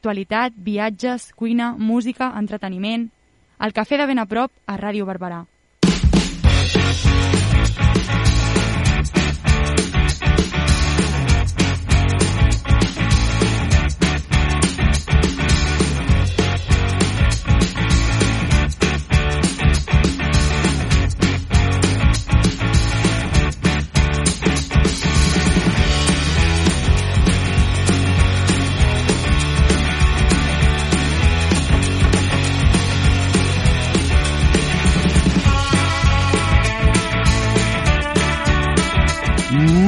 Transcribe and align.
Actualitat, 0.00 0.52
viatges, 0.56 1.32
cuina, 1.36 1.74
música, 1.76 2.32
entreteniment... 2.38 3.10
El 3.60 3.74
cafè 3.76 3.98
de 4.00 4.06
ben 4.08 4.16
a 4.16 4.24
prop 4.24 4.54
a 4.64 4.78
Ràdio 4.80 5.04
Barberà. 5.04 5.42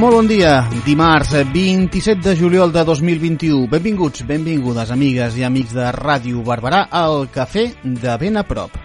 Molt 0.03 0.17
bon 0.17 0.27
dia, 0.27 0.65
dimarts 0.83 1.29
eh, 1.31 1.45
27 1.47 2.19
de 2.25 2.33
juliol 2.35 2.73
de 2.75 2.81
2021. 2.83 3.69
Benvinguts, 3.71 4.25
benvingudes, 4.27 4.89
amigues 4.91 5.37
i 5.39 5.45
amics 5.47 5.71
de 5.77 5.85
Ràdio 5.95 6.41
Barberà 6.43 6.81
al 6.91 7.29
Cafè 7.31 7.63
de 7.85 8.15
ben 8.19 8.35
a 8.35 8.43
prop. 8.43 8.75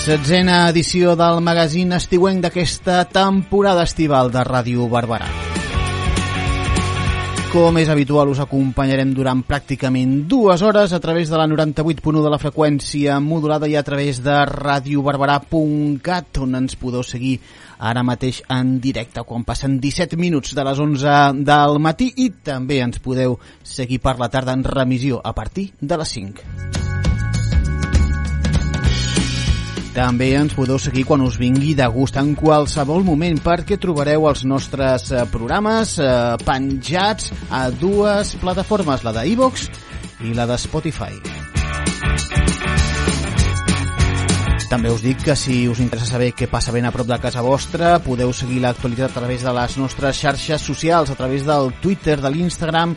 Setzena 0.00 0.64
edició 0.72 1.14
del 1.14 1.38
magazín 1.38 1.94
estiuenc 1.94 2.42
d'aquesta 2.48 3.04
temporada 3.14 3.86
estival 3.86 4.34
de 4.34 4.42
Ràdio 4.42 4.90
Barberà. 4.90 5.49
Com 7.50 7.80
és 7.80 7.88
habitual, 7.90 8.28
us 8.30 8.38
acompanyarem 8.38 9.10
durant 9.10 9.40
pràcticament 9.42 10.12
dues 10.30 10.62
hores 10.62 10.92
a 10.94 11.00
través 11.02 11.32
de 11.32 11.34
la 11.34 11.48
98.1 11.50 12.22
de 12.22 12.30
la 12.30 12.38
freqüència 12.38 13.16
modulada 13.18 13.66
i 13.66 13.74
a 13.74 13.82
través 13.82 14.20
de 14.22 14.36
radiobarberà.cat, 14.46 16.38
on 16.46 16.54
ens 16.60 16.78
podeu 16.78 17.02
seguir 17.02 17.40
ara 17.90 18.06
mateix 18.06 18.38
en 18.54 18.76
directe 18.78 19.26
quan 19.26 19.42
passen 19.42 19.80
17 19.82 20.14
minuts 20.14 20.54
de 20.54 20.68
les 20.70 20.78
11 20.86 21.42
del 21.42 21.82
matí 21.82 22.12
i 22.22 22.30
també 22.46 22.78
ens 22.86 23.02
podeu 23.02 23.40
seguir 23.66 23.98
per 23.98 24.14
la 24.22 24.30
tarda 24.30 24.54
en 24.54 24.62
remissió 24.62 25.18
a 25.18 25.34
partir 25.34 25.72
de 25.80 25.98
les 25.98 26.18
5. 26.20 26.99
També 29.90 30.28
ens 30.38 30.54
podeu 30.54 30.78
seguir 30.78 31.02
quan 31.08 31.24
us 31.24 31.34
vingui 31.40 31.72
de 31.74 31.86
gust 31.90 32.14
en 32.20 32.36
qualsevol 32.38 33.02
moment 33.02 33.40
perquè 33.42 33.78
trobareu 33.82 34.28
els 34.30 34.44
nostres 34.46 35.10
eh, 35.10 35.24
programes 35.32 35.96
eh, 35.98 36.10
penjats 36.46 37.32
a 37.50 37.66
dues 37.74 38.36
plataformes, 38.38 39.02
la 39.02 39.14
de 39.18 39.26
iVox 39.32 39.66
i 40.28 40.34
la 40.36 40.46
de 40.46 40.58
Spotify. 40.62 41.18
També 44.70 44.92
us 44.94 45.02
dic 45.02 45.24
que 45.26 45.34
si 45.34 45.64
us 45.66 45.80
interessa 45.82 46.12
saber 46.12 46.30
què 46.38 46.46
passa 46.46 46.70
ben 46.70 46.86
a 46.86 46.92
prop 46.94 47.08
de 47.10 47.18
casa 47.18 47.42
vostra, 47.42 47.96
podeu 48.04 48.30
seguir 48.30 48.60
l'actualitat 48.62 49.10
a 49.10 49.18
través 49.18 49.42
de 49.42 49.54
les 49.56 49.74
nostres 49.82 50.20
xarxes 50.22 50.62
socials, 50.62 51.10
a 51.10 51.18
través 51.18 51.42
del 51.42 51.72
Twitter, 51.82 52.20
de 52.22 52.30
l'Instagram 52.30 52.94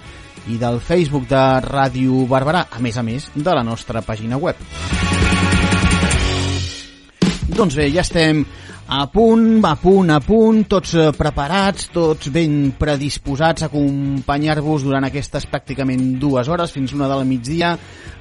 i 0.53 0.59
del 0.61 0.77
Facebook 0.77 1.25
de 1.25 1.41
Ràdio 1.65 2.27
Barberà, 2.29 2.67
a 2.69 2.85
més 2.85 3.01
a 3.01 3.07
més 3.07 3.31
de 3.33 3.57
la 3.57 3.65
nostra 3.65 4.05
pàgina 4.05 4.37
web. 4.37 4.61
Doncs 7.43 7.75
bé, 7.75 7.89
ja 7.91 8.03
estem 8.05 8.45
a 8.87 9.07
punt, 9.11 9.59
a 9.65 9.75
punt, 9.75 10.11
a 10.11 10.19
punt, 10.23 10.61
tots 10.71 10.93
eh, 10.95 11.09
preparats, 11.15 11.89
tots 11.91 12.29
ben 12.31 12.71
predisposats 12.79 13.65
a 13.65 13.67
acompanyar-vos 13.67 14.85
durant 14.87 15.03
aquestes 15.07 15.47
pràcticament 15.51 16.13
dues 16.21 16.47
hores, 16.47 16.71
fins 16.71 16.93
una 16.95 17.09
del 17.11 17.25
migdia, 17.27 17.73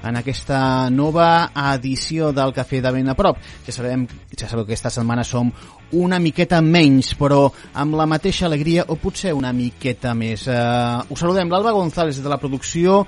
en 0.03 0.19
aquesta 0.19 0.91
nova 0.91 1.53
edició 1.75 2.33
del 2.34 2.55
Cafè 2.56 2.81
de 2.83 2.93
Ben 2.97 3.12
a 3.12 3.16
prop. 3.19 3.38
Ja 3.66 3.75
sabem, 3.75 4.09
ja 4.34 4.49
sabeu 4.49 4.66
que 4.66 4.75
aquesta 4.75 4.91
setmana 4.91 5.22
som 5.22 5.53
una 5.99 6.19
miqueta 6.19 6.59
menys, 6.65 7.12
però 7.15 7.44
amb 7.78 7.94
la 7.99 8.09
mateixa 8.10 8.49
alegria, 8.49 8.89
o 8.89 8.99
potser 8.99 9.37
una 9.39 9.53
miqueta 9.54 10.16
més. 10.19 10.49
Uh, 10.49 11.04
us 11.12 11.22
saludem 11.22 11.53
l'Alba 11.53 11.77
González 11.77 12.19
de 12.22 12.33
la 12.33 12.41
producció 12.43 13.04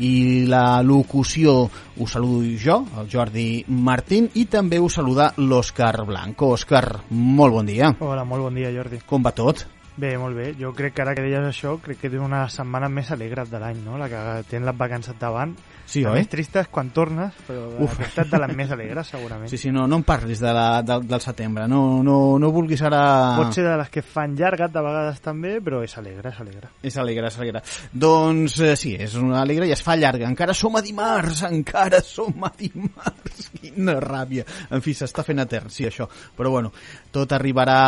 i 0.00 0.46
la 0.48 0.80
locució 0.82 1.68
us 2.00 2.14
saludo 2.16 2.44
jo, 2.58 2.80
el 3.00 3.10
Jordi 3.12 3.48
Martín, 3.68 4.30
i 4.34 4.46
també 4.50 4.80
us 4.80 4.96
saluda 5.00 5.32
l'Òscar 5.36 6.06
Blanco. 6.08 6.54
Òscar, 6.56 6.84
molt 7.10 7.58
bon 7.58 7.68
dia. 7.68 7.92
Hola, 8.00 8.24
molt 8.24 8.48
bon 8.48 8.56
dia, 8.56 8.72
Jordi. 8.74 9.02
Com 9.06 9.22
va 9.26 9.36
tot? 9.36 9.66
Bé, 9.96 10.14
molt 10.18 10.36
bé. 10.36 10.52
Jo 10.58 10.72
crec 10.76 10.94
que 10.94 11.02
ara 11.02 11.14
que 11.16 11.24
deies 11.24 11.44
això, 11.44 11.74
crec 11.82 12.00
que 12.00 12.08
és 12.08 12.20
una 12.20 12.46
setmana 12.48 12.88
més 12.88 13.10
alegre 13.10 13.44
de 13.48 13.60
l'any, 13.60 13.82
no? 13.84 13.98
La 14.00 14.08
que 14.08 14.22
tens 14.50 14.64
les 14.66 14.76
vacances 14.76 15.18
davant. 15.18 15.56
Sí, 15.90 16.04
la 16.04 16.12
oi? 16.12 16.20
més 16.20 16.28
trista 16.30 16.60
és 16.62 16.68
quan 16.70 16.92
tornes, 16.94 17.34
però 17.48 17.64
Uf. 17.82 17.96
és 18.06 18.28
de 18.30 18.38
les 18.38 18.52
més 18.54 18.70
alegres, 18.70 19.08
segurament. 19.10 19.50
Sí, 19.50 19.58
sí, 19.58 19.72
no, 19.74 19.88
no 19.90 19.98
em 19.98 20.04
parlis 20.06 20.38
de 20.38 20.52
la, 20.54 20.66
del, 20.86 21.02
del 21.10 21.22
setembre. 21.24 21.64
No, 21.66 21.80
no, 22.06 22.14
no 22.38 22.50
vulguis 22.54 22.84
ara... 22.86 23.00
Pot 23.40 23.56
ser 23.56 23.64
de 23.66 23.72
les 23.80 23.90
que 23.90 24.04
fan 24.06 24.36
llargues 24.38 24.70
de 24.70 24.84
vegades 24.86 25.18
també, 25.24 25.56
però 25.66 25.80
és 25.82 25.96
alegre, 25.98 26.30
és 26.30 26.38
alegre. 26.44 26.70
És 26.86 26.98
alegre, 27.02 27.26
és 27.26 27.38
alegre. 27.40 27.62
Doncs 27.90 28.60
eh, 28.62 28.76
sí, 28.78 28.94
és 28.94 29.16
una 29.18 29.40
alegre 29.42 29.66
i 29.66 29.74
es 29.74 29.82
fa 29.82 29.98
llarga. 29.98 30.30
Encara 30.30 30.54
som 30.54 30.78
a 30.78 30.84
dimarts, 30.86 31.42
encara 31.50 31.98
som 32.06 32.46
a 32.46 32.52
dimarts. 32.54 33.50
Quina 33.58 33.98
ràbia. 33.98 34.46
En 34.70 34.86
fi, 34.86 34.94
s'està 34.94 35.26
fent 35.26 35.42
etern, 35.42 35.74
sí, 35.74 35.88
això. 35.90 36.06
Però 36.38 36.54
bueno, 36.54 36.70
tot 37.10 37.34
arribarà 37.34 37.80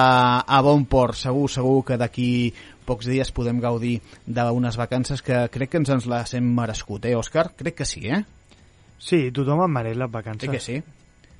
a 0.42 0.60
bon 0.66 0.88
port. 0.90 1.20
Segur, 1.22 1.46
segur 1.54 1.78
que 1.86 1.91
d'aquí 2.00 2.52
pocs 2.86 3.08
dies 3.10 3.32
podem 3.34 3.60
gaudir 3.62 4.00
d'unes 4.26 4.78
vacances 4.78 5.22
que 5.22 5.44
crec 5.52 5.72
que 5.72 5.82
ens 5.82 5.92
ens 5.94 6.08
les 6.10 6.34
hem 6.34 6.48
merescut, 6.56 7.04
eh, 7.06 7.16
Òscar? 7.16 7.50
Crec 7.56 7.82
que 7.82 7.88
sí, 7.88 8.08
eh? 8.08 8.24
Sí, 9.02 9.30
tothom 9.34 9.64
en 9.64 9.72
mereix 9.72 9.96
les 9.98 10.10
vacances. 10.10 10.48
Crec 10.48 10.60
que 10.60 10.64
sí. 10.64 10.82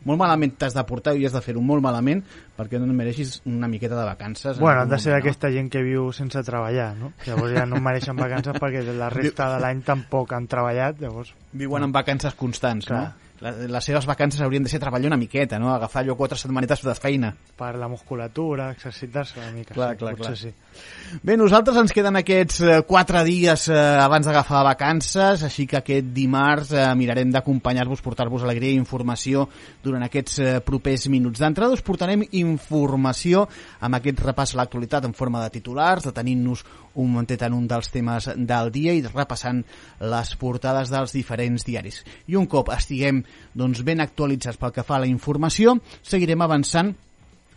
Molt 0.02 0.18
malament 0.18 0.56
t'has 0.58 0.74
de 0.74 0.82
portar 0.82 1.14
i 1.14 1.26
has 1.28 1.34
de 1.34 1.40
fer-ho 1.44 1.60
molt 1.62 1.82
malament 1.84 2.24
perquè 2.56 2.80
no 2.80 2.88
et 2.88 2.96
mereixis 2.98 3.36
una 3.46 3.68
miqueta 3.70 3.94
de 3.94 4.06
vacances. 4.08 4.56
en 4.56 4.60
Bueno, 4.60 4.80
han 4.80 4.88
algun 4.88 4.96
de 4.96 5.02
ser 5.02 5.12
moment, 5.12 5.24
no? 5.24 5.30
aquesta 5.30 5.50
gent 5.54 5.68
que 5.70 5.82
viu 5.86 6.08
sense 6.12 6.42
treballar, 6.42 6.88
no? 6.98 7.12
Llavors 7.26 7.54
ja 7.54 7.66
no 7.70 7.78
mereixen 7.84 8.18
vacances 8.18 8.58
perquè 8.58 8.82
la 8.98 9.10
resta 9.14 9.52
de 9.54 9.60
l'any 9.62 9.84
tampoc 9.86 10.34
han 10.34 10.48
treballat, 10.50 10.98
llavors... 11.02 11.34
Viuen 11.52 11.86
en 11.86 11.94
vacances 11.94 12.34
constants, 12.34 12.90
Clar. 12.90 13.02
no? 13.02 13.31
Les 13.42 13.84
seves 13.84 14.06
vacances 14.06 14.40
haurien 14.40 14.62
de 14.62 14.70
ser 14.70 14.78
treballar 14.78 15.08
una 15.08 15.16
miqueta, 15.18 15.58
no? 15.58 15.72
Agafar 15.74 16.04
allò 16.04 16.14
quatre 16.14 16.38
setmanetes 16.38 16.84
de 16.86 16.94
feina. 16.94 17.32
Per 17.58 17.72
la 17.74 17.88
musculatura, 17.90 18.68
exercitar-se 18.70 19.40
una 19.40 19.50
mica. 19.50 19.74
Clar, 19.74 19.88
sí, 19.96 19.98
clar, 19.98 20.12
clar. 20.14 20.36
Sí. 20.38 20.52
Bé, 21.26 21.34
nosaltres 21.36 21.80
ens 21.80 21.94
queden 21.96 22.20
aquests 22.20 22.60
eh, 22.62 22.76
quatre 22.86 23.24
dies 23.26 23.66
eh, 23.72 23.78
abans 23.98 24.28
d'agafar 24.28 24.62
vacances, 24.68 25.42
així 25.48 25.66
que 25.66 25.80
aquest 25.80 26.12
dimarts 26.14 26.70
eh, 26.70 26.84
mirarem 26.98 27.32
d'acompanyar-vos, 27.34 28.04
portar-vos 28.04 28.46
alegria 28.46 28.76
i 28.76 28.78
informació 28.78 29.48
durant 29.82 30.06
aquests 30.06 30.38
eh, 30.38 30.54
propers 30.62 31.08
minuts. 31.10 31.42
D'entrada 31.42 31.74
us 31.74 31.82
portarem 31.82 32.22
informació 32.30 33.48
amb 33.82 33.98
aquest 33.98 34.22
repàs 34.22 34.54
a 34.54 34.62
l'actualitat 34.62 35.10
en 35.10 35.18
forma 35.18 35.42
de 35.42 35.50
titulars, 35.58 36.06
detenint-nos 36.06 36.62
un 36.94 37.10
momentet 37.10 37.42
en 37.42 37.54
un 37.56 37.66
dels 37.66 37.90
temes 37.90 38.28
del 38.36 38.70
dia 38.72 38.94
i 38.94 39.02
repassant 39.02 39.62
les 40.00 40.34
portades 40.38 40.92
dels 40.92 41.14
diferents 41.16 41.64
diaris. 41.66 42.02
I 42.28 42.36
un 42.38 42.46
cop 42.46 42.70
estiguem 42.74 43.22
doncs, 43.54 43.82
ben 43.86 44.00
actualitzats 44.00 44.60
pel 44.60 44.74
que 44.74 44.84
fa 44.86 44.96
a 44.98 45.04
la 45.04 45.10
informació, 45.10 45.76
seguirem 46.02 46.42
avançant 46.42 46.92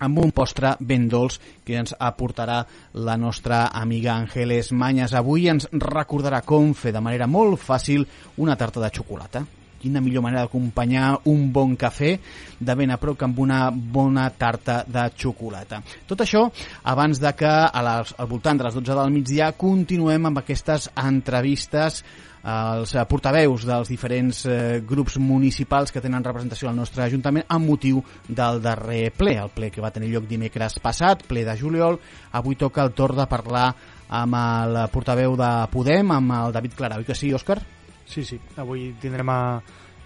amb 0.06 0.19
un 0.19 0.31
postre 0.36 0.75
ben 0.80 1.08
dolç 1.09 1.40
que 1.66 1.78
ens 1.80 1.96
aportarà 2.00 2.62
la 2.94 3.16
nostra 3.18 3.66
amiga 3.68 4.16
Ángeles 4.16 4.72
Mañas. 4.72 5.13
Avui 5.13 5.48
ens 5.50 5.69
recordarà 5.72 6.42
com 6.44 6.74
fer 6.74 6.92
de 6.95 7.04
manera 7.04 7.27
molt 7.27 7.62
fàcil 7.62 8.07
una 8.38 8.57
tarta 8.60 8.83
de 8.83 8.92
xocolata. 8.92 9.45
Quina 9.85 10.01
millor 10.01 10.23
manera 10.25 10.47
d'acompanyar 10.47 11.11
un 11.29 11.51
bon 11.53 11.75
cafè 11.77 12.15
de 12.57 12.75
ben 12.75 12.89
a 12.89 12.97
prop 12.97 13.19
que 13.19 13.27
amb 13.27 13.37
una 13.43 13.69
bona 13.69 14.31
tarta 14.33 14.79
de 14.87 15.03
xocolata. 15.13 15.83
Tot 16.09 16.23
això 16.25 16.47
abans 16.89 17.21
de 17.21 17.31
que 17.37 17.51
a 17.51 17.83
les, 17.85 18.15
al 18.17 18.29
voltant 18.31 18.57
de 18.57 18.65
les 18.65 18.79
12 18.79 18.95
del 18.97 19.13
migdia 19.13 19.51
continuem 19.53 20.25
amb 20.25 20.41
aquestes 20.41 20.89
entrevistes 20.97 22.01
eh, 22.45 23.05
portaveus 23.09 23.65
dels 23.69 23.91
diferents 23.93 24.41
eh, 24.49 24.81
grups 24.81 25.19
municipals 25.21 25.93
que 25.93 26.01
tenen 26.01 26.25
representació 26.25 26.69
al 26.71 26.81
nostre 26.81 27.05
Ajuntament 27.05 27.45
amb 27.49 27.69
motiu 27.69 28.01
del 28.27 28.61
darrer 28.65 29.11
ple, 29.13 29.37
el 29.41 29.53
ple 29.53 29.69
que 29.69 29.85
va 29.85 29.93
tenir 29.93 30.13
lloc 30.15 30.25
dimecres 30.29 30.79
passat, 30.81 31.25
ple 31.29 31.45
de 31.45 31.57
juliol. 31.61 31.99
Avui 32.33 32.57
toca 32.57 32.81
el 32.81 32.97
torn 32.97 33.21
de 33.21 33.29
parlar 33.29 33.69
amb 34.09 34.41
el 34.41 34.83
portaveu 34.93 35.37
de 35.37 35.53
Podem, 35.69 36.17
amb 36.17 36.37
el 36.41 36.57
David 36.57 36.77
Clara. 36.77 37.01
Oi 37.01 37.05
que 37.05 37.17
sí, 37.17 37.33
Òscar? 37.33 37.61
Sí, 38.06 38.24
sí. 38.24 38.40
Avui 38.62 38.94
tindrem 39.02 39.30
a, 39.30 39.40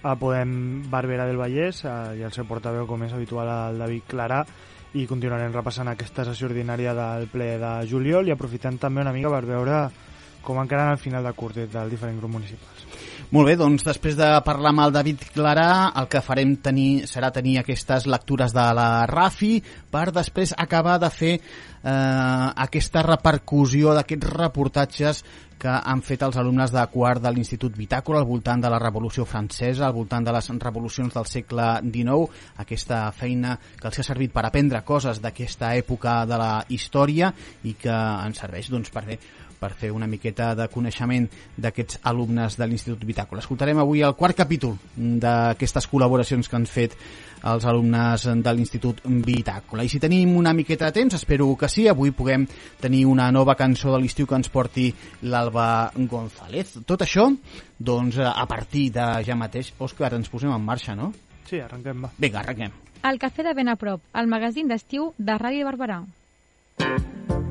a 0.04 0.16
Podem 0.20 0.90
Barbera 0.90 1.28
del 1.28 1.40
Vallès 1.40 1.84
eh, 1.86 1.96
i 2.20 2.26
el 2.26 2.36
seu 2.36 2.48
portaveu, 2.50 2.88
com 2.88 3.04
és 3.06 3.16
habitual, 3.16 3.52
el 3.70 3.80
David 3.86 4.10
Clarà. 4.10 4.44
i 4.98 5.04
continuarem 5.06 5.52
repassant 5.54 5.86
aquesta 5.92 6.24
sessió 6.26 6.48
ordinària 6.48 6.96
del 6.98 7.28
ple 7.30 7.60
de 7.62 7.74
juliol 7.86 8.26
i 8.26 8.32
aprofitant 8.34 8.80
també 8.82 9.04
una 9.04 9.14
mica 9.14 9.30
per 9.30 9.44
veure 9.46 9.84
com 10.42 10.58
encara 10.58 10.90
al 10.90 10.98
final 10.98 11.24
de 11.24 11.34
des 11.54 11.70
dels 11.70 11.92
diferents 11.92 12.20
grups 12.20 12.34
municipals. 12.34 12.86
Molt 13.30 13.46
bé, 13.46 13.56
doncs 13.60 13.84
després 13.86 14.16
de 14.18 14.28
parlar 14.42 14.72
amb 14.72 14.82
el 14.88 14.94
David 14.96 15.26
Clarà, 15.36 15.92
el 16.02 16.08
que 16.10 16.22
farem 16.26 16.56
tenir, 16.66 17.06
serà 17.06 17.30
tenir 17.32 17.60
aquestes 17.60 18.08
lectures 18.08 18.56
de 18.56 18.64
la 18.74 19.06
Rafi 19.06 19.60
per 19.92 20.10
després 20.16 20.56
acabar 20.58 20.98
de 20.98 21.12
fer 21.14 21.36
eh, 21.36 22.48
aquesta 22.66 23.04
repercussió 23.06 23.94
d'aquests 23.94 24.34
reportatges 24.34 25.22
que 25.60 25.72
han 25.72 26.02
fet 26.06 26.24
els 26.24 26.38
alumnes 26.40 26.72
de 26.72 26.86
quart 26.94 27.22
de 27.24 27.32
l'Institut 27.36 27.76
Bitàcola 27.76 28.22
al 28.24 28.30
voltant 28.30 28.64
de 28.64 28.72
la 28.72 28.80
Revolució 28.80 29.26
Francesa, 29.28 29.86
al 29.88 29.96
voltant 29.98 30.26
de 30.26 30.34
les 30.36 30.50
revolucions 30.64 31.14
del 31.14 31.28
segle 31.28 31.68
XIX, 31.84 32.40
aquesta 32.64 33.02
feina 33.12 33.58
que 33.60 33.90
els 33.92 34.00
ha 34.00 34.08
servit 34.08 34.34
per 34.34 34.46
aprendre 34.48 34.82
coses 34.88 35.20
d'aquesta 35.22 35.74
època 35.76 36.24
de 36.30 36.40
la 36.40 36.54
història 36.70 37.34
i 37.64 37.76
que 37.80 37.94
ens 38.26 38.40
serveix 38.40 38.72
doncs, 38.72 38.94
per 38.94 39.06
fer 39.12 39.20
per 39.60 39.74
fer 39.78 39.92
una 39.92 40.08
miqueta 40.08 40.54
de 40.56 40.68
coneixement 40.72 41.28
d'aquests 41.58 42.00
alumnes 42.10 42.56
de 42.58 42.68
l'Institut 42.68 43.04
Bitàcola. 43.06 43.44
Escoltarem 43.44 43.82
avui 43.82 44.04
el 44.06 44.16
quart 44.16 44.38
capítol 44.38 44.78
d'aquestes 44.96 45.90
col·laboracions 45.92 46.50
que 46.50 46.58
han 46.58 46.68
fet 46.70 46.96
els 47.50 47.66
alumnes 47.66 48.26
de 48.44 48.54
l'Institut 48.54 49.02
Bitàcola. 49.06 49.84
I 49.84 49.92
si 49.92 50.00
tenim 50.00 50.36
una 50.38 50.54
miqueta 50.54 50.90
de 50.90 50.98
temps, 51.00 51.16
espero 51.16 51.52
que 51.60 51.70
sí, 51.72 51.88
avui 51.88 52.12
puguem 52.12 52.48
tenir 52.82 53.06
una 53.08 53.30
nova 53.32 53.56
cançó 53.60 53.94
de 53.94 54.02
l'estiu 54.04 54.28
que 54.28 54.40
ens 54.40 54.52
porti 54.52 54.90
l'Alba 55.24 55.92
González. 55.96 56.78
Tot 56.86 57.06
això, 57.06 57.30
doncs, 57.80 58.20
a 58.20 58.46
partir 58.48 58.90
de 58.96 59.08
ja 59.28 59.40
mateix, 59.40 59.74
Òscar, 59.80 60.14
ens 60.16 60.32
posem 60.32 60.52
en 60.52 60.64
marxa, 60.64 60.96
no? 60.96 61.14
Sí, 61.50 61.60
arrenquem, 61.60 62.06
va. 62.06 62.14
Vinga, 62.18 62.44
arrenquem. 62.44 62.76
El 63.10 63.20
Cafè 63.20 63.46
de 63.48 63.54
Ben 63.56 63.72
a 63.72 63.78
prop, 63.80 64.04
el 64.14 64.28
magazín 64.28 64.68
d'estiu 64.68 65.14
de 65.18 65.40
Ràdio 65.40 65.70
Barberà. 65.70 66.04
I 66.80 67.49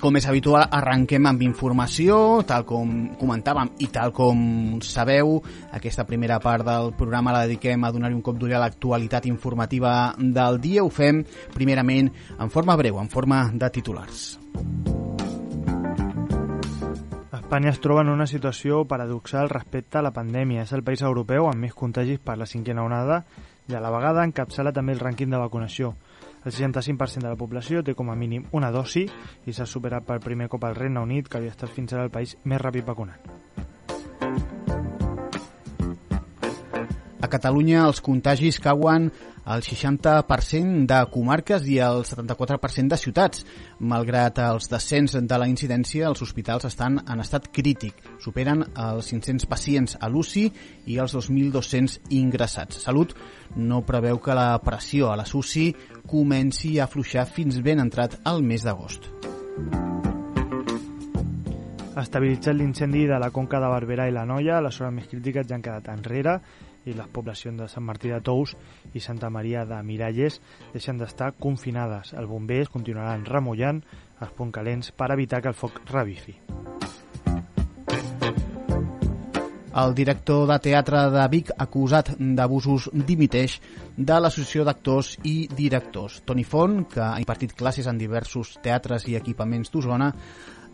com 0.00 0.16
és 0.18 0.26
habitual, 0.30 0.64
arrenquem 0.74 1.26
amb 1.28 1.42
informació, 1.46 2.40
tal 2.46 2.64
com 2.68 2.90
comentàvem 3.20 3.72
i 3.84 3.88
tal 3.94 4.12
com 4.16 4.38
sabeu, 4.84 5.38
aquesta 5.74 6.06
primera 6.08 6.38
part 6.42 6.66
del 6.66 6.92
programa 6.98 7.34
la 7.34 7.44
dediquem 7.46 7.84
a 7.84 7.92
donar-hi 7.94 8.16
un 8.16 8.22
cop 8.24 8.38
d'ull 8.38 8.54
a 8.56 8.62
l'actualitat 8.62 9.26
informativa 9.30 10.14
del 10.18 10.60
dia. 10.62 10.84
Ho 10.84 10.90
fem 10.90 11.24
primerament 11.54 12.10
en 12.38 12.50
forma 12.50 12.76
breu, 12.76 13.00
en 13.02 13.10
forma 13.12 13.46
de 13.52 13.70
titulars. 13.74 14.38
Espanya 17.48 17.70
es 17.70 17.80
troba 17.80 18.02
en 18.02 18.10
una 18.12 18.26
situació 18.26 18.82
paradoxal 18.84 19.48
respecte 19.48 19.96
a 19.96 20.02
la 20.04 20.12
pandèmia. 20.12 20.66
És 20.66 20.74
el 20.76 20.82
país 20.84 21.00
europeu 21.00 21.46
amb 21.48 21.64
més 21.64 21.72
contagis 21.72 22.20
per 22.20 22.36
la 22.36 22.46
cinquena 22.46 22.84
onada 22.84 23.22
i 23.68 23.76
a 23.76 23.80
la 23.80 23.92
vegada 23.92 24.24
encapçala 24.28 24.72
també 24.76 24.92
el 24.92 25.00
rànquing 25.00 25.32
de 25.32 25.40
vacunació. 25.40 25.94
El 26.48 26.54
65% 26.54 27.20
de 27.20 27.28
la 27.28 27.36
població 27.36 27.82
té 27.84 27.92
com 27.92 28.08
a 28.08 28.14
mínim 28.16 28.46
una 28.56 28.70
dosi 28.72 29.02
i 29.04 29.52
s'ha 29.52 29.66
superat 29.68 30.06
per 30.08 30.16
primer 30.24 30.46
cop 30.48 30.62
al 30.64 30.78
Regne 30.78 31.02
Unit, 31.04 31.26
que 31.28 31.36
havia 31.36 31.52
estat 31.52 31.68
fins 31.76 31.92
ara 31.92 32.06
el 32.06 32.12
país 32.14 32.38
més 32.48 32.62
ràpid 32.62 32.86
vacunant. 32.88 33.20
A 37.20 37.28
Catalunya 37.28 37.82
els 37.84 38.00
contagis 38.00 38.56
cauen 38.64 39.10
al 39.48 39.62
60% 39.64 40.84
de 40.86 40.98
comarques 41.10 41.64
i 41.72 41.78
al 41.80 42.02
74% 42.04 42.92
de 42.92 42.98
ciutats. 43.00 43.46
Malgrat 43.80 44.42
els 44.44 44.68
descens 44.68 45.16
de 45.16 45.38
la 45.40 45.48
incidència, 45.48 46.10
els 46.10 46.20
hospitals 46.22 46.68
estan 46.68 47.00
en 47.00 47.24
estat 47.24 47.48
crític. 47.48 47.96
Superen 48.20 48.66
els 48.76 49.08
500 49.08 49.48
pacients 49.48 49.96
a 50.00 50.12
l'UCI 50.12 50.44
i 50.92 51.00
els 51.00 51.16
2.200 51.16 52.12
ingressats. 52.20 52.84
Salut 52.84 53.16
no 53.56 53.80
preveu 53.88 54.20
que 54.20 54.36
la 54.36 54.52
pressió 54.60 55.08
a 55.10 55.16
la 55.16 55.24
UCI 55.24 55.72
comenci 56.06 56.76
a 56.76 56.84
afluixar 56.84 57.24
fins 57.24 57.62
ben 57.64 57.80
entrat 57.80 58.20
al 58.28 58.44
mes 58.44 58.68
d'agost. 58.68 59.08
Estabilitzat 61.98 62.54
l'incendi 62.54 63.08
de 63.08 63.16
la 63.18 63.32
Conca 63.34 63.58
de 63.58 63.68
Barberà 63.72 64.06
i 64.06 64.12
la 64.14 64.28
Noia, 64.28 64.60
les 64.62 64.76
hores 64.78 64.92
més 64.94 65.08
crítiques 65.10 65.48
ja 65.48 65.56
han 65.56 65.64
quedat 65.64 65.88
enrere 65.90 66.36
i 66.88 66.96
les 66.96 67.10
poblacions 67.12 67.60
de 67.60 67.68
Sant 67.68 67.84
Martí 67.84 68.12
de 68.12 68.20
Tous 68.24 68.54
i 68.94 69.02
Santa 69.04 69.30
Maria 69.30 69.64
de 69.68 69.78
Miralles 69.84 70.40
deixen 70.72 70.98
d'estar 70.98 71.34
confinades. 71.38 72.14
Els 72.16 72.30
bombers 72.30 72.72
continuaran 72.72 73.26
remullant 73.28 73.82
els 74.18 74.34
punts 74.34 74.54
calents 74.56 74.90
per 74.96 75.12
evitar 75.14 75.42
que 75.42 75.52
el 75.52 75.58
foc 75.58 75.82
revifi. 75.92 76.38
El 79.78 79.92
director 79.94 80.48
de 80.48 80.56
teatre 80.58 81.04
de 81.14 81.24
Vic, 81.30 81.50
acusat 81.62 82.08
d'abusos, 82.18 82.88
dimiteix 83.06 83.58
de 83.94 84.16
l'Associació 84.18 84.64
d'Actors 84.66 85.12
i 85.28 85.34
Directors. 85.54 86.16
Toni 86.26 86.42
Font, 86.42 86.80
que 86.90 87.04
ha 87.04 87.20
impartit 87.22 87.54
classes 87.54 87.86
en 87.86 88.00
diversos 88.00 88.56
teatres 88.64 89.06
i 89.06 89.14
equipaments 89.20 89.70
d'Osona, 89.70 90.08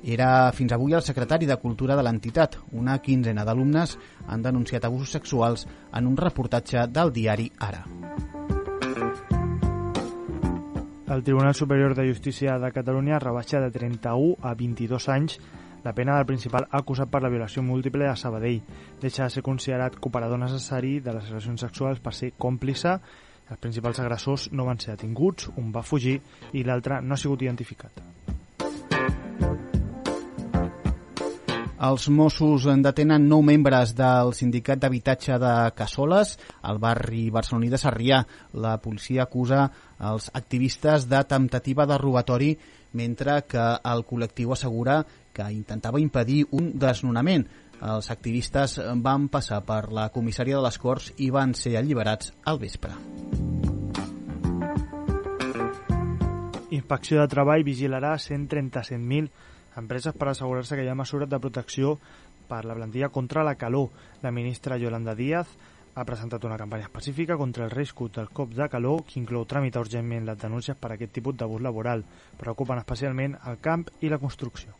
era 0.04 0.52
fins 0.52 0.72
avui 0.76 0.92
el 0.92 1.02
secretari 1.02 1.46
de 1.48 1.56
Cultura 1.56 1.96
de 1.96 2.02
l'entitat. 2.04 2.58
Una 2.76 2.98
quinzena 3.00 3.44
d'alumnes 3.44 3.96
han 4.28 4.42
denunciat 4.44 4.84
abusos 4.84 5.16
sexuals 5.16 5.66
en 5.92 6.06
un 6.06 6.16
reportatge 6.16 6.86
del 6.92 7.12
diari 7.12 7.50
Ara. 7.58 7.84
El 11.08 11.22
Tribunal 11.22 11.54
Superior 11.54 11.94
de 11.94 12.08
Justícia 12.08 12.58
de 12.58 12.72
Catalunya 12.72 13.18
rebaixa 13.18 13.60
de 13.60 13.70
31 13.70 14.36
a 14.42 14.54
22 14.54 15.08
anys 15.08 15.38
la 15.84 15.92
pena 15.92 16.16
del 16.16 16.26
principal 16.26 16.66
acusat 16.70 17.10
per 17.12 17.20
la 17.22 17.28
violació 17.28 17.62
múltiple 17.62 18.08
a 18.08 18.16
Sabadell. 18.16 18.62
Deixa 19.00 19.24
de 19.24 19.30
ser 19.30 19.44
considerat 19.44 19.96
cooperador 20.00 20.40
necessari 20.40 20.98
de 21.00 21.12
les 21.12 21.28
relacions 21.28 21.60
sexuals 21.60 22.00
per 22.00 22.14
ser 22.16 22.32
còmplice. 22.40 22.96
Els 23.52 23.60
principals 23.60 24.00
agressors 24.00 24.48
no 24.52 24.64
van 24.64 24.80
ser 24.80 24.96
detinguts, 24.96 25.50
un 25.60 25.72
va 25.72 25.84
fugir 25.84 26.18
i 26.52 26.64
l'altre 26.64 27.02
no 27.04 27.14
ha 27.14 27.20
sigut 27.20 27.44
identificat. 27.44 28.00
Els 31.74 32.06
Mossos 32.06 32.68
detenen 32.84 33.24
nou 33.26 33.42
membres 33.42 33.96
del 33.98 34.30
sindicat 34.38 34.78
d'habitatge 34.78 35.40
de 35.42 35.54
Cassoles, 35.74 36.36
al 36.62 36.78
barri 36.78 37.30
barceloní 37.34 37.66
de 37.68 37.80
Sarrià. 37.82 38.20
La 38.62 38.76
policia 38.78 39.24
acusa 39.24 39.64
els 39.98 40.30
activistes 40.32 41.08
de 41.10 41.24
temptativa 41.26 41.86
de 41.86 41.98
robatori, 41.98 42.52
mentre 42.94 43.40
que 43.50 43.64
el 43.90 44.04
col·lectiu 44.06 44.52
assegura 44.54 45.00
que 45.34 45.48
intentava 45.50 45.98
impedir 45.98 46.44
un 46.52 46.70
desnonament. 46.78 47.42
Els 47.82 48.10
activistes 48.10 48.78
van 49.02 49.26
passar 49.28 49.58
per 49.66 49.90
la 49.90 50.06
comissària 50.14 50.60
de 50.60 50.62
les 50.68 50.78
Corts 50.78 51.10
i 51.18 51.32
van 51.34 51.56
ser 51.58 51.74
alliberats 51.76 52.30
al 52.44 52.62
vespre. 52.62 52.94
Inspecció 56.70 57.18
de 57.18 57.26
Treball 57.34 57.66
vigilarà 57.66 58.14
137.000 58.14 59.53
empreses 59.76 60.14
per 60.14 60.28
assegurar-se 60.30 60.76
que 60.76 60.84
hi 60.84 60.90
ha 60.90 60.96
mesures 60.98 61.28
de 61.28 61.40
protecció 61.40 61.98
per 62.48 62.64
la 62.64 62.74
plantilla 62.74 63.08
contra 63.08 63.44
la 63.44 63.54
calor. 63.54 63.90
La 64.22 64.30
ministra 64.30 64.78
Yolanda 64.78 65.14
Díaz 65.14 65.48
ha 65.94 66.04
presentat 66.04 66.44
una 66.44 66.58
campanya 66.58 66.88
específica 66.88 67.36
contra 67.36 67.64
el 67.64 67.70
risc 67.70 68.00
del 68.14 68.28
cop 68.30 68.50
de 68.54 68.68
calor 68.68 69.04
que 69.06 69.20
inclou 69.20 69.46
tramitar 69.46 69.84
urgentment 69.84 70.26
les 70.26 70.38
denúncies 70.38 70.76
per 70.76 70.90
a 70.90 70.94
aquest 70.98 71.14
tipus 71.14 71.36
d'abús 71.36 71.62
laboral. 71.62 72.04
Preocupen 72.38 72.78
especialment 72.82 73.38
el 73.46 73.60
camp 73.62 73.86
i 74.00 74.10
la 74.10 74.18
construcció. 74.18 74.74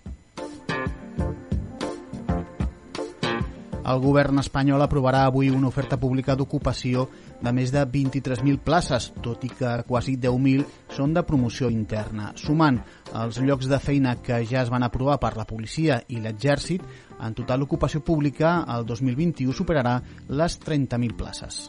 El 3.85 4.01
govern 4.01 4.41
espanyol 4.41 4.81
aprovarà 4.81 5.27
avui 5.29 5.51
una 5.53 5.69
oferta 5.69 5.99
pública 6.01 6.35
d'ocupació 6.35 7.05
de 7.43 7.53
més 7.53 7.73
de 7.75 7.83
23.000 7.87 8.61
places, 8.64 9.11
tot 9.23 9.45
i 9.45 9.50
que 9.53 9.73
quasi 9.88 10.17
10.000 10.21 10.64
són 10.95 11.14
de 11.17 11.25
promoció 11.26 11.71
interna. 11.73 12.33
Sumant 12.37 12.81
els 13.12 13.41
llocs 13.43 13.69
de 13.71 13.81
feina 13.83 14.17
que 14.23 14.43
ja 14.47 14.62
es 14.62 14.73
van 14.73 14.87
aprovar 14.87 15.19
per 15.23 15.35
la 15.38 15.47
policia 15.49 16.00
i 16.09 16.21
l'exèrcit, 16.23 16.85
en 17.21 17.35
total 17.35 17.62
l'ocupació 17.62 18.03
pública 18.05 18.61
el 18.76 18.87
2021 18.87 19.55
superarà 19.55 20.00
les 20.29 20.59
30.000 20.61 21.17
places. 21.19 21.69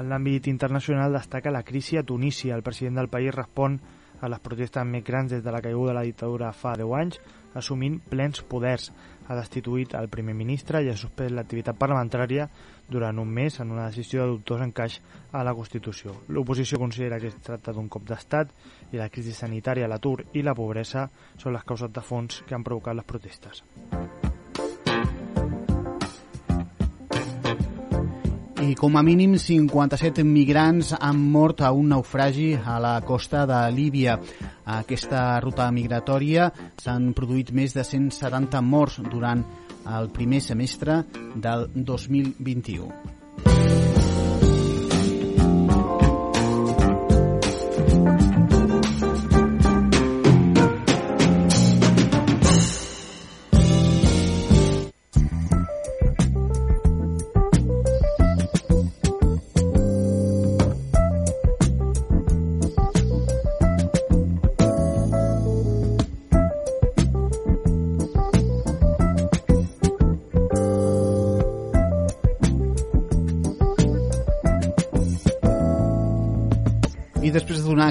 En 0.00 0.08
l'àmbit 0.08 0.46
internacional 0.48 1.12
destaca 1.12 1.52
la 1.52 1.62
crisi 1.62 1.98
a 1.98 2.02
Tunísia. 2.02 2.54
El 2.56 2.64
president 2.64 2.96
del 3.02 3.10
país 3.12 3.34
respon 3.34 3.76
a 4.20 4.28
les 4.32 4.40
protestes 4.40 4.86
més 4.86 5.04
grans 5.04 5.32
des 5.32 5.42
de 5.44 5.52
la 5.52 5.60
caiguda 5.64 5.92
de 5.92 5.98
la 5.98 6.04
dictadura 6.06 6.52
fa 6.56 6.72
10 6.78 6.94
anys, 6.96 7.20
assumint 7.56 7.98
plens 8.08 8.40
poders. 8.48 8.90
Ha 9.30 9.36
destituït 9.38 9.94
el 9.94 10.08
primer 10.10 10.34
ministre 10.34 10.82
i 10.82 10.90
ha 10.90 10.96
suspès 10.98 11.30
l'activitat 11.30 11.78
parlamentària 11.78 12.48
durant 12.90 13.20
un 13.22 13.30
mes 13.30 13.60
en 13.62 13.70
una 13.70 13.86
decisió 13.86 14.24
de 14.24 14.32
dubtós 14.32 14.64
encaix 14.64 14.98
a 15.30 15.44
la 15.46 15.54
Constitució. 15.54 16.16
L'oposició 16.34 16.80
considera 16.82 17.20
que 17.22 17.30
es 17.30 17.38
tracta 17.46 17.72
d'un 17.72 17.88
cop 17.88 18.08
d'estat 18.08 18.50
i 18.90 18.98
la 18.98 19.08
crisi 19.08 19.36
sanitària, 19.36 19.88
l'atur 19.88 20.24
i 20.34 20.42
la 20.42 20.56
pobresa 20.58 21.06
són 21.38 21.54
les 21.54 21.64
causes 21.64 21.94
de 21.94 22.02
fons 22.02 22.42
que 22.46 22.58
han 22.58 22.66
provocat 22.66 22.98
les 22.98 23.06
protestes. 23.06 23.62
I 28.70 28.76
com 28.78 28.94
a 28.94 29.00
mínim 29.02 29.32
57 29.34 30.22
migrants 30.22 30.92
han 30.94 31.18
mort 31.32 31.64
a 31.66 31.72
un 31.74 31.88
naufragi 31.90 32.52
a 32.54 32.76
la 32.78 32.92
costa 33.02 33.42
de 33.50 33.58
Líbia. 33.74 34.14
A 34.64 34.78
aquesta 34.84 35.40
ruta 35.42 35.66
migratòria 35.74 36.52
s'han 36.78 37.10
produït 37.18 37.50
més 37.50 37.74
de 37.74 37.82
170 37.82 38.62
morts 38.62 39.00
durant 39.10 39.42
el 39.98 40.12
primer 40.14 40.44
semestre 40.46 41.02
del 41.34 41.66
2021. 41.74 43.19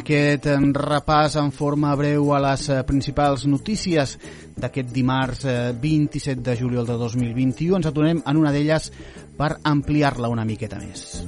Aquest 0.10 0.48
eh, 0.50 0.58
repàs 0.74 1.36
en 1.38 1.51
forma 1.54 1.92
breu 1.94 2.32
a 2.34 2.39
les 2.42 2.63
eh, 2.74 2.80
principals 2.82 3.44
notícies 3.46 4.16
d'aquest 4.58 4.89
dimarts 4.89 5.44
eh, 5.46 5.58
27 5.78 6.42
de 6.42 6.56
juliol 6.58 6.88
de 6.88 6.96
2021, 6.98 7.78
ens 7.78 7.89
atunem 7.92 8.24
en 8.25 8.39
una 8.39 8.50
d'elles 8.50 8.89
per 9.38 9.60
ampliar-la 9.70 10.32
una 10.34 10.48
miqueta 10.50 10.82
més. 10.82 11.22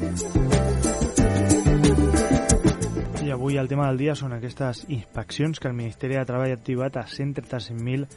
I 3.22 3.30
avui 3.30 3.62
el 3.62 3.70
tema 3.70 3.86
del 3.92 4.02
dia 4.02 4.18
són 4.18 4.34
aquestes 4.34 4.88
inspeccions 4.90 5.62
que 5.62 5.70
el 5.70 5.78
Ministeri 5.78 6.18
de 6.18 6.26
Treball 6.26 6.56
ha 6.56 6.58
activat 6.58 6.98
a 6.98 7.06
135.000 7.06 8.10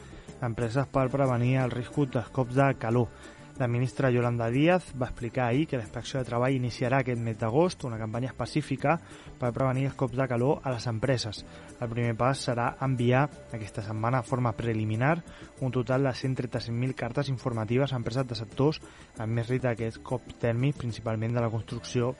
empreses 0.49 0.89
per 0.89 1.11
prevenir 1.13 1.59
el 1.61 1.77
risc 1.77 2.01
dels 2.09 2.33
cops 2.33 2.57
de 2.57 2.73
calor. 2.81 3.13
La 3.57 3.69
ministra 3.69 4.09
Yolanda 4.11 4.49
Díaz 4.51 4.89
va 4.99 5.07
explicar 5.07 5.45
ahir 5.47 5.65
que 5.65 5.77
la 5.77 5.85
inspecció 5.85 6.19
de 6.19 6.27
treball 6.27 6.57
iniciarà 6.57 6.97
aquest 6.99 7.21
mes 7.23 7.37
d'agost 7.39 7.85
una 7.87 7.95
campanya 7.95 8.27
específica 8.33 8.97
per 9.39 9.53
prevenir 9.55 9.85
els 9.87 9.95
cops 9.95 10.17
de 10.19 10.25
calor 10.27 10.59
a 10.59 10.73
les 10.73 10.87
empreses. 10.91 11.39
El 11.79 11.87
primer 11.93 12.17
pas 12.19 12.41
serà 12.49 12.65
enviar 12.83 13.21
aquesta 13.55 13.85
setmana 13.85 14.19
de 14.19 14.27
forma 14.27 14.51
preliminar 14.57 15.21
un 15.61 15.71
total 15.71 16.03
de 16.03 16.11
135.000 16.11 16.97
cartes 16.99 17.31
informatives 17.31 17.93
a 17.93 18.01
empreses 18.01 18.27
de 18.27 18.35
sectors 18.35 18.81
amb 19.15 19.31
més 19.39 19.47
risc 19.47 19.63
d'aquests 19.63 20.03
cops 20.03 20.35
tèrmics, 20.43 20.81
principalment 20.83 21.39
de 21.39 21.47
la 21.47 21.53
construcció 21.53 22.11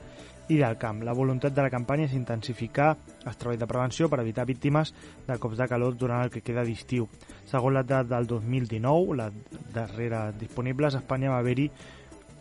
i 0.48 0.58
del 0.58 0.76
camp. 0.78 1.02
La 1.02 1.14
voluntat 1.16 1.54
de 1.54 1.62
la 1.64 1.70
campanya 1.70 2.06
és 2.06 2.14
intensificar 2.14 2.92
els 3.24 3.38
treballs 3.38 3.60
de 3.60 3.68
prevenció 3.70 4.08
per 4.08 4.20
evitar 4.22 4.46
víctimes 4.46 4.92
de 5.26 5.38
cops 5.42 5.58
de 5.58 5.68
calor 5.68 5.96
durant 5.98 6.24
el 6.24 6.30
que 6.30 6.44
queda 6.44 6.64
d'estiu. 6.64 7.08
Segons 7.50 7.74
la 7.74 7.82
data 7.82 8.16
del 8.16 8.26
2019, 8.30 9.16
la 9.18 9.30
darrera 9.74 10.30
disponibles, 10.32 10.94
a 10.94 11.02
Espanya 11.02 11.34
va 11.34 11.40
haver-hi 11.42 11.70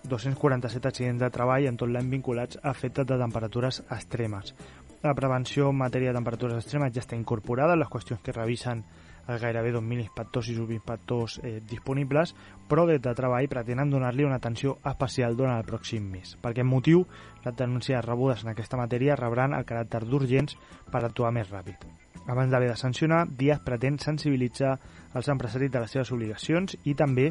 247 0.05 0.87
accidents 0.87 1.21
de 1.21 1.31
treball 1.33 1.65
en 1.65 1.77
tot 1.81 1.89
l'any 1.89 2.11
vinculats 2.11 2.59
a 2.61 2.71
efectes 2.71 3.07
de 3.09 3.17
temperatures 3.17 3.81
extremes. 3.89 4.53
La 5.01 5.15
prevenció 5.17 5.69
en 5.69 5.81
matèria 5.81 6.13
de 6.13 6.19
temperatures 6.19 6.61
extremes 6.61 6.93
ja 6.93 7.01
està 7.01 7.17
incorporada 7.17 7.73
en 7.73 7.81
les 7.81 7.89
qüestions 7.89 8.21
que 8.21 8.33
revisen 8.33 8.83
gairebé 9.27 9.73
2.000 9.73 10.05
inspectors 10.05 10.49
i 10.49 10.55
subinspectors 10.55 11.39
eh, 11.43 11.59
disponibles, 11.69 12.35
però 12.69 12.85
des 12.89 13.01
de 13.01 13.13
treball 13.17 13.49
pretenen 13.49 13.89
donar-li 13.89 14.25
una 14.25 14.39
atenció 14.41 14.77
especial 14.85 15.35
durant 15.35 15.57
el 15.57 15.67
pròxim 15.67 16.05
mes. 16.11 16.35
Per 16.41 16.53
aquest 16.53 16.69
motiu, 16.69 17.05
les 17.45 17.57
denúncies 17.57 18.05
rebudes 18.05 18.45
en 18.45 18.53
aquesta 18.53 18.77
matèria 18.77 19.17
rebran 19.19 19.57
el 19.57 19.65
caràcter 19.65 20.05
d'urgents 20.05 20.57
per 20.91 21.03
actuar 21.03 21.33
més 21.33 21.49
ràpid. 21.49 21.87
Abans 22.27 22.49
d'haver 22.49 22.71
de 22.71 22.77
sancionar, 22.77 23.27
Díaz 23.29 23.59
pretén 23.61 23.99
sensibilitzar 24.01 24.79
els 25.13 25.27
empresaris 25.29 25.69
de 25.71 25.81
les 25.83 25.91
seves 25.93 26.11
obligacions 26.11 26.73
i 26.83 26.95
també 26.97 27.27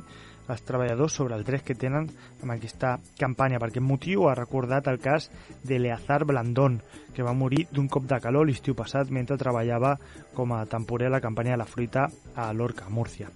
els 0.48 0.62
treballadors 0.66 1.14
sobre 1.16 1.36
els 1.38 1.46
drets 1.46 1.64
que 1.64 1.76
tenen 1.78 2.08
amb 2.42 2.54
aquesta 2.54 2.98
campanya. 3.18 3.60
Per 3.60 3.70
aquest 3.70 3.86
motiu 3.86 4.28
ha 4.28 4.36
recordat 4.38 4.88
el 4.92 5.00
cas 5.00 5.30
de 5.62 5.78
Leazar 5.78 6.24
Blandón, 6.24 6.80
que 7.14 7.24
va 7.24 7.32
morir 7.32 7.66
d'un 7.70 7.88
cop 7.88 8.08
de 8.10 8.20
calor 8.20 8.46
l'estiu 8.46 8.76
passat 8.76 9.10
mentre 9.10 9.40
treballava 9.40 9.96
com 10.34 10.52
a 10.52 10.64
temporer 10.66 11.08
a 11.08 11.16
la 11.16 11.22
campanya 11.24 11.54
de 11.54 11.62
la 11.62 11.70
fruita 11.70 12.08
a 12.34 12.52
Lorca, 12.52 12.88
Múrcia. 12.88 13.30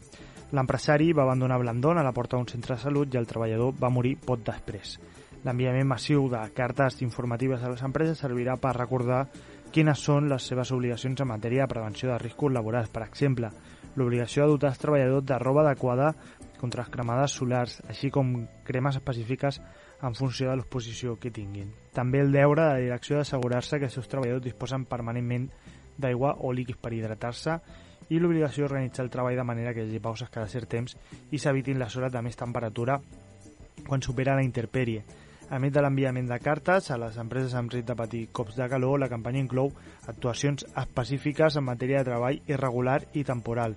L'empresari 0.52 1.12
va 1.12 1.26
abandonar 1.26 1.58
Blandón 1.60 1.98
a 1.98 2.04
la 2.04 2.14
porta 2.16 2.36
d'un 2.36 2.48
centre 2.48 2.76
de 2.76 2.80
salut 2.80 3.12
i 3.12 3.18
el 3.20 3.28
treballador 3.28 3.74
va 3.76 3.92
morir 3.92 4.16
pot 4.24 4.40
després. 4.44 4.96
L'enviament 5.44 5.86
massiu 5.86 6.24
de 6.32 6.40
cartes 6.56 7.02
informatives 7.04 7.62
a 7.62 7.70
les 7.70 7.82
empreses 7.86 8.18
servirà 8.18 8.56
per 8.58 8.72
recordar 8.74 9.26
quines 9.72 10.00
són 10.00 10.28
les 10.30 10.46
seves 10.50 10.72
obligacions 10.72 11.20
en 11.20 11.28
matèria 11.28 11.66
de 11.66 11.74
prevenció 11.74 12.08
de 12.10 12.18
riscos 12.18 12.52
laborals. 12.52 12.88
Per 12.88 13.04
exemple, 13.04 13.50
l'obligació 13.94 14.44
de 14.44 14.54
dotar 14.54 14.72
els 14.72 14.80
treballadors 14.82 15.26
de 15.28 15.38
roba 15.38 15.66
adequada 15.66 16.14
contra 16.60 16.84
les 16.84 16.92
cremades 16.92 17.34
solars, 17.38 17.78
així 17.88 18.10
com 18.10 18.34
cremes 18.66 18.98
específiques 18.98 19.60
en 20.02 20.14
funció 20.14 20.50
de 20.50 20.58
l'exposició 20.58 21.16
que 21.18 21.32
tinguin. 21.34 21.70
També 21.94 22.20
el 22.22 22.32
deure 22.32 22.62
de 22.62 22.72
la 22.74 22.84
direcció 22.84 23.18
d'assegurar-se 23.18 23.78
que 23.78 23.88
els 23.88 23.98
seus 23.98 24.08
treballadors 24.10 24.44
disposen 24.44 24.86
permanentment 24.90 25.48
d'aigua 25.98 26.36
o 26.46 26.52
líquids 26.52 26.78
per 26.82 26.92
hidratar-se 26.94 27.58
i 28.08 28.18
l'obligació 28.18 28.64
d'organitzar 28.64 29.04
el 29.04 29.10
treball 29.12 29.36
de 29.36 29.46
manera 29.46 29.72
que 29.74 29.84
hi 29.84 29.90
hagi 29.90 30.02
pauses 30.02 30.30
cada 30.30 30.48
cert 30.48 30.70
temps 30.70 30.94
i 31.30 31.38
s'evitin 31.38 31.80
les 31.80 31.96
hores 31.96 32.12
de 32.12 32.22
més 32.22 32.38
temperatura 32.38 32.98
quan 33.86 34.02
supera 34.02 34.36
la 34.36 34.46
interpèrie. 34.46 35.04
A 35.48 35.58
més 35.58 35.72
de 35.72 35.80
l'enviament 35.80 36.26
de 36.28 36.36
cartes 36.44 36.90
a 36.92 36.98
les 37.00 37.16
empreses 37.16 37.54
amb 37.56 37.72
risc 37.72 37.86
de 37.88 37.96
patir 37.96 38.26
cops 38.36 38.56
de 38.58 38.66
calor, 38.68 38.98
la 39.00 39.08
campanya 39.08 39.40
inclou 39.40 39.70
actuacions 40.06 40.66
específiques 40.76 41.56
en 41.56 41.64
matèria 41.64 42.02
de 42.02 42.10
treball 42.10 42.42
irregular 42.52 43.00
i 43.16 43.24
temporal. 43.24 43.76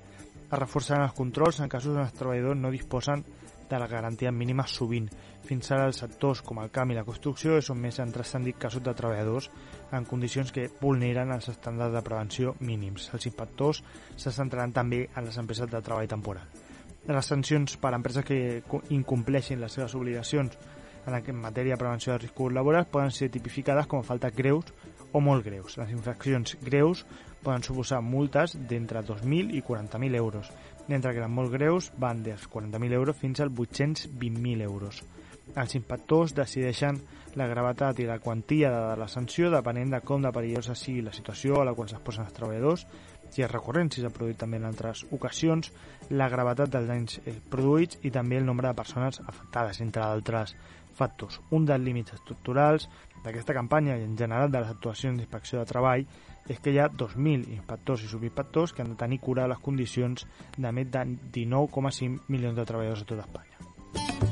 Es 0.51 0.59
reforçaran 0.59 1.05
els 1.07 1.15
controls 1.15 1.61
en 1.63 1.71
casos 1.71 1.95
on 1.95 2.03
els 2.03 2.15
treballadors 2.17 2.59
no 2.59 2.71
disposen 2.73 3.23
de 3.71 3.79
la 3.79 3.87
garantia 3.87 4.31
mínima 4.35 4.65
sovint. 4.67 5.07
Fins 5.47 5.71
ara 5.71 5.85
els 5.87 6.01
sectors 6.03 6.41
com 6.43 6.59
el 6.59 6.71
camp 6.75 6.91
i 6.91 6.97
la 6.97 7.05
construcció 7.07 7.55
són 7.63 7.79
més 7.79 7.99
han 8.03 8.11
transcendit 8.11 8.59
casos 8.59 8.83
de 8.83 8.93
treballadors 8.93 9.47
en 9.95 10.07
condicions 10.09 10.51
que 10.51 10.67
vulneren 10.81 11.31
els 11.31 11.47
estàndards 11.53 11.95
de 11.95 12.03
prevenció 12.03 12.55
mínims. 12.59 13.07
Els 13.15 13.29
inspectors 13.31 13.79
se 14.17 14.35
centraran 14.35 14.75
també 14.75 15.05
en 15.15 15.25
les 15.29 15.39
empreses 15.39 15.71
de 15.71 15.81
treball 15.81 16.11
temporal. 16.11 16.51
Les 17.07 17.25
sancions 17.25 17.79
per 17.81 17.93
a 17.93 17.97
empreses 17.97 18.27
que 18.27 18.61
incompleixin 18.93 19.63
les 19.63 19.79
seves 19.79 19.95
obligacions 19.95 20.59
en 21.07 21.35
matèria 21.41 21.73
de 21.73 21.79
prevenció 21.79 22.13
de 22.13 22.19
riscos 22.19 22.53
laborals 22.53 22.91
poden 22.91 23.11
ser 23.11 23.31
tipificades 23.31 23.87
com 23.87 24.03
a 24.03 24.05
faltes 24.05 24.35
greus 24.35 24.67
o 25.11 25.19
molt 25.19 25.45
greus. 25.45 25.79
Les 25.79 25.95
infraccions 25.95 26.57
greus 26.61 27.05
poden 27.43 27.63
suposar 27.65 28.01
multes 28.05 28.55
d'entre 28.69 29.01
2.000 29.05 29.55
i 29.57 29.63
40.000 29.65 30.15
euros, 30.15 30.51
mentre 30.87 31.13
que 31.13 31.23
les 31.23 31.29
molt 31.29 31.51
greus 31.53 31.91
van 31.97 32.23
dels 32.23 32.47
40.000 32.49 32.93
euros 32.93 33.17
fins 33.17 33.41
als 33.41 33.53
820.000 33.53 34.61
euros. 34.61 35.01
Els 35.55 35.75
inspectors 35.75 36.35
decideixen 36.35 37.01
la 37.35 37.47
gravetat 37.47 37.99
i 37.99 38.07
la 38.07 38.19
quantia 38.19 38.69
de 38.71 38.97
la 38.99 39.07
sanció 39.07 39.49
depenent 39.51 39.91
de 39.91 40.01
com 40.03 40.23
de 40.23 40.31
perillosa 40.35 40.75
sigui 40.75 41.01
la 41.03 41.13
situació 41.15 41.61
a 41.61 41.65
la 41.65 41.73
qual 41.75 41.89
s'exposen 41.89 42.27
els 42.27 42.35
treballadors, 42.35 42.85
si 43.31 43.43
és 43.45 43.51
recurrent, 43.51 43.91
si 43.91 44.03
s'ha 44.03 44.11
produït 44.11 44.39
també 44.41 44.59
en 44.59 44.67
altres 44.67 45.05
ocasions, 45.15 45.71
la 46.11 46.27
gravetat 46.31 46.71
dels 46.73 46.89
danys 46.89 47.19
eh, 47.23 47.37
produïts 47.51 48.01
i 48.03 48.11
també 48.11 48.37
el 48.37 48.45
nombre 48.45 48.67
de 48.67 48.75
persones 48.75 49.21
afectades, 49.23 49.79
entre 49.79 50.03
altres 50.03 50.55
factors. 50.97 51.39
Un 51.55 51.65
dels 51.65 51.83
límits 51.83 52.17
estructurals 52.17 52.89
d'aquesta 53.23 53.55
campanya 53.55 53.95
i 53.97 54.03
en 54.03 54.17
general 54.19 54.51
de 54.51 54.59
les 54.59 54.73
actuacions 54.73 55.17
d'inspecció 55.17 55.61
de 55.61 55.69
treball 55.69 56.05
és 56.51 56.59
que 56.59 56.73
hi 56.73 56.81
ha 56.81 56.89
2.000 56.91 57.47
inspectors 57.55 58.03
i 58.03 58.11
subinspectors 58.11 58.75
que 58.75 58.83
han 58.83 58.93
de 58.93 58.99
tenir 58.99 59.21
cura 59.23 59.45
de 59.45 59.53
les 59.53 59.63
condicions 59.63 60.27
de 60.57 60.75
més 60.75 60.91
de 60.91 61.05
19,5 61.39 62.27
milions 62.27 62.59
de 62.59 62.67
treballadors 62.67 63.07
a 63.07 63.11
tot 63.13 63.25
Espanya. 63.25 64.30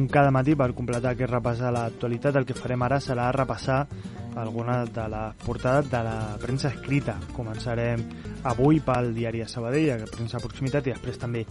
Com 0.00 0.08
cada 0.08 0.30
matí, 0.32 0.54
per 0.56 0.70
completar 0.72 1.12
aquest 1.12 1.28
repàs 1.28 1.60
a 1.60 1.70
l'actualitat, 1.74 2.38
el 2.40 2.46
que 2.48 2.56
farem 2.56 2.80
ara 2.86 3.00
serà 3.04 3.26
repassar 3.36 3.82
alguna 4.40 4.84
de 4.86 5.06
les 5.12 5.42
portades 5.44 5.90
de 5.92 6.00
la 6.06 6.38
premsa 6.40 6.70
escrita. 6.70 7.18
Començarem 7.36 8.06
avui 8.48 8.80
pel 8.80 9.12
diari 9.12 9.42
de 9.44 9.48
Sabadell, 9.50 10.00
la 10.00 10.08
premsa 10.08 10.40
proximitat, 10.40 10.88
i 10.88 10.94
després 10.94 11.20
també 11.20 11.44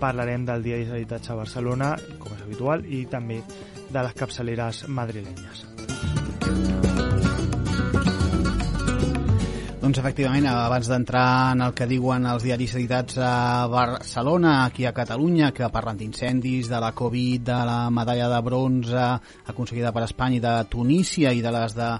parlarem 0.00 0.44
del 0.44 0.66
diari 0.66 0.90
d'editats 0.90 1.32
a 1.32 1.38
Barcelona, 1.40 1.94
com 2.18 2.36
és 2.36 2.44
habitual, 2.44 2.84
i 2.84 3.06
també 3.06 3.40
de 3.88 4.02
les 4.02 4.18
capçaleres 4.20 4.84
madrilenyes. 4.88 5.64
Doncs 9.84 9.98
efectivament, 10.00 10.46
abans 10.48 10.86
d'entrar 10.88 11.52
en 11.52 11.60
el 11.60 11.74
que 11.76 11.84
diuen 11.84 12.24
els 12.24 12.44
diaris 12.46 12.72
editats 12.78 13.18
a 13.20 13.66
Barcelona, 13.68 14.54
aquí 14.64 14.86
a 14.88 14.94
Catalunya, 14.96 15.50
que 15.52 15.68
parlen 15.68 15.98
d'incendis, 16.00 16.70
de 16.72 16.80
la 16.80 16.94
Covid, 16.96 17.42
de 17.50 17.58
la 17.68 17.90
medalla 17.92 18.30
de 18.32 18.38
bronze 18.46 19.02
aconseguida 19.52 19.92
per 19.92 20.06
Espanya 20.06 20.38
i 20.38 20.40
de 20.40 20.54
Tunísia 20.72 21.34
i 21.36 21.44
de 21.44 21.52
les 21.52 21.76
de 21.76 21.90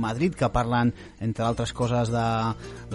Madrid, 0.00 0.32
que 0.40 0.48
parlen, 0.48 0.94
entre 1.20 1.44
altres 1.44 1.76
coses, 1.76 2.08
de 2.08 2.24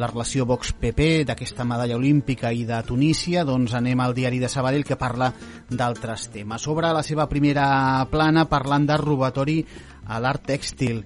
la 0.02 0.12
relació 0.16 0.50
Vox-PP, 0.50 1.30
d'aquesta 1.30 1.70
medalla 1.70 2.02
olímpica 2.02 2.50
i 2.50 2.66
de 2.66 2.82
Tunísia, 2.90 3.46
doncs 3.46 3.78
anem 3.78 4.02
al 4.02 4.18
diari 4.18 4.42
de 4.42 4.50
Sabadell 4.50 4.88
que 4.88 4.98
parla 4.98 5.30
d'altres 5.70 6.32
temes. 6.34 6.66
Sobre 6.66 6.90
la 6.90 7.06
seva 7.06 7.30
primera 7.30 7.70
plana, 8.10 8.50
parlant 8.50 8.90
de 8.90 8.98
robatori 8.98 9.62
a 10.10 10.18
l'art 10.18 10.50
tèxtil 10.50 11.04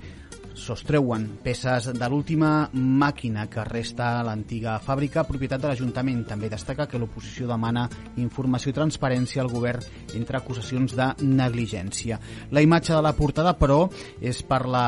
sostreuen 0.53 1.25
peces 1.43 1.89
de 1.97 2.09
l'última 2.09 2.69
màquina 2.73 3.47
que 3.51 3.63
resta 3.65 4.19
a 4.19 4.23
l'antiga 4.25 4.77
fàbrica, 4.83 5.25
propietat 5.27 5.61
de 5.63 5.71
l'Ajuntament. 5.71 6.23
També 6.29 6.49
destaca 6.51 6.87
que 6.89 6.99
l'oposició 7.01 7.47
demana 7.49 7.87
informació 8.21 8.71
i 8.71 8.77
transparència 8.77 9.41
al 9.43 9.51
govern 9.51 9.83
entre 10.17 10.37
acusacions 10.37 10.95
de 10.97 11.09
negligència. 11.23 12.19
La 12.51 12.61
imatge 12.61 12.93
de 12.93 13.01
la 13.01 13.15
portada, 13.17 13.55
però, 13.57 13.87
és 14.21 14.43
per 14.47 14.63
la 14.69 14.85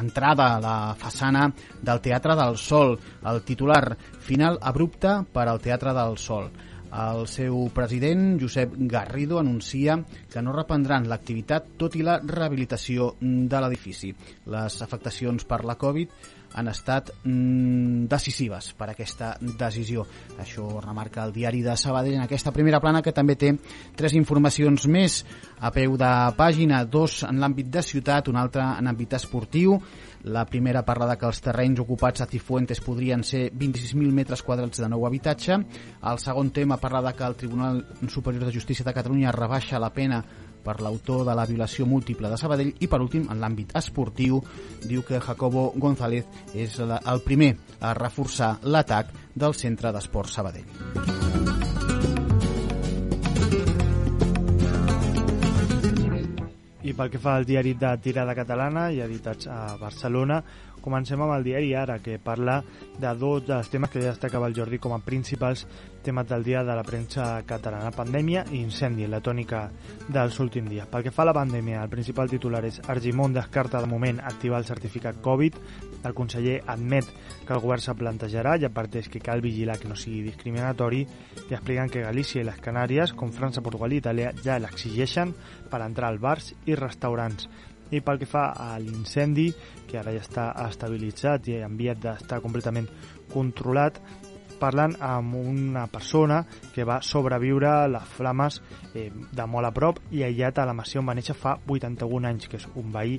entrada 0.00 0.54
a 0.56 0.64
la 0.64 0.78
façana 0.98 1.48
del 1.82 2.00
Teatre 2.00 2.36
del 2.38 2.58
Sol. 2.58 2.96
El 3.26 3.42
titular 3.46 3.96
final 4.20 4.58
abrupte 4.62 5.20
per 5.32 5.48
al 5.48 5.60
Teatre 5.60 5.94
del 5.96 6.18
Sol. 6.18 6.50
El 6.90 7.28
seu 7.30 7.68
president, 7.74 8.40
Josep 8.40 8.72
Garrido, 8.90 9.38
anuncia 9.38 9.94
que 10.32 10.42
no 10.42 10.54
reprendran 10.56 11.06
l'activitat 11.08 11.76
tot 11.78 11.94
i 11.94 12.02
la 12.02 12.18
rehabilitació 12.24 13.12
de 13.20 13.60
l'edifici. 13.62 14.10
Les 14.50 14.80
afectacions 14.82 15.46
per 15.46 15.62
la 15.64 15.78
Covid 15.78 16.10
han 16.54 16.68
estat 16.68 17.10
mm, 17.22 18.06
decisives 18.10 18.72
per 18.78 18.90
aquesta 18.90 19.34
decisió. 19.40 20.04
Això 20.40 20.66
remarca 20.82 21.24
el 21.24 21.34
diari 21.34 21.62
de 21.62 21.76
Sabadell 21.76 22.18
en 22.18 22.24
aquesta 22.24 22.52
primera 22.52 22.80
plana 22.82 23.02
que 23.02 23.14
també 23.16 23.36
té 23.38 23.52
tres 23.96 24.14
informacions 24.18 24.86
més 24.90 25.22
a 25.60 25.70
peu 25.74 25.96
de 26.00 26.12
pàgina, 26.36 26.84
dos 26.84 27.22
en 27.28 27.40
l'àmbit 27.40 27.70
de 27.70 27.82
ciutat, 27.82 28.28
una 28.28 28.42
altra 28.42 28.74
en 28.78 28.90
àmbit 28.90 29.18
esportiu. 29.20 29.78
La 30.24 30.44
primera 30.44 30.82
parla 30.84 31.06
de 31.08 31.16
que 31.16 31.24
els 31.24 31.40
terrenys 31.40 31.80
ocupats 31.80 32.20
a 32.20 32.26
Cifuentes 32.28 32.82
podrien 32.84 33.22
ser 33.24 33.46
26.000 33.56 34.12
metres 34.12 34.42
quadrats 34.44 34.82
de 34.82 34.88
nou 34.92 35.06
habitatge. 35.08 35.56
El 36.10 36.20
segon 36.20 36.50
tema 36.52 36.76
parla 36.76 37.00
de 37.06 37.14
que 37.16 37.24
el 37.24 37.38
Tribunal 37.40 37.86
Superior 38.08 38.44
de 38.44 38.52
Justícia 38.52 38.84
de 38.84 38.92
Catalunya 38.92 39.32
rebaixa 39.32 39.80
la 39.80 39.94
pena 39.94 40.20
per 40.64 40.80
l'autor 40.80 41.24
de 41.28 41.34
la 41.36 41.46
violació 41.48 41.86
múltiple 41.86 42.30
de 42.30 42.38
Sabadell 42.40 42.74
i 42.80 42.90
per 42.90 43.00
últim 43.00 43.26
en 43.30 43.40
l'àmbit 43.40 43.74
esportiu 43.80 44.42
diu 44.84 45.04
que 45.06 45.20
Jacobo 45.20 45.70
González 45.76 46.28
és 46.54 46.78
el 46.80 47.24
primer 47.26 47.54
a 47.80 47.94
reforçar 47.96 48.56
l'atac 48.62 49.14
del 49.34 49.54
centre 49.54 49.92
d'esport 49.92 50.30
Sabadell. 50.30 51.29
I 56.90 56.94
pel 56.98 57.10
que 57.12 57.20
fa 57.22 57.36
al 57.38 57.44
diari 57.46 57.76
de 57.78 57.90
tirada 58.02 58.34
catalana 58.34 58.88
i 58.90 58.98
editats 59.04 59.46
a 59.46 59.76
Barcelona, 59.78 60.40
comencem 60.82 61.20
amb 61.22 61.36
el 61.36 61.44
diari 61.46 61.68
Ara, 61.78 62.00
que 62.02 62.16
parla 62.18 62.56
de 62.98 63.12
dos 63.20 63.44
dels 63.46 63.70
temes 63.70 63.92
que 63.92 64.02
ja 64.02 64.10
destacava 64.10 64.48
el 64.50 64.56
Jordi 64.56 64.80
com 64.82 64.96
a 64.96 64.98
principals 65.04 65.66
temes 66.02 66.26
del 66.26 66.42
dia 66.42 66.64
de 66.64 66.74
la 66.74 66.82
premsa 66.82 67.44
catalana, 67.46 67.92
pandèmia 67.94 68.42
i 68.50 68.64
incendi, 68.64 69.06
la 69.06 69.20
tònica 69.22 69.68
dels 70.08 70.40
últims 70.42 70.70
dies. 70.72 70.88
Pel 70.90 71.06
que 71.06 71.14
fa 71.14 71.22
a 71.22 71.30
la 71.30 71.36
pandèmia, 71.36 71.84
el 71.84 71.92
principal 71.92 72.32
titular 72.32 72.64
és 72.66 72.80
Argimon 72.88 73.36
descarta 73.36 73.84
de 73.84 73.90
moment 73.90 74.18
activar 74.24 74.58
el 74.58 74.66
certificat 74.66 75.22
Covid. 75.22 75.62
El 76.04 76.14
conseller 76.16 76.60
admet 76.66 77.08
que 77.46 77.52
el 77.54 77.60
govern 77.60 77.82
se 77.84 77.94
plantejarà 77.96 78.56
i 78.58 78.66
adverteix 78.68 79.10
que 79.12 79.22
cal 79.24 79.42
vigilar 79.44 79.78
que 79.80 79.90
no 79.90 79.98
sigui 79.98 80.22
discriminatori 80.24 81.02
i 81.02 81.56
expliquen 81.56 81.90
que 81.92 82.04
Galícia 82.06 82.40
i 82.40 82.46
les 82.48 82.60
Canàries, 82.62 83.12
com 83.12 83.34
França, 83.34 83.64
Portugal 83.64 83.92
i 83.92 84.00
Itàlia, 84.00 84.32
ja 84.44 84.58
l'exigeixen 84.60 85.34
per 85.70 85.82
entrar 85.84 86.10
als 86.10 86.22
bars 86.22 86.54
i 86.66 86.78
restaurants. 86.78 87.48
I 87.90 88.00
pel 88.06 88.20
que 88.20 88.28
fa 88.30 88.50
a 88.54 88.78
l'incendi, 88.78 89.48
que 89.90 89.98
ara 89.98 90.14
ja 90.14 90.22
està 90.22 90.50
estabilitzat 90.68 91.48
i 91.50 91.58
enviat 91.66 91.98
d'estar 92.04 92.38
completament 92.44 92.86
controlat, 93.32 93.98
parlant 94.60 94.94
amb 95.00 95.34
una 95.40 95.86
persona 95.88 96.44
que 96.74 96.84
va 96.84 97.00
sobreviure 97.02 97.70
a 97.70 97.88
les 97.88 98.08
flames 98.16 98.60
eh, 98.94 99.08
de 99.10 99.46
molt 99.48 99.70
a 99.70 99.72
prop 99.74 99.98
i 100.12 100.22
aïllat 100.26 100.60
a 100.60 100.66
la 100.68 100.76
masia 100.76 101.00
on 101.00 101.08
va 101.08 101.16
néixer 101.16 101.34
fa 101.34 101.56
81 101.66 102.28
anys, 102.28 102.46
que 102.46 102.60
és 102.60 102.68
un 102.76 102.92
veí 102.92 103.16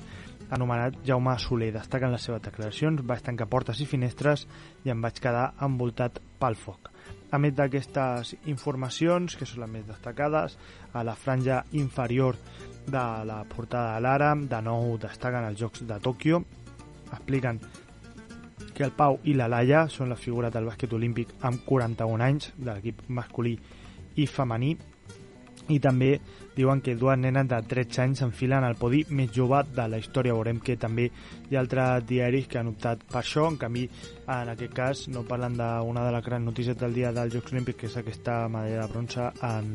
anomenat 0.51 0.99
Jaume 1.07 1.37
Soler. 1.39 1.71
Destaquen 1.73 2.11
les 2.13 2.23
seves 2.27 2.43
declaracions, 2.43 3.01
vaig 3.07 3.23
tancar 3.25 3.49
portes 3.49 3.81
i 3.81 3.87
finestres 3.89 4.45
i 4.85 4.93
em 4.93 5.01
vaig 5.01 5.19
quedar 5.23 5.51
envoltat 5.63 6.19
pel 6.39 6.57
foc. 6.59 6.91
A 7.31 7.39
més 7.39 7.55
d'aquestes 7.55 8.33
informacions, 8.51 9.37
que 9.39 9.47
són 9.47 9.63
les 9.63 9.71
més 9.71 9.85
destacades, 9.87 10.57
a 10.93 11.03
la 11.07 11.15
franja 11.15 11.61
inferior 11.79 12.35
de 12.87 13.05
la 13.27 13.43
portada 13.47 13.95
de 13.95 14.03
l'Ara, 14.03 14.33
de 14.35 14.61
nou 14.65 14.97
destaquen 14.99 15.47
els 15.47 15.59
Jocs 15.59 15.85
de 15.87 15.99
Tòquio, 16.03 16.43
expliquen 17.11 17.61
que 18.75 18.83
el 18.83 18.91
Pau 18.95 19.19
i 19.23 19.35
la 19.35 19.47
Laia 19.51 19.85
són 19.89 20.11
la 20.11 20.19
figura 20.19 20.51
del 20.51 20.67
bàsquet 20.67 20.93
olímpic 20.95 21.33
amb 21.47 21.63
41 21.67 22.23
anys 22.27 22.51
de 22.57 22.71
l'equip 22.71 23.03
masculí 23.07 23.57
i 24.19 24.27
femení 24.27 24.75
i 25.71 25.79
també 25.79 26.11
diuen 26.55 26.81
que 26.83 26.95
dues 26.99 27.17
nenes 27.17 27.47
de 27.47 27.59
13 27.73 28.01
anys 28.03 28.21
s'enfilen 28.21 28.65
al 28.67 28.77
podi 28.79 29.05
més 29.09 29.31
jove 29.31 29.61
de 29.75 29.87
la 29.87 29.99
història. 30.01 30.35
Veurem 30.35 30.59
que 30.59 30.77
també 30.77 31.07
hi 31.07 31.55
ha 31.55 31.63
altres 31.63 32.05
diaris 32.09 32.47
que 32.51 32.59
han 32.59 32.71
optat 32.73 33.05
per 33.07 33.21
això, 33.21 33.47
en 33.47 33.57
canvi 33.61 33.87
en 34.27 34.53
aquest 34.53 34.75
cas 34.75 35.07
no 35.09 35.25
parlen 35.27 35.57
d'una 35.59 36.05
de 36.07 36.13
les 36.17 36.25
grans 36.25 36.45
notícies 36.45 36.77
del 36.77 36.93
dia 36.93 37.13
dels 37.15 37.33
Jocs 37.33 37.55
Olímpics 37.55 37.79
que 37.79 37.91
és 37.91 37.97
aquesta 37.97 38.43
medalla 38.51 38.85
de 38.85 38.91
bronze 38.91 39.31
en, 39.47 39.73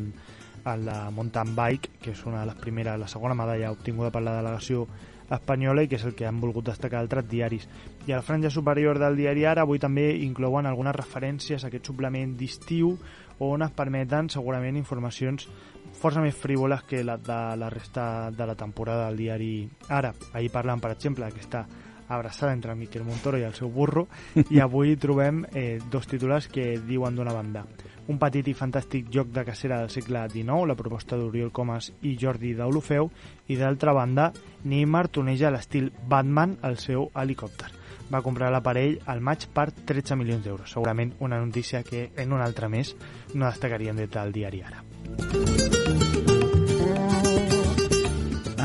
en 0.64 0.86
la 0.86 1.10
mountain 1.10 1.54
bike, 1.56 1.98
que 2.02 2.12
és 2.12 2.24
una 2.26 2.42
de 2.42 2.52
les 2.52 2.60
primeres, 2.60 3.00
la 3.00 3.08
segona 3.08 3.38
medalla 3.38 3.72
obtinguda 3.72 4.12
per 4.12 4.22
la 4.22 4.38
delegació 4.40 4.86
espanyola 5.30 5.82
i 5.82 5.88
que 5.90 5.98
és 5.98 6.04
el 6.06 6.14
que 6.14 6.26
han 6.26 6.40
volgut 6.40 6.68
destacar 6.68 7.00
altres 7.00 7.26
diaris. 7.28 7.66
I 8.06 8.12
a 8.12 8.20
la 8.20 8.26
franja 8.26 8.50
superior 8.50 9.00
del 9.02 9.16
diari 9.18 9.44
Ara 9.44 9.64
avui 9.66 9.80
també 9.82 10.12
inclouen 10.22 10.66
algunes 10.66 10.94
referències 10.94 11.64
a 11.64 11.70
aquest 11.70 11.90
suplement 11.90 12.36
d'estiu 12.38 12.94
on 13.38 13.62
es 13.62 13.72
permeten 13.76 14.30
segurament 14.32 14.78
informacions 14.78 15.48
força 15.96 16.22
més 16.22 16.36
frívoles 16.36 16.84
que 16.88 17.02
la 17.04 17.16
de 17.16 17.40
la 17.56 17.70
resta 17.72 18.30
de 18.30 18.46
la 18.46 18.54
temporada 18.54 19.08
del 19.08 19.20
diari 19.24 19.50
Ara. 19.88 20.12
Ahir 20.32 20.52
parlant, 20.52 20.80
per 20.80 20.92
exemple, 20.94 21.24
d'aquesta 21.24 21.66
abraçada 22.08 22.52
entre 22.52 22.76
Miquel 22.78 23.02
Montoro 23.02 23.38
i 23.38 23.42
el 23.42 23.54
seu 23.54 23.68
burro 23.68 24.06
i 24.50 24.60
avui 24.62 24.94
trobem 24.96 25.42
eh, 25.52 25.80
dos 25.90 26.06
titulars 26.06 26.46
que 26.46 26.76
diuen 26.78 27.16
d'una 27.16 27.34
banda 27.34 27.64
un 28.06 28.18
petit 28.22 28.46
i 28.46 28.54
fantàstic 28.54 29.08
joc 29.12 29.32
de 29.34 29.44
cacera 29.46 29.80
del 29.80 29.90
segle 29.90 30.26
XIX, 30.30 30.66
la 30.68 30.78
proposta 30.78 31.18
d'Oriol 31.18 31.52
Comas 31.52 31.90
i 32.06 32.14
Jordi 32.20 32.54
Daulofeu, 32.54 33.10
i 33.50 33.58
d'altra 33.58 33.94
banda, 33.96 34.30
Neymar 34.64 35.08
toneja 35.08 35.50
l'estil 35.50 35.90
Batman 36.08 36.56
al 36.62 36.78
seu 36.82 37.10
helicòpter. 37.14 37.72
Va 38.12 38.22
comprar 38.22 38.52
l'aparell 38.54 39.00
al 39.10 39.22
maig 39.28 39.48
per 39.50 39.72
13 39.74 40.18
milions 40.20 40.44
d'euros. 40.44 40.70
Segurament 40.76 41.16
una 41.18 41.40
notícia 41.42 41.82
que 41.82 42.10
en 42.14 42.32
un 42.32 42.44
altre 42.44 42.70
mes 42.70 42.94
no 43.34 43.48
destacaríem 43.48 44.04
des 44.04 44.12
del 44.14 44.30
diari 44.36 44.62
Ara. 44.62 44.85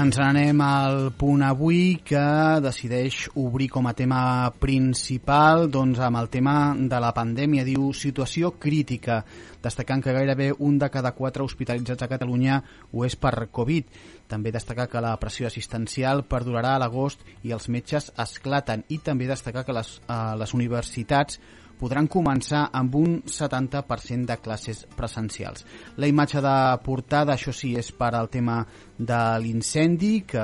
Ens 0.01 0.17
n'anem 0.17 0.57
al 0.65 1.11
punt 1.13 1.43
avui 1.45 1.99
que 2.01 2.21
decideix 2.65 3.27
obrir 3.37 3.67
com 3.69 3.85
a 3.85 3.93
tema 3.93 4.49
principal 4.57 5.67
doncs, 5.69 6.01
amb 6.01 6.17
el 6.17 6.29
tema 6.33 6.55
de 6.73 7.01
la 7.03 7.11
pandèmia. 7.13 7.61
Diu 7.67 7.91
situació 7.93 8.55
crítica, 8.57 9.19
destacant 9.61 10.01
que 10.01 10.15
gairebé 10.15 10.49
un 10.57 10.79
de 10.81 10.89
cada 10.89 11.13
quatre 11.13 11.45
hospitalitzats 11.45 12.01
a 12.01 12.09
Catalunya 12.09 12.57
ho 12.89 13.05
és 13.05 13.13
per 13.13 13.45
Covid. 13.53 13.93
També 14.27 14.49
destacar 14.49 14.89
que 14.89 15.05
la 15.05 15.13
pressió 15.21 15.45
assistencial 15.45 16.25
perdurarà 16.25 16.73
a 16.75 16.81
l'agost 16.81 17.21
i 17.45 17.53
els 17.53 17.69
metges 17.69 18.09
esclaten. 18.17 18.87
I 18.89 19.03
també 19.05 19.29
destacar 19.29 19.67
que 19.67 19.77
les, 19.77 19.99
eh, 20.09 20.21
les 20.41 20.57
universitats 20.57 21.37
podran 21.81 22.07
començar 22.11 22.67
amb 22.77 22.95
un 22.99 23.15
70% 23.25 24.29
de 24.29 24.37
classes 24.43 24.83
presencials. 24.97 25.65
La 25.97 26.09
imatge 26.09 26.43
de 26.45 26.55
portada, 26.85 27.33
això 27.33 27.53
sí, 27.55 27.73
és 27.79 27.89
per 27.97 28.13
al 28.13 28.29
tema 28.29 28.61
de 28.97 29.21
l'incendi, 29.41 30.11
que 30.29 30.43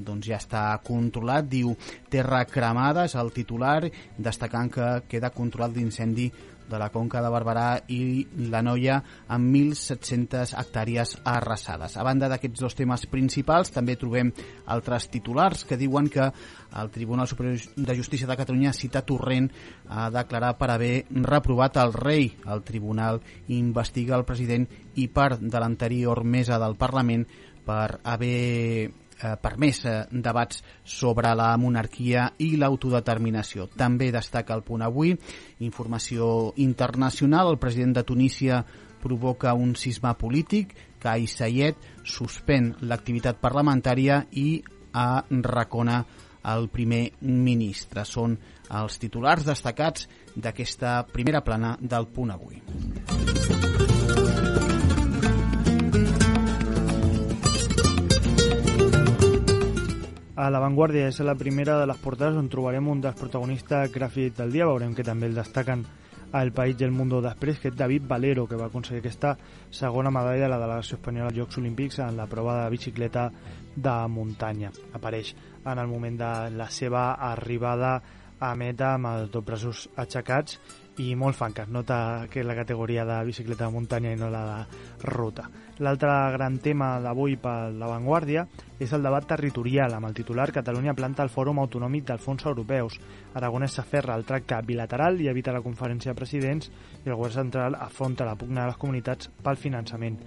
doncs, 0.00 0.30
ja 0.30 0.38
està 0.40 0.64
controlat, 0.86 1.50
diu 1.50 1.74
Terra 2.10 2.46
cremada, 2.48 3.04
és 3.04 3.16
el 3.20 3.32
titular, 3.36 3.82
destacant 4.16 4.72
que 4.72 4.88
queda 5.10 5.34
controlat 5.36 5.76
l'incendi 5.76 6.30
de 6.70 6.78
la 6.78 6.90
Conca 6.94 7.20
de 7.22 7.30
Barberà 7.32 7.66
i 7.90 8.26
la 8.50 8.62
Noia 8.62 9.00
amb 9.28 9.50
1.700 9.50 10.54
hectàrees 10.60 11.16
arrasades. 11.26 11.96
A 11.98 12.06
banda 12.06 12.30
d'aquests 12.30 12.62
dos 12.62 12.78
temes 12.78 13.06
principals, 13.10 13.72
també 13.74 13.98
trobem 14.00 14.30
altres 14.70 15.10
titulars 15.10 15.66
que 15.66 15.78
diuen 15.80 16.08
que 16.08 16.30
el 16.80 16.90
Tribunal 16.94 17.28
Superior 17.28 17.58
de 17.76 17.96
Justícia 17.98 18.28
de 18.30 18.38
Catalunya 18.38 18.72
cita 18.72 19.02
Torrent 19.02 19.50
a 19.88 20.08
declarar 20.14 20.54
per 20.58 20.70
haver 20.70 20.94
reprovat 21.10 21.80
el 21.82 21.92
rei. 21.92 22.30
El 22.46 22.62
tribunal 22.62 23.20
investiga 23.48 24.16
el 24.16 24.26
president 24.28 24.68
i 24.94 25.08
part 25.10 25.42
de 25.42 25.60
l'anterior 25.60 26.22
mesa 26.24 26.58
del 26.62 26.78
Parlament 26.78 27.26
per 27.66 28.00
haver 28.04 28.90
eh, 29.22 29.36
permès 29.40 29.84
eh, 29.84 29.96
debats 30.10 30.62
sobre 30.84 31.32
la 31.36 31.52
monarquia 31.60 32.30
i 32.38 32.56
l'autodeterminació. 32.56 33.68
També 33.76 34.10
destaca 34.12 34.54
el 34.56 34.64
punt 34.66 34.82
avui, 34.82 35.14
informació 35.60 36.52
internacional, 36.56 37.52
el 37.52 37.60
president 37.62 37.96
de 37.98 38.04
Tunísia 38.04 38.64
provoca 39.00 39.54
un 39.54 39.74
sisme 39.76 40.12
polític, 40.18 40.74
Kais 41.00 41.38
Sayed 41.40 41.78
suspèn 42.04 42.74
l'activitat 42.84 43.40
parlamentària 43.40 44.24
i 44.36 44.60
a 44.92 45.22
Racona 45.30 46.02
el 46.52 46.68
primer 46.72 47.02
ministre. 47.20 48.04
Són 48.04 48.36
els 48.70 49.00
titulars 49.02 49.46
destacats 49.48 50.06
d'aquesta 50.36 51.00
primera 51.12 51.44
plana 51.44 51.76
del 51.80 52.08
punt 52.12 52.36
avui. 52.36 52.60
A 60.40 60.46
l'avantguàrdia 60.48 61.10
és 61.10 61.18
la 61.20 61.34
primera 61.36 61.74
de 61.76 61.86
les 61.90 61.98
portades 62.00 62.38
on 62.40 62.46
trobarem 62.48 62.86
un 62.88 63.00
dels 63.04 63.18
protagonistes 63.18 63.90
gràfics 63.92 64.38
del 64.38 64.54
dia. 64.54 64.68
Veurem 64.70 64.94
que 64.96 65.04
també 65.04 65.28
el 65.28 65.34
destaquen 65.36 65.82
al 66.32 66.52
País 66.56 66.78
del 66.80 66.94
Mundo 66.96 67.18
després, 67.20 67.58
que 67.60 67.68
és 67.68 67.76
David 67.76 68.06
Valero, 68.08 68.46
que 68.48 68.56
va 68.56 68.70
aconseguir 68.70 69.02
aquesta 69.02 69.34
segona 69.68 70.12
medalla 70.14 70.46
de 70.46 70.48
la 70.48 70.60
delegació 70.62 70.96
espanyola 70.96 71.28
als 71.28 71.36
Jocs 71.36 71.60
Olímpics 71.60 72.00
en 72.06 72.16
la 72.16 72.28
prova 72.30 72.56
de 72.62 72.70
bicicleta 72.72 73.26
de 73.76 73.96
muntanya. 74.08 74.72
Apareix 74.96 75.34
en 75.60 75.76
el 75.76 75.92
moment 75.92 76.16
de 76.22 76.32
la 76.56 76.70
seva 76.72 77.10
arribada 77.28 77.98
a 78.40 78.54
meta 78.56 78.94
amb 78.94 79.10
els 79.12 79.34
dos 79.34 79.44
braços 79.44 79.90
aixecats 80.00 80.56
i 81.00 81.14
molt 81.16 81.36
fan 81.38 81.54
que 81.56 81.64
es 81.64 81.72
nota 81.72 82.26
que 82.30 82.42
és 82.42 82.46
la 82.46 82.56
categoria 82.58 83.06
de 83.08 83.16
bicicleta 83.24 83.66
de 83.66 83.72
muntanya 83.72 84.12
i 84.12 84.18
no 84.20 84.28
la 84.30 84.42
de 84.50 85.06
ruta. 85.08 85.46
L'altre 85.80 86.10
gran 86.34 86.58
tema 86.60 86.90
d'avui 87.00 87.38
per 87.40 87.72
l'avantguàrdia 87.72 88.44
és 88.80 88.92
el 88.92 89.06
debat 89.06 89.24
territorial 89.28 89.94
amb 89.96 90.10
el 90.10 90.16
titular 90.16 90.50
Catalunya 90.52 90.94
planta 90.98 91.24
el 91.24 91.32
Fòrum 91.32 91.62
Autonòmic 91.62 92.04
dels 92.10 92.24
Fons 92.24 92.44
Europeus. 92.44 92.98
Aragonès 93.34 93.78
s'aferra 93.78 94.14
al 94.14 94.26
tracte 94.28 94.60
bilateral 94.66 95.20
i 95.20 95.30
evita 95.32 95.56
la 95.56 95.64
conferència 95.64 96.12
de 96.12 96.20
presidents 96.20 96.68
i 97.04 97.08
el 97.08 97.16
govern 97.16 97.38
central 97.38 97.78
afronta 97.80 98.28
la 98.28 98.36
pugna 98.36 98.66
de 98.66 98.72
les 98.72 98.80
comunitats 98.80 99.32
pel 99.42 99.56
finançament 99.56 100.20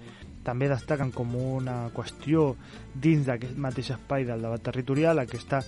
també 0.44 0.68
destaquen 0.68 1.10
com 1.14 1.34
una 1.40 1.88
qüestió 1.94 2.52
dins 2.94 3.24
d'aquest 3.26 3.56
mateix 3.56 3.90
espai 3.96 4.26
del 4.28 4.44
debat 4.44 4.62
territorial 4.62 5.22
aquesta 5.22 5.62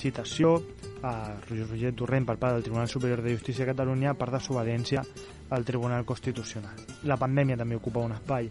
citació 0.00 0.56
a 1.02 1.36
Roger 1.48 1.68
Roger 1.68 1.94
Torrent 1.98 2.26
per 2.26 2.38
part 2.38 2.56
del 2.56 2.66
Tribunal 2.66 2.88
Superior 2.88 3.22
de 3.22 3.34
Justícia 3.36 3.66
de 3.66 3.72
Catalunya 3.72 4.14
per 4.14 4.30
desobediència 4.32 5.04
al 5.50 5.64
Tribunal 5.68 6.06
Constitucional. 6.08 6.78
La 7.04 7.18
pandèmia 7.20 7.58
també 7.60 7.76
ocupa 7.76 8.04
un 8.06 8.14
espai 8.16 8.48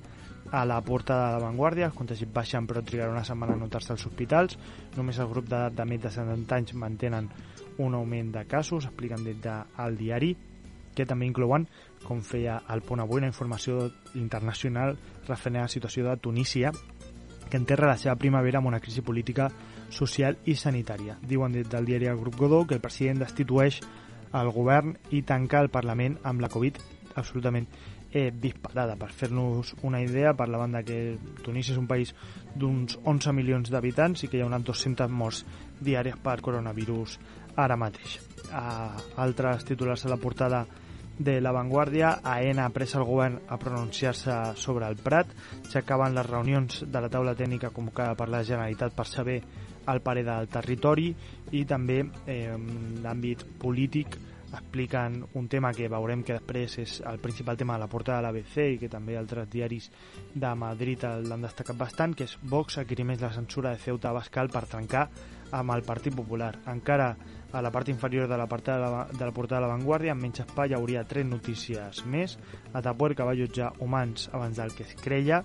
a 0.52 0.66
la 0.66 0.82
portada 0.84 1.32
de 1.32 1.40
l'avantguàrdia, 1.40 1.88
els 1.88 1.98
contagis 1.98 2.30
baixen 2.34 2.68
però 2.68 2.84
trigarà 2.84 3.14
una 3.14 3.24
setmana 3.24 3.56
a 3.56 3.60
notar-se 3.60 3.94
als 3.96 4.06
hospitals, 4.06 4.58
només 4.98 5.20
el 5.20 5.30
grup 5.32 5.48
d'edat 5.48 5.78
de 5.78 5.86
més 5.88 6.02
de 6.04 6.12
70 6.12 6.58
anys 6.58 6.74
mantenen 6.76 7.30
un 7.80 7.96
augment 7.96 8.34
de 8.36 8.44
casos, 8.46 8.86
expliquen 8.86 9.24
des 9.24 9.40
del 9.42 9.98
diari, 9.98 10.36
que 10.96 11.06
també 11.08 11.26
inclouen, 11.30 11.68
com 12.04 12.22
feia 12.26 12.62
el 12.74 12.82
punt 12.86 13.04
avui, 13.04 13.22
la 13.22 13.30
informació 13.32 13.90
internacional 14.16 14.98
referent 15.28 15.62
a 15.62 15.68
la 15.68 15.74
situació 15.74 16.08
de 16.08 16.18
Tunísia, 16.18 16.72
que 17.52 17.60
enterra 17.60 17.92
la 17.92 18.00
seva 18.00 18.16
primavera 18.16 18.60
amb 18.60 18.72
una 18.72 18.80
crisi 18.80 19.04
política, 19.04 19.50
social 19.92 20.38
i 20.48 20.56
sanitària. 20.56 21.18
Diuen 21.22 21.52
des 21.52 21.68
del 21.70 21.86
diari 21.86 22.08
El 22.08 22.20
Grup 22.22 22.38
Godó 22.40 22.66
que 22.66 22.78
el 22.80 22.84
president 22.84 23.26
destitueix 23.26 23.82
el 24.32 24.52
govern 24.56 24.96
i 25.12 25.22
tanca 25.28 25.60
el 25.60 25.70
Parlament 25.70 26.18
amb 26.24 26.42
la 26.42 26.50
Covid 26.50 26.80
absolutament 27.20 27.68
eh, 28.12 28.32
disparada. 28.32 28.96
Per 29.00 29.10
fer-nos 29.12 29.74
una 29.84 30.02
idea, 30.02 30.34
parlaven 30.34 30.78
de 30.78 30.84
que 30.88 31.00
Tunísia 31.44 31.76
és 31.76 31.82
un 31.82 31.88
país 31.88 32.14
d'uns 32.56 33.00
11 33.04 33.34
milions 33.36 33.72
d'habitants 33.72 34.24
i 34.24 34.32
que 34.32 34.40
hi 34.40 34.44
ha 34.44 34.50
unes 34.50 34.64
200 34.68 35.12
morts 35.12 35.44
diàries 35.80 36.20
per 36.24 36.40
coronavirus 36.44 37.18
ara 37.56 37.76
mateix. 37.76 38.20
Uh, 38.52 38.96
altres 39.20 39.66
titulars 39.68 40.06
a 40.06 40.12
la 40.12 40.20
portada 40.20 40.66
de 41.24 41.40
La 41.42 41.52
Vanguardia, 41.52 42.20
AENA 42.24 42.66
ha 42.66 42.74
pres 42.74 42.96
el 42.98 43.06
govern 43.06 43.40
a 43.48 43.58
pronunciar-se 43.62 44.38
sobre 44.58 44.88
el 44.90 44.98
Prat, 44.98 45.30
s'acaben 45.70 46.16
les 46.18 46.28
reunions 46.28 46.82
de 46.88 47.02
la 47.02 47.10
taula 47.14 47.36
tècnica 47.38 47.70
convocada 47.76 48.16
per 48.18 48.30
la 48.30 48.44
Generalitat 48.44 48.96
per 48.98 49.08
saber 49.08 49.40
el 49.92 50.02
parer 50.02 50.26
del 50.26 50.50
territori 50.50 51.10
i 51.58 51.64
també 51.66 52.02
eh, 52.26 52.54
l'àmbit 53.04 53.46
polític 53.62 54.18
expliquen 54.52 55.22
un 55.34 55.48
tema 55.48 55.72
que 55.74 55.88
veurem 55.90 56.24
que 56.28 56.36
després 56.36 56.78
és 56.82 56.98
el 57.08 57.20
principal 57.24 57.58
tema 57.58 57.78
de 57.78 57.86
la 57.86 57.90
portada 57.92 58.20
de 58.20 58.28
l'ABC 58.28 58.58
i 58.74 58.80
que 58.82 58.90
també 58.92 59.16
altres 59.18 59.50
diaris 59.50 59.90
de 60.34 60.54
Madrid 60.56 61.06
l'han 61.24 61.46
destacat 61.48 61.78
bastant, 61.80 62.16
que 62.16 62.28
és 62.28 62.38
Vox 62.44 62.78
adquirimeix 62.82 63.22
la 63.22 63.32
censura 63.34 63.72
de 63.72 63.80
Ceuta 63.80 64.12
Bascal 64.12 64.52
per 64.52 64.66
trencar 64.68 65.08
amb 65.52 65.76
el 65.76 65.84
Partit 65.88 66.16
Popular. 66.16 66.54
Encara 66.72 67.14
a 67.52 67.62
la 67.62 67.72
part 67.72 67.90
inferior 67.90 68.28
de 68.28 68.38
la, 68.38 68.48
portada 68.48 69.08
de 69.12 69.26
la 69.26 69.32
portada 69.32 69.62
de 69.62 69.68
la 69.68 69.74
Vanguardia, 69.74 70.14
amb 70.16 70.24
menys 70.24 70.44
espai, 70.46 70.72
hi 70.72 70.78
hauria 70.78 71.04
tres 71.08 71.28
notícies 71.28 72.06
més. 72.06 72.38
Atapuer, 72.74 73.16
que 73.16 73.28
va 73.28 73.36
jutjar 73.36 73.74
humans 73.80 74.30
abans 74.34 74.58
del 74.58 74.74
que 74.76 74.88
es 74.88 74.96
creia, 75.02 75.44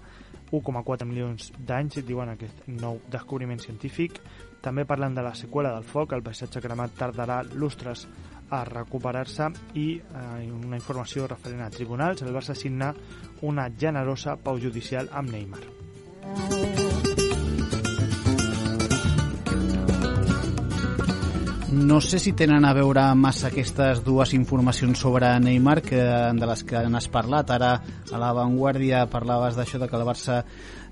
1,4 0.52 1.06
milions 1.06 1.50
d'anys, 1.58 2.02
diuen 2.06 2.30
aquest 2.30 2.66
nou 2.70 3.00
descobriment 3.10 3.60
científic. 3.62 4.20
També 4.62 4.86
parlen 4.86 5.14
de 5.14 5.22
la 5.22 5.34
seqüela 5.34 5.74
del 5.74 5.86
foc, 5.86 6.14
el 6.14 6.24
paisatge 6.26 6.62
cremat 6.62 6.94
tardarà 6.98 7.42
lustres 7.54 8.06
a 8.50 8.62
recuperar-se 8.64 9.48
i 9.74 9.86
eh, 9.98 10.50
una 10.50 10.78
informació 10.78 11.26
referent 11.26 11.64
a 11.66 11.70
tribunals, 11.70 12.22
el 12.22 12.34
Barça 12.34 12.54
signa 12.54 12.92
una 13.42 13.68
generosa 13.70 14.36
pau 14.38 14.60
judicial 14.62 15.10
amb 15.12 15.34
Neymar. 15.34 15.64
No 21.76 22.00
sé 22.00 22.18
si 22.18 22.32
tenen 22.32 22.64
a 22.64 22.70
veure 22.72 23.02
massa 23.20 23.50
aquestes 23.50 23.98
dues 24.00 24.30
informacions 24.32 24.96
sobre 24.96 25.28
Neymar 25.44 25.82
que, 25.84 25.98
de 26.32 26.46
les 26.48 26.62
que 26.64 26.80
n'has 26.88 27.08
parlat. 27.12 27.52
Ara 27.52 27.74
a 28.08 28.20
la 28.22 28.30
Vanguardia 28.32 29.02
parlaves 29.12 29.58
d'això 29.58 29.82
de 29.82 29.88
que 29.90 29.98
el 30.00 30.06
Barça 30.08 30.38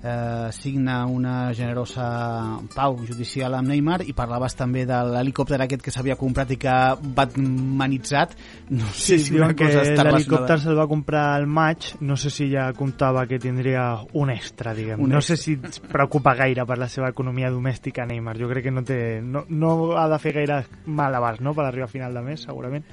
eh, 0.05 0.51
signa 0.53 1.05
una 1.09 1.53
generosa 1.53 2.59
pau 2.75 2.97
judicial 3.05 3.55
amb 3.57 3.71
Neymar 3.71 4.01
i 4.05 4.13
parlaves 4.17 4.55
també 4.57 4.85
de 4.87 4.99
l'helicòpter 5.09 5.59
aquest 5.65 5.83
que 5.85 5.93
s'havia 5.93 6.17
comprat 6.19 6.53
i 6.53 6.59
que 6.61 6.75
batmanitzat 7.17 8.35
no 8.69 8.87
sé 8.93 9.17
Sí, 9.17 9.19
si 9.25 9.39
una 9.39 9.53
que 9.53 9.65
cosa 9.65 9.83
està 9.83 10.05
l'helicòpter 10.07 10.59
se'l 10.61 10.77
va 10.77 10.87
comprar 10.91 11.25
al 11.35 11.47
maig, 11.47 11.91
no 12.05 12.17
sé 12.19 12.29
si 12.33 12.49
ja 12.51 12.67
comptava 12.77 13.25
que 13.29 13.39
tindria 13.41 13.87
un 14.13 14.31
extra, 14.33 14.73
diguem. 14.77 15.01
Un 15.01 15.13
no 15.15 15.21
extra. 15.21 15.35
sé 15.37 15.43
si 15.43 15.57
es 15.57 15.79
preocupa 15.79 16.35
gaire 16.35 16.65
per 16.65 16.77
la 16.81 16.89
seva 16.91 17.09
economia 17.09 17.51
domèstica 17.53 18.05
Neymar. 18.05 18.37
Jo 18.39 18.49
crec 18.51 18.67
que 18.67 18.73
no 18.73 18.83
té 18.85 18.99
no, 19.21 19.45
no 19.49 19.97
ha 19.97 20.07
de 20.11 20.21
fer 20.21 20.35
gaire 20.39 20.61
mal 20.85 21.15
no?, 21.39 21.53
per 21.53 21.65
arribar 21.65 21.89
a 21.89 21.91
final 21.91 22.13
de 22.13 22.21
mes, 22.21 22.41
segurament. 22.43 22.85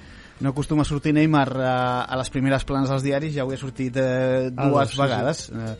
No 0.43 0.51
acostuma 0.51 0.83
a 0.83 0.85
sortir 0.85 1.15
Neymar 1.15 1.49
eh, 1.55 1.65
a 1.65 2.17
les 2.19 2.31
primeres 2.35 2.65
planes 2.67 2.91
dels 2.91 3.05
diaris 3.07 3.33
ja 3.37 3.45
avui 3.45 3.55
ha 3.55 3.61
sortit 3.61 3.97
eh, 3.97 4.51
Ah, 4.51 4.67
dues 4.69 4.91
sí, 4.91 4.97
sí. 4.97 5.01
vegades. 5.01 5.43
Eh, 5.55 5.75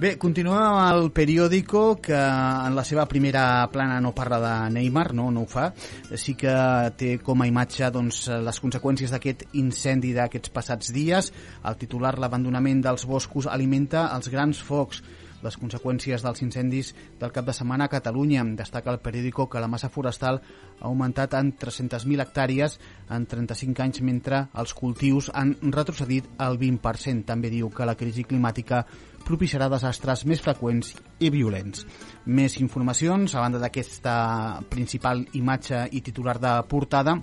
bé, 0.00 0.14
continuem 0.18 0.56
amb 0.56 0.80
el 0.86 1.10
periòdico 1.14 1.82
que 2.02 2.16
en 2.16 2.74
la 2.76 2.84
seva 2.88 3.04
primera 3.10 3.44
plana 3.72 4.00
no 4.00 4.14
parla 4.16 4.40
de 4.40 4.54
Neymar, 4.78 5.12
no, 5.14 5.28
no 5.30 5.44
ho 5.44 5.50
fa. 5.50 5.68
Sí 6.16 6.34
que 6.38 6.54
té 6.96 7.18
com 7.22 7.44
a 7.44 7.48
imatge 7.50 7.90
doncs, 7.92 8.24
les 8.42 8.62
conseqüències 8.62 9.12
d'aquest 9.12 9.46
incendi 9.60 10.14
d'aquests 10.16 10.52
passats 10.54 10.92
dies. 10.96 11.30
El 11.66 11.76
titular 11.76 12.16
l'abandonament 12.18 12.82
dels 12.88 13.06
boscos 13.06 13.46
alimenta 13.46 14.08
els 14.16 14.32
grans 14.32 14.64
focs 14.64 15.04
les 15.44 15.56
conseqüències 15.60 16.22
dels 16.24 16.42
incendis 16.44 16.92
del 17.20 17.32
cap 17.32 17.46
de 17.46 17.54
setmana 17.56 17.86
a 17.86 17.92
Catalunya. 17.92 18.44
Destaca 18.56 18.92
el 18.92 19.00
periòdico 19.04 19.48
que 19.48 19.60
la 19.60 19.68
massa 19.68 19.90
forestal 19.92 20.40
ha 20.40 20.86
augmentat 20.88 21.34
en 21.38 21.52
300.000 21.56 22.24
hectàrees 22.24 22.78
en 23.10 23.26
35 23.26 23.82
anys, 23.82 24.00
mentre 24.00 24.46
els 24.54 24.74
cultius 24.74 25.30
han 25.34 25.54
retrocedit 25.72 26.28
el 26.38 26.58
20%. 26.58 27.26
També 27.26 27.50
diu 27.52 27.70
que 27.70 27.86
la 27.86 27.96
crisi 27.98 28.24
climàtica 28.24 28.84
propiciarà 29.26 29.68
desastres 29.68 30.24
més 30.24 30.42
freqüents 30.42 30.94
i 31.18 31.30
violents. 31.34 31.86
Més 32.26 32.60
informacions, 32.62 33.34
a 33.34 33.42
banda 33.42 33.62
d'aquesta 33.62 34.62
principal 34.70 35.24
imatge 35.34 35.88
i 35.92 36.02
titular 36.06 36.38
de 36.38 36.60
portada, 36.70 37.16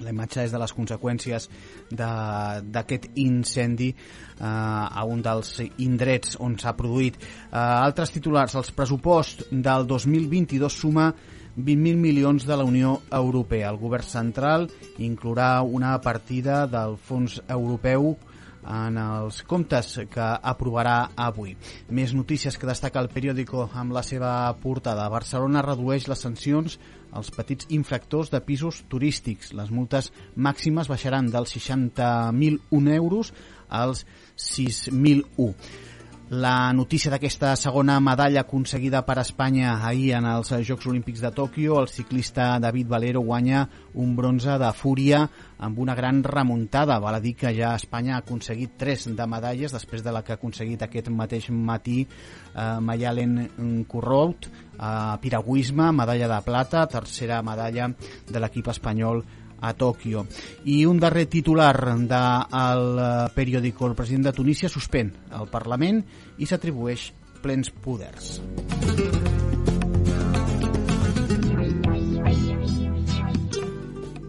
la 0.00 0.12
imatge 0.14 0.46
és 0.46 0.54
de 0.54 0.60
les 0.62 0.72
conseqüències 0.72 1.48
d'aquest 1.92 3.10
incendi 3.20 3.90
eh, 3.92 4.46
a 4.46 5.04
un 5.04 5.22
dels 5.24 5.54
indrets 5.84 6.38
on 6.40 6.56
s'ha 6.58 6.74
produït. 6.78 7.18
Eh, 7.20 7.58
altres 7.58 8.14
titulars, 8.14 8.56
els 8.56 8.72
pressupost 8.72 9.46
del 9.52 9.86
2022 9.90 10.80
suma 10.84 11.12
20.000 11.56 11.96
milions 12.00 12.46
de 12.48 12.56
la 12.56 12.64
Unió 12.64 13.02
Europea. 13.12 13.68
El 13.68 13.80
govern 13.80 14.08
central 14.08 14.68
inclourà 14.98 15.60
una 15.62 15.98
partida 16.00 16.66
del 16.66 16.96
Fons 16.96 17.42
Europeu 17.48 18.14
en 18.62 18.98
els 19.00 19.42
comptes 19.48 19.94
que 20.10 20.26
aprovarà 20.52 21.12
avui. 21.16 21.56
Més 21.90 22.14
notícies 22.14 22.56
que 22.58 22.68
destaca 22.68 23.00
el 23.02 23.10
periòdico 23.12 23.68
amb 23.74 23.94
la 23.96 24.02
seva 24.06 24.32
portada. 24.62 25.08
Barcelona 25.10 25.64
redueix 25.66 26.08
les 26.08 26.22
sancions 26.22 26.78
als 27.12 27.30
petits 27.34 27.68
infractors 27.70 28.30
de 28.32 28.40
pisos 28.40 28.82
turístics. 28.88 29.52
Les 29.52 29.70
multes 29.70 30.12
màximes 30.36 30.88
baixaran 30.88 31.30
dels 31.30 31.56
60.001 31.58 32.94
euros 32.96 33.32
als 33.68 34.06
6.001. 34.36 35.91
La 36.32 36.72
notícia 36.72 37.10
d'aquesta 37.12 37.50
segona 37.60 37.98
medalla 38.00 38.40
aconseguida 38.40 39.02
per 39.04 39.18
Espanya 39.20 39.74
ahir 39.84 40.14
en 40.16 40.24
els 40.30 40.48
Jocs 40.64 40.86
Olímpics 40.88 41.20
de 41.20 41.28
Tòquio, 41.36 41.74
el 41.76 41.90
ciclista 41.92 42.46
David 42.56 42.88
Valero 42.88 43.20
guanya 43.20 43.66
un 44.00 44.14
bronze 44.16 44.54
de 44.56 44.70
fúria 44.72 45.26
amb 45.58 45.82
una 45.84 45.94
gran 45.94 46.22
remuntada. 46.24 46.96
Val 47.04 47.18
a 47.18 47.20
dir 47.20 47.34
que 47.36 47.52
ja 47.52 47.74
Espanya 47.76 48.14
ha 48.16 48.22
aconseguit 48.22 48.78
tres 48.80 49.04
de 49.12 49.26
medalles 49.28 49.76
després 49.76 50.00
de 50.00 50.16
la 50.16 50.24
que 50.24 50.32
ha 50.32 50.38
aconseguit 50.40 50.80
aquest 50.80 51.12
mateix 51.12 51.50
matí 51.52 52.06
eh, 52.06 52.80
Mayalen 52.80 53.84
Corrout, 53.84 54.48
eh, 54.48 54.88
piragüisme, 55.20 55.92
medalla 55.92 56.32
de 56.32 56.40
plata, 56.48 56.88
tercera 56.88 57.42
medalla 57.44 57.92
de 57.92 58.40
l'equip 58.40 58.72
espanyol 58.72 59.20
a 59.62 59.72
Tòquio. 59.78 60.26
I 60.66 60.82
un 60.90 61.00
darrer 61.00 61.28
titular 61.30 61.74
del 61.94 62.84
eh, 62.98 63.10
periòdico, 63.34 63.86
el 63.88 63.96
president 63.96 64.28
de 64.28 64.36
Tunísia 64.36 64.68
suspèn 64.68 65.14
el 65.38 65.48
Parlament 65.48 66.02
i 66.38 66.48
s'atribueix 66.50 67.10
plens 67.42 67.70
poders. 67.82 68.36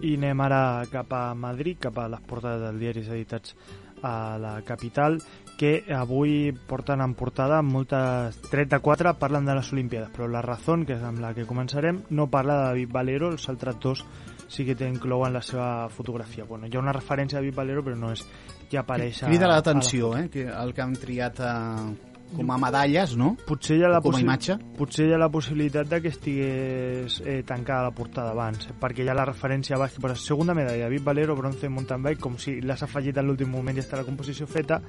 I 0.04 0.18
anem 0.20 0.42
ara 0.44 0.84
cap 0.92 1.14
a 1.16 1.30
Madrid, 1.34 1.80
cap 1.88 1.98
a 1.98 2.10
les 2.12 2.28
portades 2.28 2.62
dels 2.68 2.82
diaris 2.82 3.10
editats 3.10 3.56
a 4.04 4.38
la 4.38 4.58
capital, 4.68 5.22
que 5.58 5.86
avui 5.96 6.52
porten 6.68 7.02
en 7.02 7.14
portada 7.16 7.62
moltes 7.64 8.36
34 8.52 9.14
parlen 9.22 9.46
de 9.48 9.56
les 9.56 9.72
Olimpiades, 9.72 10.12
però 10.12 10.28
la 10.28 10.42
raó, 10.44 10.76
que 10.84 10.98
és 10.98 11.06
amb 11.08 11.22
la 11.24 11.32
que 11.38 11.48
començarem, 11.48 12.02
no 12.10 12.28
parla 12.28 12.58
de 12.58 12.66
David 12.72 12.92
Valero, 12.92 13.32
els 13.32 13.48
altres 13.50 13.80
dos 13.80 14.04
sí 14.48 14.66
que 14.66 14.76
t'inclouen 14.76 15.34
la 15.34 15.42
seva 15.42 15.90
fotografia. 15.90 16.46
Bueno, 16.46 16.68
hi 16.68 16.76
ha 16.76 16.80
una 16.82 16.94
referència 16.94 17.40
a 17.40 17.42
David 17.42 17.56
Valero, 17.56 17.84
però 17.84 17.98
no 17.98 18.12
és 18.14 18.26
que 18.70 18.78
apareix 18.80 19.24
a... 19.24 19.28
Crida 19.30 19.48
l'atenció, 19.50 20.16
eh, 20.18 20.30
que 20.30 20.48
el 20.50 20.74
que 20.74 20.82
han 20.82 20.94
triat 20.98 21.40
eh, 21.40 22.12
com 22.34 22.50
a 22.50 22.58
medalles, 22.58 23.12
no? 23.20 23.36
Potser 23.46 23.76
hi 23.78 23.84
ha 23.86 23.90
la, 23.94 24.00
Com 24.02 24.16
a 24.18 24.22
imatge. 24.24 24.56
potser 24.78 25.06
hi 25.06 25.14
ha 25.14 25.20
la 25.22 25.30
possibilitat 25.30 25.90
de 25.92 26.00
que 26.02 26.10
estigués 26.10 27.20
eh, 27.26 27.44
tancada 27.46 27.84
la 27.90 27.92
portada 27.94 28.32
abans, 28.34 28.66
eh, 28.70 28.74
perquè 28.80 29.06
hi 29.06 29.10
ha 29.12 29.18
la 29.18 29.26
referència 29.30 29.76
a 29.78 29.80
baix 29.80 29.94
que 29.94 30.02
posa 30.02 30.16
segunda 30.18 30.56
medalla, 30.58 30.88
David 30.88 31.04
Valero, 31.06 31.36
bronce 31.38 31.68
en 31.68 31.76
mountain 31.76 32.02
bike, 32.02 32.22
com 32.22 32.40
si 32.42 32.60
l'has 32.62 32.82
afegit 32.82 33.18
en 33.22 33.28
l'últim 33.30 33.52
moment 33.54 33.78
i 33.78 33.82
ja 33.82 33.86
està 33.86 34.00
la 34.02 34.08
composició 34.08 34.48
feta, 34.50 34.82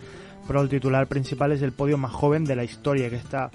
però 0.48 0.62
el 0.64 0.72
titular 0.72 1.04
principal 1.10 1.52
és 1.52 1.62
el 1.62 1.72
podio 1.76 1.98
més 2.00 2.12
joven 2.16 2.48
de 2.48 2.56
la 2.56 2.64
història, 2.64 3.10
aquesta 3.12 3.50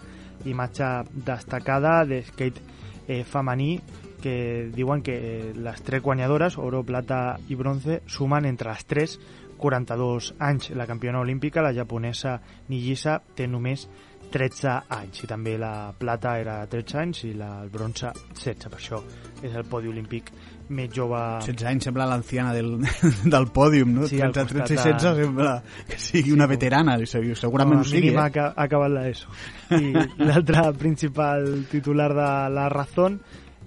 imatge 0.45 0.85
destacada 1.25 2.03
de 2.05 2.21
skate 2.29 2.61
eh, 3.07 3.23
femení 3.25 3.79
que 4.21 4.69
diuen 4.75 5.01
que 5.01 5.53
les 5.55 5.81
tres 5.83 6.01
guanyadores, 6.03 6.57
oro, 6.57 6.83
plata 6.83 7.37
i 7.49 7.55
bronze, 7.55 8.01
sumen 8.07 8.45
entre 8.45 8.71
les 8.71 8.85
tres 8.85 9.19
42 9.59 10.35
anys. 10.39 10.69
La 10.71 10.87
campiona 10.87 11.19
olímpica, 11.19 11.61
la 11.61 11.73
japonesa 11.75 12.37
Nijisa, 12.69 13.17
té 13.35 13.47
només 13.47 13.89
13 14.29 14.69
anys 14.93 15.23
i 15.23 15.27
també 15.27 15.55
la 15.57 15.91
plata 15.97 16.35
era 16.39 16.59
13 16.69 16.97
anys 17.01 17.23
i 17.25 17.33
la, 17.33 17.63
el 17.63 17.69
bronze 17.73 18.11
16, 18.37 18.69
per 18.69 18.77
això 18.77 18.99
és 19.41 19.55
el 19.57 19.65
podi 19.65 19.89
olímpic 19.89 20.29
més 20.69 20.91
jove 20.93 21.17
16 21.41 21.65
anys 21.65 21.87
sembla 21.89 22.05
l'anciana 22.05 22.51
del, 22.53 22.75
del 23.33 23.47
pòdium, 23.55 23.95
no? 23.97 24.05
Sí, 24.07 24.19
al 24.21 24.35
13, 24.35 24.53
13 24.53 24.73
i 24.73 24.77
costat 24.77 25.01
16 25.01 25.17
de- 25.17 25.25
sembla 25.25 25.55
que 25.89 25.97
sigui 25.97 26.35
una 26.35 26.45
veterana, 26.51 26.97
segurament 27.09 27.79
a 27.79 27.81
ho 27.81 27.89
sigui. 27.89 28.13
ha 28.13 28.27
Eh? 28.29 28.45
ha 28.45 28.63
acabat 28.67 28.91
l'ESO. 28.93 29.33
I 29.79 29.93
l'altre 30.29 30.67
principal 30.77 31.65
titular 31.71 32.11
de 32.13 32.29
La 32.53 32.69
Razón 32.69 33.19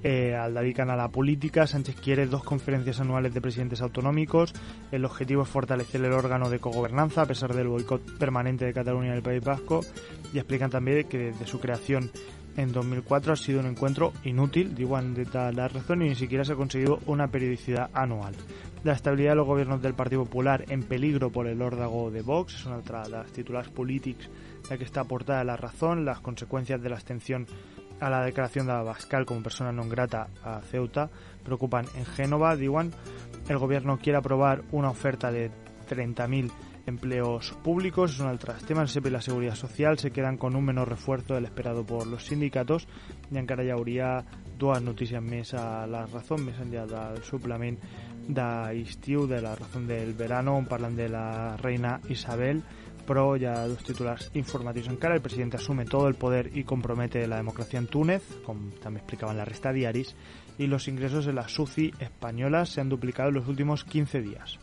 eh, 0.02 0.34
al 0.34 0.54
dedican 0.54 0.90
a 0.90 0.96
la 0.96 1.08
política. 1.08 1.66
Sánchez 1.66 1.96
quiere 1.96 2.26
dos 2.26 2.42
conferencias 2.44 3.00
anuales 3.00 3.34
de 3.34 3.40
presidentes 3.40 3.80
autonómicos. 3.80 4.52
El 4.90 5.04
objetivo 5.04 5.42
es 5.42 5.48
fortalecer 5.48 6.04
el 6.04 6.12
órgano 6.12 6.50
de 6.50 6.58
cogobernanza 6.58 7.22
a 7.22 7.26
pesar 7.26 7.54
del 7.54 7.68
boicot 7.68 8.18
permanente 8.18 8.64
de 8.64 8.72
Cataluña 8.72 9.14
y 9.14 9.16
el 9.16 9.22
País 9.22 9.44
Vasco. 9.44 9.80
Y 10.32 10.38
explican 10.38 10.70
también 10.70 11.08
que 11.08 11.18
desde 11.18 11.46
su 11.46 11.60
creación 11.60 12.10
en 12.56 12.72
2004 12.72 13.32
ha 13.32 13.36
sido 13.36 13.60
un 13.60 13.66
encuentro 13.66 14.12
inútil, 14.24 14.74
digo 14.74 15.00
de 15.00 15.24
tal 15.24 15.56
la 15.56 15.68
razón, 15.68 16.02
y 16.02 16.10
ni 16.10 16.14
siquiera 16.14 16.44
se 16.44 16.52
ha 16.52 16.56
conseguido 16.56 16.98
una 17.06 17.28
periodicidad 17.28 17.90
anual. 17.94 18.34
La 18.84 18.92
estabilidad 18.92 19.30
de 19.30 19.36
los 19.36 19.46
gobiernos 19.46 19.80
del 19.80 19.94
Partido 19.94 20.24
Popular 20.24 20.64
en 20.68 20.82
peligro 20.82 21.30
por 21.30 21.46
el 21.46 21.62
órdago 21.62 22.10
de 22.10 22.22
Vox 22.22 22.66
una 22.66 22.78
otra 22.78 23.04
de 23.04 23.10
las 23.10 23.30
titulares 23.30 23.70
polítics 23.70 24.28
de 24.68 24.78
que 24.78 24.84
está 24.84 25.02
aportada 25.02 25.44
la 25.44 25.56
razón, 25.56 26.04
las 26.04 26.20
consecuencias 26.20 26.82
de 26.82 26.88
la 26.88 26.96
abstención 26.96 27.46
a 28.02 28.10
la 28.10 28.24
declaración 28.24 28.66
de 28.66 28.72
Abascal 28.72 29.24
como 29.24 29.46
persona 29.46 29.70
non 29.70 29.86
grata 29.86 30.26
a 30.42 30.58
Ceuta 30.66 31.06
preocupan 31.46 31.86
en 31.94 32.02
Génova, 32.02 32.58
diuen 32.58 32.90
el 33.46 33.62
gobierno 33.62 34.02
quiere 34.02 34.18
aprobar 34.18 34.66
una 34.74 34.90
oferta 34.90 35.30
de 35.30 35.54
30.000 35.86 36.50
empleos 36.86 37.54
públicos, 37.62 38.10
es 38.10 38.18
un 38.18 38.26
altre 38.26 38.54
tema, 38.66 38.82
el 38.82 38.88
SEP 38.88 39.06
y 39.06 39.10
la 39.10 39.20
Seguridad 39.20 39.54
Social 39.54 39.98
se 39.98 40.10
quedan 40.10 40.36
con 40.36 40.56
un 40.56 40.64
menor 40.64 40.88
refuerzo 40.88 41.34
del 41.34 41.44
esperado 41.44 41.86
por 41.86 42.08
los 42.08 42.26
sindicatos 42.26 42.88
i 43.30 43.38
encara 43.38 43.62
hi 43.62 43.70
hauria 43.70 44.24
dues 44.58 44.82
notícies 44.82 45.22
més 45.22 45.54
a 45.54 45.86
la 45.86 46.02
raó, 46.10 46.36
més 46.42 46.58
enllà 46.58 46.84
del 46.90 47.22
suplement 47.22 47.78
de 48.26 49.40
la 49.40 49.54
raó 49.54 49.86
del 49.86 50.12
verano, 50.14 50.58
on 50.58 50.96
de 50.96 51.08
la 51.08 51.56
reina 51.56 52.00
Isabel, 52.08 52.62
hi 53.02 53.44
ha 53.44 53.66
dos 53.68 53.82
titulars 53.84 54.30
informatius 54.34 54.88
encara. 54.88 55.14
El 55.14 55.22
president 55.22 55.54
asume 55.54 55.84
todo 55.84 56.08
el 56.08 56.14
poder 56.14 56.50
y 56.54 56.64
compromete 56.64 57.26
la 57.26 57.36
democracia 57.36 57.78
en 57.78 57.86
Túnez, 57.86 58.22
com 58.46 58.70
també 58.80 59.00
explicaban 59.00 59.36
la 59.36 59.44
resta 59.44 59.72
diaris, 59.72 60.14
y 60.58 60.66
los 60.66 60.88
ingresos 60.88 61.26
de 61.26 61.32
la 61.32 61.48
SUCI 61.48 61.92
española 61.98 62.64
se 62.66 62.80
han 62.80 62.88
duplicado 62.88 63.28
en 63.28 63.34
los 63.34 63.48
últimos 63.48 63.84
15 63.84 64.22
días. 64.22 64.58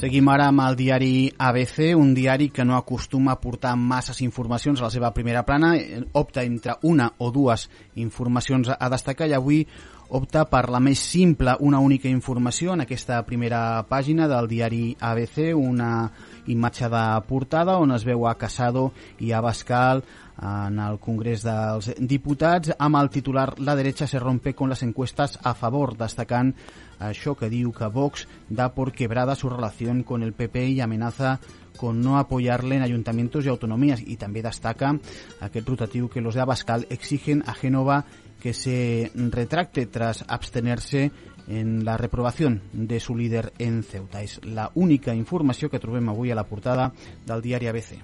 Seguim 0.00 0.30
ara 0.32 0.46
amb 0.48 0.62
el 0.64 0.76
diari 0.78 1.28
ABC, 1.36 1.90
un 1.92 2.14
diari 2.16 2.48
que 2.48 2.64
no 2.64 2.78
acostuma 2.78 3.34
a 3.34 3.40
portar 3.40 3.74
masses 3.76 4.22
informacions 4.24 4.80
a 4.80 4.86
la 4.86 4.90
seva 4.94 5.10
primera 5.12 5.42
plana, 5.44 5.74
eh, 5.76 6.00
opta 6.16 6.42
entre 6.42 6.78
una 6.88 7.10
o 7.18 7.28
dues 7.30 7.68
informacions 8.00 8.70
a 8.72 8.88
destacar 8.88 9.28
i 9.28 9.34
avui 9.36 9.66
opta 10.10 10.44
per 10.50 10.66
la 10.70 10.80
més 10.82 10.98
simple, 10.98 11.54
una 11.60 11.78
única 11.78 12.08
informació 12.10 12.74
en 12.74 12.82
aquesta 12.84 13.20
primera 13.26 13.82
pàgina 13.88 14.26
del 14.30 14.48
diari 14.50 14.82
ABC, 14.98 15.52
una 15.54 16.10
imatge 16.50 16.88
de 16.90 17.04
portada 17.28 17.78
on 17.78 17.94
es 17.94 18.04
veu 18.04 18.26
a 18.26 18.34
Casado 18.38 18.90
i 19.20 19.30
a 19.32 19.40
Bascal 19.40 20.02
en 20.40 20.78
el 20.80 20.98
Congrés 20.98 21.44
dels 21.44 21.92
Diputats. 21.98 22.72
Amb 22.78 22.98
el 22.98 23.10
titular 23.10 23.54
La 23.60 23.76
derecha 23.76 24.06
se 24.06 24.18
rompe 24.18 24.54
con 24.54 24.68
las 24.68 24.82
encuestas 24.82 25.38
a 25.42 25.54
favor, 25.54 25.96
destacant 25.96 26.54
això 26.98 27.36
que 27.36 27.48
diu 27.48 27.72
que 27.72 27.88
Vox 27.88 28.26
da 28.48 28.72
por 28.74 28.92
quebrada 28.92 29.36
su 29.36 29.48
relación 29.48 30.02
con 30.02 30.22
el 30.22 30.32
PP 30.32 30.68
y 30.68 30.80
amenaza 30.80 31.40
con 31.76 32.02
no 32.02 32.18
apoyarle 32.18 32.76
en 32.76 32.82
ayuntamientos 32.82 33.46
y 33.46 33.48
autonomías. 33.48 34.02
Y 34.04 34.16
també 34.16 34.42
destaca 34.42 34.96
aquest 35.40 35.68
rotatiu 35.68 36.10
que 36.10 36.20
los 36.20 36.34
de 36.34 36.42
Abascal 36.42 36.86
exigen 36.90 37.44
a 37.46 37.54
Génova 37.54 38.04
que 38.40 38.54
se 38.54 39.12
retracte 39.14 39.86
tras 39.86 40.24
abstenerse 40.26 41.10
en 41.50 41.84
la 41.84 41.96
reprobación 41.96 42.62
de 42.72 43.00
su 43.00 43.16
líder 43.16 43.52
en 43.58 43.82
Ceuta. 43.82 44.22
És 44.22 44.40
la 44.44 44.70
única 44.74 45.14
informació 45.14 45.70
que 45.70 45.80
trobem 45.82 46.08
avui 46.08 46.30
a 46.30 46.38
la 46.38 46.46
portada 46.46 46.92
del 47.26 47.42
diari 47.42 47.68
ABC. 47.70 47.98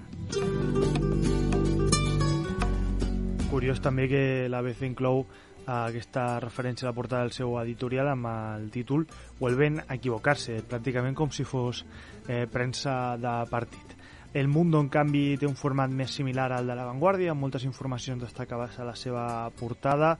Curiós 3.47 3.79
també 3.81 4.09
que 4.11 4.23
l'ABC 4.51 4.83
inclou 4.85 5.23
eh, 5.23 5.71
aquesta 5.71 6.39
referència 6.43 6.85
a 6.85 6.91
la 6.91 6.97
portada 6.97 7.23
del 7.23 7.33
seu 7.33 7.55
editorial 7.63 8.11
amb 8.11 8.27
el 8.29 8.67
títol 8.69 9.07
Vuelven 9.39 9.79
a 9.87 9.95
equivocarse, 9.95 10.59
pràcticament 10.67 11.15
com 11.15 11.31
si 11.31 11.47
fos 11.47 11.85
eh, 12.27 12.45
premsa 12.51 13.15
de 13.17 13.37
partit. 13.49 13.96
El 14.37 14.47
Mundo, 14.47 14.79
en 14.79 14.87
canvi, 14.87 15.33
té 15.41 15.47
un 15.49 15.55
format 15.57 15.89
més 15.89 16.11
similar 16.13 16.51
al 16.53 16.67
de 16.69 16.75
La 16.77 16.83
Vanguardia, 16.85 17.31
amb 17.33 17.41
moltes 17.41 17.63
informacions 17.65 18.21
destacades 18.21 18.75
a 18.77 18.83
la 18.85 18.93
seva 18.93 19.23
portada, 19.57 20.11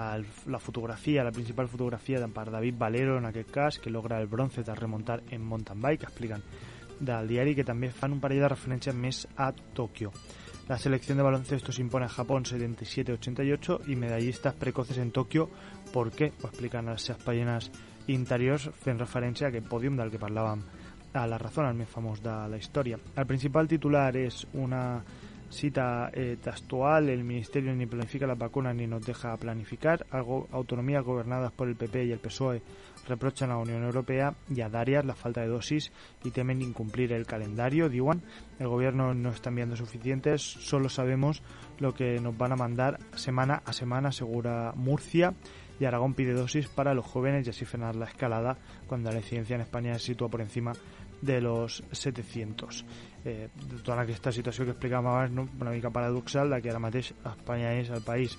el, 0.00 0.24
la 0.48 0.58
fotografia, 0.58 1.26
la 1.26 1.34
principal 1.36 1.68
fotografia 1.68 2.22
de 2.22 2.30
per 2.32 2.46
David 2.48 2.78
Valero, 2.80 3.18
en 3.18 3.28
aquest 3.28 3.50
cas, 3.52 3.78
que 3.78 3.92
logra 3.92 4.22
el 4.22 4.26
bronce 4.26 4.64
tras 4.64 4.78
remontar 4.78 5.18
en 5.28 5.44
mountain 5.44 5.82
bike, 5.84 6.08
expliquen 6.08 6.46
del 6.98 7.28
diari, 7.28 7.54
que 7.54 7.68
també 7.68 7.92
fan 7.92 8.16
un 8.16 8.24
parell 8.24 8.40
de 8.46 8.50
referències 8.54 8.96
més 8.96 9.26
a 9.36 9.50
Tòquio. 9.52 10.14
La 10.72 10.80
selección 10.80 11.20
de 11.20 11.28
baloncesto 11.28 11.70
se 11.70 11.82
impone 11.82 12.06
a 12.06 12.14
Japón 12.16 12.44
77-88 12.44 13.82
y 13.86 13.96
medallistas 13.96 14.54
precoces 14.54 14.96
en 14.96 15.12
Tokio. 15.12 15.50
¿Por 15.92 16.12
qué? 16.12 16.32
Ho 16.40 16.48
expliquen 16.48 16.88
les 16.88 17.04
seves 17.04 17.70
interiors 18.08 18.70
fent 18.80 18.96
referència 18.96 19.48
a 19.48 19.52
aquest 19.52 19.68
pòdium 19.68 20.00
del 20.00 20.08
que 20.08 20.20
parlàvem 20.20 20.64
a 21.12 21.26
la 21.26 21.38
raó, 21.38 21.64
el 21.68 21.78
més 21.78 21.88
famós 21.88 22.20
de 22.22 22.34
la 22.50 22.58
història. 22.58 22.98
El 23.16 23.26
principal 23.26 23.68
titular 23.68 24.10
és 24.16 24.44
una 24.54 25.02
cita 25.50 26.10
eh, 26.12 26.36
textual, 26.42 27.08
el 27.08 27.24
Ministerio 27.24 27.74
ni 27.74 27.86
planifica 27.86 28.26
las 28.26 28.38
vacunas 28.38 28.74
ni 28.76 28.86
nos 28.86 29.04
deja 29.04 29.36
planificar, 29.36 30.06
algo, 30.10 30.46
autonomías 30.52 31.04
gobernadas 31.04 31.52
por 31.52 31.68
el 31.68 31.76
PP 31.76 32.04
y 32.04 32.12
el 32.12 32.18
PSOE 32.18 32.62
reprochan 33.08 33.50
a 33.50 33.54
la 33.54 33.60
Unión 33.60 33.82
Europea 33.82 34.34
y 34.54 34.60
a 34.60 34.68
Darias 34.68 35.04
la 35.04 35.14
falta 35.14 35.40
de 35.40 35.48
dosis 35.48 35.90
y 36.22 36.30
temen 36.30 36.60
incumplir 36.60 37.12
el 37.12 37.26
calendario. 37.26 37.88
Diwan, 37.88 38.22
el 38.58 38.68
gobierno 38.68 39.14
no 39.14 39.30
está 39.30 39.48
enviando 39.48 39.76
suficientes, 39.76 40.42
solo 40.42 40.88
sabemos 40.88 41.42
lo 41.78 41.94
que 41.94 42.20
nos 42.20 42.36
van 42.36 42.52
a 42.52 42.56
mandar 42.56 42.98
semana 43.14 43.62
a 43.64 43.72
semana, 43.72 44.10
asegura 44.10 44.72
Murcia. 44.76 45.34
Y 45.80 45.84
Aragón 45.84 46.14
pide 46.14 46.32
dosis 46.32 46.68
para 46.68 46.94
los 46.94 47.06
jóvenes 47.06 47.46
y 47.46 47.50
así 47.50 47.64
frenar 47.64 47.94
la 47.96 48.06
escalada 48.06 48.56
cuando 48.86 49.10
la 49.10 49.18
incidencia 49.18 49.54
en 49.54 49.62
España 49.62 49.94
se 49.94 50.06
sitúa 50.06 50.28
por 50.28 50.40
encima 50.40 50.72
de 51.20 51.40
los 51.40 51.82
700. 51.92 52.84
Eh, 53.24 53.48
de 53.54 53.82
tota 53.82 53.98
aquesta 54.04 54.30
situació 54.32 54.64
que 54.64 54.72
explicàvem 54.76 55.08
abans, 55.10 55.34
no? 55.34 55.44
una 55.60 55.74
mica 55.74 55.90
paradoxal, 55.90 56.50
de 56.54 56.60
que 56.62 56.70
ara 56.70 56.80
mateix 56.80 57.10
Espanya 57.12 57.74
és 57.76 57.90
el 57.90 58.04
país 58.06 58.36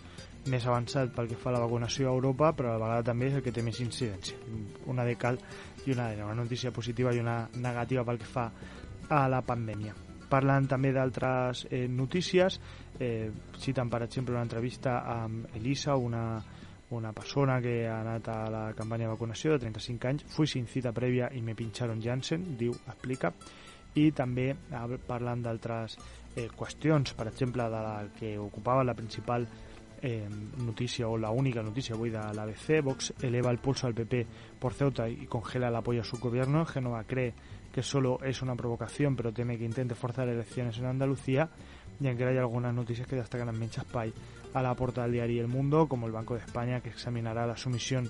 més 0.49 0.65
avançat 0.65 1.11
pel 1.13 1.27
que 1.27 1.37
fa 1.37 1.51
a 1.51 1.57
la 1.57 1.63
vacunació 1.65 2.07
a 2.07 2.15
Europa, 2.15 2.53
però 2.55 2.71
a 2.71 2.77
la 2.77 2.85
vegada 2.85 3.07
també 3.11 3.27
és 3.27 3.35
el 3.37 3.43
que 3.43 3.53
té 3.53 3.63
més 3.65 3.81
incidència. 3.83 4.39
Una 4.87 5.03
de 5.05 5.17
cal 5.19 5.39
i 5.85 5.91
una 5.91 6.09
de 6.15 6.23
una 6.23 6.37
notícia 6.39 6.71
positiva 6.71 7.13
i 7.13 7.19
una 7.19 7.41
negativa 7.55 8.05
pel 8.07 8.21
que 8.21 8.29
fa 8.29 8.47
a 9.09 9.25
la 9.27 9.41
pandèmia. 9.43 9.93
Parlen 10.29 10.67
també 10.69 10.93
d'altres 10.93 11.65
eh, 11.69 11.87
notícies, 11.89 12.59
eh, 12.99 13.29
citen 13.57 13.89
per 13.89 14.03
exemple 14.05 14.37
una 14.37 14.45
entrevista 14.45 14.99
amb 15.03 15.49
Elisa, 15.57 15.95
una, 15.97 16.39
una 16.91 17.13
persona 17.13 17.59
que 17.61 17.87
ha 17.87 17.99
anat 18.01 18.27
a 18.33 18.49
la 18.49 18.63
campanya 18.73 19.05
de 19.05 19.13
vacunació 19.13 19.53
de 19.53 19.59
35 19.65 20.07
anys, 20.09 20.25
fui 20.33 20.47
sin 20.47 20.65
cita 20.67 20.93
prèvia 20.93 21.29
i 21.37 21.41
me 21.41 21.55
pincharon 21.55 22.01
Janssen, 22.01 22.55
diu, 22.57 22.73
explica, 22.87 23.33
i 23.95 24.11
també 24.15 24.53
parlant 25.07 25.41
d'altres 25.45 25.97
eh, 26.35 26.47
qüestions, 26.55 27.13
per 27.17 27.27
exemple, 27.29 27.65
de 27.69 27.83
la 27.85 27.95
que 28.17 28.37
ocupava 28.37 28.83
la 28.83 28.95
principal 28.97 29.47
eh, 30.01 30.27
noticia 30.57 31.07
o 31.07 31.17
la 31.17 31.31
única 31.31 31.61
noticia 31.61 31.95
avui 31.95 32.09
de 32.09 32.21
l'ABC, 32.33 32.81
Vox 32.83 33.13
eleva 33.21 33.51
el 33.51 33.59
pulso 33.59 33.87
al 33.87 33.93
PP 33.93 34.25
por 34.59 34.73
Ceuta 34.73 35.09
y 35.09 35.27
congela 35.27 35.67
el 35.67 35.75
apoyo 35.75 36.01
a 36.01 36.05
su 36.05 36.17
gobierno, 36.17 36.65
Génova 36.65 37.03
cree 37.03 37.33
que 37.73 37.83
solo 37.83 38.19
es 38.23 38.41
una 38.41 38.55
provocación 38.55 39.15
pero 39.15 39.33
teme 39.33 39.57
que 39.57 39.65
intente 39.65 39.95
forzar 39.95 40.27
elecciones 40.29 40.77
en 40.79 40.85
Andalucía 40.85 41.49
y 41.99 42.07
encara 42.07 42.33
hi 42.33 42.37
ha 42.37 42.41
algunes 42.41 42.73
notícies 42.73 43.07
que 43.07 43.19
destaquen 43.19 43.49
amb 43.51 43.59
menys 43.59 43.81
espai 43.81 44.13
a 44.53 44.61
la 44.63 44.73
porta 44.75 45.03
del 45.03 45.11
diari 45.13 45.37
El 45.39 45.47
Mundo, 45.47 45.87
com 45.87 46.03
el 46.05 46.11
Banco 46.11 46.35
d'Espanya, 46.35 46.79
que 46.81 46.89
examinarà 46.89 47.45
la 47.45 47.55
submissió 47.57 48.01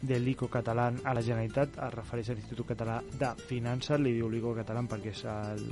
de 0.00 0.18
l'ICO 0.20 0.46
català 0.48 0.92
a 1.02 1.14
la 1.14 1.22
Generalitat, 1.22 1.74
es 1.88 1.94
refereix 1.94 2.30
a 2.30 2.34
l'Institut 2.36 2.66
Català 2.68 3.00
de 3.18 3.32
Finances, 3.48 3.98
li 4.00 4.12
diu 4.14 4.28
l'ICO 4.30 4.54
català 4.54 4.82
perquè 4.86 5.10
és 5.10 5.24
el, 5.26 5.64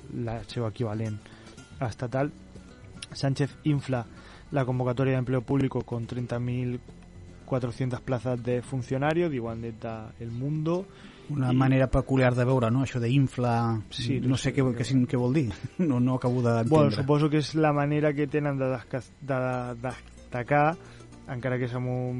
seu 0.50 0.66
equivalent 0.66 1.18
estatal. 1.80 2.32
Sánchez 3.12 3.54
infla 3.64 4.04
la 4.50 4.64
convocatoria 4.64 5.12
de 5.14 5.18
empleo 5.18 5.42
público 5.42 5.82
con 5.82 6.06
30.400 6.08 8.00
plazas 8.00 8.42
de 8.42 8.62
funcionario, 8.62 9.30
diuen 9.30 9.60
des 9.62 9.78
de 9.80 9.94
El 10.20 10.30
Mundo. 10.30 10.86
Una 11.28 11.52
I- 11.52 11.56
manera 11.56 11.88
peculiar 11.90 12.34
de 12.34 12.44
veure, 12.44 12.70
no? 12.70 12.82
Això 12.84 13.00
d'infla... 13.02 13.80
Sí, 13.90 14.20
no 14.22 14.36
sé 14.38 14.52
què, 14.54 14.62
que- 14.62 14.84
què, 14.84 15.06
què 15.10 15.18
vol 15.18 15.34
dir. 15.34 15.48
No, 15.78 15.98
no 16.00 16.14
acabo 16.14 16.42
d'entendre. 16.42 16.70
Bueno, 16.70 16.90
suposo 16.90 17.28
que 17.30 17.38
és 17.42 17.54
la 17.54 17.72
manera 17.72 18.12
que 18.14 18.26
tenen 18.28 18.58
de, 18.58 18.68
desca- 18.70 19.02
de, 19.20 19.38
de 19.82 19.92
destacar 20.26 20.76
encara 21.26 21.56
que 21.58 21.66
és 21.66 21.72
amb 21.74 21.88
un 21.90 22.18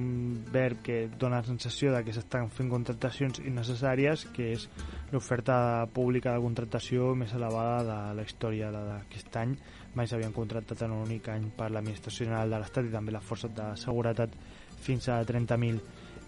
verb 0.50 0.80
que 0.82 1.08
dona 1.18 1.38
la 1.38 1.46
sensació 1.46 1.92
de 1.94 2.00
que 2.02 2.10
s'estan 2.14 2.48
fent 2.50 2.66
contractacions 2.72 3.38
innecessàries, 3.38 4.24
que 4.34 4.48
és 4.56 4.64
l'oferta 5.12 5.86
pública 5.94 6.32
de 6.34 6.42
contractació 6.42 7.12
més 7.14 7.30
elevada 7.36 7.84
de 8.10 8.16
la 8.18 8.24
història 8.26 8.72
de- 8.74 8.82
d'aquest 8.88 9.36
any. 9.36 9.54
Mai 9.94 10.08
s'havien 10.08 10.32
contractat 10.34 10.82
en 10.82 10.90
un 10.90 11.04
únic 11.06 11.28
any 11.28 11.46
per 11.56 11.70
l'Administració 11.70 12.26
General 12.26 12.50
de 12.50 12.58
l'Estat 12.58 12.84
i 12.84 12.90
també 12.90 13.12
les 13.12 13.22
forces 13.22 13.54
de 13.54 13.76
seguretat 13.76 14.34
fins 14.80 15.08
a 15.08 15.22
30.000 15.24 15.80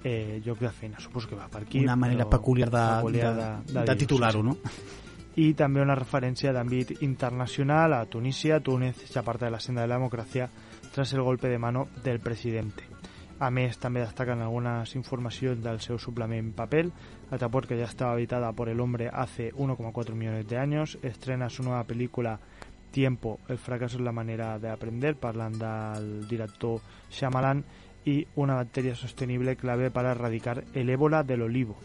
eh, 0.05 0.41
llocs 0.45 0.61
de 0.61 0.71
feina. 0.71 1.01
Suposo 1.01 1.29
que 1.29 1.35
va 1.35 1.49
per 1.49 1.62
aquí. 1.62 1.83
Una 1.83 1.97
manera 1.97 2.31
peculiar 2.31 2.71
de, 2.71 2.87
peculiar 2.97 3.35
de, 3.35 3.43
de, 3.43 3.73
de, 3.73 3.81
dir-ho, 3.83 3.97
titular-ho, 3.97 4.43
no? 4.43 4.57
y 5.35 5.55
también 5.55 5.85
una 5.85 5.95
referencia 5.97 6.53
de 6.53 6.59
ámbito 6.59 6.95
internacional 7.01 7.93
a 7.93 8.07
Tunisia. 8.07 8.61
Túnez 8.61 8.97
se 8.97 9.19
aparta 9.19 9.47
de 9.47 9.51
la 9.53 9.61
senda 9.61 9.83
de 9.83 9.88
la 9.88 9.95
democracia 9.97 10.49
tras 10.99 11.13
el 11.13 11.23
golpe 11.23 11.47
de 11.47 11.61
mano 11.61 11.87
del 12.03 12.19
presidente. 12.19 12.83
A 13.39 13.53
més, 13.55 13.77
també 13.79 14.01
destaquen 14.03 14.41
algunes 14.43 14.97
informacions 14.99 15.61
del 15.63 15.79
seu 15.79 15.95
suplement 16.03 16.49
papel. 16.59 16.91
Ataport, 17.31 17.69
que 17.71 17.79
ya 17.79 17.85
estaba 17.87 18.17
habitada 18.17 18.51
por 18.51 18.69
el 18.69 18.81
hombre 18.81 19.07
hace 19.07 19.53
1,4 19.53 20.17
millones 20.17 20.49
de 20.49 20.59
años, 20.59 20.99
estrena 21.03 21.51
su 21.51 21.63
nueva 21.63 21.85
película 21.85 22.41
Tiempo, 22.91 23.39
el 23.47 23.59
fracaso 23.59 23.99
es 23.99 24.03
la 24.03 24.11
manera 24.11 24.59
de 24.59 24.71
aprender, 24.71 25.15
parlant 25.15 25.55
del 25.55 26.27
director 26.27 26.81
Shyamalan, 27.13 27.63
y 28.05 28.27
una 28.35 28.57
bacteria 28.57 28.97
sostenible 28.97 29.55
clave 29.55 29.93
para 29.93 30.11
erradicar 30.11 30.65
el 30.75 30.91
ébola 30.91 31.23
del 31.23 31.43
olivo. 31.43 31.77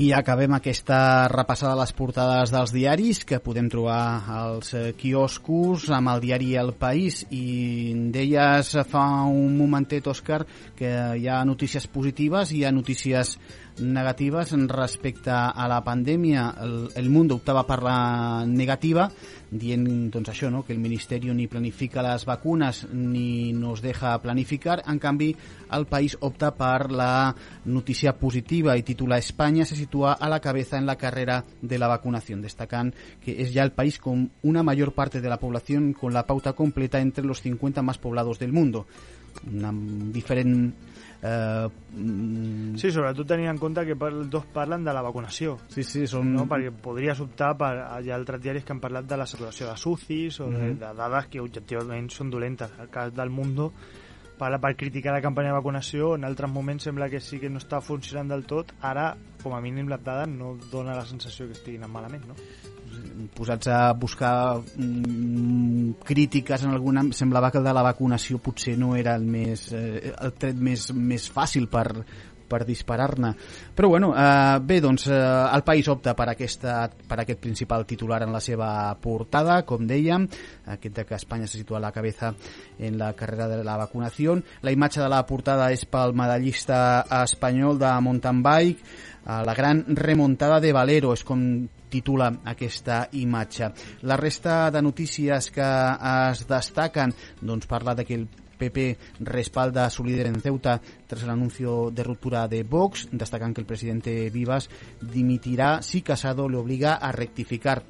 I 0.00 0.14
acabem 0.16 0.54
aquesta 0.56 1.28
repassada 1.28 1.74
a 1.74 1.78
les 1.82 1.90
portades 1.92 2.48
dels 2.54 2.70
diaris 2.72 3.18
que 3.28 3.40
podem 3.44 3.66
trobar 3.68 4.22
als 4.32 4.70
eh, 4.72 4.94
quioscos 4.96 5.90
amb 5.92 6.08
el 6.14 6.22
diari 6.22 6.54
El 6.56 6.72
País. 6.72 7.18
I 7.36 7.92
deies 8.14 8.70
fa 8.88 9.02
un 9.28 9.58
momentet, 9.58 10.08
Òscar, 10.08 10.46
que 10.78 10.94
hi 11.20 11.28
ha 11.28 11.42
notícies 11.44 11.84
positives 11.92 12.54
i 12.54 12.62
hi 12.62 12.64
ha 12.64 12.72
notícies 12.72 13.34
negatives 13.80 14.52
respecte 14.68 15.30
a 15.32 15.66
la 15.68 15.80
pandèmia. 15.84 16.54
El, 16.94 17.10
Mundo 17.10 17.40
optava 17.40 17.64
per 17.66 17.80
la 17.82 18.44
negativa, 18.46 19.08
dient 19.50 20.10
doncs 20.12 20.30
això, 20.30 20.50
no? 20.52 20.62
que 20.62 20.72
el 20.72 20.78
Ministerio 20.78 21.34
ni 21.34 21.48
planifica 21.50 22.04
les 22.04 22.24
vacunes 22.28 22.84
ni 22.92 23.52
nos 23.52 23.82
deja 23.82 24.16
planificar. 24.22 24.82
En 24.86 25.00
canvi, 25.02 25.32
el 25.72 25.86
país 25.90 26.16
opta 26.20 26.52
per 26.54 26.92
la 26.92 27.34
notícia 27.64 28.14
positiva 28.16 28.76
i 28.78 28.84
titula 28.86 29.18
Espanya 29.18 29.66
se 29.66 29.76
sitúa 29.76 30.12
a 30.14 30.28
la 30.28 30.40
cabeza 30.40 30.78
en 30.78 30.86
la 30.86 30.96
carrera 30.96 31.44
de 31.60 31.78
la 31.78 31.88
vacunación, 31.88 32.42
destacant 32.42 32.94
que 33.24 33.42
es 33.42 33.52
ya 33.52 33.64
el 33.64 33.72
país 33.72 33.98
con 33.98 34.30
una 34.42 34.62
mayor 34.62 34.92
parte 34.92 35.20
de 35.20 35.28
la 35.28 35.38
población 35.38 35.92
con 35.92 36.14
la 36.14 36.26
pauta 36.26 36.52
completa 36.52 37.00
entre 37.00 37.24
los 37.24 37.40
50 37.42 37.82
más 37.82 37.98
poblados 37.98 38.38
del 38.38 38.52
mundo. 38.52 38.86
Una 39.46 39.72
diferent... 39.72 40.74
Eh, 41.22 41.68
mm, 41.92 42.76
Sí, 42.80 42.90
sobretot 42.90 43.26
tenint 43.28 43.50
en 43.50 43.58
compte 43.60 43.82
que 43.84 43.92
els 43.92 44.30
dos 44.30 44.46
parlen 44.54 44.84
de 44.84 44.92
la 44.94 45.02
vacunació, 45.04 45.58
sí, 45.68 45.82
sí, 45.84 46.06
són... 46.08 46.32
no? 46.32 46.46
perquè 46.48 46.70
podries 46.72 47.20
optar 47.20 47.50
per... 47.60 47.72
Hi 48.00 48.08
ha 48.10 48.16
altres 48.16 48.40
diaris 48.40 48.64
que 48.64 48.72
han 48.72 48.80
parlat 48.80 49.04
de 49.10 49.18
la 49.20 49.26
saturació 49.26 49.68
de 49.68 49.76
SUCIs 49.76 50.40
o 50.40 50.46
de, 50.50 50.58
Mhm. 50.58 50.78
de 50.80 50.92
dades 50.96 51.26
que 51.26 51.40
objectivament 51.40 52.08
són 52.10 52.30
dolentes. 52.30 52.70
El 52.80 52.88
cas 52.88 53.12
del 53.14 53.28
Mundo 53.30 53.72
parla 54.40 54.60
per 54.62 54.72
criticar 54.80 55.12
la 55.12 55.22
campanya 55.24 55.52
de 55.52 55.58
vacunació, 55.60 56.14
en 56.16 56.24
altres 56.24 56.50
moments 56.50 56.88
sembla 56.88 57.10
que 57.12 57.20
sí 57.20 57.38
que 57.42 57.52
no 57.52 57.60
està 57.60 57.82
funcionant 57.84 58.32
del 58.32 58.46
tot, 58.48 58.72
ara, 58.80 59.12
com 59.44 59.54
a 59.54 59.60
mínim, 59.60 59.88
les 59.92 60.04
dades 60.04 60.32
no 60.32 60.56
dona 60.72 60.96
la 60.96 61.06
sensació 61.08 61.48
que 61.48 61.58
estiguin 61.58 61.88
malament, 61.92 62.24
no? 62.28 62.38
posats 63.34 63.68
a 63.70 63.92
buscar 63.92 64.58
mm, 64.58 66.02
crítiques 66.04 66.64
en 66.64 66.70
alguna 66.70 67.04
semblava 67.12 67.50
que 67.50 67.58
el 67.58 67.64
de 67.64 67.74
la 67.74 67.84
vacunació 67.86 68.40
potser 68.42 68.76
no 68.78 68.94
era 68.96 69.14
el 69.14 69.24
més 69.24 69.68
eh, 69.76 70.10
el 70.10 70.34
tret 70.34 70.58
més, 70.58 70.88
més 70.94 71.28
fàcil 71.30 71.68
per, 71.70 72.02
per 72.50 72.64
disparar-ne. 72.66 73.32
Però 73.76 73.88
bueno, 73.92 74.10
eh, 74.16 74.58
bé, 74.66 74.80
doncs 74.82 75.06
eh, 75.08 75.16
el 75.54 75.64
país 75.66 75.88
opta 75.88 76.16
per, 76.18 76.28
aquesta, 76.32 76.82
per 76.90 77.20
aquest 77.22 77.40
principal 77.40 77.86
titular 77.86 78.24
en 78.26 78.34
la 78.34 78.42
seva 78.42 78.70
portada, 79.00 79.60
com 79.68 79.86
dèiem, 79.86 80.26
aquest 80.74 80.98
de 80.98 81.06
que 81.06 81.18
Espanya 81.20 81.46
se 81.46 81.60
situa 81.60 81.78
a 81.78 81.84
la 81.86 81.94
cabeza 81.94 82.34
en 82.78 82.98
la 82.98 83.12
carrera 83.14 83.48
de 83.48 83.62
la 83.64 83.78
vacunació. 83.80 84.40
La 84.66 84.74
imatge 84.74 85.02
de 85.02 85.10
la 85.10 85.22
portada 85.26 85.70
és 85.72 85.86
pel 85.86 86.16
medallista 86.18 87.04
espanyol 87.22 87.78
de 87.78 87.92
mountain 88.02 88.42
bike, 88.42 88.80
eh, 89.24 89.42
la 89.46 89.54
gran 89.54 89.84
remontada 89.96 90.60
de 90.60 90.74
Valero, 90.74 91.14
és 91.14 91.24
com 91.24 91.44
titula 91.90 92.30
aquesta 92.46 93.08
imatge. 93.18 93.72
La 94.06 94.16
resta 94.16 94.70
de 94.70 94.80
notícies 94.82 95.50
que 95.50 95.70
es 96.30 96.46
destaquen 96.48 97.12
doncs 97.40 97.66
parla 97.66 97.96
de 97.98 98.06
que 98.06 98.14
el 98.14 98.28
PP 98.60 98.98
respalda 99.20 99.86
a 99.86 99.90
su 99.90 100.04
líder 100.04 100.26
en 100.26 100.40
Ceuta 100.40 100.80
tras 101.06 101.22
el 101.22 101.30
anuncio 101.30 101.90
de 101.90 102.04
ruptura 102.04 102.46
de 102.46 102.62
Vox, 102.62 103.08
destacan 103.10 103.54
que 103.54 103.62
el 103.62 103.66
presidente 103.66 104.28
Vivas 104.30 104.68
dimitirá 105.00 105.82
si 105.82 106.02
Casado 106.02 106.48
le 106.48 106.58
obliga 106.58 106.94
a 106.94 107.10
rectificar. 107.10 107.82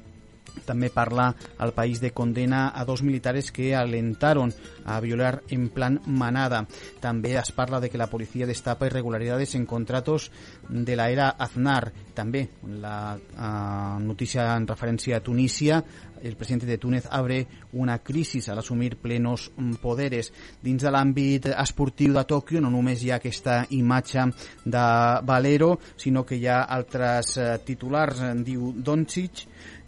També 0.65 0.89
parla 0.89 1.31
al 1.57 1.73
país 1.73 2.01
de 2.01 2.11
condena 2.11 2.71
a 2.75 2.85
dos 2.85 3.03
militares 3.03 3.51
que 3.51 3.75
alentaron 3.75 4.53
a 4.85 4.99
violar 4.99 5.41
en 5.49 5.69
plan 5.69 5.99
manada. 6.05 6.65
També 6.99 7.35
es 7.37 7.51
parla 7.51 7.79
de 7.79 7.89
que 7.89 7.97
la 7.97 8.09
policía 8.09 8.47
destapa 8.47 8.87
irregularidades 8.87 9.55
en 9.55 9.65
contratos 9.65 10.31
de 10.69 10.95
la 10.95 11.09
era 11.09 11.29
Aznar. 11.29 11.91
També 12.13 12.47
la 12.67 13.17
eh, 13.17 14.03
notícia 14.03 14.55
en 14.55 14.67
referència 14.67 15.17
a 15.17 15.23
Tunísia, 15.23 15.83
el 16.21 16.35
presidente 16.35 16.65
de 16.65 16.77
Túnez 16.77 17.07
abre 17.09 17.47
una 17.73 17.99
crisis 17.99 18.47
al 18.49 18.59
assumir 18.59 18.97
plenos 18.97 19.51
poderes. 19.81 20.31
Dins 20.61 20.83
de 20.83 20.91
l'àmbit 20.93 21.47
esportiu 21.51 22.13
de 22.13 22.23
Tòquio 22.29 22.61
no 22.61 22.69
només 22.69 23.01
hi 23.01 23.11
ha 23.11 23.17
aquesta 23.19 23.61
imatge 23.73 24.27
de 24.65 24.85
Valero, 25.25 25.73
sinó 25.97 26.25
que 26.25 26.37
hi 26.37 26.47
ha 26.47 26.61
altres 26.61 27.35
eh, 27.37 27.49
titulars. 27.65 28.21
En 28.31 28.43
diu 28.45 28.71
Doncic, 28.75 29.45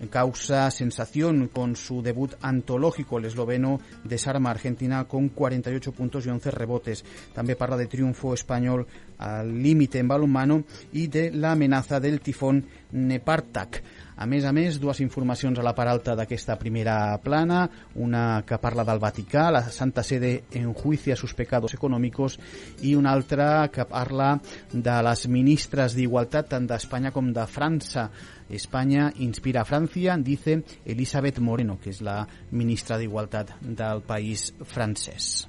causa 0.09 0.69
Sensación 0.71 1.47
con 1.47 1.75
su 1.75 2.01
debut 2.01 2.33
antológico, 2.41 3.17
el 3.17 3.25
esloveno 3.25 3.79
desarma 4.03 4.51
Argentina 4.51 5.05
con 5.05 5.29
48 5.29 5.91
puntos 5.91 6.25
y 6.25 6.29
11 6.29 6.51
rebotes. 6.51 7.03
També 7.33 7.55
parla 7.55 7.77
de 7.77 7.87
triunfo 7.87 8.33
español 8.33 8.87
al 9.17 9.51
límite 9.61 9.99
en 9.99 10.07
balonmano 10.07 10.63
y 10.91 11.07
de 11.07 11.31
la 11.31 11.53
amenaza 11.53 11.99
del 11.99 12.21
tifón 12.21 12.65
Nepartak. 12.91 13.83
A 14.15 14.27
més 14.29 14.45
a 14.45 14.51
més, 14.53 14.79
dues 14.81 14.99
informacions 15.03 15.59
a 15.59 15.65
la 15.65 15.73
part 15.75 15.91
alta 15.91 16.15
d'aquesta 16.17 16.57
primera 16.59 17.17
plana, 17.23 17.63
una 17.95 18.43
que 18.47 18.59
parla 18.61 18.85
del 18.87 19.01
Vaticà, 19.01 19.49
la 19.51 19.63
Santa 19.69 20.03
Sede 20.03 20.45
enjuicia 20.53 21.15
sus 21.15 21.33
pecados 21.33 21.73
econòmicos, 21.73 22.37
i 22.81 22.95
una 22.95 23.11
altra 23.11 23.67
que 23.73 23.85
parla 23.89 24.35
de 24.71 24.99
les 25.09 25.27
ministres 25.27 25.97
d'Igualtat 25.97 26.53
tant 26.53 26.69
d'Espanya 26.69 27.13
com 27.15 27.33
de 27.33 27.47
França. 27.47 28.09
Espanya 28.53 29.11
inspira 29.23 29.61
a 29.61 29.65
Francia, 29.65 30.17
dice 30.17 30.61
Elisabeth 30.85 31.39
Moreno, 31.39 31.79
que 31.81 31.93
és 31.93 32.03
la 32.05 32.21
ministra 32.51 32.99
d'Igualtat 33.01 33.55
del 33.61 34.03
país 34.05 34.51
francès. 34.63 35.47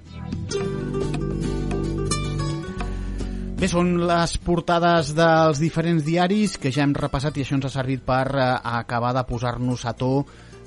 Bé, 3.64 3.70
són 3.72 3.94
les 4.04 4.32
portades 4.44 5.14
dels 5.16 5.56
diferents 5.56 6.04
diaris 6.04 6.58
que 6.60 6.68
ja 6.68 6.82
hem 6.84 6.90
repassat 6.92 7.38
i 7.38 7.44
això 7.46 7.54
ens 7.56 7.64
ha 7.64 7.70
servit 7.72 8.02
per 8.04 8.26
eh, 8.36 8.48
acabar 8.76 9.14
de 9.16 9.22
posar-nos 9.24 9.86
a 9.88 9.94
to 9.96 10.10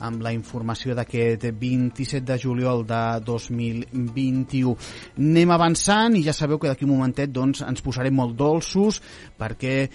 amb 0.08 0.24
la 0.26 0.32
informació 0.34 0.96
d'aquest 0.98 1.44
27 1.60 2.26
de 2.26 2.38
juliol 2.42 2.82
de 2.90 3.02
2021. 3.28 4.72
Anem 5.14 5.54
avançant 5.54 6.18
i 6.18 6.24
ja 6.26 6.34
sabeu 6.34 6.58
que 6.58 6.72
d'aquí 6.72 6.88
un 6.88 6.96
momentet 6.96 7.30
doncs, 7.36 7.62
ens 7.68 7.86
posarem 7.86 8.18
molt 8.18 8.34
dolços 8.40 8.98
perquè 9.38 9.76
eh, 9.84 9.92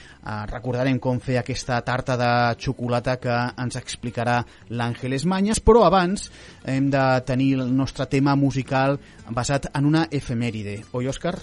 recordarem 0.53 1.01
com 1.03 1.19
fer 1.19 1.41
aquesta 1.41 1.81
tarta 1.83 2.15
de 2.21 2.31
xocolata 2.63 3.17
que 3.25 3.41
ens 3.65 3.81
explicarà 3.81 4.37
l'Àngeles 4.71 5.27
Manyes, 5.27 5.59
però 5.59 5.83
abans 5.89 6.29
hem 6.63 6.87
de 6.95 7.03
tenir 7.27 7.57
el 7.65 7.75
nostre 7.75 8.07
tema 8.07 8.37
musical 8.39 9.01
basat 9.27 9.73
en 9.75 9.91
una 9.91 10.05
efemèride. 10.23 10.85
Oi, 10.95 11.11
Òscar? 11.11 11.35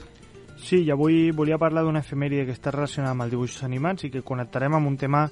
Sí, 0.60 0.84
i 0.84 0.92
avui 0.92 1.32
volia 1.32 1.58
parlar 1.58 1.86
d'una 1.86 2.02
efemèride 2.04 2.44
que 2.46 2.54
està 2.54 2.74
relacionada 2.76 3.16
amb 3.16 3.24
els 3.26 3.32
dibuixos 3.32 3.64
animats 3.64 4.04
i 4.06 4.12
que 4.12 4.26
connectarem 4.28 4.76
amb 4.76 4.90
un 4.90 4.98
tema 5.00 5.24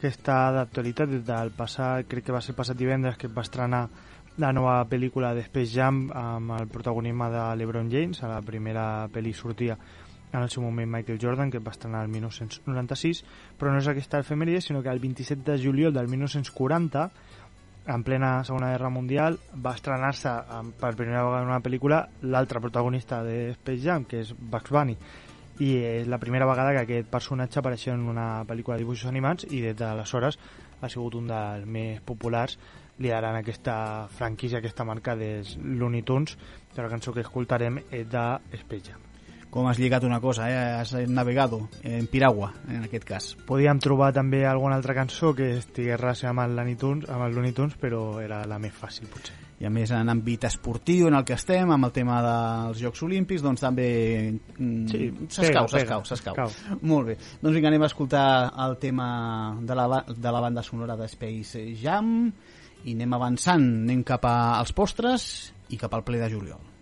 que 0.00 0.10
està 0.12 0.52
d'actualitat 0.52 1.08
des 1.08 1.22
del 1.24 1.52
passat, 1.56 2.04
crec 2.10 2.26
que 2.26 2.34
va 2.36 2.42
ser 2.44 2.54
passat 2.54 2.76
divendres 2.76 3.16
que 3.16 3.30
va 3.32 3.42
estrenar 3.42 3.86
la 4.42 4.52
nova 4.52 4.76
pel·lícula 4.90 5.32
de 5.34 5.44
Space 5.46 5.72
Jam 5.72 6.08
amb 6.12 6.56
el 6.58 6.68
protagonisme 6.68 7.30
de 7.32 7.44
LeBron 7.56 7.90
James, 7.90 8.22
a 8.22 8.28
la 8.28 8.42
primera 8.42 9.06
pel·li 9.08 9.32
sortia 9.32 9.78
en 10.34 10.42
el 10.42 10.50
seu 10.50 10.62
moment 10.62 10.90
Michael 10.90 11.20
Jordan, 11.22 11.50
que 11.50 11.62
va 11.62 11.72
estrenar 11.72 12.02
el 12.04 12.10
1996, 12.10 13.22
però 13.58 13.70
no 13.72 13.78
és 13.78 13.88
aquesta 13.88 14.20
efemèride, 14.20 14.60
sinó 14.60 14.82
que 14.82 14.90
el 14.90 14.98
27 14.98 15.46
de 15.46 15.58
juliol 15.62 15.94
del 15.94 16.08
1940 16.10 17.08
en 17.86 18.02
plena 18.02 18.44
Segona 18.44 18.70
Guerra 18.72 18.88
Mundial 18.88 19.38
va 19.64 19.74
estrenar-se 19.76 20.32
per 20.80 20.94
primera 20.96 21.24
vegada 21.24 21.42
en 21.42 21.52
una 21.52 21.60
pel·lícula 21.64 22.00
l'altre 22.22 22.60
protagonista 22.60 23.22
de 23.22 23.52
Space 23.58 23.82
Jam, 23.84 24.06
que 24.08 24.22
és 24.24 24.32
Bugs 24.34 24.72
Bunny. 24.72 24.96
I 25.60 25.70
és 26.00 26.08
la 26.10 26.18
primera 26.18 26.48
vegada 26.48 26.72
que 26.74 26.82
aquest 26.82 27.10
personatge 27.12 27.60
apareixia 27.60 27.94
en 27.94 28.08
una 28.10 28.44
pel·lícula 28.48 28.78
de 28.78 28.82
dibuixos 28.82 29.10
animats 29.10 29.46
i 29.50 29.62
des 29.62 29.76
d'aleshores 29.78 30.40
ha 30.80 30.90
sigut 30.90 31.14
un 31.20 31.30
dels 31.30 31.68
més 31.68 32.00
populars 32.02 32.58
liderant 32.98 33.38
aquesta 33.38 34.08
franquícia, 34.18 34.58
aquesta 34.58 34.86
marca 34.86 35.16
dels 35.18 35.56
Looney 35.62 36.02
Tunes. 36.02 36.38
Que 36.74 36.82
la 36.82 36.90
cançó 36.90 37.14
que 37.14 37.22
escoltarem 37.22 37.84
és 37.90 38.08
de 38.10 38.28
Space 38.64 38.90
Jam 38.90 39.13
com 39.54 39.68
has 39.70 39.78
lligat 39.78 40.02
una 40.02 40.18
cosa, 40.20 40.48
eh? 40.50 40.56
has 40.80 40.92
navegado 41.06 41.68
en 41.84 42.08
piragua, 42.08 42.52
en 42.66 42.82
aquest 42.88 43.04
cas. 43.06 43.28
Podíem 43.46 43.78
trobar 43.78 44.08
també 44.12 44.42
alguna 44.50 44.74
altra 44.74 44.96
cançó 44.96 45.30
que 45.30 45.52
estigués 45.60 46.00
relacionada 46.00 46.48
amb 46.48 46.58
el, 46.58 46.72
Tunes, 46.76 47.06
amb 47.06 47.22
el 47.22 47.36
Looney 47.36 47.54
Tunes, 47.54 47.76
però 47.78 48.18
era 48.18 48.40
la 48.50 48.58
més 48.58 48.74
fàcil, 48.74 49.06
potser. 49.12 49.36
I 49.62 49.68
a 49.68 49.70
més 49.70 49.92
en 49.94 50.10
àmbit 50.10 50.48
esportiu 50.48 51.06
en 51.06 51.14
el 51.14 51.22
que 51.22 51.36
estem, 51.38 51.70
amb 51.70 51.86
el 51.86 51.94
tema 51.94 52.18
dels 52.26 52.82
Jocs 52.82 53.04
Olímpics, 53.06 53.46
doncs 53.46 53.62
també 53.62 53.86
mm, 54.34 54.90
sí, 54.90 55.06
s'escau, 55.38 55.70
s'escau, 55.70 56.02
s'escau. 56.02 56.50
Molt 56.82 57.12
bé. 57.12 57.18
Doncs 57.38 57.54
vinga, 57.54 57.70
anem 57.70 57.86
a 57.86 57.92
escoltar 57.92 58.26
el 58.66 58.78
tema 58.82 59.08
de 59.62 59.78
la, 59.78 60.04
de 60.10 60.34
la 60.34 60.44
banda 60.48 60.66
sonora 60.66 60.98
de 60.98 61.06
Space 61.14 61.68
Jam 61.78 62.14
i 62.82 62.98
anem 62.98 63.18
avançant, 63.22 63.70
anem 63.86 64.02
cap 64.02 64.26
als 64.26 64.74
postres 64.74 65.52
i 65.70 65.78
cap 65.78 65.94
al 65.94 66.02
ple 66.02 66.18
de 66.18 66.34
juliol. 66.34 66.73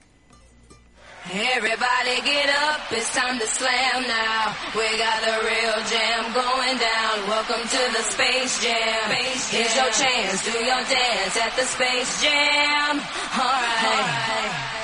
Everybody 1.30 2.20
get 2.26 2.50
up, 2.66 2.80
it's 2.90 3.14
time 3.14 3.38
to 3.38 3.46
slam 3.46 4.02
now. 4.08 4.56
We 4.74 4.98
got 4.98 5.22
the 5.22 5.46
real 5.46 5.78
jam 5.86 6.34
going 6.34 6.78
down. 6.78 7.28
Welcome 7.28 7.62
to 7.62 7.92
the 7.96 8.02
Space 8.02 8.60
Jam. 8.60 9.06
Space 9.06 9.50
jam. 9.50 9.60
Here's 9.60 9.76
your 9.76 9.90
chance, 9.92 10.44
do 10.44 10.58
your 10.58 10.82
dance 10.82 11.36
at 11.36 11.54
the 11.54 11.62
Space 11.62 12.22
Jam. 12.22 12.98
Alright. 12.98 13.38
All 13.38 14.02
right. 14.02 14.81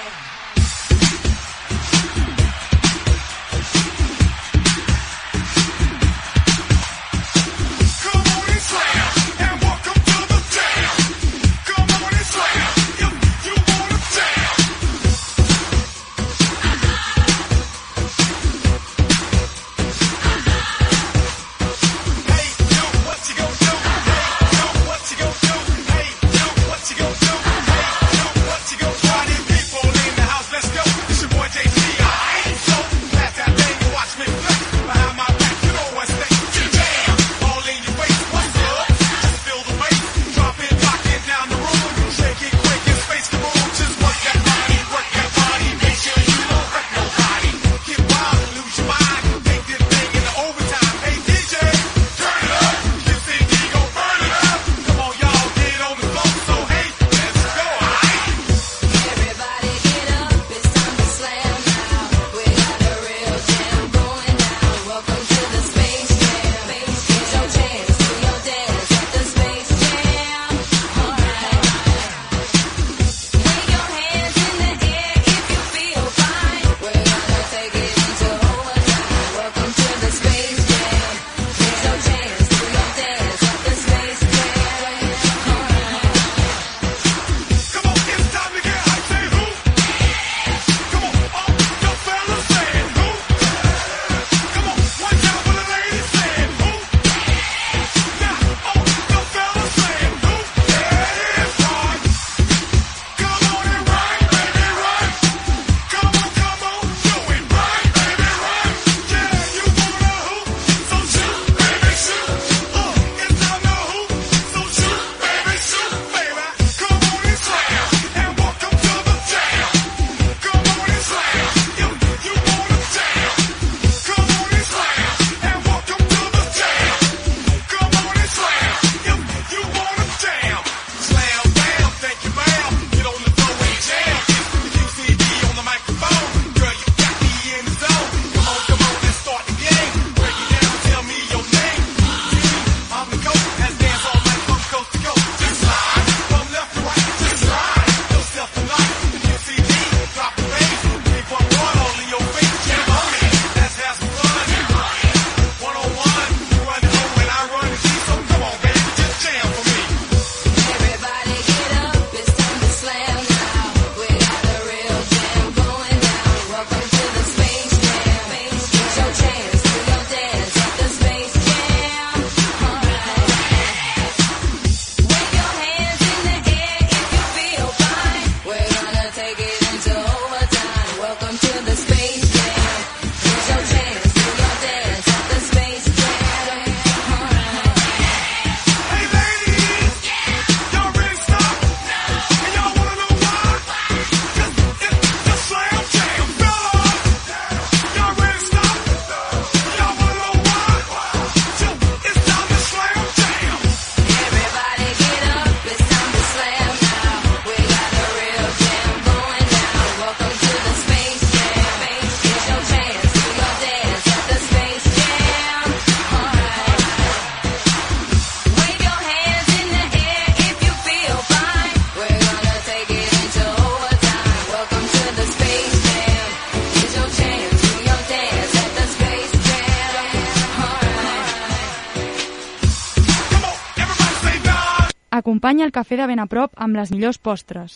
El 235.69 235.73
cafè 235.77 235.97
de 236.01 236.05
ben 236.09 236.21
a 236.23 236.25
prop 236.33 236.55
amb 236.65 236.79
les 236.81 236.89
millors 236.95 237.19
postres. 237.21 237.73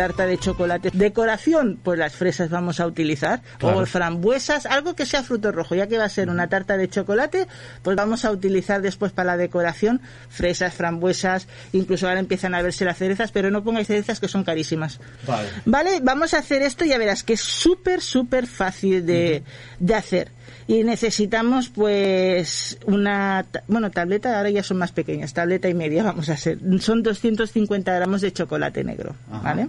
Tarta 0.00 0.24
de 0.26 0.38
chocolate. 0.38 0.90
Decoración, 0.94 1.78
pues 1.82 1.98
las 1.98 2.14
fresas 2.14 2.48
vamos 2.48 2.80
a 2.80 2.86
utilizar, 2.86 3.42
Claro. 3.58 3.80
o 3.80 3.86
frambuesas, 3.86 4.64
algo 4.64 4.94
que 4.94 5.04
sea 5.04 5.22
fruto 5.22 5.52
rojo, 5.52 5.74
ya 5.74 5.86
que 5.88 5.98
va 5.98 6.04
a 6.04 6.08
ser 6.08 6.30
una 6.30 6.48
tarta 6.48 6.78
de 6.78 6.88
chocolate, 6.88 7.46
pues 7.82 7.96
vamos 7.96 8.24
a 8.24 8.30
utilizar 8.30 8.80
después 8.80 9.12
para 9.12 9.32
la 9.32 9.36
decoración 9.36 10.00
fresas, 10.30 10.72
frambuesas, 10.72 11.48
incluso 11.72 12.08
ahora 12.08 12.18
empiezan 12.20 12.54
a 12.54 12.62
verse 12.62 12.86
las 12.86 12.96
cerezas, 12.96 13.30
pero 13.30 13.50
no 13.50 13.62
pongáis 13.62 13.88
cerezas 13.88 14.20
que 14.20 14.28
son 14.28 14.42
carísimas. 14.42 15.00
Vale. 15.26 15.48
Vale, 15.66 16.00
vamos 16.02 16.32
a 16.32 16.38
hacer 16.38 16.62
esto 16.62 16.86
y 16.86 16.88
ya 16.88 16.96
verás 16.98 17.22
que 17.22 17.34
es 17.34 17.40
súper, 17.42 18.00
súper 18.00 18.46
fácil 18.46 19.04
de, 19.04 19.42
de 19.78 19.94
hacer. 19.94 20.32
Y 20.66 20.84
necesitamos 20.84 21.68
pues 21.68 22.78
una, 22.86 23.44
bueno, 23.66 23.90
tableta, 23.90 24.36
ahora 24.36 24.50
ya 24.50 24.62
son 24.62 24.76
más 24.76 24.92
pequeñas, 24.92 25.32
tableta 25.34 25.68
y 25.68 25.74
media 25.74 26.02
vamos 26.04 26.28
a 26.28 26.34
hacer. 26.34 26.58
Son 26.80 27.02
250 27.02 27.92
gramos 27.92 28.20
de 28.20 28.32
chocolate 28.32 28.84
negro, 28.84 29.16
Ajá. 29.30 29.42
¿vale? 29.42 29.68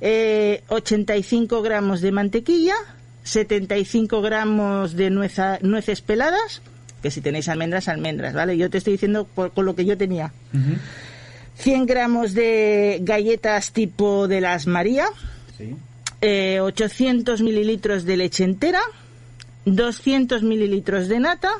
Eh, 0.00 0.62
85 0.68 1.62
gramos 1.62 2.00
de 2.00 2.12
mantequilla, 2.12 2.74
75 3.24 4.20
gramos 4.22 4.94
de 4.94 5.10
nueza- 5.10 5.58
nueces 5.62 6.00
peladas, 6.02 6.60
que 7.02 7.10
si 7.10 7.20
tenéis 7.22 7.48
almendras, 7.48 7.88
almendras, 7.88 8.34
¿vale? 8.34 8.56
Yo 8.58 8.68
te 8.68 8.78
estoy 8.78 8.94
diciendo 8.94 9.26
por- 9.34 9.52
con 9.52 9.64
lo 9.64 9.74
que 9.74 9.84
yo 9.86 9.96
tenía. 9.96 10.32
100 11.56 11.86
gramos 11.86 12.34
de 12.34 12.98
galletas 13.02 13.72
tipo 13.72 14.28
de 14.28 14.40
las 14.40 14.66
María, 14.66 15.06
Sí. 15.58 15.74
eh, 16.20 16.60
800 16.60 17.42
mililitros 17.42 18.04
de 18.04 18.16
leche 18.16 18.44
entera, 18.44 18.80
200 19.76 20.42
mililitros 20.42 21.08
de 21.08 21.20
nata, 21.20 21.50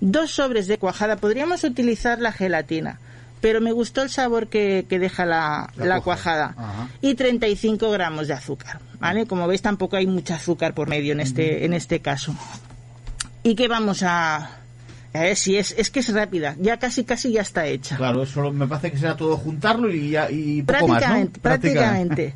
dos 0.00 0.30
sobres 0.30 0.66
de 0.66 0.78
cuajada. 0.78 1.16
Podríamos 1.16 1.64
utilizar 1.64 2.20
la 2.20 2.32
gelatina, 2.32 2.98
pero 3.40 3.60
me 3.60 3.72
gustó 3.72 4.02
el 4.02 4.10
sabor 4.10 4.48
que, 4.48 4.86
que 4.88 4.98
deja 4.98 5.24
la, 5.26 5.70
La 5.76 5.86
la 5.86 6.00
cuajada. 6.00 6.54
Ajá. 6.56 6.88
Y 7.00 7.14
35 7.14 7.90
gramos 7.90 8.28
de 8.28 8.34
azúcar. 8.34 8.80
¿vale? 9.00 9.26
Como 9.26 9.48
veis, 9.48 9.62
tampoco 9.62 9.96
hay 9.96 10.06
mucha 10.06 10.36
azúcar 10.36 10.74
por 10.74 10.88
medio 10.88 11.12
en 11.12 11.20
este, 11.20 11.64
en 11.64 11.72
este 11.72 12.00
caso. 12.00 12.34
¿Y 13.42 13.54
qué 13.56 13.66
vamos 13.66 14.02
a...? 14.02 14.59
Ver 15.12 15.36
si 15.36 15.56
es, 15.56 15.74
es 15.76 15.90
que 15.90 16.00
es 16.00 16.12
rápida, 16.12 16.54
ya 16.60 16.78
casi 16.78 17.04
casi 17.04 17.32
ya 17.32 17.42
está 17.42 17.66
hecha. 17.66 17.96
Claro, 17.96 18.24
solo 18.26 18.52
me 18.52 18.66
parece 18.66 18.92
que 18.92 18.98
será 18.98 19.16
todo 19.16 19.36
juntarlo 19.36 19.92
y, 19.92 20.10
ya, 20.10 20.30
y 20.30 20.62
poco 20.62 20.86
Prácticamente, 20.86 21.30
más, 21.30 21.36
¿no? 21.36 21.42
prácticamente. 21.42 22.34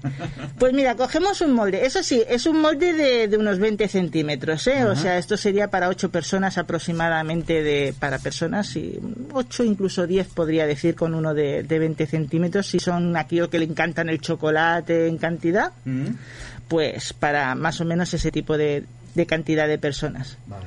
Pues 0.58 0.72
mira, 0.72 0.96
cogemos 0.96 1.40
un 1.40 1.52
molde. 1.52 1.86
Eso 1.86 2.02
sí, 2.02 2.22
es 2.28 2.46
un 2.46 2.60
molde 2.60 2.92
de, 2.92 3.28
de 3.28 3.36
unos 3.36 3.58
20 3.58 3.86
centímetros, 3.88 4.66
¿eh? 4.66 4.84
O 4.84 4.96
sea, 4.96 5.18
esto 5.18 5.36
sería 5.36 5.68
para 5.68 5.88
8 5.88 6.10
personas 6.10 6.58
aproximadamente 6.58 7.62
de, 7.62 7.94
para 7.98 8.18
personas, 8.18 8.74
y 8.76 8.98
8 9.32 9.64
incluso 9.64 10.06
10 10.06 10.28
podría 10.28 10.66
decir 10.66 10.94
con 10.94 11.14
uno 11.14 11.32
de, 11.34 11.62
de 11.62 11.78
20 11.78 12.06
centímetros, 12.06 12.66
si 12.66 12.80
son 12.80 13.16
aquellos 13.16 13.48
que 13.48 13.58
le 13.58 13.66
encantan 13.66 14.08
el 14.08 14.20
chocolate 14.20 15.06
en 15.08 15.18
cantidad, 15.18 15.72
Mm, 15.84 16.14
pues 16.68 17.12
para 17.12 17.54
más 17.54 17.80
o 17.80 17.84
menos 17.84 18.12
ese 18.14 18.30
tipo 18.30 18.56
de, 18.56 18.84
de 19.14 19.26
cantidad 19.26 19.68
de 19.68 19.78
personas. 19.78 20.38
Vale. 20.46 20.64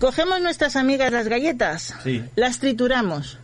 Cogemos 0.00 0.40
nuestras 0.40 0.76
amigas 0.76 1.12
las 1.12 1.28
galletas, 1.28 1.94
Sí. 2.02 2.22
las 2.36 2.58
trituramos 2.58 3.38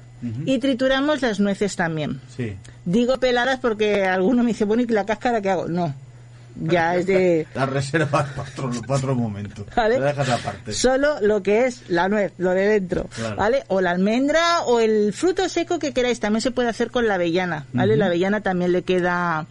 y 0.45 0.59
trituramos 0.59 1.23
las 1.23 1.41
nueces 1.41 1.77
también. 1.77 2.21
Sí. 2.37 2.55
Digo 2.85 3.19
peladas 3.19 3.59
porque 3.61 4.05
alguno 4.05 4.43
me 4.43 4.49
dice, 4.49 4.65
bueno, 4.65 4.83
¿y 4.83 4.87
la 4.87 5.07
cáscara 5.07 5.41
qué 5.41 5.51
hago? 5.51 5.69
No. 5.69 5.95
Ya 6.63 6.97
es 6.97 7.07
de 7.07 7.47
La 7.55 7.65
reservas 7.65 8.29
para 8.31 8.49
otro, 8.51 8.71
para 8.83 8.95
otro 8.99 9.15
momento. 9.15 9.65
¿Vale? 9.77 9.99
La 9.99 10.07
dejas 10.07 10.29
aparte. 10.29 10.73
solo 10.75 11.19
lo 11.23 11.43
que 11.43 11.67
es 11.67 11.89
la 11.89 12.09
nuez, 12.09 12.33
lo 12.37 12.51
de 12.51 12.67
dentro, 12.69 13.05
Claro. 13.15 13.37
¿vale? 13.37 13.65
O 13.69 13.81
la 13.81 13.93
almendra 13.93 14.63
o 14.67 14.81
el 14.81 15.13
fruto 15.15 15.49
seco 15.49 15.79
que 15.79 15.93
queráis, 15.95 16.21
también 16.21 16.43
se 16.43 16.51
puede 16.51 16.69
hacer 16.69 16.91
con 16.91 17.07
la 17.09 17.15
avellana, 17.15 17.67
¿vale? 17.73 17.97
La 17.97 18.07
avellana 18.07 18.41
también 18.43 18.73
le 18.73 18.83
queda 18.83 19.47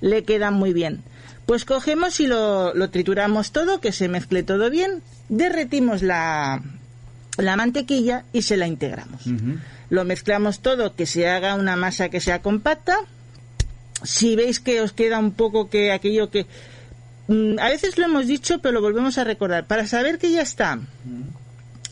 le 0.00 0.22
queda 0.24 0.50
muy 0.50 0.72
bien. 0.74 1.02
Pues 1.46 1.64
cogemos 1.64 2.20
y 2.20 2.26
lo, 2.26 2.72
lo 2.74 2.90
trituramos 2.90 3.50
todo, 3.50 3.80
que 3.80 3.90
se 3.92 4.08
mezcle 4.08 4.42
todo 4.42 4.70
bien, 4.70 5.02
derretimos 5.28 6.02
la, 6.02 6.62
la 7.38 7.56
mantequilla 7.56 8.24
y 8.32 8.42
se 8.42 8.56
la 8.56 8.66
integramos. 8.66 9.22
Lo 9.90 10.04
mezclamos 10.04 10.60
todo, 10.60 10.94
que 10.94 11.06
se 11.06 11.28
haga 11.28 11.54
una 11.54 11.76
masa 11.76 12.08
que 12.08 12.20
sea 12.20 12.40
compacta. 12.42 12.96
Si 14.02 14.36
veis 14.36 14.60
que 14.60 14.80
os 14.80 14.92
queda 14.92 15.18
un 15.18 15.32
poco 15.32 15.70
que 15.70 15.92
aquello 15.92 16.30
que... 16.30 16.46
mm, 17.28 17.58
a 17.58 17.68
veces 17.68 17.96
lo 17.98 18.04
hemos 18.06 18.26
dicho, 18.26 18.58
pero 18.60 18.72
lo 18.74 18.80
volvemos 18.82 19.18
a 19.18 19.24
recordar. 19.24 19.66
Para 19.66 19.86
saber 19.86 20.18
que 20.18 20.30
ya 20.30 20.42
está 20.42 20.78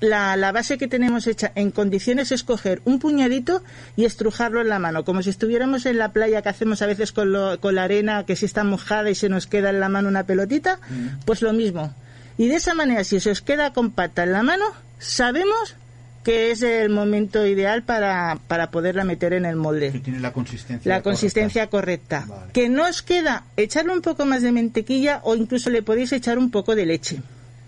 la, 0.00 0.36
la 0.36 0.50
base 0.52 0.78
que 0.78 0.88
tenemos 0.88 1.26
hecha 1.28 1.52
en 1.54 1.70
condiciones 1.70 2.32
es 2.32 2.42
coger 2.42 2.82
un 2.84 2.98
puñadito 2.98 3.62
y 3.96 4.04
estrujarlo 4.04 4.60
en 4.60 4.68
la 4.68 4.80
mano, 4.80 5.04
como 5.04 5.22
si 5.22 5.30
estuviéramos 5.30 5.86
en 5.86 5.96
la 5.98 6.12
playa 6.12 6.42
que 6.42 6.48
hacemos 6.48 6.82
a 6.82 6.86
veces 6.86 7.12
con, 7.12 7.30
lo- 7.30 7.60
con 7.60 7.76
la 7.76 7.84
arena 7.84 8.26
que 8.26 8.34
si 8.34 8.46
está 8.46 8.64
mojada 8.64 9.10
y 9.10 9.14
se 9.14 9.28
nos 9.28 9.46
queda 9.46 9.70
en 9.70 9.78
la 9.78 9.88
mano 9.88 10.08
una 10.08 10.24
pelotita, 10.24 10.80
pues 11.24 11.40
lo 11.40 11.52
mismo. 11.52 11.94
Y 12.43 12.49
de 12.49 12.57
esa 12.57 12.74
manera, 12.74 13.05
si 13.05 13.20
se 13.20 13.30
os 13.30 13.40
queda 13.40 13.72
compacta 13.72 14.24
en 14.24 14.32
la 14.32 14.43
mano, 14.43 14.64
sabemos 14.99 15.76
que 16.24 16.51
es 16.51 16.62
el 16.62 16.88
momento 16.88 17.47
ideal 17.47 17.82
para, 17.82 18.38
para 18.49 18.70
poderla 18.70 19.05
meter 19.05 19.32
en 19.32 19.45
el 19.45 19.57
molde 19.57 19.90
Que 19.93 19.99
tiene 20.01 20.20
la 20.20 20.32
consistencia. 20.32 20.88
la 20.88 20.97
correcta. 20.97 21.11
consistencia 21.11 21.66
correcta. 21.68 22.24
Vale. 22.28 22.53
Que 22.53 22.68
no 22.68 22.84
os 22.88 23.03
queda 23.03 23.45
echarle 23.57 23.93
un 23.93 24.03
poco 24.03 24.24
más 24.24 24.43
de 24.43 24.53
mantequilla 24.53 25.20
o 25.24 25.34
incluso 25.36 25.68
le 25.70 25.82
podéis 25.82 26.12
echar 26.12 26.38
un 26.38 26.51
poco 26.51 26.74
de 26.74 26.86
leche. 26.86 27.22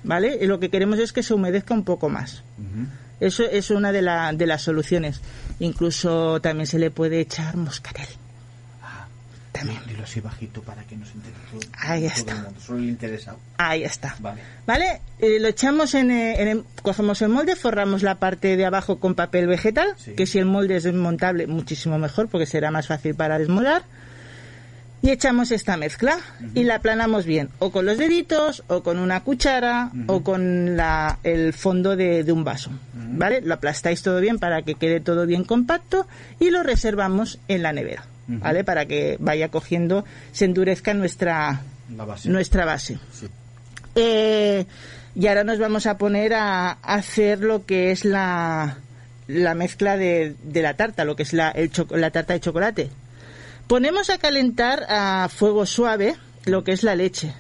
¿Vale? 0.05 0.39
Y 0.41 0.47
lo 0.47 0.61
que 0.61 0.71
queremos 0.71 0.99
es 0.99 1.13
que 1.13 1.23
se 1.23 1.35
humedezca 1.35 1.73
un 1.75 1.85
poco 1.85 2.09
más. 2.09 2.43
Eso 3.21 3.45
es 3.45 3.71
una 3.71 3.91
de, 3.93 4.03
la- 4.03 4.33
de 4.33 4.47
las 4.47 4.63
soluciones. 4.63 5.21
Incluso 5.61 6.41
también 6.41 6.67
se 6.67 6.79
le 6.79 6.91
puede 6.91 7.21
echar 7.21 7.57
moscatel. 7.57 8.07
También. 9.55 9.81
Dilo 9.87 10.03
así 10.03 10.21
bajito 10.21 10.63
para 10.63 10.83
que 10.83 10.97
nos 10.97 11.09
entere 11.13 11.35
todo, 11.51 11.61
Ahí 11.79 12.01
todo 12.03 12.11
está. 12.19 12.33
el 12.33 12.43
mundo, 12.43 12.61
solo 12.61 12.79
el 12.81 12.89
interesado. 12.89 13.39
Ahí 13.57 13.85
está. 13.85 14.17
Vale. 14.19 14.41
¿Vale? 14.67 15.01
Eh, 15.21 15.39
lo 15.39 15.47
echamos 15.47 15.95
en, 15.95 16.11
eh, 16.11 16.43
en 16.43 16.49
el- 16.49 16.65
cogemos 16.83 17.23
el 17.23 17.29
molde, 17.29 17.55
forramos 17.55 18.03
la 18.03 18.17
parte 18.17 18.57
de 18.57 18.67
abajo 18.67 18.99
con 18.99 19.15
papel 19.15 19.47
vegetal, 19.47 19.95
Sí. 19.97 20.13
que 20.15 20.27
si 20.27 20.39
el 20.41 20.47
molde 20.47 20.75
es 20.77 20.83
desmontable, 20.83 21.47
muchísimo 21.47 21.99
mejor, 21.99 22.29
porque 22.29 22.47
será 22.47 22.73
más 22.73 22.89
fácil 22.89 23.15
para 23.15 23.39
desmoldar. 23.39 23.85
Y 25.03 25.11
echamos 25.11 25.53
esta 25.53 25.77
mezcla 25.77 26.17
y 26.55 26.65
la 26.65 26.77
aplanamos 26.77 27.27
bien, 27.27 27.51
o 27.59 27.71
con 27.71 27.85
los 27.85 27.99
deditos, 27.99 28.65
o 28.69 28.83
con 28.83 28.99
una 28.99 29.23
cuchara, 29.23 29.91
o 30.07 30.23
con 30.25 30.77
la, 30.79 31.19
el 31.23 31.53
fondo 31.53 31.95
de, 31.95 32.25
de 32.25 32.33
un 32.33 32.43
vaso. 32.43 32.71
¿Vale? 32.95 33.41
Lo 33.43 33.55
aplastáis 33.55 34.03
todo 34.03 34.19
bien 34.21 34.39
para 34.39 34.63
que 34.63 34.75
quede 34.75 35.01
todo 35.01 35.27
bien 35.27 35.45
compacto 35.45 36.09
y 36.41 36.51
lo 36.51 36.63
reservamos 36.65 37.39
en 37.49 37.63
la 37.63 37.73
nevera. 37.73 38.07
¿Vale? 38.27 38.65
Para 38.65 38.87
que 38.87 39.17
vaya 39.21 39.51
cogiendo, 39.51 40.05
se 40.33 40.47
endurezca 40.47 40.95
nuestra, 40.95 41.63
base. 41.89 42.29
nuestra 42.29 42.65
base. 42.65 42.99
Sí. 43.13 43.27
Eh, 43.95 44.67
y 45.15 45.27
ahora 45.27 45.45
nos 45.45 45.59
vamos 45.59 45.87
a 45.87 45.99
poner 45.99 46.35
a 46.35 46.73
hacer 46.73 47.41
lo 47.41 47.67
que 47.67 47.91
es 47.91 48.05
la, 48.05 48.79
la 49.29 49.55
mezcla 49.55 49.97
de, 49.97 50.35
de 50.43 50.63
la 50.63 50.75
tarta, 50.75 51.05
lo 51.05 51.17
que 51.17 51.23
es 51.23 51.33
la, 51.33 51.51
el 51.51 51.71
la 51.91 52.11
tarta 52.11 52.33
de 52.33 52.41
chocolate. 52.41 52.91
Ponemos 53.67 54.11
a 54.11 54.19
calentar 54.19 54.85
a 54.89 55.29
fuego 55.29 55.67
suave 55.67 56.17
lo 56.45 56.65
que 56.65 56.73
es 56.73 56.83
la 56.83 56.97
leche, 56.97 57.33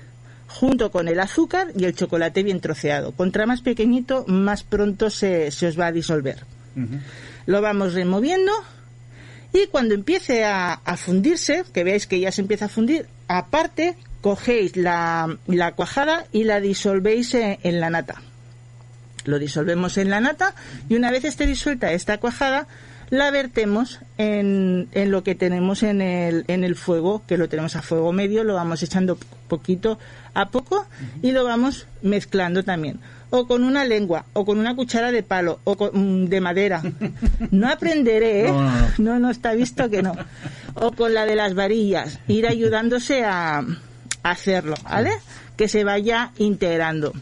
junto 0.46 0.90
con 0.90 1.08
el 1.08 1.20
azúcar 1.20 1.68
y 1.76 1.84
el 1.84 1.94
chocolate 1.94 2.42
bien 2.42 2.60
troceado. 2.60 3.12
Contra 3.12 3.46
más 3.46 3.60
pequeñito, 3.60 4.24
más 4.26 4.62
pronto 4.62 5.10
se, 5.10 5.50
se 5.50 5.66
os 5.66 5.78
va 5.78 5.86
a 5.86 5.92
disolver. 5.92 6.44
Lo 7.46 7.60
vamos 7.60 7.94
removiendo 7.94 8.52
y 9.54 9.68
cuando 9.68 9.94
empiece 9.94 10.44
a, 10.44 10.72
a 10.72 10.96
fundirse, 10.96 11.64
que 11.72 11.84
veáis 11.84 12.06
que 12.08 12.18
ya 12.18 12.32
se 12.32 12.42
empieza 12.42 12.64
a 12.64 12.68
fundir, 12.68 13.06
aparte 13.28 13.96
cogéis 14.20 14.76
la, 14.76 15.38
la 15.46 15.72
cuajada 15.72 16.26
y 16.32 16.42
la 16.42 16.60
disolvéis 16.60 17.34
en, 17.34 17.58
en 17.62 17.80
la 17.80 17.88
nata. 17.88 18.20
Lo 19.24 19.38
disolvemos 19.38 19.96
en 19.96 20.10
la 20.10 20.20
nata 20.20 20.54
y 20.88 20.96
una 20.96 21.12
vez 21.12 21.24
esté 21.24 21.46
disuelta 21.46 21.92
esta 21.92 22.18
cuajada, 22.18 22.66
la 23.10 23.30
vertemos 23.30 24.00
en, 24.18 24.88
en 24.92 25.10
lo 25.10 25.22
que 25.22 25.34
tenemos 25.34 25.82
en 25.82 26.00
el, 26.00 26.44
en 26.48 26.64
el 26.64 26.74
fuego, 26.76 27.22
que 27.26 27.36
lo 27.38 27.48
tenemos 27.48 27.76
a 27.76 27.82
fuego 27.82 28.12
medio, 28.12 28.44
lo 28.44 28.54
vamos 28.54 28.82
echando 28.82 29.18
poquito 29.48 29.98
a 30.34 30.48
poco 30.50 30.86
y 31.22 31.32
lo 31.32 31.44
vamos 31.44 31.86
mezclando 32.02 32.62
también. 32.62 32.98
O 33.30 33.46
con 33.48 33.64
una 33.64 33.84
lengua, 33.84 34.26
o 34.32 34.44
con 34.44 34.58
una 34.58 34.76
cuchara 34.76 35.10
de 35.10 35.22
palo, 35.24 35.58
o 35.64 35.76
con- 35.76 35.90
mm, 36.24 36.26
de 36.28 36.40
madera. 36.40 36.82
No 37.50 37.68
aprenderé, 37.68 38.46
¿eh? 38.46 38.52
No, 38.52 38.60
no, 38.62 38.70
no. 38.80 38.88
no, 38.98 39.18
no 39.18 39.30
está 39.30 39.54
visto 39.54 39.90
que 39.90 40.02
no. 40.02 40.14
O 40.74 40.92
con 40.92 41.14
la 41.14 41.26
de 41.26 41.34
las 41.36 41.54
varillas, 41.54 42.20
ir 42.28 42.46
ayudándose 42.46 43.24
a, 43.24 43.58
a 43.58 44.30
hacerlo, 44.30 44.76
¿vale? 44.84 45.10
Que 45.56 45.68
se 45.68 45.82
vaya 45.84 46.30
integrando. 46.38 47.12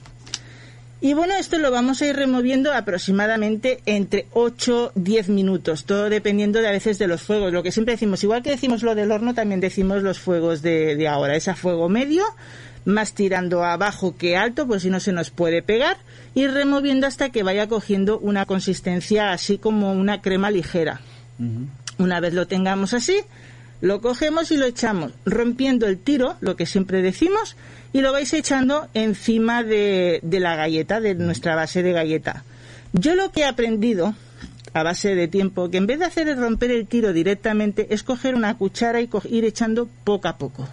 Y 1.04 1.14
bueno, 1.14 1.34
esto 1.34 1.58
lo 1.58 1.72
vamos 1.72 2.00
a 2.00 2.06
ir 2.06 2.14
removiendo 2.14 2.72
aproximadamente 2.72 3.80
entre 3.86 4.30
8-10 4.30 5.26
minutos, 5.30 5.84
todo 5.84 6.08
dependiendo 6.08 6.60
de 6.60 6.68
a 6.68 6.70
veces 6.70 6.96
de 7.00 7.08
los 7.08 7.22
fuegos. 7.22 7.52
Lo 7.52 7.64
que 7.64 7.72
siempre 7.72 7.94
decimos, 7.94 8.22
igual 8.22 8.44
que 8.44 8.50
decimos 8.50 8.84
lo 8.84 8.94
del 8.94 9.10
horno, 9.10 9.34
también 9.34 9.58
decimos 9.58 10.04
los 10.04 10.20
fuegos 10.20 10.62
de, 10.62 10.94
de 10.94 11.08
ahora. 11.08 11.34
Es 11.34 11.48
a 11.48 11.56
fuego 11.56 11.88
medio, 11.88 12.22
más 12.84 13.14
tirando 13.14 13.64
abajo 13.64 14.16
que 14.16 14.36
alto, 14.36 14.68
pues 14.68 14.82
si 14.82 14.90
no 14.90 15.00
se 15.00 15.10
nos 15.10 15.30
puede 15.30 15.60
pegar, 15.60 15.96
y 16.34 16.46
removiendo 16.46 17.08
hasta 17.08 17.30
que 17.30 17.42
vaya 17.42 17.66
cogiendo 17.66 18.20
una 18.20 18.46
consistencia 18.46 19.32
así 19.32 19.58
como 19.58 19.92
una 19.94 20.22
crema 20.22 20.52
ligera. 20.52 21.00
Una 21.98 22.20
vez 22.20 22.32
lo 22.32 22.46
tengamos 22.46 22.94
así, 22.94 23.16
lo 23.82 24.00
cogemos 24.00 24.52
y 24.52 24.56
lo 24.56 24.64
echamos 24.64 25.12
rompiendo 25.26 25.86
el 25.86 25.98
tiro, 25.98 26.36
lo 26.40 26.54
que 26.54 26.66
siempre 26.66 27.02
decimos, 27.02 27.56
y 27.92 28.00
lo 28.00 28.12
vais 28.12 28.32
echando 28.32 28.88
encima 28.94 29.64
de, 29.64 30.20
de 30.22 30.40
la 30.40 30.54
galleta, 30.54 31.00
de 31.00 31.16
nuestra 31.16 31.56
base 31.56 31.82
de 31.82 31.92
galleta. 31.92 32.44
Yo 32.92 33.16
lo 33.16 33.32
que 33.32 33.40
he 33.40 33.44
aprendido 33.44 34.14
a 34.72 34.84
base 34.84 35.16
de 35.16 35.26
tiempo, 35.26 35.68
que 35.68 35.78
en 35.78 35.88
vez 35.88 35.98
de 35.98 36.04
hacer 36.04 36.28
el 36.28 36.38
romper 36.38 36.70
el 36.70 36.86
tiro 36.86 37.12
directamente, 37.12 37.88
es 37.90 38.04
coger 38.04 38.36
una 38.36 38.56
cuchara 38.56 39.00
y 39.00 39.10
ir 39.28 39.44
echando 39.44 39.88
poco 40.04 40.28
a 40.28 40.38
poco. 40.38 40.68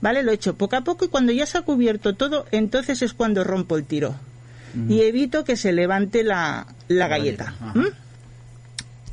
¿Vale? 0.00 0.22
Lo 0.22 0.32
echo 0.32 0.54
poco 0.54 0.76
a 0.76 0.80
poco 0.80 1.04
y 1.04 1.08
cuando 1.08 1.30
ya 1.30 1.44
se 1.44 1.58
ha 1.58 1.62
cubierto 1.62 2.14
todo, 2.14 2.46
entonces 2.52 3.02
es 3.02 3.12
cuando 3.12 3.44
rompo 3.44 3.76
el 3.76 3.84
tiro. 3.84 4.14
Y 4.88 5.02
evito 5.02 5.44
que 5.44 5.56
se 5.56 5.72
levante 5.72 6.24
la, 6.24 6.66
la 6.88 7.06
galleta. 7.06 7.54
¿Mm? 7.74 7.86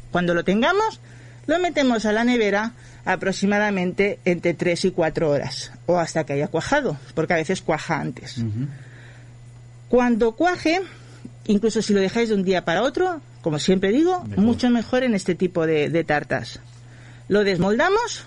Cuando 0.10 0.34
lo 0.34 0.44
tengamos, 0.44 1.00
lo 1.46 1.60
metemos 1.60 2.06
a 2.06 2.14
la 2.14 2.24
nevera 2.24 2.74
aproximadamente 3.06 4.20
entre 4.26 4.54
3 4.54 4.86
y 4.86 4.92
4 4.92 5.30
horas 5.30 5.72
o 5.86 5.98
hasta 5.98 6.24
que 6.26 6.34
haya 6.34 6.48
cuajado, 6.48 6.98
porque 7.16 7.34
a 7.34 7.38
veces 7.38 7.62
cuaja 7.62 8.00
antes. 8.00 8.44
Cuando 9.90 10.34
cuaje, 10.34 10.82
incluso 11.48 11.82
si 11.82 11.94
lo 11.94 12.00
dejáis 12.00 12.30
de 12.30 12.36
un 12.36 12.44
día 12.44 12.64
para 12.64 12.84
otro, 12.84 13.22
como 13.42 13.60
siempre 13.60 13.92
digo, 13.92 14.24
Mejor. 14.24 14.44
mucho 14.44 14.70
mejor 14.70 15.04
en 15.04 15.16
este 15.16 15.36
tipo 15.36 15.66
de, 15.66 15.90
de 15.90 16.04
tartas. 16.04 16.60
Lo 17.28 17.44
desmoldamos 17.44 18.26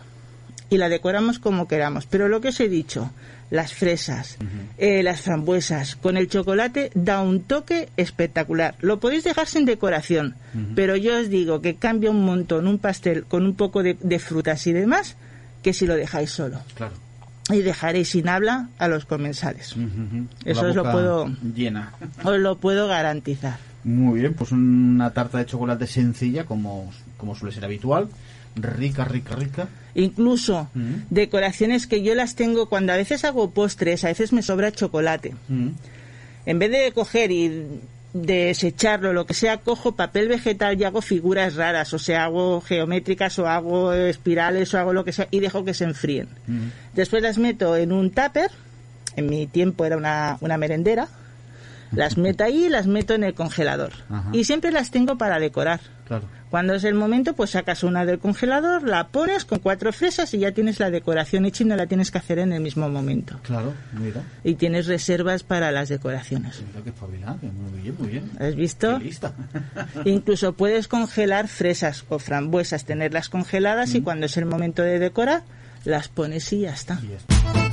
y 0.70 0.78
la 0.78 0.88
decoramos 0.88 1.38
como 1.38 1.68
queramos. 1.68 2.06
Pero 2.06 2.28
lo 2.28 2.40
que 2.40 2.48
os 2.48 2.60
he 2.60 2.68
dicho, 2.68 3.10
las 3.50 3.72
fresas, 3.74 4.36
eh, 4.78 5.02
las 5.02 5.20
frambuesas, 5.20 5.96
con 5.96 6.16
el 6.16 6.28
chocolate 6.28 6.90
da 6.94 7.22
un 7.22 7.42
toque 7.42 7.88
espectacular. 7.96 8.74
Lo 8.80 9.00
podéis 9.00 9.24
dejar 9.24 9.46
sin 9.46 9.64
decoración, 9.64 10.34
pero 10.74 10.96
yo 10.96 11.18
os 11.20 11.28
digo 11.28 11.60
que 11.60 11.76
cambia 11.76 12.10
un 12.10 12.24
montón 12.24 12.66
un 12.66 12.78
pastel 12.78 13.24
con 13.24 13.44
un 13.44 13.54
poco 13.54 13.82
de, 13.82 13.96
de 14.00 14.18
frutas 14.18 14.66
y 14.66 14.72
demás 14.72 15.16
que 15.62 15.72
si 15.72 15.86
lo 15.86 15.94
dejáis 15.96 16.30
solo. 16.30 16.60
Claro. 16.74 16.94
Y 17.50 17.60
dejaréis 17.60 18.08
sin 18.10 18.28
habla 18.28 18.68
a 18.78 18.88
los 18.88 19.04
comensales. 19.04 19.74
Eso 20.44 20.66
os 20.66 20.74
lo 20.74 20.82
puedo- 20.90 21.30
Llena. 21.54 21.92
Os 22.24 22.38
lo 22.38 22.56
puedo 22.56 22.88
garantizar. 22.88 23.58
Muy 23.84 24.20
bien, 24.20 24.32
pues 24.32 24.50
una 24.50 25.10
tarta 25.10 25.36
de 25.38 25.44
chocolate 25.46 25.86
sencilla, 25.86 26.44
como, 26.46 26.90
como 27.18 27.34
suele 27.36 27.54
ser 27.54 27.66
habitual. 27.66 28.08
Rica, 28.56 29.04
rica, 29.04 29.34
rica. 29.36 29.68
Incluso 29.94 30.68
Mm. 30.74 30.94
decoraciones 31.10 31.86
que 31.86 32.02
yo 32.02 32.14
las 32.14 32.34
tengo 32.34 32.68
cuando 32.68 32.92
a 32.92 32.96
veces 32.96 33.24
hago 33.24 33.50
postres, 33.50 34.04
a 34.04 34.08
veces 34.08 34.32
me 34.32 34.42
sobra 34.42 34.72
chocolate. 34.72 35.34
Mm. 35.48 35.68
En 36.46 36.58
vez 36.58 36.70
de 36.70 36.92
coger 36.92 37.30
y 37.30 37.80
desecharlo, 38.12 39.12
lo 39.12 39.26
que 39.26 39.34
sea, 39.34 39.58
cojo 39.58 39.92
papel 39.96 40.28
vegetal 40.28 40.80
y 40.80 40.84
hago 40.84 41.02
figuras 41.02 41.56
raras, 41.56 41.92
o 41.94 41.98
sea, 41.98 42.24
hago 42.24 42.60
geométricas 42.60 43.38
o 43.40 43.48
hago 43.48 43.92
espirales 43.92 44.72
o 44.72 44.78
hago 44.78 44.92
lo 44.92 45.04
que 45.04 45.12
sea 45.12 45.26
y 45.30 45.40
dejo 45.40 45.64
que 45.64 45.74
se 45.74 45.84
enfríen. 45.84 46.28
Mm. 46.46 46.68
Después 46.94 47.22
las 47.22 47.38
meto 47.38 47.76
en 47.76 47.90
un 47.92 48.10
tupper, 48.10 48.50
en 49.16 49.28
mi 49.28 49.46
tiempo 49.46 49.84
era 49.84 49.96
una, 49.96 50.38
una 50.40 50.56
merendera, 50.58 51.08
las 51.92 52.16
meto 52.16 52.44
ahí 52.44 52.66
y 52.66 52.68
las 52.68 52.86
meto 52.86 53.14
en 53.14 53.24
el 53.24 53.34
congelador. 53.34 53.92
Y 54.32 54.44
siempre 54.44 54.72
las 54.72 54.90
tengo 54.90 55.16
para 55.16 55.38
decorar. 55.38 55.80
Claro. 56.06 56.24
Cuando 56.54 56.74
es 56.74 56.84
el 56.84 56.94
momento, 56.94 57.34
pues 57.34 57.50
sacas 57.50 57.82
una 57.82 58.06
del 58.06 58.20
congelador, 58.20 58.84
la 58.84 59.08
pones 59.08 59.44
con 59.44 59.58
cuatro 59.58 59.92
fresas 59.92 60.32
y 60.34 60.38
ya 60.38 60.52
tienes 60.52 60.78
la 60.78 60.88
decoración 60.88 61.46
hecha 61.46 61.64
y 61.64 61.66
no 61.66 61.74
la 61.74 61.88
tienes 61.88 62.12
que 62.12 62.18
hacer 62.18 62.38
en 62.38 62.52
el 62.52 62.60
mismo 62.60 62.88
momento. 62.88 63.40
Claro, 63.42 63.74
mira. 63.92 64.22
Y 64.44 64.54
tienes 64.54 64.86
reservas 64.86 65.42
para 65.42 65.72
las 65.72 65.88
decoraciones. 65.88 66.62
Mira 66.68 66.84
que 66.84 66.92
muy 67.48 67.80
bien, 67.82 67.96
muy 67.98 68.08
bien. 68.08 68.30
¿Has 68.38 68.54
visto? 68.54 68.98
Qué 68.98 69.04
lista. 69.04 69.34
Incluso 70.04 70.52
puedes 70.52 70.86
congelar 70.86 71.48
fresas 71.48 72.04
o 72.08 72.20
frambuesas, 72.20 72.84
tenerlas 72.84 73.30
congeladas 73.30 73.96
y 73.96 74.02
cuando 74.02 74.26
es 74.26 74.36
el 74.36 74.46
momento 74.46 74.82
de 74.82 75.00
decorar, 75.00 75.42
las 75.84 76.06
pones 76.06 76.52
y 76.52 76.60
ya 76.60 76.72
está. 76.72 77.00
Y 77.02 77.08
ya 77.08 77.16
está. 77.16 77.63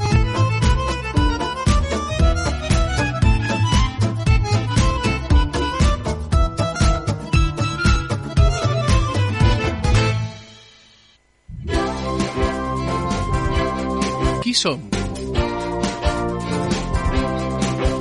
Qui 14.52 14.58
som? 14.60 14.82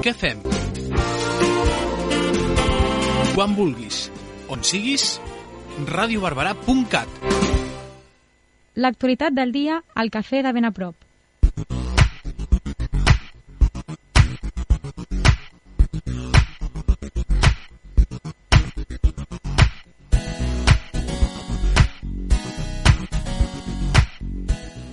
Què 0.03 0.11
fem? 0.19 0.41
Quan 3.37 3.55
vulguis, 3.55 4.01
on 4.51 4.65
siguis, 4.67 5.05
radiobarberà.cat. 5.93 7.23
L'actualitat 8.83 9.39
del 9.39 9.55
dia 9.55 9.79
al 9.95 10.11
cafè 10.11 10.43
de 10.43 10.55
ben 10.59 10.67
a 10.67 10.75
prop. 10.75 10.99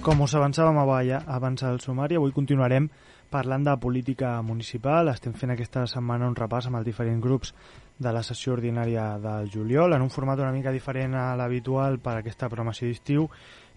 Com 0.08 0.22
us 0.24 0.38
avançàvem 0.40 0.78
abans, 0.80 1.64
al 1.68 1.82
sumari, 1.84 2.16
avui 2.16 2.32
continuarem 2.32 2.86
parlant 3.28 3.66
de 3.66 3.74
política 3.76 4.30
municipal. 4.42 5.10
Estem 5.12 5.34
fent 5.36 5.52
aquesta 5.52 5.82
setmana 5.92 6.30
un 6.32 6.36
repàs 6.38 6.70
amb 6.70 6.78
els 6.80 6.86
diferents 6.88 7.20
grups 7.20 7.52
de 8.00 8.14
la 8.16 8.22
sessió 8.24 8.54
ordinària 8.54 9.18
del 9.20 9.50
juliol, 9.52 9.98
en 9.98 10.06
un 10.06 10.14
format 10.14 10.40
una 10.40 10.54
mica 10.56 10.72
diferent 10.72 11.18
a 11.20 11.26
l'habitual 11.36 12.00
per 12.00 12.14
a 12.14 12.22
aquesta 12.22 12.48
programació 12.48 12.88
d'estiu, 12.88 13.28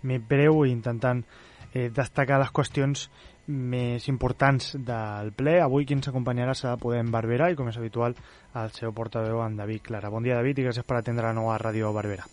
més 0.07 0.23
breu 0.29 0.63
i 0.63 0.71
intentant 0.71 1.25
eh, 1.75 1.89
destacar 1.91 2.39
les 2.39 2.53
qüestions 2.55 3.09
més 3.49 4.07
importants 4.07 4.77
del 4.79 5.33
ple. 5.35 5.57
Avui 5.65 5.83
qui 5.83 5.97
ens 5.99 6.13
acompanyarà 6.13 6.55
serà 6.55 6.77
Podem 6.79 7.11
Barberà 7.11 7.49
i, 7.51 7.57
com 7.59 7.73
és 7.73 7.81
habitual, 7.81 8.15
el 8.55 8.71
seu 8.79 8.95
portaveu, 8.95 9.43
en 9.43 9.59
David 9.59 9.83
Clara. 9.91 10.15
Bon 10.15 10.23
dia, 10.23 10.39
David, 10.39 10.63
i 10.63 10.69
gràcies 10.69 10.87
per 10.87 11.01
atendre 11.01 11.27
la 11.27 11.35
nova 11.35 11.59
Ràdio 11.59 11.91
Barberà. 11.91 12.31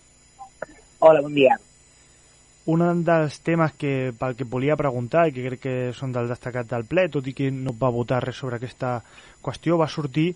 Hola, 0.99 1.25
bon 1.25 1.33
dia. 1.33 1.57
Un 2.67 2.81
dels 3.07 3.37
temes 3.47 3.71
que, 3.79 4.11
pel 4.19 4.33
que 4.35 4.43
volia 4.43 4.75
preguntar 4.75 5.27
i 5.29 5.31
que 5.31 5.43
crec 5.45 5.61
que 5.63 5.75
són 5.95 6.11
del 6.11 6.27
destacat 6.27 6.67
del 6.67 6.83
ple, 6.83 7.05
tot 7.07 7.27
i 7.27 7.33
que 7.33 7.47
no 7.51 7.71
va 7.79 7.87
votar 7.95 8.19
res 8.25 8.35
sobre 8.41 8.57
aquesta 8.59 8.97
qüestió, 9.45 9.77
va 9.79 9.87
sortir 9.87 10.33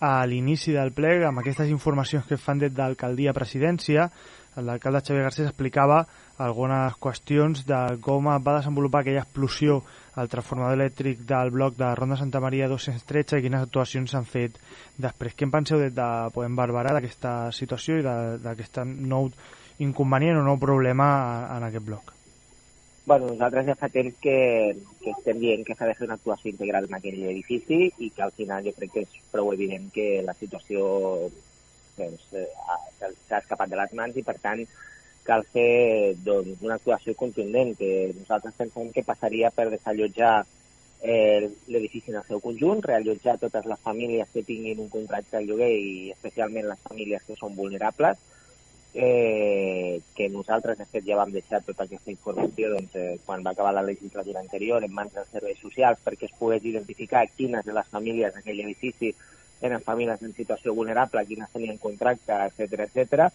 a 0.00 0.24
l'inici 0.26 0.72
del 0.72 0.94
ple 0.96 1.18
amb 1.28 1.42
aquestes 1.42 1.68
informacions 1.68 2.24
que 2.26 2.38
fan 2.40 2.58
des 2.62 2.72
d'alcaldia 2.72 3.34
a 3.34 3.36
presidència. 3.36 4.08
L'alcalde 4.56 5.02
Xavier 5.04 5.24
Garcés 5.26 5.48
explicava 5.50 6.06
algunes 6.38 6.96
qüestions 7.02 7.64
de 7.68 7.80
com 8.02 8.30
va 8.32 8.56
desenvolupar 8.56 9.02
aquella 9.02 9.22
explosió 9.26 9.82
al 10.16 10.28
transformador 10.30 10.78
elèctric 10.78 11.20
del 11.28 11.50
bloc 11.50 11.76
de 11.76 11.90
Ronda 11.94 12.16
Santa 12.16 12.40
Maria 12.40 12.68
213 12.70 13.38
i 13.38 13.44
quines 13.44 13.66
actuacions 13.66 14.10
s'han 14.14 14.24
fet 14.24 14.56
després. 14.96 15.34
Què 15.36 15.44
en 15.44 15.52
penseu 15.52 15.82
des 15.82 15.92
de 15.94 16.08
Podem 16.32 16.56
Barberà 16.56 16.94
d'aquesta 16.96 17.50
situació 17.52 17.98
i 17.98 18.06
de- 18.06 18.38
d'aquest 18.46 18.80
nou 18.86 19.28
inconvenient 19.78 20.38
o 20.38 20.44
nou 20.46 20.58
problema 20.60 21.06
en 21.56 21.64
aquest 21.66 21.84
bloc? 21.86 22.12
Bueno, 23.06 23.26
nosaltres 23.28 23.66
ja 23.68 23.74
fa 23.76 23.90
temps 23.92 24.14
que, 24.22 24.36
que 25.02 25.10
estem 25.12 25.40
dient 25.42 25.64
que 25.66 25.74
s'ha 25.76 25.88
de 25.90 25.94
fer 25.98 26.06
una 26.06 26.16
actuació 26.16 26.48
integral 26.50 26.86
en 26.88 26.94
aquell 26.96 27.18
edifici 27.28 27.90
i 27.98 28.08
que 28.10 28.22
al 28.24 28.32
final 28.32 28.64
jo 28.64 28.72
crec 28.78 28.94
que 28.94 29.02
és 29.04 29.18
prou 29.32 29.52
evident 29.52 29.90
que 29.92 30.22
la 30.24 30.32
situació 30.38 31.28
doncs, 31.98 32.22
eh, 32.32 32.48
ha- 32.68 32.80
s'ha 33.28 33.38
escapat 33.42 33.68
de 33.70 33.76
les 33.76 33.92
mans 33.92 34.16
i 34.16 34.24
per 34.24 34.38
tant 34.40 34.64
cal 35.24 35.44
fer 35.52 36.14
doncs, 36.24 36.62
una 36.64 36.78
actuació 36.80 37.14
contundent 37.14 37.74
que 37.76 38.12
nosaltres 38.18 38.56
pensem 38.56 38.90
que 38.92 39.04
passaria 39.04 39.50
per 39.50 39.68
desallotjar 39.70 40.46
eh, 41.02 41.50
l'edifici 41.68 42.10
en 42.10 42.16
el 42.22 42.24
seu 42.24 42.40
conjunt, 42.40 42.80
reallotjar 42.82 43.36
totes 43.38 43.66
les 43.68 43.80
famílies 43.84 44.28
que 44.32 44.42
tinguin 44.48 44.80
un 44.80 44.88
contracte 44.88 45.36
de 45.36 45.44
lloguer 45.44 45.72
i 45.76 46.10
especialment 46.16 46.70
les 46.70 46.80
famílies 46.88 47.22
que 47.28 47.36
són 47.36 47.52
vulnerables 47.56 48.16
eh, 48.94 50.00
que 50.14 50.28
nosaltres, 50.28 50.78
de 50.78 50.86
fet, 50.86 51.04
ja 51.04 51.18
vam 51.18 51.32
deixar 51.34 51.60
tota 51.66 51.82
aquesta 51.84 52.12
informació 52.12 52.70
doncs, 52.76 52.94
eh, 52.94 53.18
quan 53.26 53.42
va 53.42 53.50
acabar 53.50 53.74
la 53.74 53.82
legislatura 53.82 54.40
anterior 54.40 54.84
en 54.84 54.94
mans 54.94 55.12
dels 55.14 55.32
serveis 55.34 55.58
socials 55.58 55.98
perquè 56.04 56.30
es 56.30 56.36
pogués 56.38 56.64
identificar 56.64 57.26
quines 57.36 57.66
de 57.66 57.74
les 57.74 57.90
famílies 57.90 58.34
d'aquell 58.34 58.62
edifici 58.62 59.10
eren 59.64 59.82
famílies 59.82 60.22
en 60.22 60.34
situació 60.36 60.74
vulnerable, 60.74 61.26
quines 61.26 61.50
tenien 61.50 61.78
contracte, 61.82 62.38
etc 62.46 62.86
etc. 62.86 63.28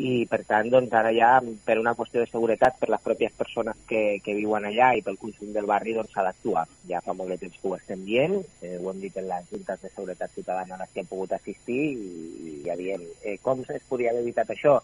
i 0.00 0.12
per 0.30 0.40
tant 0.48 0.70
doncs 0.72 0.94
ara 0.96 1.10
ja 1.12 1.30
per 1.66 1.76
una 1.80 1.92
qüestió 1.98 2.22
de 2.22 2.30
seguretat 2.30 2.78
per 2.80 2.88
les 2.92 3.02
pròpies 3.04 3.34
persones 3.36 3.76
que, 3.88 4.20
que 4.24 4.36
viuen 4.38 4.64
allà 4.68 4.92
i 4.96 5.02
pel 5.04 5.18
conjunt 5.20 5.52
del 5.56 5.68
barri 5.68 5.94
doncs 5.96 6.14
s'ha 6.14 6.24
d'actuar. 6.26 6.64
Ja 6.88 7.02
fa 7.04 7.14
molt 7.16 7.34
de 7.34 7.40
temps 7.42 7.58
que 7.60 7.68
ho 7.68 7.76
estem 7.76 8.04
dient, 8.06 8.38
eh, 8.62 8.78
ho 8.78 8.90
hem 8.92 9.02
dit 9.02 9.18
en 9.20 9.28
les 9.28 9.50
juntes 9.50 9.82
de 9.82 9.92
seguretat 9.92 10.32
ciutadana 10.36 10.78
a 10.78 10.80
les 10.82 10.94
que 10.94 11.04
hem 11.04 11.10
pogut 11.10 11.36
assistir 11.36 11.82
i, 11.90 12.54
ja 12.64 12.78
diem, 12.80 13.04
eh, 13.24 13.36
com 13.44 13.60
es 13.66 13.84
podria 13.90 14.14
haver 14.14 14.24
evitat 14.24 14.54
això? 14.56 14.78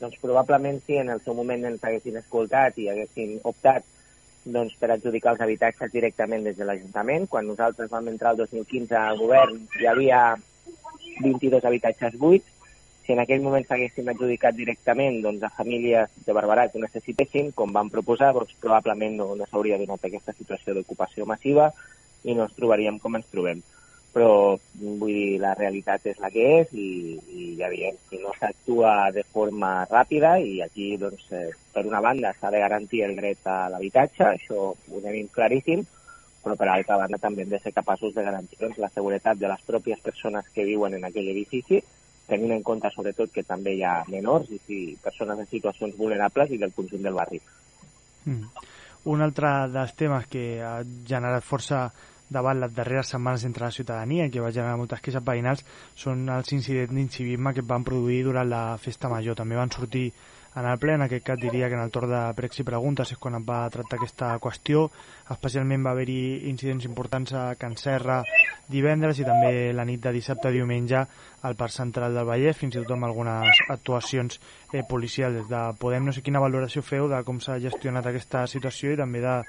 Doncs 0.00 0.20
probablement 0.22 0.80
si 0.86 0.98
en 1.00 1.10
el 1.10 1.22
seu 1.26 1.34
moment 1.34 1.66
ens 1.66 1.82
haguessin 1.82 2.20
escoltat 2.22 2.78
i 2.78 2.88
haguessin 2.92 3.38
optat 3.50 3.86
doncs, 4.44 4.74
per 4.78 4.90
adjudicar 4.92 5.34
els 5.34 5.44
habitatges 5.44 5.92
directament 5.92 6.44
des 6.44 6.56
de 6.58 6.66
l'Ajuntament. 6.68 7.28
Quan 7.30 7.46
nosaltres 7.48 7.90
vam 7.90 8.10
entrar 8.12 8.34
el 8.34 8.42
2015 8.44 8.98
al 9.00 9.18
govern 9.18 9.62
hi 9.80 9.88
havia 9.88 10.24
22 11.22 11.64
habitatges 11.64 12.18
buits, 12.20 12.53
si 13.04 13.12
en 13.12 13.20
aquell 13.20 13.42
moment 13.44 13.66
s'haguessin 13.68 14.08
adjudicat 14.08 14.56
directament 14.56 15.20
doncs, 15.24 15.42
a 15.44 15.52
famílies 15.52 16.10
de 16.24 16.32
Barberà 16.36 16.68
que 16.70 16.78
ho 16.78 16.84
necessitessin, 16.84 17.52
com 17.52 17.72
van 17.72 17.92
proposar, 17.92 18.32
doncs, 18.32 18.56
probablement 18.60 19.18
no, 19.20 19.28
no 19.36 19.48
s'hauria 19.50 19.78
donat 19.80 20.06
aquesta 20.08 20.32
situació 20.32 20.74
d'ocupació 20.74 21.28
massiva 21.28 21.70
i 22.24 22.34
no 22.34 22.46
ens 22.48 22.56
trobaríem 22.56 22.98
com 23.02 23.18
ens 23.18 23.28
trobem. 23.32 23.60
Però, 24.14 24.54
vull 24.78 25.10
dir, 25.10 25.40
la 25.42 25.56
realitat 25.58 26.06
és 26.06 26.20
la 26.22 26.30
que 26.30 26.44
és 26.60 26.70
i, 26.78 27.16
i 27.34 27.48
ja 27.58 27.68
diem, 27.72 27.98
si 28.08 28.20
no 28.22 28.30
s'actua 28.38 29.10
de 29.12 29.24
forma 29.34 29.72
ràpida 29.90 30.36
i 30.38 30.60
aquí, 30.62 30.94
doncs, 31.00 31.26
eh, 31.34 31.50
per 31.74 31.82
una 31.84 32.00
banda 32.00 32.32
s'ha 32.38 32.52
de 32.54 32.62
garantir 32.62 33.02
el 33.04 33.16
dret 33.18 33.42
a 33.50 33.64
l'habitatge, 33.74 34.30
això 34.30 34.70
ho 34.70 35.02
tenim 35.02 35.28
claríssim, 35.34 35.82
però 36.44 36.56
per 36.60 36.68
altra 36.70 37.00
banda 37.00 37.18
també 37.18 37.42
hem 37.42 37.52
de 37.52 37.60
ser 37.60 37.74
capaços 37.74 38.14
de 38.14 38.22
garantir 38.22 38.60
doncs, 38.60 38.78
la 38.78 38.92
seguretat 38.94 39.40
de 39.40 39.50
les 39.50 39.66
pròpies 39.66 40.00
persones 40.04 40.48
que 40.54 40.64
viuen 40.68 40.94
en 40.94 41.04
aquell 41.10 41.28
edifici 41.34 41.82
tenint 42.28 42.54
en 42.56 42.62
compte 42.64 42.90
sobretot 42.94 43.32
que 43.32 43.44
també 43.46 43.74
hi 43.76 43.82
ha 43.84 43.98
menors 44.08 44.50
i 44.50 44.60
si, 44.66 44.78
persones 45.02 45.38
en 45.38 45.50
situacions 45.50 45.96
vulnerables 45.98 46.50
i 46.50 46.60
del 46.60 46.72
conjunt 46.76 47.04
del 47.04 47.18
barri. 47.18 47.40
Mm. 48.24 48.64
Un 49.12 49.20
altre 49.20 49.50
dels 49.68 49.92
temes 50.00 50.26
que 50.32 50.44
ha 50.64 50.78
generat 51.06 51.44
força 51.44 51.86
davant 52.30 52.60
les 52.60 52.74
darreres 52.74 53.10
setmanes 53.12 53.44
entre 53.44 53.66
la 53.66 53.74
ciutadania 53.74 54.28
que 54.30 54.40
va 54.40 54.52
generar 54.52 54.78
moltes 54.80 55.02
queixes 55.04 55.24
veïnals 55.24 55.64
són 55.94 56.28
els 56.28 56.52
incidents 56.56 56.94
d'incivisme 56.94 57.52
que 57.54 57.66
van 57.74 57.84
produir 57.84 58.22
durant 58.24 58.48
la 58.48 58.64
festa 58.78 59.10
major. 59.12 59.36
També 59.36 59.56
van 59.60 59.70
sortir 59.70 60.10
en 60.56 60.66
el 60.70 60.78
ple, 60.78 60.94
en 60.94 61.02
aquest 61.02 61.24
cas 61.26 61.38
diria 61.42 61.66
que 61.68 61.74
en 61.74 61.82
el 61.82 61.90
torn 61.90 62.12
de 62.12 62.20
pregs 62.38 62.60
i 62.62 62.64
preguntes 62.66 63.10
és 63.10 63.18
quan 63.18 63.34
es 63.40 63.42
va 63.46 63.64
tractar 63.74 63.98
aquesta 63.98 64.28
qüestió. 64.38 64.84
Especialment 65.34 65.82
va 65.82 65.90
haver-hi 65.96 66.46
incidents 66.50 66.86
importants 66.86 67.34
a 67.34 67.42
Can 67.58 67.74
Serra 67.80 68.20
divendres 68.70 69.18
i 69.18 69.26
també 69.26 69.72
la 69.74 69.88
nit 69.88 70.04
de 70.06 70.14
dissabte 70.14 70.48
a 70.48 70.54
diumenge 70.54 71.02
al 71.42 71.58
Parc 71.58 71.74
Central 71.74 72.14
del 72.14 72.30
Vallès, 72.30 72.56
fins 72.62 72.78
i 72.78 72.84
tot 72.84 72.94
amb 72.94 73.10
algunes 73.10 73.66
actuacions 73.66 74.38
eh, 74.70 74.86
policials. 74.86 75.42
De 75.50 75.66
Podem, 75.82 76.06
no 76.06 76.14
sé 76.14 76.22
quina 76.22 76.46
valoració 76.46 76.86
feu 76.86 77.10
de 77.10 77.24
com 77.26 77.42
s'ha 77.42 77.58
gestionat 77.58 78.06
aquesta 78.06 78.46
situació 78.46 78.94
i 78.94 79.02
també 79.02 79.26
de, 79.26 79.40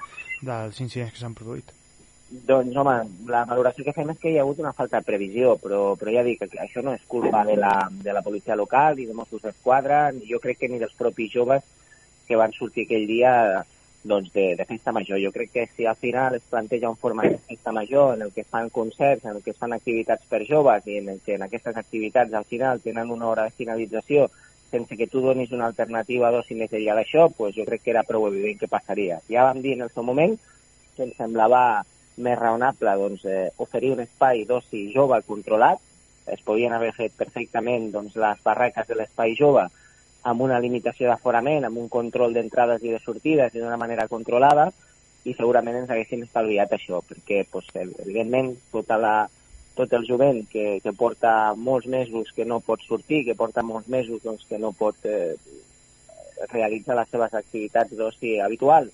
dels 0.42 0.82
incidents 0.82 1.14
que 1.14 1.22
s'han 1.22 1.38
produït. 1.38 1.70
Doncs, 2.26 2.74
home, 2.74 2.94
la 3.30 3.44
valoració 3.46 3.84
que 3.86 3.94
fem 3.94 4.08
és 4.10 4.18
que 4.18 4.32
hi 4.32 4.38
ha 4.38 4.42
hagut 4.42 4.58
una 4.58 4.72
falta 4.74 4.98
de 4.98 5.06
previsió, 5.06 5.52
però, 5.62 5.94
però 5.98 6.10
ja 6.10 6.24
dic 6.26 6.40
que 6.42 6.58
això 6.58 6.82
no 6.82 6.96
és 6.96 7.04
culpa 7.06 7.44
de 7.46 7.54
la, 7.54 7.74
de 8.02 8.14
la 8.16 8.22
policia 8.26 8.56
local, 8.58 8.96
ni 8.98 9.06
de 9.06 9.14
Mossos 9.14 9.44
d'Esquadra, 9.44 10.00
jo 10.26 10.40
crec 10.42 10.58
que 10.64 10.70
ni 10.72 10.80
dels 10.82 10.96
propis 10.98 11.30
joves 11.30 11.62
que 12.26 12.38
van 12.40 12.50
sortir 12.56 12.86
aquell 12.86 13.06
dia 13.06 13.32
doncs, 14.06 14.32
de, 14.34 14.56
de 14.58 14.66
festa 14.66 14.90
major. 14.92 15.22
Jo 15.22 15.30
crec 15.32 15.52
que 15.54 15.68
si 15.76 15.86
al 15.86 15.94
final 16.02 16.34
es 16.34 16.42
planteja 16.50 16.90
un 16.90 16.98
format 16.98 17.30
de 17.30 17.38
festa 17.38 17.72
major 17.72 18.16
en 18.16 18.26
el 18.26 18.32
que 18.32 18.42
es 18.42 18.50
fan 18.50 18.70
concerts, 18.70 19.24
en 19.24 19.36
el 19.36 19.42
que 19.42 19.54
es 19.54 19.62
fan 19.62 19.78
activitats 19.78 20.26
per 20.26 20.42
joves 20.50 20.86
i 20.86 20.98
en 20.98 21.22
que 21.22 21.38
en 21.38 21.46
aquestes 21.46 21.76
activitats 21.76 22.34
al 22.34 22.44
final 22.44 22.82
tenen 22.82 23.10
una 23.10 23.30
hora 23.30 23.46
de 23.46 23.54
finalització 23.54 24.30
sense 24.70 24.96
que 24.96 25.06
tu 25.06 25.20
donis 25.22 25.52
una 25.54 25.70
alternativa 25.70 26.32
d'oci 26.34 26.56
més 26.58 26.72
enllà 26.74 26.96
d'això, 26.98 27.28
doncs 27.30 27.54
jo 27.54 27.66
crec 27.68 27.84
que 27.84 27.92
era 27.94 28.02
prou 28.06 28.26
evident 28.26 28.58
que 28.58 28.70
passaria. 28.70 29.20
Ja 29.30 29.46
vam 29.46 29.62
dir 29.62 29.76
en 29.76 29.86
el 29.86 29.92
seu 29.94 30.02
moment 30.02 30.34
que 30.96 31.04
ens 31.06 31.14
semblava 31.18 31.84
més 32.16 32.38
raonable 32.38 32.94
doncs, 33.00 33.24
eh, 33.24 33.50
oferir 33.62 33.92
un 33.94 34.02
espai 34.04 34.44
d'oci 34.48 34.86
jove 34.94 35.20
controlat. 35.26 35.82
Es 36.26 36.40
podien 36.42 36.72
haver 36.72 36.92
fet 36.96 37.14
perfectament 37.16 37.90
doncs, 37.92 38.16
les 38.16 38.40
barraques 38.44 38.88
de 38.88 38.96
l'espai 38.98 39.36
jove 39.38 39.66
amb 40.26 40.42
una 40.42 40.58
limitació 40.58 41.06
d'aforament, 41.10 41.64
amb 41.64 41.78
un 41.78 41.88
control 41.88 42.34
d'entrades 42.34 42.82
i 42.82 42.90
de 42.90 42.98
sortides 43.04 43.54
i 43.54 43.62
d'una 43.62 43.78
manera 43.78 44.08
controlada, 44.10 44.72
i 45.26 45.34
segurament 45.34 45.82
ens 45.82 45.90
haguéssim 45.90 46.24
estalviat 46.24 46.72
això, 46.74 47.00
perquè 47.06 47.44
doncs, 47.52 47.70
evidentment 48.02 48.52
tota 48.72 48.98
la, 48.98 49.14
tot 49.76 49.92
el 49.92 50.06
jovent 50.08 50.42
que, 50.50 50.80
que 50.82 50.92
porta 50.96 51.54
molts 51.54 51.86
mesos 51.86 52.32
que 52.34 52.46
no 52.48 52.60
pot 52.64 52.82
sortir, 52.88 53.24
que 53.26 53.38
porta 53.38 53.62
molts 53.62 53.90
mesos 53.92 54.22
doncs, 54.24 54.46
que 54.48 54.58
no 54.58 54.72
pot 54.72 55.06
eh, 55.06 55.34
realitzar 56.52 56.96
les 56.98 57.10
seves 57.12 57.34
activitats 57.34 57.94
d'oci 57.98 58.38
habituals 58.40 58.90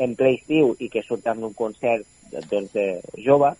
en 0.00 0.14
ple 0.16 0.34
estiu 0.38 0.72
i 0.80 0.88
que 0.92 1.04
surten 1.04 1.42
d'un 1.42 1.56
concert 1.56 2.06
doncs, 2.50 2.74
eh, 2.76 3.00
jove, 3.24 3.52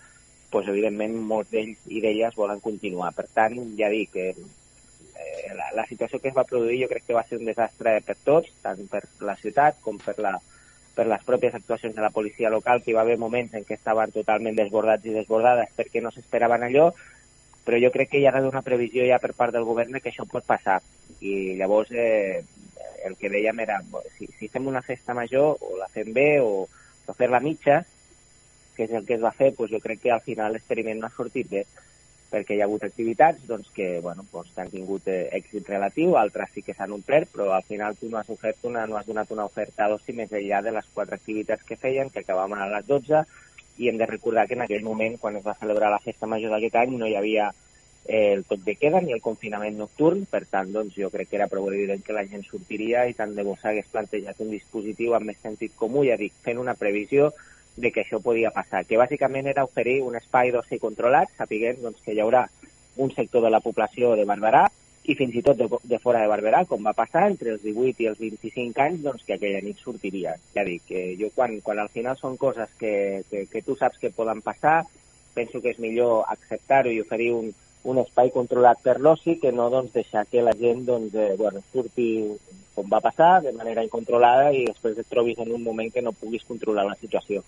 doncs, 0.53 0.69
evidentment 0.69 1.17
molts 1.29 1.53
d'ells 1.53 1.87
i 1.89 2.03
d'elles 2.05 2.37
volen 2.39 2.61
continuar. 2.61 3.13
Per 3.17 3.27
tant, 3.35 3.59
ja 3.79 3.91
dic 3.93 4.13
que 4.17 4.29
eh, 4.33 5.55
la, 5.57 5.71
la 5.77 5.87
situació 5.89 6.21
que 6.21 6.33
es 6.33 6.37
va 6.37 6.49
produir 6.49 6.83
jo 6.83 6.91
crec 6.91 7.07
que 7.07 7.17
va 7.17 7.25
ser 7.29 7.41
un 7.41 7.49
desastre 7.49 7.99
per 8.07 8.17
tots, 8.25 8.53
tant 8.65 8.83
per 8.91 9.05
la 9.21 9.37
ciutat 9.41 9.81
com 9.85 10.01
per, 10.03 10.17
la, 10.25 10.35
per 10.97 11.07
les 11.09 11.25
pròpies 11.29 11.55
actuacions 11.59 11.97
de 11.97 12.05
la 12.05 12.13
policia 12.15 12.51
local, 12.53 12.83
que 12.83 12.93
hi 12.93 12.99
va 12.99 13.07
haver 13.07 13.19
moments 13.21 13.55
en 13.55 13.67
què 13.69 13.79
estaven 13.79 14.13
totalment 14.15 14.59
desbordats 14.59 15.09
i 15.09 15.17
desbordades 15.17 15.73
perquè 15.77 16.03
no 16.03 16.13
s'esperaven 16.15 16.69
allò, 16.69 16.91
però 17.65 17.79
jo 17.79 17.93
crec 17.95 18.11
que 18.11 18.21
hi 18.21 18.27
ha 18.27 18.33
d'haver 18.35 18.51
una 18.51 18.65
previsió 18.67 19.07
ja 19.07 19.21
per 19.23 19.33
part 19.39 19.55
del 19.55 19.69
govern 19.69 20.01
que 20.01 20.11
això 20.11 20.27
pot 20.29 20.45
passar. 20.47 20.81
I 21.21 21.55
llavors 21.61 21.93
eh, 21.95 22.43
el 23.07 23.17
que 23.19 23.31
dèiem 23.31 23.61
era, 23.63 23.81
si, 24.17 24.29
si 24.39 24.49
fem 24.51 24.67
una 24.67 24.83
festa 24.83 25.15
major, 25.15 25.59
o 25.61 25.77
la 25.79 25.89
fem 25.93 26.13
bé, 26.15 26.41
o, 26.43 26.67
o 27.07 27.15
fer-la 27.19 27.41
mitja, 27.43 27.83
que 28.83 28.91
és 28.91 28.99
el 28.99 29.07
que 29.07 29.15
es 29.19 29.23
va 29.23 29.33
fer, 29.37 29.53
doncs 29.55 29.73
jo 29.73 29.81
crec 29.81 30.03
que 30.03 30.13
al 30.13 30.23
final 30.27 30.53
l'experiment 30.53 31.01
no 31.01 31.09
ha 31.09 31.17
sortit 31.17 31.51
bé, 31.51 31.63
perquè 32.33 32.57
hi 32.57 32.63
ha 32.63 32.67
hagut 32.67 32.85
activitats 32.87 33.45
doncs, 33.47 33.69
que 33.77 34.01
bueno, 34.01 34.25
doncs, 34.33 34.53
han 34.59 34.71
tingut 34.73 35.09
eh, 35.13 35.29
èxit 35.39 35.69
relatiu, 35.69 36.17
altres 36.17 36.51
sí 36.55 36.65
que 36.67 36.75
s'han 36.75 36.95
omplert, 36.97 37.31
però 37.35 37.51
al 37.53 37.67
final 37.69 37.97
tu 38.01 38.09
no 38.11 38.19
has, 38.19 38.31
ofert 38.33 38.65
una, 38.69 38.87
no 38.89 38.97
has 38.99 39.07
donat 39.07 39.31
una 39.31 39.47
oferta 39.49 39.89
d'oci 39.91 40.17
més 40.17 40.33
enllà 40.33 40.63
de 40.65 40.73
les 40.75 40.89
quatre 40.95 41.21
activitats 41.21 41.67
que 41.69 41.77
feien, 41.77 42.11
que 42.11 42.25
acabaven 42.25 42.59
a 42.59 42.71
les 42.73 42.89
12, 42.89 43.25
i 43.79 43.89
hem 43.89 43.99
de 44.01 44.09
recordar 44.09 44.47
que 44.49 44.57
en 44.57 44.65
aquell 44.65 44.85
moment, 44.87 45.19
quan 45.21 45.37
es 45.37 45.45
va 45.45 45.59
celebrar 45.61 45.93
la 45.93 46.01
festa 46.05 46.29
major 46.29 46.53
d'aquest 46.55 46.81
any, 46.81 46.97
no 46.97 47.09
hi 47.09 47.17
havia 47.21 47.53
eh, 48.07 48.33
el 48.33 48.45
tot 48.49 48.65
de 48.65 48.77
queda 48.81 49.01
ni 49.05 49.13
el 49.13 49.23
confinament 49.25 49.77
nocturn, 49.79 50.25
per 50.31 50.45
tant, 50.51 50.73
doncs, 50.73 50.97
jo 50.97 51.13
crec 51.13 51.31
que 51.31 51.41
era 51.41 51.51
prou 51.53 51.69
evident 51.71 52.03
que 52.05 52.17
la 52.17 52.25
gent 52.29 52.45
sortiria 52.49 53.07
i 53.09 53.17
tant 53.19 53.37
de 53.37 53.45
bo 53.45 53.59
s'hagués 53.61 53.93
plantejat 53.93 54.41
un 54.41 54.53
dispositiu 54.57 55.15
amb 55.15 55.29
més 55.31 55.41
sentit 55.45 55.77
comú, 55.77 56.07
ja 56.09 56.17
dic, 56.21 56.35
fent 56.45 56.61
una 56.61 56.79
previsió 56.81 57.33
de 57.77 57.91
que 57.93 58.03
això 58.03 58.21
podia 58.21 58.53
passar, 58.53 58.85
que 58.85 59.01
bàsicament 59.01 59.49
era 59.49 59.65
oferir 59.65 60.01
un 60.05 60.17
espai 60.19 60.53
d'oci 60.53 60.79
controlat, 60.83 61.33
sapiguem 61.39 61.81
doncs, 61.81 62.03
que 62.05 62.13
hi 62.13 62.21
haurà 62.21 62.47
un 62.97 63.11
sector 63.15 63.43
de 63.43 63.51
la 63.51 63.63
població 63.65 64.13
de 64.17 64.27
Barberà 64.29 64.67
i 65.09 65.17
fins 65.19 65.35
i 65.35 65.43
tot 65.43 65.57
de, 65.59 65.67
de 65.89 65.99
fora 65.99 66.21
de 66.23 66.29
Barberà, 66.31 66.63
com 66.69 66.85
va 66.85 66.95
passar 66.95 67.25
entre 67.31 67.55
els 67.55 67.63
18 67.65 68.05
i 68.05 68.09
els 68.11 68.21
25 68.21 68.85
anys, 68.85 69.01
doncs 69.03 69.25
que 69.27 69.35
aquella 69.35 69.63
nit 69.65 69.81
sortiria. 69.83 70.37
Ja 70.55 70.67
dic, 70.69 70.85
que 70.87 71.05
jo 71.19 71.33
quan, 71.35 71.57
quan 71.65 71.81
al 71.83 71.91
final 71.91 72.19
són 72.21 72.37
coses 72.39 72.71
que, 72.79 73.25
que, 73.31 73.47
que 73.51 73.65
tu 73.67 73.75
saps 73.81 73.99
que 73.99 74.13
poden 74.15 74.45
passar, 74.45 74.83
penso 75.35 75.63
que 75.63 75.73
és 75.73 75.81
millor 75.83 76.29
acceptar-ho 76.31 76.93
i 76.93 77.01
oferir 77.03 77.33
un, 77.35 77.51
un 77.89 77.99
espai 78.05 78.31
controlat 78.31 78.83
per 78.85 79.01
l'oci 79.01 79.39
que 79.43 79.51
no 79.51 79.71
doncs, 79.73 79.95
deixar 79.97 80.27
que 80.31 80.45
la 80.45 80.55
gent 80.59 80.85
doncs, 80.87 81.17
eh, 81.17 81.35
bueno, 81.41 81.65
surti 81.73 82.09
com 82.77 82.87
va 82.89 83.03
passar, 83.05 83.41
de 83.43 83.53
manera 83.57 83.83
incontrolada 83.85 84.53
i 84.55 84.65
després 84.69 84.99
et 84.99 85.09
trobis 85.11 85.41
en 85.43 85.51
un 85.53 85.63
moment 85.65 85.91
que 85.93 86.05
no 86.05 86.15
puguis 86.17 86.47
controlar 86.49 86.87
la 86.89 86.97
situació. 87.01 87.43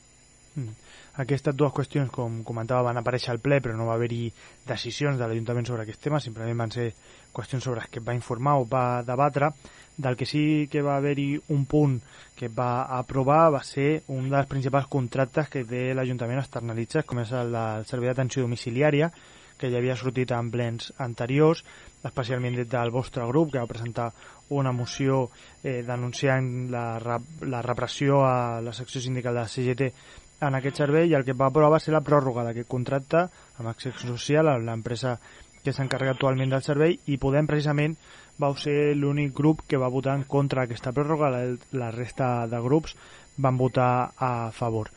Mm. 0.54 0.74
Aquestes 1.22 1.54
dues 1.54 1.72
qüestions, 1.74 2.10
com 2.10 2.40
comentava, 2.46 2.88
van 2.88 2.98
aparèixer 2.98 3.30
al 3.32 3.40
ple, 3.42 3.60
però 3.62 3.76
no 3.78 3.86
va 3.86 3.94
haver-hi 3.94 4.32
decisions 4.66 5.18
de 5.18 5.28
l'Ajuntament 5.28 5.68
sobre 5.68 5.84
aquest 5.84 6.02
tema, 6.02 6.18
simplement 6.22 6.64
van 6.64 6.74
ser 6.74 6.88
qüestions 7.34 7.62
sobre 7.62 7.82
les 7.82 7.90
que 7.90 8.02
va 8.02 8.16
informar 8.18 8.56
o 8.58 8.66
va 8.70 9.02
debatre. 9.06 9.52
Del 9.96 10.16
que 10.18 10.26
sí 10.26 10.66
que 10.70 10.82
va 10.82 10.96
haver-hi 10.98 11.36
un 11.54 11.68
punt 11.70 12.00
que 12.34 12.48
va 12.50 12.82
aprovar 12.96 13.52
va 13.54 13.62
ser 13.62 14.02
un 14.10 14.26
dels 14.30 14.50
principals 14.50 14.90
contractes 14.90 15.52
que 15.52 15.62
té 15.62 15.84
l'Ajuntament 15.94 16.42
externalitzat, 16.42 17.06
com 17.06 17.22
és 17.22 17.30
el 17.30 17.54
del 17.54 17.86
servei 17.86 18.10
d'atenció 18.10 18.42
domiciliària, 18.42 19.12
que 19.58 19.70
ja 19.70 19.78
havia 19.78 19.94
sortit 19.94 20.34
en 20.34 20.50
plens 20.50 20.90
anteriors, 20.98 21.62
especialment 22.02 22.58
des 22.58 22.68
del 22.68 22.90
vostre 22.90 23.22
grup, 23.30 23.52
que 23.52 23.62
va 23.62 23.70
presentar 23.70 24.10
una 24.50 24.72
moció 24.72 25.30
eh, 25.62 25.82
denunciant 25.86 26.70
la, 26.74 27.20
la 27.46 27.62
repressió 27.62 28.24
a 28.26 28.60
la 28.60 28.74
secció 28.74 29.00
sindical 29.00 29.38
de 29.38 29.46
la 29.46 29.48
CGT 29.48 29.92
en 30.40 30.58
aquest 30.58 30.82
servei 30.82 31.08
i 31.10 31.14
el 31.14 31.24
que 31.24 31.36
va 31.36 31.48
aprovar 31.50 31.76
va 31.76 31.80
ser 31.82 31.94
la 31.94 32.02
pròrroga 32.04 32.44
d'aquest 32.46 32.68
contracte 32.68 33.26
amb 33.58 33.70
Accés 33.70 33.96
Social, 34.02 34.50
l'empresa 34.64 35.18
que 35.64 35.72
s'encarrega 35.72 36.12
actualment 36.16 36.50
del 36.52 36.64
servei 36.64 36.98
i 37.08 37.18
Podem 37.20 37.46
precisament 37.48 37.96
va 38.40 38.50
ser 38.58 38.94
l'únic 38.98 39.32
grup 39.32 39.62
que 39.68 39.80
va 39.80 39.92
votar 39.92 40.16
en 40.18 40.26
contra 40.28 40.64
d'aquesta 40.64 40.92
pròrroga, 40.92 41.30
la, 41.30 41.44
la 41.78 41.90
resta 41.94 42.46
de 42.50 42.60
grups 42.60 42.96
van 43.38 43.56
votar 43.56 44.12
a 44.18 44.50
favor. 44.52 44.90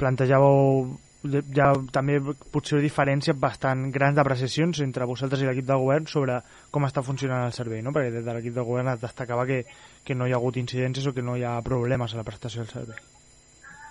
Plantejàveu 0.00 0.90
ha 1.60 1.72
també 1.92 2.16
potser 2.50 2.80
diferències 2.80 3.36
bastant 3.36 3.90
grans 3.92 4.16
d'apreciacions 4.16 4.80
entre 4.80 5.04
vosaltres 5.04 5.42
i 5.42 5.48
l'equip 5.48 5.68
del 5.68 5.82
govern 5.84 6.08
sobre 6.08 6.40
com 6.72 6.88
està 6.88 7.04
funcionant 7.04 7.44
el 7.44 7.52
servei, 7.52 7.82
no? 7.84 7.92
perquè 7.92 8.10
des 8.10 8.24
de 8.24 8.34
l'equip 8.34 8.56
del 8.56 8.64
govern 8.64 8.94
es 8.94 9.00
destacava 9.04 9.44
que, 9.46 9.64
que 10.02 10.16
no 10.16 10.26
hi 10.26 10.32
ha 10.32 10.40
hagut 10.40 10.56
incidències 10.56 11.06
o 11.06 11.12
que 11.12 11.22
no 11.22 11.36
hi 11.36 11.44
ha 11.44 11.60
problemes 11.60 12.14
a 12.14 12.22
la 12.22 12.24
prestació 12.24 12.64
del 12.64 12.72
servei. 12.72 13.19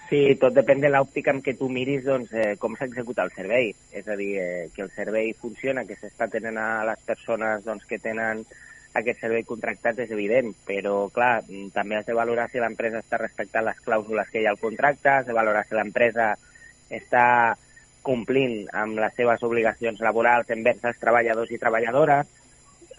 Sí, 0.10 0.20
tot 0.41 0.55
depèn 0.57 0.80
de 0.82 0.89
l'òptica 0.89 1.30
en 1.36 1.43
què 1.45 1.53
tu 1.57 1.68
miris 1.70 2.01
doncs, 2.01 2.32
eh, 2.34 2.55
com 2.57 2.74
s'executa 2.76 3.28
el 3.28 3.34
servei. 3.36 3.68
És 3.93 4.07
a 4.10 4.16
dir, 4.18 4.32
eh, 4.41 4.70
que 4.74 4.82
el 4.82 4.89
servei 4.95 5.36
funciona, 5.38 5.86
que 5.86 5.97
s'està 5.99 6.26
tenint 6.34 6.57
a 6.57 6.84
les 6.89 7.03
persones 7.05 7.64
doncs, 7.64 7.86
que 7.86 7.99
tenen 8.01 8.41
aquest 8.97 9.22
servei 9.22 9.43
contractat 9.45 9.99
és 10.01 10.10
evident, 10.16 10.49
però 10.66 11.12
clar, 11.14 11.43
també 11.76 11.99
has 11.99 12.07
de 12.07 12.18
valorar 12.18 12.47
si 12.49 12.57
l'empresa 12.57 13.03
està 13.03 13.20
respectant 13.22 13.68
les 13.68 13.78
clàusules 13.86 14.32
que 14.34 14.41
hi 14.41 14.47
ha 14.47 14.55
al 14.55 14.62
contracte, 14.62 15.10
has 15.10 15.28
de 15.28 15.38
valorar 15.38 15.62
si 15.68 15.78
l'empresa 15.78 16.32
està 16.89 17.26
complint 18.01 18.66
amb 18.74 18.97
les 18.97 19.14
seves 19.14 19.43
obligacions 19.45 20.01
laborals 20.01 20.49
envers 20.55 20.89
els 20.89 20.97
treballadors 20.97 21.51
i 21.53 21.62
treballadores, 21.62 22.26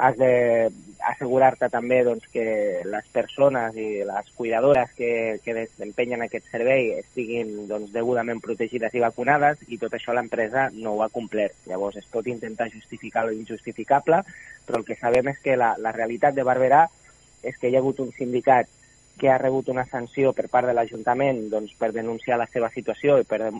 has 0.00 0.16
d'assegurar-te 0.16 1.68
també 1.68 2.00
doncs, 2.06 2.24
que 2.32 2.44
les 2.88 3.08
persones 3.12 3.76
i 3.76 3.88
les 4.08 4.30
cuidadores 4.36 4.92
que, 4.96 5.10
que 5.44 5.54
desempenyen 5.56 6.24
aquest 6.24 6.48
servei 6.48 6.94
estiguin 6.96 7.68
doncs, 7.68 7.92
degudament 7.92 8.40
protegides 8.40 8.96
i 8.96 9.04
vacunades 9.04 9.60
i 9.68 9.78
tot 9.82 9.94
això 9.96 10.16
l'empresa 10.16 10.70
no 10.72 10.96
ho 10.96 11.04
ha 11.04 11.10
complert. 11.12 11.58
Llavors 11.68 12.00
es 12.00 12.08
pot 12.08 12.26
intentar 12.32 12.70
justificar 12.72 13.26
l'injustificable, 13.28 14.22
però 14.66 14.80
el 14.80 14.88
que 14.88 14.96
sabem 14.96 15.28
és 15.34 15.44
que 15.44 15.58
la, 15.60 15.74
la 15.78 15.92
realitat 15.96 16.36
de 16.36 16.48
Barberà 16.48 16.86
és 17.44 17.56
que 17.60 17.68
hi 17.68 17.76
ha 17.76 17.84
hagut 17.84 18.00
un 18.00 18.12
sindicat 18.16 18.68
que 19.20 19.28
ha 19.28 19.38
rebut 19.38 19.68
una 19.68 19.84
sanció 19.84 20.32
per 20.32 20.46
part 20.48 20.66
de 20.66 20.72
l'Ajuntament 20.72 21.42
doncs, 21.52 21.74
per 21.76 21.90
denunciar 21.92 22.38
la 22.40 22.48
seva 22.48 22.70
situació 22.72 23.18
i 23.20 23.26
per 23.28 23.50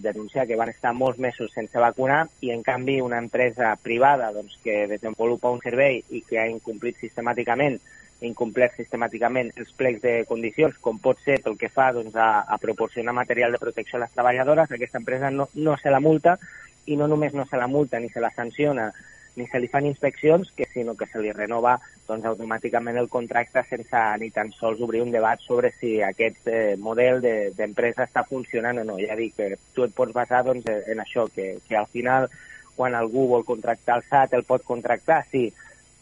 denunciar 0.00 0.46
que 0.48 0.56
van 0.56 0.72
estar 0.72 0.94
molts 0.96 1.20
mesos 1.20 1.52
sense 1.52 1.78
vacunar 1.78 2.22
i, 2.40 2.48
en 2.54 2.64
canvi, 2.64 2.96
una 3.04 3.20
empresa 3.20 3.74
privada 3.76 4.32
doncs, 4.32 4.56
que 4.64 4.86
desenvolupa 4.88 5.52
un 5.52 5.60
servei 5.60 6.00
i 6.08 6.22
que 6.24 6.40
ha 6.40 6.48
incomplit 6.48 6.96
sistemàticament 7.04 7.76
incomplert 8.22 8.76
sistemàticament 8.78 9.50
els 9.58 9.72
plecs 9.76 10.00
de 10.02 10.12
condicions, 10.28 10.76
com 10.80 11.00
pot 11.02 11.18
ser 11.24 11.40
pel 11.42 11.58
que 11.58 11.68
fa 11.68 11.90
doncs, 11.92 12.14
a, 12.16 12.46
a 12.46 12.58
proporcionar 12.62 13.14
material 13.14 13.52
de 13.52 13.60
protecció 13.60 13.98
a 13.98 14.04
les 14.04 14.12
treballadores, 14.14 14.70
aquesta 14.70 15.02
empresa 15.02 15.30
no, 15.30 15.48
no 15.54 15.76
se 15.76 15.90
la 15.90 16.00
multa 16.00 16.38
i 16.86 16.96
no 16.96 17.08
només 17.10 17.34
no 17.34 17.44
se 17.50 17.58
la 17.58 17.66
multa 17.66 18.00
ni 18.00 18.08
se 18.10 18.22
la 18.22 18.30
sanciona 18.30 18.92
ni 19.36 19.46
se 19.48 19.60
li 19.60 19.68
fan 19.72 19.86
inspeccions, 19.88 20.50
que 20.56 20.66
sinó 20.72 20.94
que 20.96 21.06
se 21.06 21.20
li 21.22 21.32
renova 21.32 21.78
doncs, 22.08 22.26
automàticament 22.28 22.98
el 23.00 23.08
contracte 23.08 23.62
sense 23.68 24.02
ni 24.20 24.30
tan 24.30 24.52
sols 24.52 24.80
obrir 24.84 25.02
un 25.02 25.12
debat 25.14 25.40
sobre 25.40 25.72
si 25.78 25.94
aquest 26.04 26.48
eh, 26.52 26.76
model 26.76 27.22
d'empresa 27.56 28.02
de, 28.02 28.08
està 28.10 28.26
funcionant 28.28 28.82
o 28.82 28.86
no. 28.88 28.98
Ja 29.00 29.16
dic 29.16 29.36
que 29.38 29.52
tu 29.72 29.86
et 29.86 29.94
pots 29.96 30.12
basar 30.12 30.42
doncs, 30.44 30.68
en 30.68 31.00
això, 31.00 31.28
que, 31.32 31.56
que 31.68 31.78
al 31.78 31.88
final 31.92 32.28
quan 32.76 32.94
algú 32.96 33.26
vol 33.28 33.44
contractar 33.44 33.98
el 34.00 34.06
SAT 34.08 34.34
el 34.36 34.46
pot 34.48 34.64
contractar, 34.64 35.22
sí, 35.30 35.50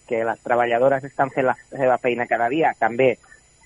que 0.09 0.25
les 0.27 0.43
treballadores 0.43 1.05
estan 1.07 1.31
fent 1.31 1.47
la 1.47 1.57
seva 1.71 1.99
feina 2.03 2.27
cada 2.27 2.49
dia, 2.51 2.75
també, 2.79 3.13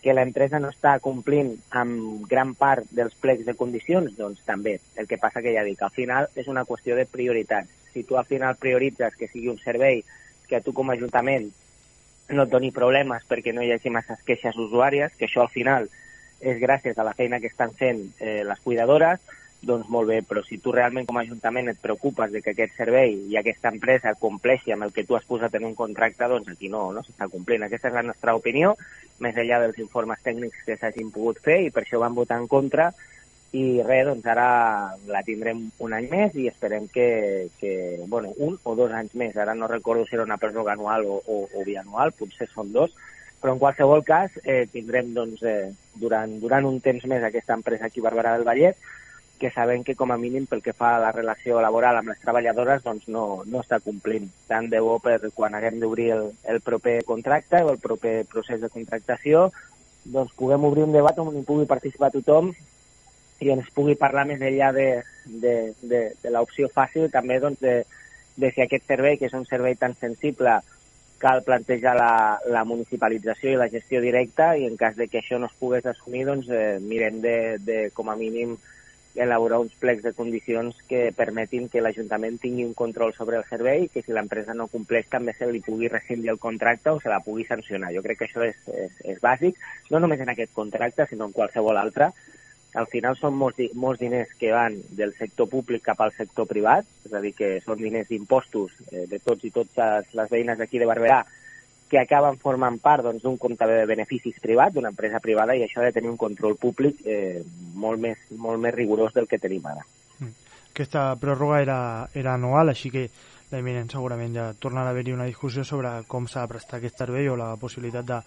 que 0.05 0.13
l'empresa 0.13 0.61
no 0.61 0.69
està 0.69 0.99
complint 1.01 1.55
amb 1.73 2.27
gran 2.29 2.53
part 2.61 2.91
dels 2.93 3.15
plecs 3.17 3.47
de 3.47 3.55
condicions, 3.57 4.13
doncs 4.19 4.43
també. 4.45 4.77
El 5.01 5.09
que 5.09 5.17
passa 5.17 5.41
que 5.41 5.55
ja 5.55 5.65
dic, 5.65 5.81
al 5.81 5.95
final 5.97 6.29
és 6.37 6.51
una 6.53 6.67
qüestió 6.69 6.93
de 6.99 7.07
prioritats. 7.09 7.73
Si 7.95 8.03
tu 8.05 8.19
al 8.21 8.29
final 8.29 8.59
prioritzes 8.61 9.17
que 9.17 9.31
sigui 9.33 9.49
un 9.49 9.57
servei 9.63 10.03
que 10.51 10.61
tu 10.61 10.75
com 10.77 10.91
a 10.91 10.99
Ajuntament 10.99 11.49
no 12.37 12.45
et 12.45 12.53
doni 12.53 12.69
problemes 12.73 13.25
perquè 13.29 13.55
no 13.57 13.65
hi 13.65 13.73
hagi 13.73 13.93
masses 13.93 14.21
queixes 14.29 14.61
usuàries, 14.61 15.17
que 15.17 15.25
això 15.25 15.41
al 15.47 15.53
final 15.53 15.89
és 16.45 16.61
gràcies 16.61 16.99
a 16.99 17.09
la 17.09 17.17
feina 17.17 17.41
que 17.41 17.49
estan 17.49 17.73
fent 17.73 18.05
eh, 18.21 18.43
les 18.45 18.61
cuidadores, 18.61 19.25
doncs 19.67 19.89
molt 19.93 20.09
bé, 20.11 20.21
però 20.27 20.43
si 20.45 20.59
tu 20.62 20.73
realment 20.73 21.07
com 21.09 21.19
a 21.19 21.23
Ajuntament 21.25 21.71
et 21.71 21.81
preocupes 21.83 22.31
de 22.33 22.43
que 22.43 22.53
aquest 22.55 22.77
servei 22.79 23.17
i 23.31 23.39
aquesta 23.41 23.73
empresa 23.73 24.15
compleixi 24.21 24.75
amb 24.75 24.87
el 24.87 24.93
que 24.95 25.05
tu 25.09 25.17
has 25.17 25.27
posat 25.29 25.55
en 25.59 25.67
un 25.69 25.75
contracte, 25.79 26.29
doncs 26.31 26.53
aquí 26.53 26.71
no, 26.73 26.87
no 26.93 27.03
s'està 27.05 27.29
complint. 27.33 27.67
Aquesta 27.67 27.91
és 27.91 27.97
la 27.97 28.05
nostra 28.07 28.37
opinió, 28.39 28.75
més 29.25 29.37
enllà 29.41 29.61
dels 29.62 29.81
informes 29.83 30.23
tècnics 30.25 30.62
que 30.67 30.79
s'hagin 30.79 31.11
pogut 31.15 31.43
fer 31.45 31.61
i 31.67 31.75
per 31.75 31.85
això 31.85 32.01
vam 32.03 32.17
votar 32.17 32.41
en 32.43 32.49
contra. 32.49 32.91
I 33.55 33.83
res, 33.87 34.09
doncs 34.09 34.27
ara 34.27 34.47
la 35.07 35.23
tindrem 35.23 35.61
un 35.87 35.93
any 35.95 36.09
més 36.11 36.35
i 36.35 36.49
esperem 36.51 36.89
que, 36.91 37.09
que 37.61 37.75
bueno, 38.11 38.33
un 38.43 38.59
o 38.65 38.75
dos 38.75 38.91
anys 38.91 39.15
més, 39.15 39.37
ara 39.39 39.55
no 39.55 39.71
recordo 39.71 40.07
si 40.09 40.17
era 40.19 40.27
una 40.27 40.41
pròrroga 40.43 40.75
anual 40.75 41.07
o, 41.07 41.21
o, 41.23 41.45
o 41.55 41.67
bianual, 41.67 42.17
potser 42.19 42.49
són 42.51 42.73
dos, 42.75 42.91
però 43.45 43.53
en 43.55 43.61
qualsevol 43.61 44.03
cas 44.03 44.35
eh, 44.43 44.65
tindrem 44.73 45.12
doncs, 45.15 45.43
eh, 45.45 45.71
durant, 46.01 46.39
durant 46.41 46.67
un 46.67 46.81
temps 46.83 47.03
més 47.07 47.23
aquesta 47.23 47.55
empresa 47.55 47.87
aquí 47.87 48.03
Barberà 48.03 48.35
del 48.35 48.47
Vallès 48.49 48.79
que 49.45 49.51
sabem 49.53 49.83
que 49.85 49.93
com 49.93 50.09
a 50.09 50.17
mínim 50.17 50.47
pel 50.49 50.63
que 50.65 50.73
fa 50.73 50.95
a 50.97 51.01
la 51.03 51.11
relació 51.13 51.59
laboral 51.61 51.99
amb 51.99 52.09
les 52.09 52.21
treballadores 52.23 52.81
doncs 52.81 53.11
no, 53.13 53.43
no 53.45 53.61
està 53.61 53.77
complint. 53.85 54.31
Tant 54.49 54.71
de 54.73 54.81
bo 54.81 54.95
per 55.05 55.19
quan 55.37 55.53
haguem 55.53 55.77
d'obrir 55.83 56.07
el, 56.15 56.31
el 56.49 56.63
proper 56.65 57.03
contracte 57.05 57.61
o 57.61 57.75
el 57.75 57.81
proper 57.83 58.23
procés 58.25 58.63
de 58.63 58.73
contractació 58.73 59.51
doncs 60.17 60.33
puguem 60.41 60.65
obrir 60.65 60.87
un 60.87 60.97
debat 60.97 61.21
on 61.21 61.29
hi 61.37 61.45
pugui 61.45 61.69
participar 61.69 62.09
tothom 62.15 62.55
i 63.45 63.53
ens 63.53 63.69
pugui 63.77 63.99
parlar 64.01 64.25
més 64.33 64.41
enllà 64.41 64.73
de, 64.73 64.89
de, 65.29 65.55
de, 65.83 66.01
de 66.23 66.33
l'opció 66.33 66.73
fàcil 66.73 67.11
també 67.13 67.37
doncs, 67.43 67.61
de, 67.61 67.83
de 68.41 68.51
si 68.55 68.65
aquest 68.65 68.89
servei, 68.89 69.19
que 69.21 69.29
és 69.29 69.37
un 69.37 69.45
servei 69.45 69.77
tan 69.77 69.93
sensible, 70.01 70.57
cal 71.21 71.45
plantejar 71.45 71.99
la, 72.01 72.15
la 72.49 72.65
municipalització 72.65 73.53
i 73.53 73.61
la 73.61 73.69
gestió 73.73 74.01
directa 74.01 74.55
i 74.57 74.65
en 74.65 74.81
cas 74.81 74.97
de 74.97 75.09
que 75.13 75.21
això 75.21 75.37
no 75.37 75.53
es 75.53 75.59
pogués 75.61 75.85
assumir, 75.85 76.25
doncs 76.29 76.49
eh, 76.49 76.79
mirem 76.81 77.21
de, 77.21 77.37
de 77.61 77.79
com 77.93 78.09
a 78.09 78.17
mínim 78.17 78.57
elaborar 79.15 79.61
uns 79.62 79.75
plecs 79.79 80.03
de 80.03 80.12
condicions 80.12 80.77
que 80.89 81.12
permetin 81.17 81.69
que 81.71 81.83
l'Ajuntament 81.83 82.41
tingui 82.43 82.65
un 82.67 82.75
control 82.75 83.15
sobre 83.15 83.39
el 83.39 83.45
servei 83.49 83.85
i 83.85 83.91
que 83.93 84.03
si 84.03 84.15
l'empresa 84.15 84.57
no 84.59 84.67
compleix 84.73 85.07
també 85.11 85.35
se 85.37 85.47
li 85.51 85.62
pugui 85.62 85.91
rescindir 85.93 86.33
el 86.33 86.41
contracte 86.43 86.91
o 86.91 87.01
se 87.01 87.12
la 87.12 87.21
pugui 87.23 87.47
sancionar. 87.47 87.93
Jo 87.95 88.03
crec 88.03 88.19
que 88.19 88.29
això 88.29 88.43
és, 88.47 88.59
és, 88.67 88.97
és 89.15 89.21
bàsic, 89.23 89.61
no 89.91 90.03
només 90.03 90.21
en 90.25 90.35
aquest 90.35 90.53
contracte, 90.53 91.07
sinó 91.07 91.31
en 91.31 91.37
qualsevol 91.37 91.79
altre. 91.79 92.11
Al 92.75 92.89
final 92.91 93.15
són 93.15 93.37
molts, 93.39 93.62
molts 93.79 94.01
diners 94.03 94.35
que 94.35 94.51
van 94.51 94.81
del 94.99 95.15
sector 95.15 95.47
públic 95.47 95.85
cap 95.87 96.01
al 96.03 96.11
sector 96.17 96.49
privat, 96.51 96.89
és 97.07 97.15
a 97.15 97.23
dir, 97.23 97.31
que 97.39 97.61
són 97.62 97.79
diners 97.79 98.11
d'impostos 98.11 98.75
eh, 98.91 99.07
de 99.07 99.23
tots 99.23 99.47
i 99.47 99.55
totes 99.55 100.11
les 100.11 100.31
veïnes 100.33 100.59
d'aquí 100.59 100.83
de 100.83 100.91
Barberà 100.91 101.23
que 101.91 102.01
acaben 102.01 102.39
formant 102.41 102.78
part 102.82 103.05
doncs, 103.05 103.22
d'un 103.22 103.35
doncs, 103.35 103.43
compte 103.43 103.68
de 103.68 103.85
beneficis 103.87 104.41
privat, 104.43 104.72
d'una 104.74 104.91
empresa 104.95 105.20
privada, 105.20 105.57
i 105.57 105.64
això 105.64 105.82
ha 105.82 105.91
de 105.91 105.97
tenir 105.97 106.11
un 106.11 106.20
control 106.20 106.57
públic 106.61 107.05
eh, 107.05 107.43
molt, 107.74 108.01
més, 108.01 108.24
molt 108.39 108.61
més 108.62 108.74
rigorós 108.74 109.14
del 109.14 109.28
que 109.30 109.39
tenim 109.39 109.66
ara. 109.70 109.85
Mm. 110.18 110.32
Aquesta 110.72 111.07
pròrroga 111.20 111.61
era, 111.62 111.78
era 112.14 112.35
anual, 112.35 112.72
així 112.72 112.91
que 112.91 113.09
l'eminent 113.53 113.93
segurament 113.93 114.35
ja 114.35 114.49
tornarà 114.59 114.91
a 114.91 114.97
haver-hi 114.97 115.14
una 115.14 115.28
discussió 115.28 115.64
sobre 115.64 115.93
com 116.11 116.26
s'ha 116.26 116.43
de 116.43 116.53
prestar 116.55 116.80
aquest 116.80 116.99
servei 116.99 117.28
o 117.28 117.37
la 117.39 117.53
possibilitat 117.61 118.09
de, 118.09 118.20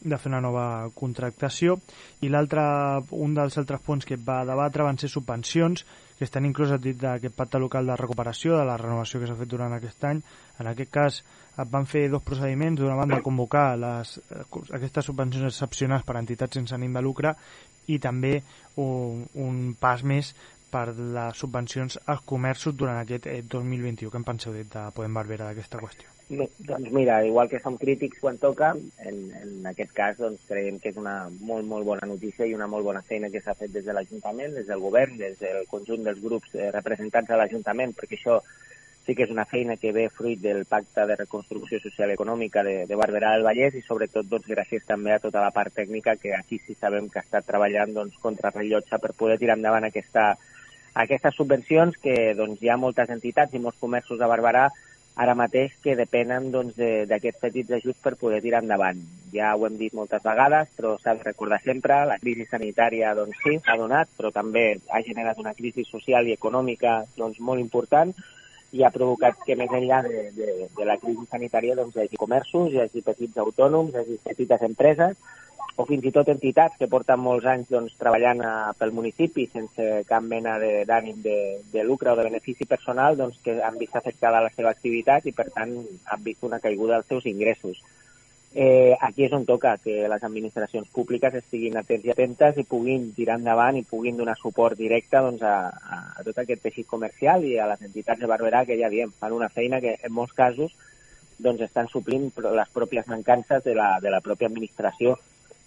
de 0.00 0.18
fer 0.18 0.30
una 0.30 0.42
nova 0.44 0.66
contractació. 0.94 1.78
I 2.22 2.30
l'altre, 2.32 2.64
un 3.10 3.34
dels 3.38 3.56
altres 3.60 3.80
punts 3.84 4.06
que 4.08 4.18
va 4.18 4.44
debatre 4.48 4.86
van 4.86 4.98
ser 4.98 5.10
subvencions, 5.12 5.84
que 6.18 6.26
estan 6.26 6.46
incloses 6.48 6.80
dit 6.82 6.98
d'aquest 6.98 7.36
pacte 7.36 7.60
local 7.62 7.86
de 7.86 7.96
recuperació, 7.96 8.56
de 8.58 8.66
la 8.66 8.76
renovació 8.76 9.20
que 9.20 9.30
s'ha 9.30 9.38
fet 9.38 9.50
durant 9.50 9.74
aquest 9.74 10.04
any. 10.10 10.22
En 10.58 10.70
aquest 10.70 10.92
cas 10.94 11.22
es 11.58 11.70
van 11.72 11.86
fer 11.90 12.08
dos 12.10 12.22
procediments, 12.22 12.80
d'una 12.80 12.98
banda 12.98 13.22
convocar 13.24 13.72
les, 13.78 14.18
aquestes 14.78 15.10
subvencions 15.10 15.48
excepcionals 15.50 16.06
per 16.06 16.16
a 16.16 16.22
entitats 16.22 16.58
sense 16.58 16.76
ànim 16.76 16.94
de 16.94 17.02
lucre 17.02 17.34
i 17.88 17.98
també 17.98 18.36
un, 18.76 19.24
un 19.34 19.58
pas 19.80 20.04
més 20.04 20.34
per 20.70 20.92
les 20.92 21.40
subvencions 21.40 21.98
als 22.04 22.22
comerços 22.28 22.76
durant 22.76 23.00
aquest 23.00 23.26
2021. 23.26 24.06
Eh, 24.06 24.12
Què 24.12 24.20
en 24.20 24.28
penseu 24.28 24.54
de 24.54 24.86
Podem 24.94 25.16
Barbera 25.16 25.48
d'aquesta 25.48 25.80
qüestió? 25.80 26.14
Doncs 26.28 26.90
mira, 26.92 27.22
igual 27.24 27.48
que 27.48 27.60
som 27.64 27.78
crítics 27.80 28.20
quan 28.20 28.36
toca, 28.36 28.74
en, 29.00 29.20
en 29.40 29.68
aquest 29.70 29.94
cas 29.96 30.18
doncs, 30.20 30.42
creiem 30.50 30.76
que 30.82 30.90
és 30.92 30.98
una 31.00 31.30
molt, 31.40 31.64
molt 31.64 31.88
bona 31.88 32.08
notícia 32.10 32.44
i 32.44 32.52
una 32.52 32.68
molt 32.68 32.84
bona 32.84 33.00
feina 33.00 33.30
que 33.32 33.40
s'ha 33.40 33.56
fet 33.56 33.72
des 33.72 33.86
de 33.86 33.96
l'Ajuntament, 33.96 34.52
des 34.58 34.68
del 34.68 34.82
govern, 34.84 35.16
des 35.16 35.40
del 35.40 35.64
conjunt 35.72 36.04
dels 36.04 36.20
grups 36.20 36.52
eh, 36.52 36.68
representats 36.74 37.32
a 37.32 37.40
l'Ajuntament, 37.40 37.96
perquè 37.96 38.20
això 38.20 38.42
sí 39.08 39.14
que 39.16 39.24
és 39.24 39.30
una 39.32 39.46
feina 39.48 39.78
que 39.80 39.90
ve 39.90 40.10
fruit 40.12 40.36
del 40.42 40.66
Pacte 40.68 41.06
de 41.08 41.14
Reconstrucció 41.16 41.78
Social 41.80 42.10
i 42.10 42.16
Econòmica 42.18 42.60
de, 42.62 42.82
de 42.84 42.96
Barberà 43.00 43.30
del 43.32 43.46
Vallès 43.46 43.78
i 43.78 43.80
sobretot 43.80 44.28
doncs, 44.28 44.44
gràcies 44.52 44.84
també 44.84 45.14
a 45.14 45.22
tota 45.22 45.40
la 45.40 45.48
part 45.56 45.72
tècnica 45.72 46.18
que 46.20 46.34
aquí 46.36 46.58
sí 46.60 46.76
sabem 46.76 47.08
que 47.08 47.22
estat 47.24 47.48
treballant 47.48 47.94
doncs, 47.96 48.18
contra 48.20 48.52
rellotge 48.52 49.00
per 49.00 49.14
poder 49.16 49.38
tirar 49.40 49.56
endavant 49.56 49.88
aquesta, 49.88 50.34
aquestes 50.92 51.40
subvencions 51.40 51.96
que 52.04 52.34
doncs, 52.36 52.60
hi 52.60 52.68
ha 52.68 52.76
moltes 52.76 53.08
entitats 53.16 53.56
i 53.56 53.64
molts 53.64 53.80
comerços 53.80 54.20
a 54.20 54.28
Barberà 54.28 54.68
ara 55.16 55.34
mateix 55.34 55.80
que 55.82 55.96
depenen 55.96 56.52
doncs, 56.52 56.76
d'aquests 56.76 57.40
de, 57.40 57.48
petits 57.48 57.76
ajuts 57.80 58.04
per 58.04 58.18
poder 58.20 58.44
tirar 58.44 58.60
endavant. 58.60 59.00
Ja 59.32 59.56
ho 59.56 59.64
hem 59.66 59.80
dit 59.80 59.96
moltes 59.96 60.20
vegades, 60.22 60.68
però 60.76 60.98
s'ha 61.00 61.16
de 61.16 61.24
recordar 61.24 61.64
sempre, 61.64 62.04
la 62.04 62.20
crisi 62.20 62.44
sanitària 62.44 63.16
doncs, 63.16 63.40
sí, 63.40 63.56
ha 63.64 63.80
donat, 63.80 64.12
però 64.20 64.36
també 64.36 64.74
ha 64.92 65.00
generat 65.00 65.40
una 65.40 65.56
crisi 65.56 65.88
social 65.88 66.28
i 66.28 66.36
econòmica 66.36 67.06
doncs, 67.16 67.40
molt 67.40 67.64
important 67.64 68.12
i 68.72 68.84
ha 68.84 68.90
provocat 68.92 69.38
que 69.46 69.56
més 69.56 69.72
enllà 69.72 70.02
de, 70.04 70.28
de, 70.36 70.68
de 70.76 70.84
la 70.88 70.98
crisi 71.00 71.24
sanitària 71.30 71.76
doncs, 71.78 71.96
hi 71.96 72.04
hagi 72.04 72.20
comerços, 72.20 72.72
hi 72.72 72.82
hagi 72.82 73.02
petits 73.06 73.38
autònoms, 73.44 73.94
hi 73.94 74.02
hagi 74.02 74.18
petites 74.24 74.64
empreses 74.68 75.16
o 75.78 75.84
fins 75.86 76.04
i 76.08 76.10
tot 76.10 76.28
entitats 76.32 76.74
que 76.78 76.88
porten 76.90 77.20
molts 77.22 77.46
anys 77.46 77.68
doncs, 77.70 77.94
treballant 78.00 78.40
a, 78.42 78.52
pel 78.78 78.90
municipi 78.96 79.46
sense 79.52 79.86
cap 80.08 80.24
mena 80.26 80.56
de- 80.58 80.82
d'ànim 80.88 81.20
de, 81.22 81.36
de 81.72 81.84
lucre 81.86 82.10
o 82.10 82.16
de 82.18 82.24
benefici 82.26 82.66
personal 82.66 83.16
doncs, 83.16 83.38
que 83.44 83.60
han 83.62 83.78
vist 83.78 83.94
afectada 83.96 84.42
la 84.42 84.50
seva 84.56 84.72
activitat 84.74 85.26
i, 85.30 85.32
per 85.32 85.46
tant, 85.54 85.76
han 86.10 86.24
vist 86.26 86.42
una 86.42 86.58
caiguda 86.58 86.98
dels 86.98 87.06
seus 87.14 87.26
ingressos. 87.30 87.78
Eh, 88.54 88.96
aquí 89.00 89.26
és 89.26 89.32
on 89.36 89.44
toca 89.44 89.74
que 89.76 90.06
les 90.08 90.22
administracions 90.24 90.88
públiques 90.88 91.34
estiguin 91.36 91.76
atents 91.76 92.06
i 92.06 92.12
atentes 92.14 92.56
i 92.56 92.64
puguin 92.64 93.10
tirar 93.12 93.36
endavant 93.36 93.76
i 93.76 93.84
puguin 93.84 94.16
donar 94.16 94.38
suport 94.40 94.78
directe 94.78 95.20
doncs, 95.20 95.42
a, 95.44 95.68
a 96.16 96.24
tot 96.24 96.40
aquest 96.40 96.64
teixit 96.64 96.88
comercial 96.88 97.44
i 97.44 97.58
a 97.60 97.68
les 97.68 97.84
entitats 97.84 98.22
de 98.22 98.30
Barberà 98.30 98.64
que 98.64 98.78
ja 98.80 98.88
diem, 98.88 99.12
fan 99.12 99.36
una 99.36 99.50
feina 99.52 99.82
que 99.84 99.98
en 100.00 100.14
molts 100.16 100.32
casos 100.32 100.72
doncs, 101.38 101.60
estan 101.68 101.92
suplint 101.92 102.30
les 102.40 102.72
pròpies 102.72 103.06
mancances 103.12 103.62
de 103.64 103.76
la, 103.76 103.98
de 104.00 104.10
la 104.10 104.22
pròpia 104.24 104.48
administració 104.48 105.18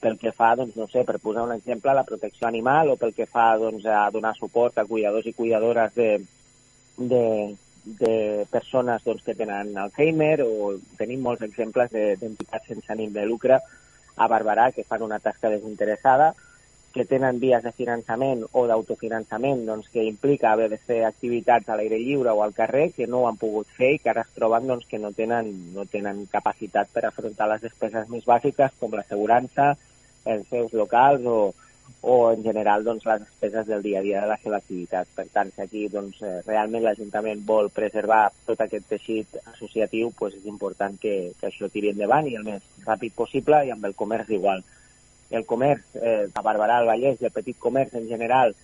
pel 0.02 0.18
que 0.18 0.34
fa, 0.34 0.56
doncs, 0.58 0.76
no 0.76 0.88
sé, 0.90 1.06
per 1.06 1.20
posar 1.22 1.46
un 1.46 1.54
exemple, 1.54 1.92
a 1.92 2.00
la 2.02 2.08
protecció 2.08 2.48
animal 2.50 2.90
o 2.90 2.98
pel 2.98 3.14
que 3.14 3.30
fa 3.30 3.52
doncs, 3.62 3.86
a 3.86 4.08
donar 4.10 4.34
suport 4.36 4.82
a 4.82 4.88
cuidadors 4.90 5.28
i 5.30 5.38
cuidadores 5.38 5.94
de, 5.94 6.10
de, 6.98 7.26
de 7.86 8.46
persones 8.52 9.04
doncs, 9.04 9.24
que 9.24 9.36
tenen 9.36 9.76
Alzheimer 9.78 10.42
o 10.46 10.76
tenim 10.98 11.22
molts 11.22 11.42
exemples 11.42 11.92
de- 11.92 12.16
d'entitats 12.20 12.68
sense 12.68 12.92
ànim 12.94 13.14
de 13.14 13.26
lucre 13.26 13.58
a 14.18 14.28
Barberà 14.28 14.72
que 14.72 14.84
fan 14.84 15.02
una 15.02 15.20
tasca 15.20 15.50
desinteressada 15.50 16.34
que 16.94 17.06
tenen 17.06 17.40
vies 17.40 17.64
de 17.64 17.72
finançament 17.72 18.44
o 18.52 18.66
d'autofinançament 18.68 19.64
doncs, 19.66 19.88
que 19.90 20.04
implica 20.04 20.52
haver 20.52 20.70
de 20.70 20.78
fer 20.78 21.06
activitats 21.08 21.70
a 21.70 21.78
l'aire 21.80 21.98
lliure 21.98 22.34
o 22.36 22.44
al 22.44 22.54
carrer 22.54 22.92
que 22.92 23.08
no 23.08 23.22
ho 23.22 23.28
han 23.30 23.38
pogut 23.40 23.68
fer 23.78 23.94
i 23.96 24.00
que 24.00 24.12
ara 24.12 24.26
es 24.28 24.34
troben 24.36 24.68
doncs, 24.68 24.86
que 24.86 25.00
no 25.00 25.14
tenen, 25.16 25.74
no 25.74 25.86
tenen 25.86 26.26
capacitat 26.32 26.92
per 26.92 27.06
afrontar 27.08 27.48
les 27.48 27.62
despeses 27.62 28.10
més 28.10 28.28
bàsiques 28.28 28.76
com 28.80 28.92
l'assegurança, 28.92 29.78
els 30.26 30.48
seus 30.50 30.74
locals 30.74 31.26
o, 31.26 31.54
o 32.02 32.32
en 32.32 32.44
general 32.44 32.84
doncs, 32.84 33.06
les 33.06 33.22
despeses 33.24 33.68
del 33.68 33.84
dia 33.84 34.00
a 34.00 34.06
dia 34.06 34.22
de 34.22 34.30
la 34.32 34.38
seva 34.42 34.58
activitat. 34.58 35.10
Per 35.16 35.28
tant, 35.34 35.52
si 35.54 35.62
aquí 35.62 35.86
doncs, 35.92 36.22
eh, 36.22 36.42
realment 36.48 36.84
l'Ajuntament 36.86 37.44
vol 37.46 37.70
preservar 37.70 38.24
tot 38.48 38.62
aquest 38.64 38.88
teixit 38.90 39.38
associatiu, 39.44 40.12
doncs 40.20 40.40
és 40.40 40.50
important 40.50 40.98
que, 41.02 41.34
que 41.40 41.50
això 41.52 41.70
tiri 41.70 41.94
endavant 41.94 42.28
i 42.28 42.36
el 42.40 42.48
més 42.48 42.66
ràpid 42.88 43.16
possible 43.16 43.64
i 43.66 43.74
amb 43.76 43.86
el 43.86 43.98
comerç 43.98 44.32
igual. 44.32 44.64
El 45.32 45.46
comerç 45.48 45.96
eh, 45.96 46.28
a 46.34 46.44
Barberà, 46.44 46.82
al 46.82 46.90
Vallès 46.90 47.22
i 47.22 47.30
el 47.30 47.36
petit 47.36 47.60
comerç 47.60 47.96
en 48.00 48.10
general 48.10 48.56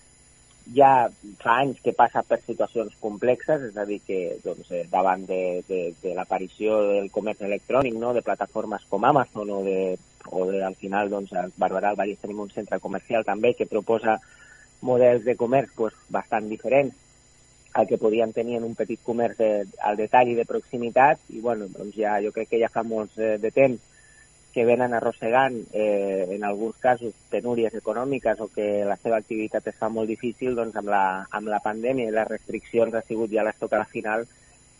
ja 0.76 1.07
fa 1.41 1.57
anys 1.61 1.80
que 1.84 1.93
passa 1.95 2.24
per 2.28 2.39
situacions 2.43 2.95
complexes, 2.99 3.63
és 3.70 3.78
a 3.78 3.86
dir, 3.88 3.99
que 4.07 4.38
doncs, 4.43 4.70
eh, 4.72 4.84
davant 4.91 5.24
de, 5.30 5.63
de, 5.68 5.82
de 6.01 6.13
l'aparició 6.18 6.80
del 6.89 7.11
comerç 7.13 7.45
electrònic, 7.47 7.95
no? 7.99 8.13
de 8.13 8.24
plataformes 8.26 8.86
com 8.89 9.05
Amazon 9.05 9.51
o, 9.53 9.61
de, 9.63 9.97
o 10.32 10.45
de, 10.51 10.63
al 10.65 10.76
final 10.76 11.11
doncs, 11.13 11.34
a 11.34 11.47
Barberà 11.57 11.93
al 11.93 11.99
Vallès 11.99 12.20
tenim 12.22 12.43
un 12.43 12.53
centre 12.53 12.82
comercial 12.84 13.26
també 13.28 13.53
que 13.55 13.70
proposa 13.70 14.18
models 14.82 15.24
de 15.26 15.38
comerç 15.38 15.74
pues, 15.76 15.95
bastant 16.13 16.49
diferents 16.49 16.95
al 17.78 17.88
que 17.88 17.99
podien 18.01 18.34
tenir 18.34 18.57
en 18.57 18.65
un 18.65 18.76
petit 18.76 18.99
comerç 19.05 19.38
de, 19.38 19.51
al 19.86 19.97
detall 19.97 20.32
i 20.32 20.38
de 20.38 20.47
proximitat 20.49 21.22
i 21.30 21.41
bueno, 21.41 21.68
doncs 21.70 21.95
ja, 21.97 22.18
jo 22.24 22.34
crec 22.34 22.51
que 22.51 22.61
ja 22.61 22.72
fa 22.74 22.84
molts 22.84 23.18
eh, 23.22 23.38
de 23.41 23.51
temps 23.53 23.87
que 24.54 24.66
venen 24.66 24.93
arrossegant 24.93 25.58
eh, 25.74 26.28
en 26.36 26.43
alguns 26.43 26.78
casos 26.82 27.14
penúries 27.30 27.74
econòmiques 27.78 28.39
o 28.41 28.48
que 28.54 28.86
la 28.88 28.98
seva 28.98 29.20
activitat 29.22 29.68
es 29.70 29.78
fa 29.78 29.89
molt 29.93 30.10
difícil, 30.10 30.56
doncs 30.58 30.76
amb 30.80 30.89
la, 30.93 31.04
amb 31.30 31.52
la 31.52 31.62
pandèmia 31.64 32.10
i 32.10 32.16
les 32.16 32.30
restriccions 32.30 32.95
ha 32.95 33.04
sigut 33.06 33.34
ja 33.34 33.45
l'estoc 33.45 33.74
a 33.74 33.84
la 33.84 33.91
final. 33.91 34.26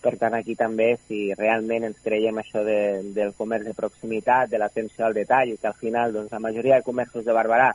Per 0.02 0.14
tant, 0.18 0.38
aquí 0.38 0.56
també, 0.56 0.92
si 1.08 1.34
realment 1.38 1.88
ens 1.90 2.02
creiem 2.04 2.38
això 2.38 2.64
de, 2.66 2.80
del 3.14 3.34
comerç 3.38 3.70
de 3.70 3.76
proximitat, 3.78 4.50
de 4.50 4.62
l'atenció 4.62 5.06
al 5.06 5.18
detall, 5.18 5.56
que 5.58 5.70
al 5.70 5.78
final 5.78 6.14
doncs, 6.14 6.32
la 6.32 6.42
majoria 6.42 6.78
de 6.80 6.88
comerços 6.88 7.26
de 7.26 7.36
Barberà 7.36 7.72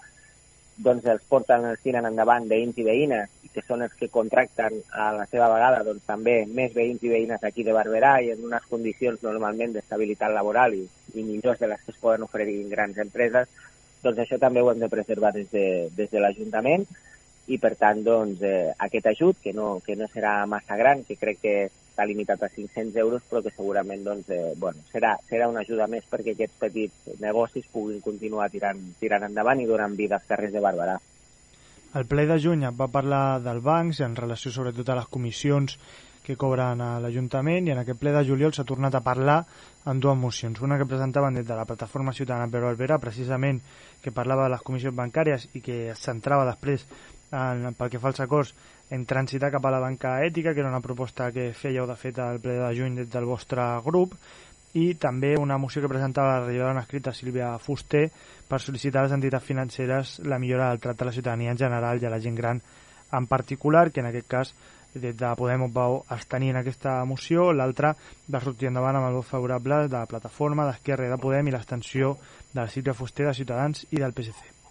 doncs 0.77 1.07
els 1.07 1.23
porten, 1.29 1.66
els 1.68 1.81
tiren 1.85 2.07
endavant 2.09 2.49
veïns 2.49 2.79
i 2.79 2.87
veïnes, 2.87 3.31
que 3.53 3.62
són 3.66 3.83
els 3.85 3.93
que 3.99 4.09
contracten 4.09 4.79
a 4.97 5.11
la 5.12 5.27
seva 5.29 5.51
vegada 5.53 5.83
doncs, 5.85 6.07
també 6.09 6.39
més 6.49 6.73
veïns 6.73 7.03
i 7.05 7.11
veïnes 7.12 7.43
aquí 7.45 7.66
de 7.66 7.75
Barberà 7.77 8.14
i 8.25 8.31
en 8.33 8.47
unes 8.49 8.64
condicions 8.70 9.20
normalment 9.27 9.75
d'estabilitat 9.75 10.33
laboral 10.33 10.75
i, 10.79 10.87
i 11.14 11.25
millors 11.27 11.61
de 11.61 11.68
les 11.68 11.83
que 11.85 11.93
es 11.93 12.01
poden 12.01 12.25
oferir 12.25 12.62
grans 12.70 12.97
empreses, 13.05 13.51
doncs 14.03 14.23
això 14.25 14.39
també 14.41 14.62
ho 14.62 14.70
hem 14.73 14.81
de 14.81 14.91
preservar 14.93 15.35
des 15.37 15.51
de, 15.53 15.66
des 15.97 16.11
de 16.11 16.23
l'Ajuntament 16.23 16.87
i 17.53 17.59
per 17.59 17.75
tant 17.77 18.01
doncs, 18.07 18.41
eh, 18.41 18.73
aquest 18.87 19.07
ajut, 19.12 19.39
que 19.43 19.53
no, 19.53 19.81
que 19.85 19.97
no 19.99 20.09
serà 20.09 20.43
massa 20.47 20.79
gran, 20.79 21.05
que 21.05 21.18
crec 21.20 21.43
que 21.43 21.57
està 21.93 22.07
limitat 22.09 22.43
a 22.43 22.49
500 22.49 22.97
euros, 23.05 23.22
però 23.28 23.43
que 23.45 23.53
segurament 23.53 24.03
doncs, 24.05 24.30
eh, 24.32 24.55
bueno, 24.57 24.80
serà, 24.90 25.14
serà 25.28 25.49
una 25.51 25.61
ajuda 25.61 25.86
més 25.93 26.07
perquè 26.09 26.32
aquests 26.32 26.59
petits 26.59 27.20
negocis 27.20 27.68
puguin 27.72 28.01
continuar 28.01 28.49
tirant, 28.51 28.80
tirant 29.01 29.28
endavant 29.28 29.61
i 29.61 29.68
donant 29.68 29.97
vida 29.99 30.16
als 30.16 30.28
carrers 30.28 30.55
de 30.57 30.64
Barberà. 30.64 30.97
El 31.93 32.09
ple 32.09 32.24
de 32.24 32.38
juny 32.40 32.64
va 32.72 32.88
parlar 32.88 33.43
del 33.45 33.61
bancs 33.61 34.01
en 34.01 34.16
relació 34.16 34.51
sobretot 34.51 34.88
a 34.88 34.97
les 35.03 35.11
comissions 35.12 35.76
que 36.24 36.38
cobren 36.38 36.80
a 36.80 36.95
l'Ajuntament 37.03 37.66
i 37.66 37.74
en 37.74 37.82
aquest 37.82 37.99
ple 38.01 38.14
de 38.14 38.22
juliol 38.24 38.55
s'ha 38.55 38.64
tornat 38.64 38.95
a 38.95 39.03
parlar 39.05 39.43
en 39.90 40.01
dues 40.01 40.16
mocions. 40.16 40.61
Una 40.62 40.78
que 40.78 40.86
presentaven 40.88 41.34
des 41.34 41.47
de 41.47 41.57
la 41.59 41.66
plataforma 41.68 42.14
ciutadana 42.14 42.49
per 42.49 42.62
Barberà, 42.62 43.01
precisament 43.03 43.61
que 44.01 44.14
parlava 44.14 44.47
de 44.47 44.55
les 44.55 44.62
comissions 44.62 44.97
bancàries 44.97 45.49
i 45.59 45.61
que 45.61 45.90
es 45.93 46.05
centrava 46.07 46.47
després 46.49 46.86
en, 47.32 47.72
pel 47.76 47.90
que 47.90 48.01
fa 48.01 48.12
als 48.12 48.22
acords 48.24 48.55
en 48.93 49.07
transitar 49.09 49.49
cap 49.51 49.64
a 49.64 49.72
la 49.72 49.80
banca 49.80 50.18
ètica, 50.20 50.53
que 50.53 50.61
era 50.61 50.68
una 50.68 50.84
proposta 50.84 51.30
que 51.32 51.55
fèieu 51.57 51.86
de 51.88 51.97
fet 51.97 52.18
al 52.20 52.43
ple 52.45 52.59
de 52.61 52.72
juny 52.76 52.99
des 53.01 53.09
del 53.09 53.24
vostre 53.24 53.64
grup, 53.86 54.12
i 54.76 54.93
també 55.01 55.32
una 55.40 55.57
moció 55.61 55.80
que 55.80 55.88
presentava 55.88 56.36
la 56.36 56.45
regidora 56.47 56.80
escrita 56.80 57.14
Sílvia 57.16 57.55
Fuster 57.61 58.07
per 58.49 58.61
sol·licitar 58.61 59.01
a 59.01 59.07
les 59.09 59.16
entitats 59.16 59.49
financeres 59.49 60.14
la 60.28 60.38
millora 60.38 60.68
del 60.70 60.80
tracte 60.84 61.05
a 61.05 61.09
la 61.09 61.16
ciutadania 61.16 61.57
en 61.57 61.61
general 61.64 62.01
i 62.03 62.07
a 62.09 62.12
la 62.12 62.20
gent 62.20 62.36
gran 62.36 62.62
en 63.12 63.26
particular, 63.26 63.90
que 63.93 64.01
en 64.01 64.09
aquest 64.12 64.28
cas 64.28 64.55
des 64.95 65.16
de 65.16 65.34
Podem 65.36 65.70
vau 65.72 66.03
abstenir 66.09 66.51
en 66.53 66.61
aquesta 66.61 66.99
moció, 67.09 67.51
l'altra 67.53 67.95
va 68.28 68.45
sortir 68.45 68.68
endavant 68.68 69.01
amb 69.01 69.09
el 69.09 69.20
vot 69.20 69.28
favorable 69.28 69.86
de 69.88 69.97
la 69.97 70.09
plataforma 70.09 70.68
d'Esquerra 70.68 71.09
i 71.09 71.12
de 71.12 71.20
Podem 71.20 71.49
i 71.49 71.57
l'extensió 71.57 72.18
de 72.53 72.61
la 72.61 72.68
Sílvia 72.68 72.97
Fuster 72.97 73.28
de 73.28 73.38
Ciutadans 73.40 73.86
i 73.90 74.01
del 74.01 74.12
PSC. 74.12 74.61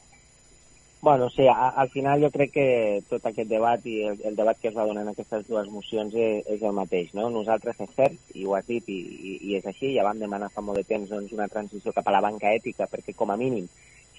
Bueno, 1.02 1.32
sí, 1.32 1.48
a, 1.48 1.70
al 1.70 1.90
final 1.90 2.22
jo 2.22 2.30
crec 2.30 2.52
que 2.54 2.66
tot 3.10 3.24
aquest 3.26 3.50
debat 3.50 3.86
i 3.90 4.04
el, 4.06 4.20
el 4.30 4.36
debat 4.38 4.60
que 4.62 4.70
es 4.70 4.76
va 4.76 4.86
donar 4.86 5.02
en 5.02 5.10
aquestes 5.10 5.48
dues 5.48 5.70
mocions 5.74 6.14
és, 6.14 6.44
és 6.46 6.62
el 6.62 6.76
mateix, 6.78 7.10
no? 7.18 7.26
Nosaltres 7.34 7.80
és 7.82 7.96
cert, 7.98 8.20
i 8.38 8.46
ho 8.46 8.54
has 8.54 8.68
dit, 8.68 8.86
i, 8.86 9.00
i, 9.02 9.34
i 9.50 9.56
és 9.58 9.66
així, 9.66 9.96
ja 9.96 10.06
vam 10.06 10.22
demanar 10.22 10.52
fa 10.54 10.62
molt 10.62 10.78
de 10.78 10.86
temps 10.86 11.10
doncs, 11.10 11.34
una 11.34 11.50
transició 11.50 11.90
cap 11.96 12.06
a 12.06 12.14
la 12.14 12.22
banca 12.22 12.54
ètica, 12.54 12.86
perquè 12.92 13.18
com 13.18 13.34
a 13.34 13.40
mínim, 13.40 13.66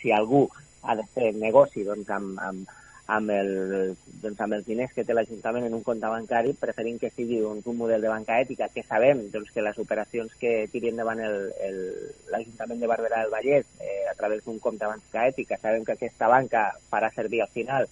si 0.00 0.10
algú 0.10 0.48
ha 0.82 0.98
de 0.98 1.06
fer 1.14 1.30
negoci 1.38 1.86
doncs, 1.86 2.10
amb, 2.10 2.42
amb, 2.42 2.74
amb, 3.06 3.30
el, 3.34 3.96
doncs, 4.22 4.40
amb 4.40 4.56
els 4.56 4.66
diners 4.66 4.92
que 4.94 5.04
té 5.04 5.14
l'Ajuntament 5.14 5.66
en 5.66 5.74
un 5.74 5.82
compte 5.86 6.08
bancari, 6.08 6.52
preferim 6.58 6.98
que 7.00 7.10
sigui 7.10 7.40
doncs, 7.42 7.66
un 7.66 7.78
model 7.80 8.04
de 8.04 8.10
banca 8.12 8.38
ètica, 8.40 8.70
que 8.74 8.84
sabem 8.86 9.24
doncs, 9.32 9.50
que 9.54 9.64
les 9.64 9.78
operacions 9.82 10.34
que 10.38 10.52
tiri 10.72 10.92
endavant 10.92 11.22
l'Ajuntament 11.22 12.80
de 12.80 12.90
Barberà 12.90 13.24
del 13.24 13.34
Vallès 13.34 13.66
eh, 13.80 14.04
a 14.10 14.14
través 14.14 14.44
d'un 14.44 14.60
compte 14.62 14.86
banca 14.86 15.26
ètica, 15.26 15.58
sabem 15.58 15.84
que 15.84 15.96
aquesta 15.96 16.30
banca 16.30 16.68
farà 16.92 17.10
servir 17.14 17.42
al 17.42 17.52
final 17.52 17.90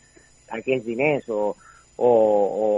aquells 0.50 0.86
diners 0.86 1.28
o, 1.30 1.56
o, 1.96 2.10
o, 2.10 2.68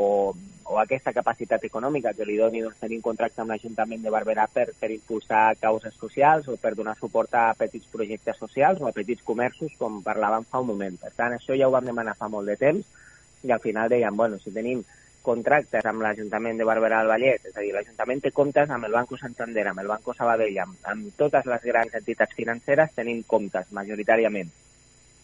o 0.65 0.79
aquesta 0.81 1.13
capacitat 1.13 1.65
econòmica 1.69 2.13
que 2.17 2.27
li 2.29 2.39
doni 2.39 2.63
doncs, 2.63 2.79
tenir 2.81 2.99
un 3.01 3.05
contracte 3.05 3.43
amb 3.43 3.53
l'Ajuntament 3.53 4.03
de 4.05 4.13
Barberà 4.15 4.47
per, 4.53 4.69
per 4.79 4.91
impulsar 4.95 5.57
causes 5.61 5.95
socials 5.99 6.49
o 6.49 6.57
per 6.61 6.75
donar 6.79 6.97
suport 6.99 7.35
a 7.35 7.45
petits 7.59 7.89
projectes 7.93 8.39
socials 8.39 8.81
o 8.81 8.89
a 8.89 8.95
petits 8.97 9.25
comerços, 9.27 9.75
com 9.79 10.03
parlàvem 10.05 10.47
fa 10.49 10.63
un 10.63 10.71
moment. 10.73 10.99
Per 11.03 11.13
tant, 11.17 11.37
això 11.37 11.57
ja 11.59 11.69
ho 11.69 11.75
vam 11.75 11.89
demanar 11.89 12.17
fa 12.19 12.31
molt 12.33 12.49
de 12.49 12.59
temps 12.61 12.99
i 13.43 13.51
al 13.51 13.63
final 13.63 13.91
dèiem, 13.91 14.17
bueno, 14.17 14.39
si 14.39 14.55
tenim 14.55 14.85
contractes 15.23 15.87
amb 15.87 16.03
l'Ajuntament 16.03 16.59
de 16.59 16.67
Barberà 16.67 17.01
del 17.01 17.11
Vallès, 17.13 17.47
és 17.47 17.57
a 17.57 17.63
dir, 17.63 17.73
l'Ajuntament 17.75 18.21
té 18.25 18.33
comptes 18.35 18.71
amb 18.71 18.87
el 18.89 18.95
Banco 18.97 19.17
Santander, 19.19 19.69
amb 19.71 19.83
el 19.83 19.91
Banco 19.91 20.15
Sabadell, 20.19 20.59
amb, 20.65 20.79
amb 20.93 21.15
totes 21.19 21.47
les 21.47 21.65
grans 21.65 21.95
entitats 21.95 22.35
financeres 22.39 22.95
tenim 22.97 23.23
comptes, 23.27 23.71
majoritàriament. 23.71 24.51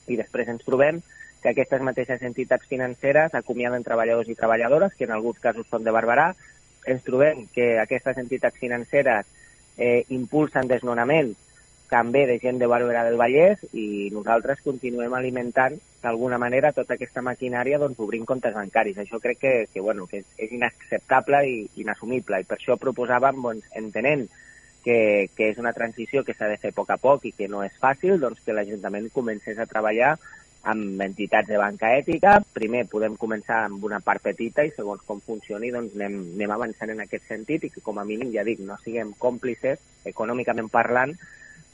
I 0.09 0.17
després 0.17 0.49
ens 0.49 0.65
trobem 0.65 1.03
que 1.43 1.51
aquestes 1.53 1.83
mateixes 1.85 2.23
entitats 2.27 2.67
financeres 2.67 3.35
acomiaden 3.35 3.85
treballadors 3.87 4.29
i 4.29 4.37
treballadores, 4.39 4.95
que 4.95 5.07
en 5.07 5.13
alguns 5.15 5.39
casos 5.39 5.69
són 5.71 5.85
de 5.87 5.95
Barberà. 5.95 6.33
Ens 6.89 7.05
trobem 7.05 7.47
que 7.55 7.77
aquestes 7.79 8.19
entitats 8.19 8.59
financeres 8.59 9.27
eh, 9.77 10.05
impulsen 10.15 10.69
desnonaments 10.69 11.37
també 11.89 12.27
de 12.29 12.39
gent 12.39 12.59
de 12.61 12.69
Barberà 12.69 13.05
del 13.07 13.17
Vallès 13.17 13.63
i 13.73 14.11
nosaltres 14.13 14.61
continuem 14.65 15.15
alimentant 15.17 15.79
d'alguna 16.03 16.39
manera 16.39 16.75
tota 16.77 16.95
aquesta 16.95 17.23
maquinària 17.25 17.79
doncs, 17.81 17.99
obrint 17.99 18.27
comptes 18.29 18.55
bancaris. 18.55 18.99
Això 19.01 19.19
crec 19.23 19.41
que, 19.41 19.55
que, 19.73 19.81
bueno, 19.81 20.07
que 20.07 20.21
és, 20.21 20.27
és 20.37 20.53
inacceptable 20.53 21.41
i 21.49 21.57
inassumible 21.83 22.43
i 22.43 22.47
per 22.47 22.59
això 22.59 22.77
proposàvem, 22.79 23.41
doncs, 23.43 23.71
entenent 23.81 24.29
que, 24.85 25.31
que 25.35 25.51
és 25.51 25.59
una 25.59 25.73
transició 25.73 26.23
que 26.25 26.37
s'ha 26.37 26.51
de 26.53 26.61
fer 26.61 26.75
a 26.75 26.77
poc 26.77 26.93
a 26.93 26.99
poc 27.01 27.25
i 27.27 27.33
que 27.33 27.49
no 27.49 27.65
és 27.65 27.75
fàcil, 27.81 28.19
doncs 28.21 28.45
que 28.45 28.55
l'Ajuntament 28.55 29.09
comencés 29.15 29.59
a 29.59 29.67
treballar 29.67 30.17
amb 30.63 31.01
entitats 31.01 31.49
de 31.49 31.59
banca 31.61 31.93
ètica. 31.97 32.39
Primer 32.55 32.85
podem 32.91 33.17
començar 33.17 33.65
amb 33.67 33.85
una 33.85 34.01
part 34.05 34.23
petita 34.25 34.65
i 34.67 34.73
segons 34.75 35.05
com 35.07 35.21
funcioni 35.25 35.71
doncs 35.75 35.95
anem, 35.97 36.19
anem 36.35 36.55
avançant 36.55 36.93
en 36.95 37.05
aquest 37.05 37.29
sentit 37.29 37.65
i 37.65 37.71
que 37.71 37.85
com 37.85 37.99
a 37.99 38.07
mínim, 38.09 38.33
ja 38.35 38.45
dic, 38.45 38.61
no 38.67 38.77
siguem 38.83 39.15
còmplices, 39.19 39.79
econòmicament 40.11 40.71
parlant, 40.73 41.15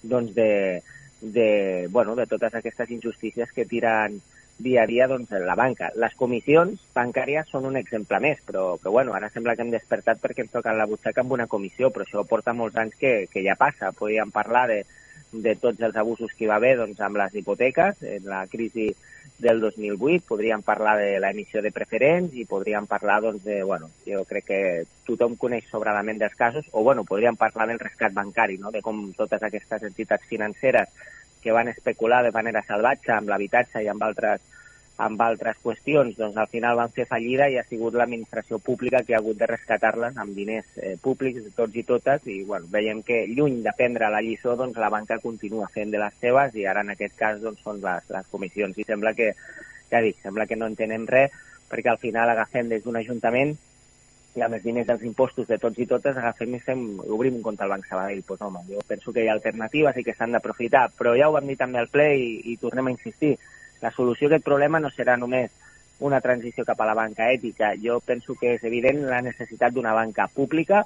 doncs 0.02 0.34
de, 0.36 0.82
de, 1.20 1.88
bueno, 1.90 2.14
de 2.14 2.26
totes 2.26 2.54
aquestes 2.54 2.90
injustícies 2.90 3.52
que 3.52 3.64
tiren 3.64 4.20
dia 4.58 4.84
a 4.84 4.86
dia 4.86 5.08
doncs, 5.10 5.32
la 5.42 5.56
banca. 5.58 5.90
Les 5.98 6.14
comissions 6.14 6.78
bancàries 6.94 7.48
són 7.50 7.64
un 7.66 7.76
exemple 7.80 8.20
més, 8.22 8.38
però 8.46 8.76
que 8.78 8.92
bueno, 8.92 9.14
ara 9.14 9.30
sembla 9.32 9.56
que 9.56 9.64
hem 9.66 9.72
despertat 9.72 10.20
perquè 10.22 10.44
ens 10.44 10.52
toca 10.52 10.76
la 10.76 10.86
butxaca 10.86 11.24
amb 11.24 11.34
una 11.34 11.48
comissió, 11.50 11.90
però 11.90 12.06
això 12.06 12.22
porta 12.28 12.54
molts 12.54 12.78
anys 12.78 12.94
que, 13.00 13.14
que 13.32 13.42
ja 13.42 13.56
passa. 13.58 13.90
Podríem 13.96 14.30
parlar 14.30 14.68
de, 14.70 14.84
de 15.42 15.56
tots 15.56 15.82
els 15.82 15.96
abusos 15.96 16.32
que 16.32 16.44
hi 16.44 16.50
va 16.50 16.60
haver 16.60 16.76
doncs, 16.78 17.00
amb 17.00 17.18
les 17.18 17.34
hipoteques, 17.34 18.02
en 18.02 18.28
la 18.30 18.44
crisi 18.46 18.92
del 19.38 19.60
2008, 19.60 20.24
podríem 20.28 20.62
parlar 20.62 20.96
de 21.00 21.18
l'emissió 21.20 21.62
de 21.62 21.72
preferents 21.74 22.34
i 22.38 22.46
podríem 22.46 22.86
parlar, 22.86 23.20
doncs, 23.24 23.42
de, 23.44 23.62
bueno, 23.66 23.90
jo 24.06 24.22
crec 24.28 24.46
que 24.46 24.60
tothom 25.08 25.34
coneix 25.40 25.66
sobradament 25.70 26.20
dels 26.22 26.38
casos, 26.38 26.68
o, 26.72 26.84
bueno, 26.86 27.04
podríem 27.04 27.36
parlar 27.36 27.68
del 27.68 27.82
rescat 27.82 28.14
bancari, 28.14 28.58
no?, 28.62 28.70
de 28.70 28.82
com 28.82 29.08
totes 29.18 29.42
aquestes 29.42 29.82
entitats 29.82 30.26
financeres 30.30 30.88
que 31.42 31.52
van 31.52 31.68
especular 31.68 32.22
de 32.24 32.32
manera 32.32 32.62
salvatge 32.64 33.12
amb 33.12 33.28
l'habitatge 33.28 33.82
i 33.84 33.90
amb 33.92 34.02
altres 34.06 34.40
amb 34.96 35.20
altres 35.20 35.56
qüestions, 35.62 36.14
doncs 36.14 36.36
al 36.38 36.46
final 36.52 36.76
van 36.78 36.92
fer 36.94 37.06
fallida 37.10 37.48
i 37.50 37.56
ha 37.58 37.64
sigut 37.66 37.96
l'administració 37.98 38.60
pública 38.62 39.02
que 39.02 39.16
ha 39.16 39.18
hagut 39.18 39.40
de 39.40 39.48
rescatar-les 39.50 40.20
amb 40.22 40.36
diners 40.38 40.68
eh, 40.78 40.94
públics 41.02 41.48
tots 41.56 41.74
i 41.74 41.82
totes 41.82 42.28
i 42.30 42.42
bueno, 42.46 42.70
veiem 42.70 43.02
que 43.02 43.24
lluny 43.26 43.60
de 43.64 43.74
prendre 43.74 44.10
la 44.14 44.22
lliçó 44.22 44.54
doncs 44.60 44.78
la 44.78 44.92
banca 44.94 45.18
continua 45.18 45.66
fent 45.74 45.90
de 45.90 45.98
les 45.98 46.14
seves 46.22 46.54
i 46.54 46.66
ara 46.70 46.86
en 46.86 46.94
aquest 46.94 47.18
cas 47.18 47.42
doncs, 47.42 47.64
són 47.66 47.82
les, 47.82 48.06
les 48.14 48.30
comissions 48.30 48.78
i 48.78 48.86
sembla 48.86 49.16
que, 49.18 49.32
ja 49.90 50.02
dic, 50.04 50.22
sembla 50.22 50.46
que 50.46 50.58
no 50.60 50.70
entenem 50.70 51.08
res 51.10 51.34
perquè 51.70 51.90
al 51.90 51.98
final 51.98 52.30
agafem 52.30 52.70
des 52.70 52.84
d'un 52.84 53.00
ajuntament 53.00 53.56
i 54.34 54.42
amb 54.42 54.54
els 54.54 54.62
diners 54.62 54.86
dels 54.86 55.02
impostos 55.06 55.46
de 55.50 55.58
tots 55.62 55.78
i 55.78 55.86
totes 55.90 56.16
agafem 56.18 56.54
i 56.54 56.62
fem, 56.62 56.86
obrim 57.16 57.36
un 57.38 57.42
compte 57.42 57.62
al 57.62 57.70
Banc 57.70 57.86
Sabadell. 57.86 58.24
Pues, 58.26 58.40
home, 58.42 58.64
jo 58.66 58.80
penso 58.86 59.12
que 59.14 59.22
hi 59.22 59.28
ha 59.30 59.36
alternatives 59.36 59.98
i 59.98 60.02
que 60.06 60.14
s'han 60.14 60.34
d'aprofitar, 60.34 60.88
però 60.98 61.12
ja 61.14 61.28
ho 61.28 61.36
vam 61.36 61.46
dir 61.46 61.54
també 61.60 61.78
al 61.78 61.90
ple 61.92 62.08
i, 62.18 62.26
i 62.50 62.56
tornem 62.58 62.90
a 62.90 62.94
insistir 62.96 63.36
la 63.82 63.92
solució 63.92 64.28
a 64.28 64.34
aquest 64.34 64.44
problema 64.46 64.80
no 64.80 64.90
serà 64.90 65.16
només 65.20 65.52
una 66.04 66.20
transició 66.20 66.64
cap 66.64 66.80
a 66.80 66.86
la 66.88 66.94
banca 66.98 67.30
ètica. 67.32 67.72
Jo 67.80 68.00
penso 68.04 68.34
que 68.40 68.54
és 68.56 68.64
evident 68.64 69.04
la 69.08 69.22
necessitat 69.22 69.74
d'una 69.74 69.94
banca 69.94 70.26
pública 70.28 70.84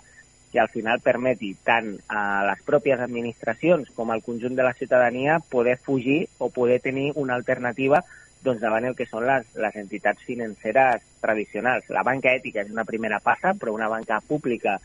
que 0.52 0.60
al 0.60 0.68
final 0.72 1.00
permeti 1.04 1.54
tant 1.64 1.90
a 2.08 2.44
les 2.48 2.62
pròpies 2.64 3.00
administracions 3.04 3.90
com 3.96 4.10
al 4.10 4.22
conjunt 4.24 4.56
de 4.56 4.64
la 4.64 4.72
ciutadania 4.72 5.40
poder 5.50 5.76
fugir 5.76 6.28
o 6.38 6.48
poder 6.50 6.80
tenir 6.80 7.12
una 7.16 7.34
alternativa 7.34 8.02
doncs, 8.42 8.60
davant 8.62 8.86
el 8.86 8.94
que 8.96 9.06
són 9.06 9.26
les, 9.26 9.48
les 9.58 9.76
entitats 9.76 10.22
financeres 10.24 11.02
tradicionals. 11.20 11.88
La 11.90 12.04
banca 12.06 12.32
ètica 12.32 12.62
és 12.62 12.70
una 12.72 12.86
primera 12.88 13.18
passa, 13.20 13.52
però 13.58 13.74
una 13.74 13.90
banca 13.90 14.20
pública 14.24 14.78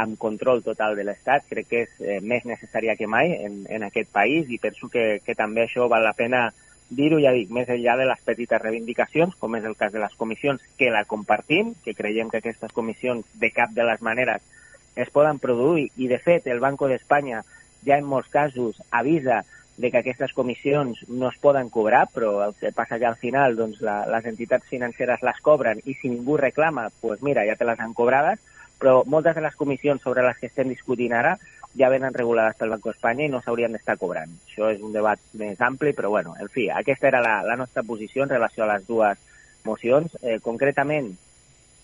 amb 0.00 0.16
control 0.18 0.62
total 0.62 0.94
de 0.94 1.04
l'Estat 1.04 1.48
crec 1.50 1.66
que 1.66 1.80
és 1.84 1.96
eh, 1.98 2.20
més 2.22 2.44
necessària 2.46 2.94
que 2.96 3.08
mai 3.10 3.34
en, 3.42 3.64
en 3.68 3.82
aquest 3.88 4.12
país 4.14 4.48
i 4.48 4.60
penso 4.62 4.88
que, 4.88 5.18
que 5.26 5.34
també 5.34 5.64
això 5.66 5.88
val 5.90 6.06
la 6.06 6.14
pena 6.14 6.46
dir-ho, 6.90 7.20
ja 7.22 7.32
dic, 7.32 7.50
més 7.54 7.68
enllà 7.70 7.96
de 8.00 8.06
les 8.08 8.22
petites 8.26 8.62
reivindicacions, 8.62 9.36
com 9.38 9.54
és 9.56 9.66
el 9.66 9.76
cas 9.78 9.92
de 9.94 10.02
les 10.02 10.14
comissions, 10.18 10.62
que 10.78 10.90
la 10.90 11.04
compartim, 11.08 11.74
que 11.84 11.94
creiem 11.94 12.30
que 12.30 12.40
aquestes 12.42 12.74
comissions 12.76 13.26
de 13.40 13.52
cap 13.54 13.70
de 13.76 13.86
les 13.86 14.02
maneres 14.02 14.42
es 14.96 15.10
poden 15.14 15.38
produir 15.38 15.88
i, 15.96 16.08
de 16.10 16.18
fet, 16.18 16.48
el 16.50 16.60
Banco 16.60 16.88
d'Espanya 16.90 17.44
ja 17.86 17.96
en 17.96 18.04
molts 18.04 18.28
casos 18.28 18.82
avisa 18.90 19.44
de 19.80 19.90
que 19.90 20.02
aquestes 20.02 20.34
comissions 20.36 20.98
no 21.08 21.30
es 21.30 21.38
poden 21.40 21.70
cobrar, 21.72 22.04
però 22.12 22.34
el 22.44 22.54
que 22.58 22.72
passa 22.76 22.98
que 22.98 23.08
al 23.08 23.16
final 23.16 23.56
doncs, 23.56 23.80
la, 23.80 24.02
les 24.10 24.26
entitats 24.28 24.68
financeres 24.68 25.22
les 25.24 25.40
cobren 25.40 25.80
i 25.86 25.94
si 25.96 26.10
ningú 26.12 26.36
reclama, 26.36 26.90
doncs 27.00 27.22
mira, 27.24 27.46
ja 27.48 27.56
te 27.56 27.64
les 27.64 27.80
han 27.80 27.94
cobrades, 27.96 28.42
però 28.80 29.00
moltes 29.06 29.36
de 29.36 29.44
les 29.44 29.56
comissions 29.56 30.02
sobre 30.02 30.24
les 30.26 30.36
que 30.40 30.50
estem 30.50 30.68
discutint 30.68 31.14
ara 31.16 31.38
ja 31.78 31.88
venen 31.88 32.14
regulades 32.14 32.56
pel 32.58 32.72
Banco 32.74 32.90
d'Espanya 32.90 33.26
i 33.26 33.30
no 33.30 33.40
s'haurien 33.42 33.72
d'estar 33.74 33.96
cobrant. 33.98 34.32
Això 34.48 34.70
és 34.74 34.80
un 34.82 34.92
debat 34.92 35.20
més 35.38 35.60
ampli, 35.62 35.92
però 35.94 36.10
bueno, 36.10 36.34
en 36.40 36.50
fi, 36.50 36.68
aquesta 36.70 37.08
era 37.08 37.20
la, 37.22 37.40
la 37.46 37.56
nostra 37.56 37.84
posició 37.86 38.24
en 38.24 38.32
relació 38.34 38.64
a 38.64 38.72
les 38.72 38.86
dues 38.88 39.18
mocions. 39.64 40.16
Eh, 40.22 40.40
concretament, 40.42 41.12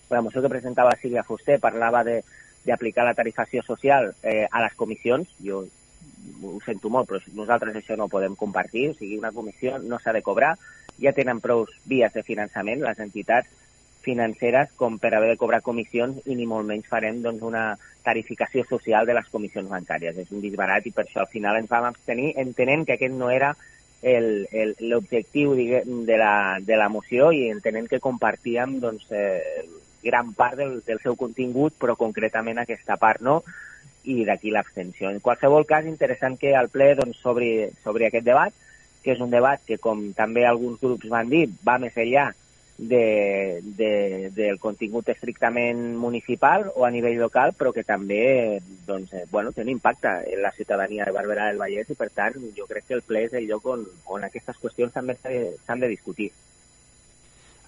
la 0.09 0.21
moció 0.21 0.41
que 0.43 0.51
presentava 0.51 0.95
Sílvia 0.99 1.23
Fuster 1.23 1.59
parlava 1.63 2.03
d'aplicar 2.03 3.05
la 3.07 3.15
tarifació 3.15 3.63
social 3.63 4.13
eh, 4.23 4.47
a 4.51 4.63
les 4.65 4.75
comissions. 4.75 5.31
Jo 5.43 5.63
ho 6.43 6.57
sento 6.65 6.91
molt, 6.91 7.07
però 7.07 7.21
nosaltres 7.37 7.75
això 7.75 7.95
no 7.95 8.07
ho 8.07 8.11
podem 8.11 8.35
compartir. 8.35 8.89
O 8.91 8.97
sigui, 8.97 9.19
una 9.19 9.31
comissió 9.31 9.77
no 9.79 9.99
s'ha 9.99 10.15
de 10.15 10.23
cobrar. 10.23 10.55
Ja 10.99 11.13
tenen 11.13 11.39
prou 11.39 11.67
vies 11.85 12.11
de 12.13 12.25
finançament 12.25 12.81
les 12.83 12.99
entitats 12.99 13.47
financeres 14.07 14.71
com 14.79 14.97
per 15.01 15.13
haver 15.13 15.33
de 15.33 15.39
cobrar 15.39 15.63
comissions 15.65 16.23
i 16.25 16.35
ni 16.39 16.47
molt 16.49 16.67
menys 16.69 16.87
farem 16.89 17.19
doncs, 17.23 17.43
una 17.43 17.69
tarificació 18.07 18.63
social 18.69 19.07
de 19.07 19.15
les 19.17 19.27
comissions 19.31 19.69
bancàries. 19.69 20.17
És 20.23 20.31
un 20.31 20.43
disbarat 20.43 20.87
i 20.87 20.93
per 20.95 21.05
això 21.05 21.25
al 21.25 21.33
final 21.33 21.59
ens 21.59 21.71
vam 21.71 21.89
abstenir 21.89 22.31
entenent 22.39 22.85
que 22.87 22.95
aquest 22.95 23.15
no 23.17 23.31
era 23.33 23.55
l'objectiu 24.07 25.55
de, 25.57 26.17
la, 26.21 26.59
de 26.63 26.77
la 26.77 26.87
moció 26.93 27.31
i 27.33 27.47
entenent 27.49 27.89
que 27.91 27.99
compartíem 27.99 28.77
doncs, 28.79 29.09
eh, 29.11 29.65
gran 30.03 30.31
part 30.37 30.55
del, 30.59 30.77
del 30.85 31.01
seu 31.03 31.17
contingut, 31.19 31.75
però 31.81 31.97
concretament 31.99 32.61
aquesta 32.61 32.95
part 33.01 33.25
no, 33.25 33.41
i 34.07 34.23
d'aquí 34.23 34.53
l'abstenció. 34.53 35.09
En 35.11 35.19
qualsevol 35.19 35.65
cas, 35.67 35.89
interessant 35.89 36.37
que 36.39 36.53
al 36.55 36.69
ple 36.71 36.93
doncs, 36.95 37.19
sobre, 37.19 37.71
sobre 37.83 38.07
aquest 38.07 38.25
debat, 38.29 38.53
que 39.03 39.15
és 39.15 39.23
un 39.23 39.33
debat 39.33 39.59
que, 39.65 39.79
com 39.81 40.11
també 40.15 40.45
alguns 40.45 40.79
grups 40.79 41.09
van 41.11 41.27
dir, 41.33 41.47
va 41.65 41.79
més 41.81 41.97
enllà 41.97 42.29
de, 42.77 43.59
de, 43.63 44.29
del 44.35 44.59
contingut 44.59 45.09
estrictament 45.09 45.97
municipal 45.97 46.67
o 46.75 46.85
a 46.85 46.91
nivell 46.93 47.17
local, 47.19 47.53
però 47.57 47.73
que 47.73 47.83
també 47.83 48.59
doncs, 48.85 49.13
eh, 49.13 49.25
bueno, 49.31 49.51
té 49.51 49.65
un 49.65 49.73
impacte 49.73 50.11
en 50.33 50.43
la 50.43 50.53
ciutadania 50.53 51.05
de 51.05 51.15
Barberà 51.15 51.49
del 51.49 51.61
Vallès 51.61 51.89
i, 51.89 51.97
per 51.97 52.11
tant, 52.13 52.37
jo 52.57 52.69
crec 52.69 52.87
que 52.87 52.99
el 52.99 53.05
ple 53.07 53.25
és 53.25 53.33
el 53.33 53.49
lloc 53.49 53.65
on, 53.73 53.87
on 54.05 54.27
aquestes 54.27 54.61
qüestions 54.61 54.93
també 54.93 55.17
s'han 55.23 55.81
de 55.81 55.89
discutir. 55.89 56.31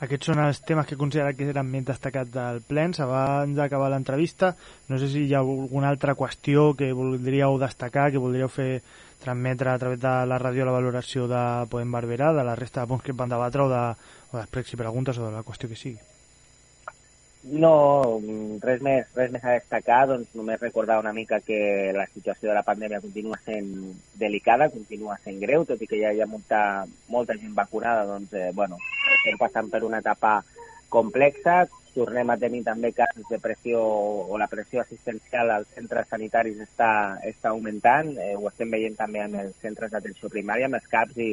Aquests 0.05 0.29
són 0.29 0.39
els 0.39 0.61
temes 0.63 0.87
que 0.87 0.97
considera 0.99 1.33
que 1.35 1.49
eren 1.51 1.67
més 1.67 1.83
destacats 1.87 2.31
del 2.31 2.61
ple. 2.67 2.85
Abans 3.03 3.57
d'acabar 3.57 3.89
l'entrevista, 3.91 4.53
no 4.87 4.99
sé 4.99 5.09
si 5.11 5.25
hi 5.27 5.33
ha 5.35 5.41
alguna 5.43 5.89
altra 5.91 6.15
qüestió 6.15 6.69
que 6.79 6.93
voldríeu 6.95 7.57
destacar, 7.59 8.07
que 8.11 8.21
voldríeu 8.23 8.47
fer 8.47 8.81
transmetre 9.19 9.73
a 9.73 9.79
través 9.81 9.99
de 9.99 10.13
la 10.31 10.39
ràdio 10.39 10.65
la 10.65 10.77
valoració 10.77 11.27
de 11.27 11.41
Podem 11.71 11.91
Barberà, 11.91 12.31
de 12.33 12.47
la 12.47 12.55
resta 12.55 12.85
de 12.85 12.93
punts 12.93 13.03
que 13.03 13.17
van 13.23 13.35
debatre 13.35 13.67
o, 13.67 13.69
de, 13.73 13.83
o 14.31 14.39
després 14.39 14.71
si 14.71 14.79
preguntes 14.79 15.19
o 15.19 15.27
de 15.27 15.35
la 15.35 15.43
qüestió 15.43 15.67
que 15.67 15.79
sigui. 15.83 15.99
No, 17.41 18.19
res 18.59 18.81
més, 18.83 19.05
res 19.15 19.29
més 19.31 19.43
a 19.47 19.53
destacar, 19.55 20.01
doncs 20.09 20.33
només 20.35 20.59
recordar 20.59 20.97
una 20.99 21.13
mica 21.15 21.39
que 21.39 21.93
la 21.95 22.03
situació 22.11 22.49
de 22.49 22.55
la 22.57 22.65
pandèmia 22.67 22.99
continua 22.99 23.37
sent 23.45 23.69
delicada, 24.19 24.67
continua 24.73 25.15
sent 25.23 25.39
greu, 25.39 25.63
tot 25.63 25.79
i 25.79 25.87
que 25.87 26.01
ja 26.01 26.11
hi 26.11 26.19
ha 26.19 26.27
molta, 26.27 26.85
molta 27.07 27.37
gent 27.39 27.53
vacunada, 27.55 28.03
doncs, 28.09 28.33
eh, 28.35 28.49
bueno, 28.53 28.75
estem 29.15 29.39
passant 29.39 29.69
per 29.71 29.85
una 29.87 30.01
etapa 30.03 30.41
complexa, 30.91 31.61
tornem 31.93 32.29
a 32.29 32.37
tenir 32.41 32.59
també 32.67 32.91
casos 32.97 33.23
de 33.31 33.39
pressió 33.39 33.79
o 33.79 34.37
la 34.37 34.49
pressió 34.51 34.83
assistencial 34.83 35.53
als 35.55 35.71
centres 35.77 36.11
sanitaris 36.11 36.59
està, 36.65 36.91
està 37.23 37.53
augmentant, 37.53 38.11
eh, 38.19 38.35
ho 38.35 38.51
estem 38.51 38.75
veient 38.75 38.99
també 38.99 39.23
en 39.23 39.39
els 39.45 39.55
centres 39.63 39.95
d'atenció 39.95 40.27
primària, 40.27 40.67
amb 40.67 40.81
els 40.81 40.91
CAPs, 40.91 41.15
i, 41.23 41.31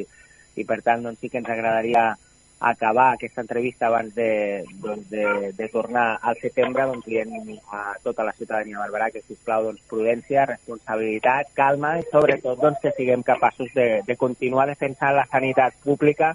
i 0.55 0.63
per 0.63 0.79
tant 0.87 1.03
doncs, 1.03 1.19
sí 1.19 1.27
que 1.27 1.43
ens 1.43 1.51
agradaria 1.51 2.13
acabar 2.59 3.13
aquesta 3.13 3.41
entrevista 3.41 3.87
abans 3.87 4.15
de, 4.15 4.65
doncs, 4.81 5.09
de, 5.09 5.53
de 5.53 5.67
tornar 5.69 6.17
al 6.21 6.37
setembre 6.41 6.87
doncs, 6.89 7.05
dient 7.05 7.29
a 7.71 7.93
tota 8.03 8.25
la 8.25 8.33
ciutadania 8.33 8.77
de 8.77 8.81
Barberà 8.81 9.11
que, 9.13 9.21
sisplau, 9.21 9.67
doncs, 9.67 9.83
prudència, 9.89 10.47
responsabilitat, 10.49 11.53
calma 11.53 11.97
i, 11.99 12.05
sobretot, 12.11 12.57
doncs, 12.61 12.81
que 12.81 12.95
siguem 12.97 13.23
capaços 13.23 13.69
de, 13.75 14.01
de 14.07 14.17
continuar 14.17 14.67
defensant 14.71 15.15
la 15.15 15.27
sanitat 15.29 15.77
pública 15.83 16.33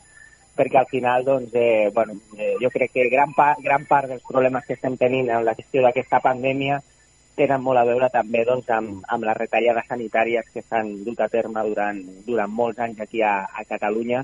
perquè 0.54 0.78
al 0.78 0.86
final 0.86 1.24
doncs, 1.24 1.54
eh, 1.54 1.90
bueno, 1.94 2.18
eh, 2.36 2.54
jo 2.60 2.70
crec 2.70 2.92
que 2.92 3.08
gran, 3.08 3.32
pa, 3.34 3.54
gran 3.58 3.86
part 3.88 4.10
dels 4.12 4.22
problemes 4.28 4.66
que 4.66 4.76
estem 4.76 4.98
tenint 5.00 5.30
en 5.30 5.46
la 5.46 5.56
gestió 5.58 5.82
d'aquesta 5.82 6.20
pandèmia 6.20 6.82
tenen 7.34 7.62
molt 7.64 7.80
a 7.80 7.86
veure 7.88 8.10
també 8.12 8.44
doncs, 8.44 8.68
amb, 8.70 9.00
amb 9.08 9.24
les 9.24 9.38
retallades 9.38 9.88
sanitàries 9.88 10.50
que 10.52 10.62
s'han 10.62 10.92
dut 11.06 11.20
a 11.24 11.30
terme 11.32 11.64
durant, 11.66 11.98
durant 12.26 12.52
molts 12.52 12.78
anys 12.84 13.00
aquí 13.00 13.22
a, 13.24 13.48
a 13.48 13.64
Catalunya 13.64 14.22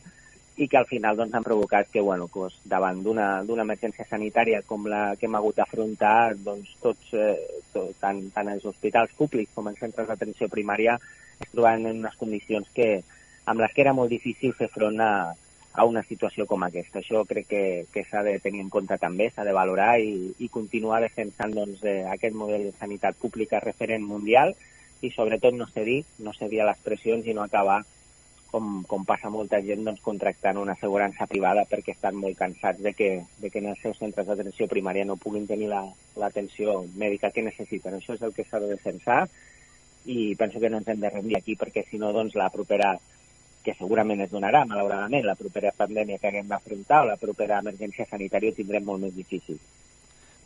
i 0.59 0.67
que 0.67 0.77
al 0.77 0.87
final 0.91 1.17
doncs, 1.17 1.35
han 1.39 1.47
provocat 1.47 1.87
que 1.93 2.03
bueno, 2.03 2.27
doncs, 2.35 2.59
davant 2.67 3.01
d'una 3.05 3.45
emergència 3.63 4.07
sanitària 4.11 4.61
com 4.67 4.89
la 4.91 5.15
que 5.17 5.29
hem 5.29 5.37
hagut 5.39 5.57
d'afrontar, 5.61 6.35
doncs, 6.43 6.73
tots, 6.83 7.13
eh, 7.15 7.63
tot, 7.73 7.93
tant, 8.03 8.25
tant 8.35 8.51
els 8.51 8.65
hospitals 8.67 9.15
públics 9.19 9.55
com 9.55 9.71
els 9.71 9.79
centres 9.79 10.09
d'atenció 10.11 10.51
primària 10.51 10.99
es 11.39 11.51
trobaven 11.53 11.87
en 11.87 12.01
unes 12.03 12.17
condicions 12.19 12.67
que, 12.75 12.89
amb 13.47 13.63
les 13.63 13.75
que 13.75 13.85
era 13.85 13.95
molt 13.95 14.11
difícil 14.11 14.57
fer 14.59 14.67
front 14.73 14.99
a, 15.01 15.13
a 15.79 15.85
una 15.87 16.03
situació 16.03 16.49
com 16.51 16.65
aquesta. 16.67 16.99
Això 16.99 17.23
crec 17.29 17.47
que, 17.53 17.63
que 17.95 18.03
s'ha 18.09 18.25
de 18.27 18.35
tenir 18.43 18.65
en 18.65 18.73
compte 18.75 18.99
també, 18.99 19.29
s'ha 19.31 19.47
de 19.47 19.55
valorar 19.55 19.93
i, 20.03 20.33
i 20.43 20.51
continuar 20.51 20.99
defensant 21.05 21.55
doncs, 21.55 21.85
eh, 21.87 22.03
aquest 22.11 22.35
model 22.35 22.67
de 22.67 22.75
sanitat 22.81 23.21
pública 23.23 23.63
referent 23.63 24.03
mundial 24.03 24.57
i 25.07 25.13
sobretot 25.15 25.55
no 25.55 25.71
cedir, 25.71 26.03
no 26.19 26.35
cedir 26.35 26.65
a 26.65 26.69
les 26.73 26.83
pressions 26.83 27.31
i 27.31 27.37
no 27.39 27.47
acabar 27.47 27.85
com, 28.51 28.83
com 28.89 29.05
passa 29.05 29.31
molta 29.31 29.61
gent 29.65 29.85
doncs, 29.85 30.01
contractant 30.05 30.59
una 30.61 30.75
assegurança 30.77 31.27
privada 31.31 31.67
perquè 31.69 31.93
estan 31.95 32.17
molt 32.17 32.39
cansats 32.39 32.81
de 32.85 32.95
que, 32.97 33.11
de 33.43 33.51
que 33.51 33.61
en 33.61 33.71
els 33.73 33.83
seus 33.85 34.01
centres 34.01 34.27
d'atenció 34.27 34.69
primària 34.71 35.05
no 35.09 35.19
puguin 35.21 35.47
tenir 35.47 35.69
l'atenció 35.69 36.81
la, 36.81 36.89
mèdica 37.05 37.31
que 37.35 37.45
necessiten. 37.45 37.99
Això 37.99 38.17
és 38.17 38.25
el 38.25 38.35
que 38.37 38.47
s'ha 38.49 38.63
de 38.65 38.73
defensar 38.73 39.27
i 40.09 40.35
penso 40.41 40.61
que 40.61 40.71
no 40.73 40.81
ens 40.81 40.89
hem 40.89 41.01
de 41.05 41.13
rendir 41.13 41.37
aquí 41.37 41.57
perquè 41.61 41.85
si 41.89 42.01
no 42.01 42.13
doncs, 42.17 42.39
la 42.41 42.49
propera 42.55 42.95
que 43.65 43.75
segurament 43.77 44.23
es 44.25 44.31
donarà, 44.33 44.63
malauradament, 44.65 45.27
la 45.27 45.37
propera 45.37 45.75
pandèmia 45.77 46.17
que 46.19 46.31
haguem 46.31 46.49
d'afrontar 46.49 47.03
o 47.03 47.11
la 47.11 47.19
propera 47.21 47.59
emergència 47.61 48.07
sanitària 48.09 48.55
ho 48.55 48.57
tindrem 48.57 48.87
molt 48.87 49.05
més 49.05 49.15
difícil. 49.17 49.59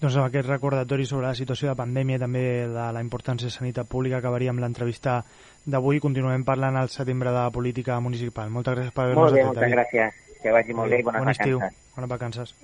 Doncs 0.03 0.17
amb 0.19 0.27
aquest 0.27 0.49
recordatori 0.49 1.05
sobre 1.07 1.29
la 1.29 1.37
situació 1.39 1.69
de 1.71 1.77
pandèmia 1.79 2.19
i 2.19 2.21
també 2.21 2.41
de 2.67 2.87
la 2.97 3.03
importància 3.05 3.47
de 3.47 3.55
sanitat 3.55 3.87
pública 3.87 4.19
acabaríem 4.19 4.59
l'entrevista 4.59 5.21
d'avui. 5.65 6.01
Continuem 6.03 6.43
parlant 6.43 6.81
al 6.81 6.91
setembre 6.91 7.31
de 7.31 7.45
política 7.55 8.01
municipal. 8.03 8.51
Moltes 8.51 8.75
gràcies 8.75 8.97
per 8.97 9.05
haver-nos 9.05 9.23
Molt 9.23 9.39
bé, 9.39 9.45
atès, 9.45 9.53
moltes 9.53 9.77
gràcies. 9.77 10.41
Que 10.43 10.57
vagi 10.59 10.75
molt 10.75 10.91
bé 10.91 10.99
i 10.99 11.07
bones 11.07 11.23
bon 11.23 11.31
estiu. 11.31 11.63
vacances. 11.63 11.95
Bones 11.95 12.11
vacances. 12.17 12.55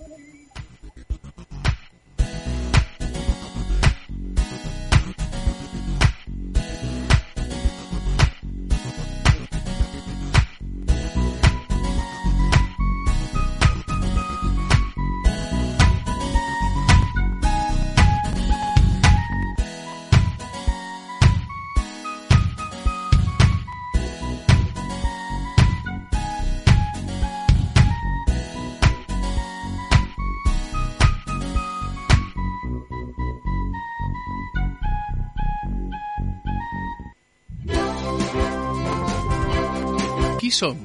Som? 40.58 40.78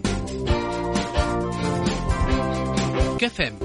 Què 3.18 3.30
fem? 3.34 3.58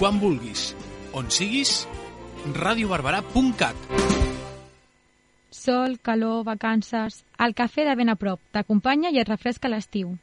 Quan 0.00 0.18
vulguis, 0.18 0.72
on 1.14 1.30
siguis, 1.30 1.84
radiobarberà.cat. 2.58 3.86
Sol, 5.52 5.98
calor, 6.02 6.42
vacances... 6.48 7.22
El 7.42 7.54
cafè 7.58 7.84
de 7.86 7.94
ben 7.98 8.10
a 8.10 8.18
prop 8.18 8.42
t'acompanya 8.54 9.10
i 9.14 9.20
et 9.22 9.30
refresca 9.30 9.70
l'estiu. 9.70 10.16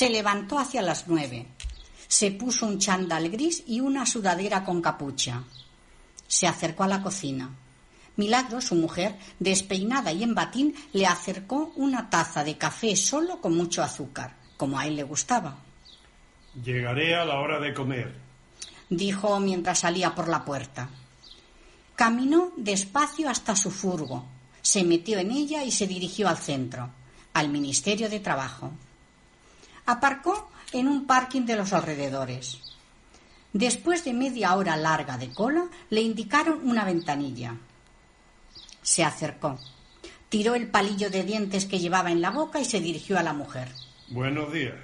Se 0.00 0.08
levantó 0.08 0.58
hacia 0.58 0.80
las 0.80 1.08
nueve. 1.08 1.44
Se 2.08 2.30
puso 2.30 2.64
un 2.64 2.78
chándal 2.78 3.28
gris 3.28 3.62
y 3.66 3.80
una 3.80 4.06
sudadera 4.06 4.64
con 4.64 4.80
capucha. 4.80 5.44
Se 6.26 6.46
acercó 6.46 6.84
a 6.84 6.88
la 6.88 7.02
cocina. 7.02 7.50
Milagro, 8.16 8.62
su 8.62 8.76
mujer, 8.76 9.18
despeinada 9.38 10.10
y 10.10 10.22
en 10.22 10.34
batín, 10.34 10.74
le 10.94 11.04
acercó 11.04 11.74
una 11.76 12.08
taza 12.08 12.42
de 12.44 12.56
café 12.56 12.96
solo 12.96 13.42
con 13.42 13.54
mucho 13.54 13.82
azúcar, 13.82 14.36
como 14.56 14.78
a 14.78 14.86
él 14.86 14.96
le 14.96 15.02
gustaba. 15.02 15.58
Llegaré 16.64 17.14
a 17.14 17.26
la 17.26 17.38
hora 17.38 17.60
de 17.60 17.74
comer. 17.74 18.14
dijo 18.88 19.38
mientras 19.38 19.80
salía 19.80 20.14
por 20.14 20.28
la 20.28 20.46
puerta. 20.46 20.88
Caminó 21.94 22.54
despacio 22.56 23.28
hasta 23.28 23.54
su 23.54 23.70
furgo, 23.70 24.24
se 24.62 24.82
metió 24.82 25.18
en 25.18 25.30
ella 25.30 25.62
y 25.62 25.70
se 25.70 25.86
dirigió 25.86 26.26
al 26.26 26.38
centro, 26.38 26.88
al 27.34 27.50
Ministerio 27.50 28.08
de 28.08 28.20
Trabajo. 28.20 28.72
Aparcó 29.90 30.48
en 30.72 30.86
un 30.86 31.04
parking 31.04 31.42
de 31.46 31.56
los 31.56 31.72
alrededores. 31.72 32.60
Después 33.52 34.04
de 34.04 34.12
media 34.12 34.54
hora 34.54 34.76
larga 34.76 35.18
de 35.18 35.30
cola, 35.30 35.64
le 35.88 36.00
indicaron 36.00 36.60
una 36.62 36.84
ventanilla. 36.84 37.56
Se 38.82 39.02
acercó, 39.02 39.58
tiró 40.28 40.54
el 40.54 40.68
palillo 40.68 41.10
de 41.10 41.24
dientes 41.24 41.66
que 41.66 41.80
llevaba 41.80 42.12
en 42.12 42.20
la 42.20 42.30
boca 42.30 42.60
y 42.60 42.64
se 42.64 42.80
dirigió 42.80 43.18
a 43.18 43.24
la 43.24 43.32
mujer. 43.32 43.66
Buenos 44.06 44.52
días. 44.52 44.78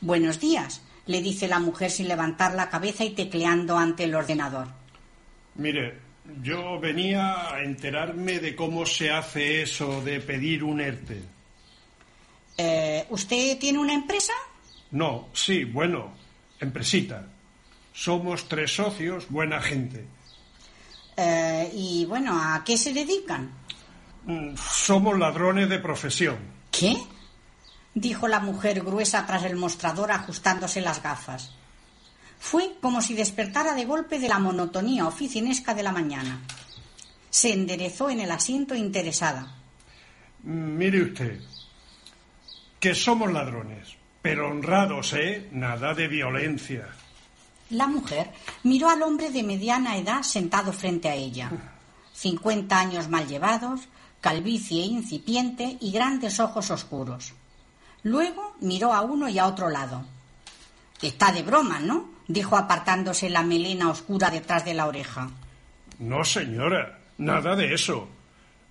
Buenos 0.00 0.38
días, 0.38 0.82
le 1.06 1.20
dice 1.20 1.48
la 1.48 1.58
mujer 1.58 1.90
sin 1.90 2.06
levantar 2.06 2.54
la 2.54 2.70
cabeza 2.70 3.04
y 3.04 3.10
tecleando 3.10 3.76
ante 3.76 4.04
el 4.04 4.14
ordenador. 4.14 4.68
Mire, 5.56 5.98
yo 6.44 6.78
venía 6.78 7.52
a 7.52 7.64
enterarme 7.64 8.38
de 8.38 8.54
cómo 8.54 8.86
se 8.86 9.10
hace 9.10 9.62
eso 9.62 10.00
de 10.04 10.20
pedir 10.20 10.62
un 10.62 10.80
ERTE. 10.80 11.33
Eh, 12.56 13.06
¿Usted 13.10 13.58
tiene 13.58 13.78
una 13.78 13.94
empresa? 13.94 14.32
No, 14.92 15.28
sí, 15.32 15.64
bueno, 15.64 16.12
empresita. 16.60 17.26
Somos 17.92 18.48
tres 18.48 18.74
socios, 18.74 19.26
buena 19.28 19.60
gente. 19.60 20.04
Eh, 21.16 21.70
y 21.74 22.04
bueno, 22.06 22.32
¿a 22.40 22.62
qué 22.64 22.76
se 22.76 22.92
dedican? 22.92 23.50
Mm, 24.24 24.56
Somos 24.56 25.18
ladrones 25.18 25.68
de 25.68 25.78
profesión. 25.78 26.38
¿Qué? 26.70 26.96
dijo 27.96 28.26
la 28.26 28.40
mujer 28.40 28.82
gruesa 28.82 29.24
tras 29.24 29.44
el 29.44 29.54
mostrador 29.54 30.10
ajustándose 30.10 30.80
las 30.80 31.00
gafas. 31.00 31.52
Fue 32.40 32.74
como 32.80 33.00
si 33.00 33.14
despertara 33.14 33.74
de 33.74 33.84
golpe 33.84 34.18
de 34.18 34.28
la 34.28 34.40
monotonía 34.40 35.06
oficinesca 35.06 35.74
de 35.74 35.84
la 35.84 35.92
mañana. 35.92 36.40
Se 37.30 37.52
enderezó 37.52 38.10
en 38.10 38.18
el 38.18 38.32
asiento 38.32 38.74
interesada. 38.74 39.54
Mm, 40.42 40.76
Mire 40.76 41.02
usted, 41.02 41.40
que 42.84 42.94
somos 42.94 43.32
ladrones, 43.32 43.96
pero 44.20 44.50
honrados, 44.50 45.14
¿eh? 45.14 45.48
Nada 45.52 45.94
de 45.94 46.06
violencia. 46.06 46.86
La 47.70 47.86
mujer 47.86 48.30
miró 48.62 48.90
al 48.90 49.00
hombre 49.00 49.30
de 49.30 49.42
mediana 49.42 49.96
edad 49.96 50.22
sentado 50.22 50.70
frente 50.70 51.08
a 51.08 51.14
ella. 51.14 51.50
Cincuenta 52.12 52.78
años 52.78 53.08
mal 53.08 53.26
llevados, 53.26 53.88
calvicie 54.20 54.84
incipiente 54.84 55.78
y 55.80 55.92
grandes 55.92 56.40
ojos 56.40 56.70
oscuros. 56.70 57.32
Luego 58.02 58.54
miró 58.60 58.92
a 58.92 59.00
uno 59.00 59.30
y 59.30 59.38
a 59.38 59.46
otro 59.46 59.70
lado. 59.70 60.04
Está 61.00 61.32
de 61.32 61.42
broma, 61.42 61.80
¿no? 61.80 62.10
dijo 62.28 62.54
apartándose 62.54 63.30
la 63.30 63.42
melena 63.42 63.88
oscura 63.88 64.28
detrás 64.28 64.66
de 64.66 64.74
la 64.74 64.84
oreja. 64.84 65.30
No, 66.00 66.22
señora, 66.22 66.98
nada 67.16 67.56
de 67.56 67.72
eso. 67.72 68.06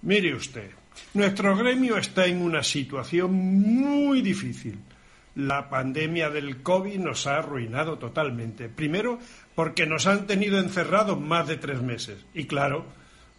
Mire 0.04 0.36
usted, 0.36 0.70
nuestro 1.14 1.56
gremio 1.56 1.98
está 1.98 2.26
en 2.26 2.42
una 2.42 2.64
situación 2.64 3.34
muy 3.34 4.22
difícil. 4.22 4.80
La 5.36 5.70
pandemia 5.70 6.30
del 6.30 6.62
COVID 6.62 7.00
nos 7.00 7.28
ha 7.28 7.38
arruinado 7.38 7.98
totalmente. 7.98 8.70
Primero, 8.70 9.20
porque 9.56 9.86
nos 9.86 10.08
han 10.08 10.28
tenido 10.28 10.60
encerrados 10.60 11.20
más 11.20 11.48
de 11.48 11.58
tres 11.58 11.82
meses. 11.82 12.20
Y 12.34 12.46
claro, 12.46 12.86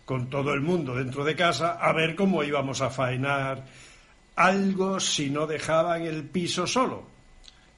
con 0.05 0.29
todo 0.29 0.55
el 0.55 0.61
mundo 0.61 0.95
dentro 0.95 1.25
de 1.25 1.37
casa, 1.37 1.73
a 1.73 1.93
ver 1.93 2.15
cómo 2.15 2.45
íbamos 2.45 2.81
a 2.81 2.91
faenar 2.91 3.65
algo 4.37 5.01
si 5.01 5.31
no 5.31 5.47
dejaban 5.47 6.03
el 6.03 6.25
piso 6.25 6.67
solo. 6.67 7.07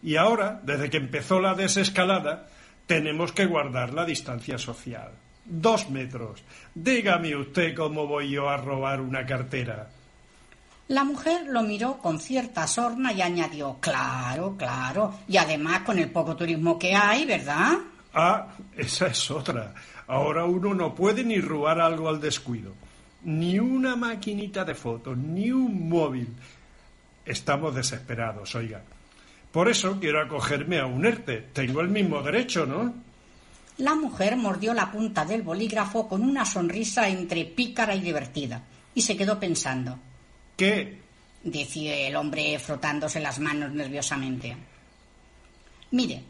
Y 0.02 0.16
ahora, 0.16 0.60
desde 0.62 0.90
que 0.90 0.96
empezó 0.98 1.40
la 1.40 1.54
desescalada, 1.54 2.48
tenemos 2.86 3.32
que 3.32 3.46
guardar 3.46 3.92
la 3.92 4.04
distancia 4.04 4.58
social. 4.58 5.12
Dos 5.48 5.88
metros. 5.90 6.42
Dígame 6.74 7.36
usted 7.36 7.74
cómo 7.74 8.06
voy 8.06 8.30
yo 8.30 8.48
a 8.48 8.56
robar 8.56 9.00
una 9.00 9.24
cartera. 9.24 9.88
La 10.88 11.04
mujer 11.04 11.46
lo 11.48 11.62
miró 11.62 11.98
con 11.98 12.20
cierta 12.20 12.66
sorna 12.66 13.12
y 13.12 13.22
añadió 13.22 13.78
Claro, 13.80 14.56
claro. 14.56 15.14
Y 15.28 15.36
además 15.36 15.80
con 15.80 15.98
el 15.98 16.10
poco 16.10 16.36
turismo 16.36 16.78
que 16.78 16.94
hay, 16.94 17.24
¿verdad? 17.24 17.78
Ah, 18.14 18.48
esa 18.76 19.08
es 19.08 19.30
otra. 19.30 19.74
Ahora 20.06 20.44
uno 20.44 20.74
no 20.74 20.94
puede 20.94 21.24
ni 21.24 21.40
robar 21.40 21.80
algo 21.80 22.08
al 22.08 22.20
descuido. 22.20 22.72
Ni 23.24 23.58
una 23.58 23.96
maquinita 23.96 24.64
de 24.64 24.74
fotos, 24.74 25.16
ni 25.16 25.50
un 25.50 25.88
móvil. 25.88 26.28
Estamos 27.24 27.74
desesperados, 27.74 28.54
oiga. 28.54 28.82
Por 29.50 29.68
eso 29.68 29.98
quiero 29.98 30.22
acogerme 30.22 30.78
a 30.78 30.86
un 30.86 31.04
ERTE. 31.04 31.48
Tengo 31.52 31.80
el 31.80 31.88
mismo 31.88 32.22
derecho, 32.22 32.66
¿no? 32.66 32.94
La 33.78 33.94
mujer 33.94 34.36
mordió 34.36 34.72
la 34.72 34.90
punta 34.90 35.24
del 35.24 35.42
bolígrafo 35.42 36.08
con 36.08 36.22
una 36.22 36.44
sonrisa 36.44 37.08
entre 37.08 37.44
pícara 37.44 37.94
y 37.94 38.00
divertida 38.00 38.62
y 38.94 39.02
se 39.02 39.16
quedó 39.16 39.38
pensando. 39.38 39.98
¿Qué? 40.56 41.06
decía 41.46 42.08
el 42.08 42.16
hombre 42.16 42.58
frotándose 42.58 43.20
las 43.20 43.38
manos 43.38 43.72
nerviosamente. 43.72 44.56
Mire, 45.92 46.22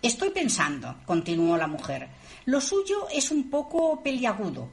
estoy 0.00 0.30
pensando, 0.30 0.96
continuó 1.04 1.56
la 1.56 1.66
mujer, 1.66 2.08
lo 2.46 2.60
suyo 2.60 3.08
es 3.12 3.30
un 3.30 3.50
poco 3.50 4.02
peliagudo, 4.02 4.68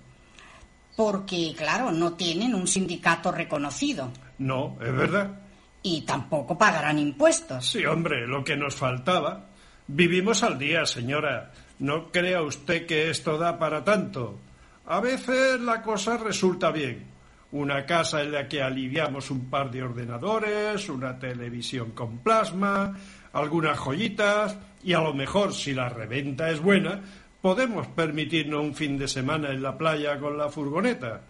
porque, 0.95 1.53
claro, 1.57 1.91
no 1.91 2.13
tienen 2.13 2.53
un 2.53 2.67
sindicato 2.67 3.31
reconocido. 3.31 4.11
No, 4.37 4.77
es 4.81 4.93
verdad. 4.93 5.39
Y 5.81 6.01
tampoco 6.01 6.57
pagarán 6.57 6.99
impuestos. 6.99 7.65
Sí, 7.65 7.83
hombre, 7.85 8.27
lo 8.27 8.43
que 8.43 8.55
nos 8.55 8.75
faltaba. 8.75 9.47
Vivimos 9.87 10.43
al 10.43 10.59
día, 10.59 10.85
señora. 10.85 11.51
No 11.81 12.11
crea 12.11 12.43
usted 12.43 12.85
que 12.85 13.09
esto 13.09 13.39
da 13.39 13.57
para 13.57 13.83
tanto. 13.83 14.37
A 14.85 14.99
veces 14.99 15.59
la 15.59 15.81
cosa 15.81 16.15
resulta 16.15 16.69
bien. 16.69 17.07
Una 17.53 17.87
casa 17.87 18.21
en 18.21 18.31
la 18.31 18.47
que 18.47 18.61
aliviamos 18.61 19.31
un 19.31 19.49
par 19.49 19.71
de 19.71 19.81
ordenadores, 19.81 20.87
una 20.89 21.17
televisión 21.17 21.89
con 21.91 22.19
plasma, 22.19 22.95
algunas 23.33 23.79
joyitas 23.79 24.57
y 24.83 24.93
a 24.93 25.01
lo 25.01 25.15
mejor, 25.15 25.55
si 25.55 25.73
la 25.73 25.89
reventa 25.89 26.51
es 26.51 26.59
buena, 26.59 27.01
podemos 27.41 27.87
permitirnos 27.87 28.61
un 28.61 28.75
fin 28.75 28.99
de 28.99 29.07
semana 29.07 29.49
en 29.49 29.63
la 29.63 29.75
playa 29.75 30.19
con 30.19 30.37
la 30.37 30.49
furgoneta. 30.49 31.21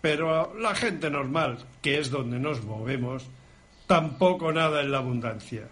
Pero 0.00 0.54
la 0.60 0.76
gente 0.76 1.10
normal, 1.10 1.58
que 1.82 1.98
es 1.98 2.08
donde 2.08 2.38
nos 2.38 2.62
movemos, 2.62 3.28
tampoco 3.88 4.52
nada 4.52 4.80
en 4.80 4.92
la 4.92 4.98
abundancia. 4.98 5.64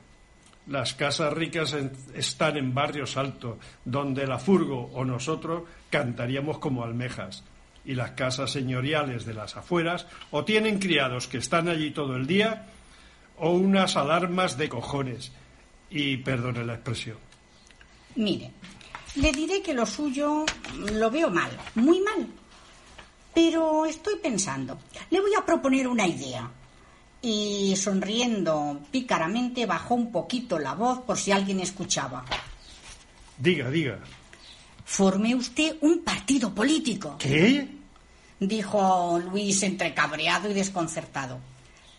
Las 0.69 0.93
casas 0.93 1.33
ricas 1.33 1.75
están 2.15 2.59
en 2.59 2.75
barrios 2.75 3.17
altos, 3.17 3.57
donde 3.85 4.27
la 4.27 4.39
furgo 4.39 4.91
o 4.93 5.05
nosotros 5.05 5.63
cantaríamos 5.89 6.59
como 6.59 6.85
almejas. 6.85 7.43
Y 7.87 7.95
las 7.95 8.11
casas 8.11 8.51
señoriales 8.51 9.25
de 9.25 9.33
las 9.33 9.57
afueras 9.57 10.07
o 10.31 10.45
tienen 10.45 10.79
criados 10.79 11.27
que 11.27 11.39
están 11.39 11.69
allí 11.69 11.91
todo 11.91 12.17
el 12.17 12.27
día 12.27 12.67
o 13.39 13.53
unas 13.53 13.97
alarmas 13.97 14.59
de 14.59 14.69
cojones. 14.69 15.33
Y 15.91 16.19
perdone 16.19 16.65
la 16.67 16.75
expresión. 16.75 17.17
Mire, 18.17 18.51
le 19.15 19.33
diré 19.33 19.63
que 19.63 19.73
lo 19.73 19.87
suyo 19.87 20.45
lo 20.93 21.11
veo 21.11 21.31
mal, 21.31 21.51
muy 21.77 22.01
mal. 22.01 22.27
Pero 23.33 23.87
estoy 23.87 24.17
pensando, 24.17 24.79
le 25.09 25.21
voy 25.21 25.31
a 25.35 25.47
proponer 25.47 25.89
una 25.89 26.07
idea. 26.07 26.51
Y 27.21 27.75
sonriendo 27.77 28.81
pícaramente 28.91 29.67
bajó 29.67 29.95
un 29.95 30.13
poquito 30.13 30.59
la 30.59 30.75
voz 30.75 31.01
por 31.01 31.19
si 31.19 31.33
alguien 31.33 31.61
escuchaba. 31.61 32.25
Diga, 33.39 33.71
diga. 33.71 33.99
Forme 34.85 35.35
usted 35.35 35.77
un 35.81 36.03
partido 36.03 36.55
político. 36.55 37.17
¿Qué? 37.19 37.69
dijo 38.41 39.21
Luis 39.31 39.63
entre 39.63 39.95
cabreado 39.95 40.51
y 40.51 40.55
desconcertado. 40.55 41.41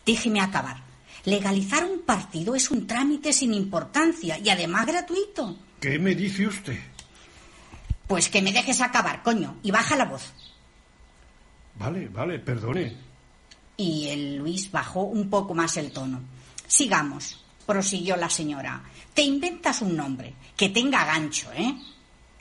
Déjeme 0.05 0.41
acabar. 0.41 0.77
Legalizar 1.25 1.83
un 1.83 2.01
partido 2.01 2.55
es 2.55 2.71
un 2.71 2.87
trámite 2.87 3.33
sin 3.33 3.53
importancia 3.53 4.37
y 4.39 4.49
además 4.49 4.85
gratuito. 4.85 5.57
¿Qué 5.79 5.99
me 5.99 6.15
dice 6.15 6.47
usted? 6.47 6.79
Pues 8.07 8.29
que 8.29 8.41
me 8.41 8.51
dejes 8.53 8.81
acabar, 8.81 9.21
coño, 9.21 9.57
y 9.61 9.71
baja 9.71 9.95
la 9.95 10.05
voz. 10.05 10.33
Vale, 11.75 12.07
vale, 12.07 12.39
perdone. 12.39 13.08
Y 13.79 14.09
el 14.09 14.35
Luis 14.35 14.69
bajó 14.69 15.03
un 15.03 15.29
poco 15.29 15.55
más 15.55 15.77
el 15.77 15.91
tono. 15.91 16.19
Sigamos, 16.67 17.41
prosiguió 17.65 18.17
la 18.17 18.29
señora. 18.29 18.83
Te 19.13 19.21
inventas 19.21 19.81
un 19.81 19.95
nombre, 19.95 20.33
que 20.57 20.67
tenga 20.67 21.05
gancho, 21.05 21.49
¿eh? 21.55 21.75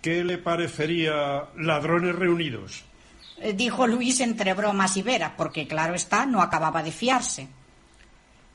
¿Qué 0.02 0.24
le 0.24 0.39
parecería 0.39 1.44
ladrones 1.56 2.16
reunidos? 2.16 2.82
Eh, 3.36 3.52
Dijo 3.52 3.86
Luis 3.86 4.19
entre 4.19 4.52
bromas 4.52 4.97
y 4.97 5.02
veras, 5.02 5.35
porque 5.36 5.69
claro 5.69 5.94
está, 5.94 6.27
no 6.27 6.43
acababa 6.43 6.82
de 6.82 6.90
fiarse. 6.90 7.47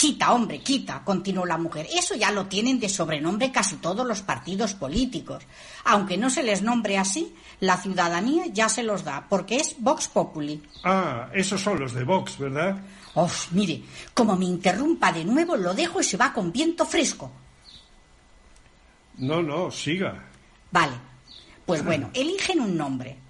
Quita, 0.04 0.34
hombre, 0.34 0.60
quita, 0.60 1.02
continuó 1.02 1.46
la 1.46 1.58
mujer. 1.58 1.88
Eso 1.98 2.14
ya 2.14 2.30
lo 2.30 2.48
tienen 2.48 2.78
de 2.78 2.90
sobrenombre 2.90 3.54
casi 3.54 3.78
todos 3.78 4.06
los 4.06 4.22
partidos 4.22 4.74
políticos. 4.74 5.46
Aunque 5.86 6.18
no 6.18 6.30
se 6.30 6.44
les 6.44 6.62
nombre 6.62 6.98
así, 6.98 7.34
la 7.62 7.78
ciudadanía 7.78 8.48
ya 8.48 8.68
se 8.68 8.84
los 8.84 9.06
da, 9.06 9.26
porque 9.30 9.56
es 9.56 9.78
Vox 9.80 10.10
Populi. 10.10 10.62
Ah, 10.84 11.30
esos 11.34 11.62
son 11.62 11.80
los 11.80 11.94
de 11.94 12.04
Vox, 12.04 12.38
¿verdad? 12.38 12.82
Oh, 13.14 13.32
mire, 13.52 13.82
como 14.14 14.36
me 14.36 14.44
interrumpa 14.44 15.14
de 15.14 15.24
nuevo, 15.24 15.56
lo 15.56 15.74
dejo 15.74 16.02
y 16.02 16.04
se 16.04 16.18
va 16.18 16.34
con 16.34 16.52
viento 16.52 16.86
fresco. 16.86 17.32
No, 19.20 19.42
no, 19.42 19.72
siga. 19.72 20.22
Vale, 20.70 20.98
pues 21.66 21.82
bueno, 21.82 22.10
eligen 22.14 22.60
un 22.60 22.76
nombre. 22.76 23.23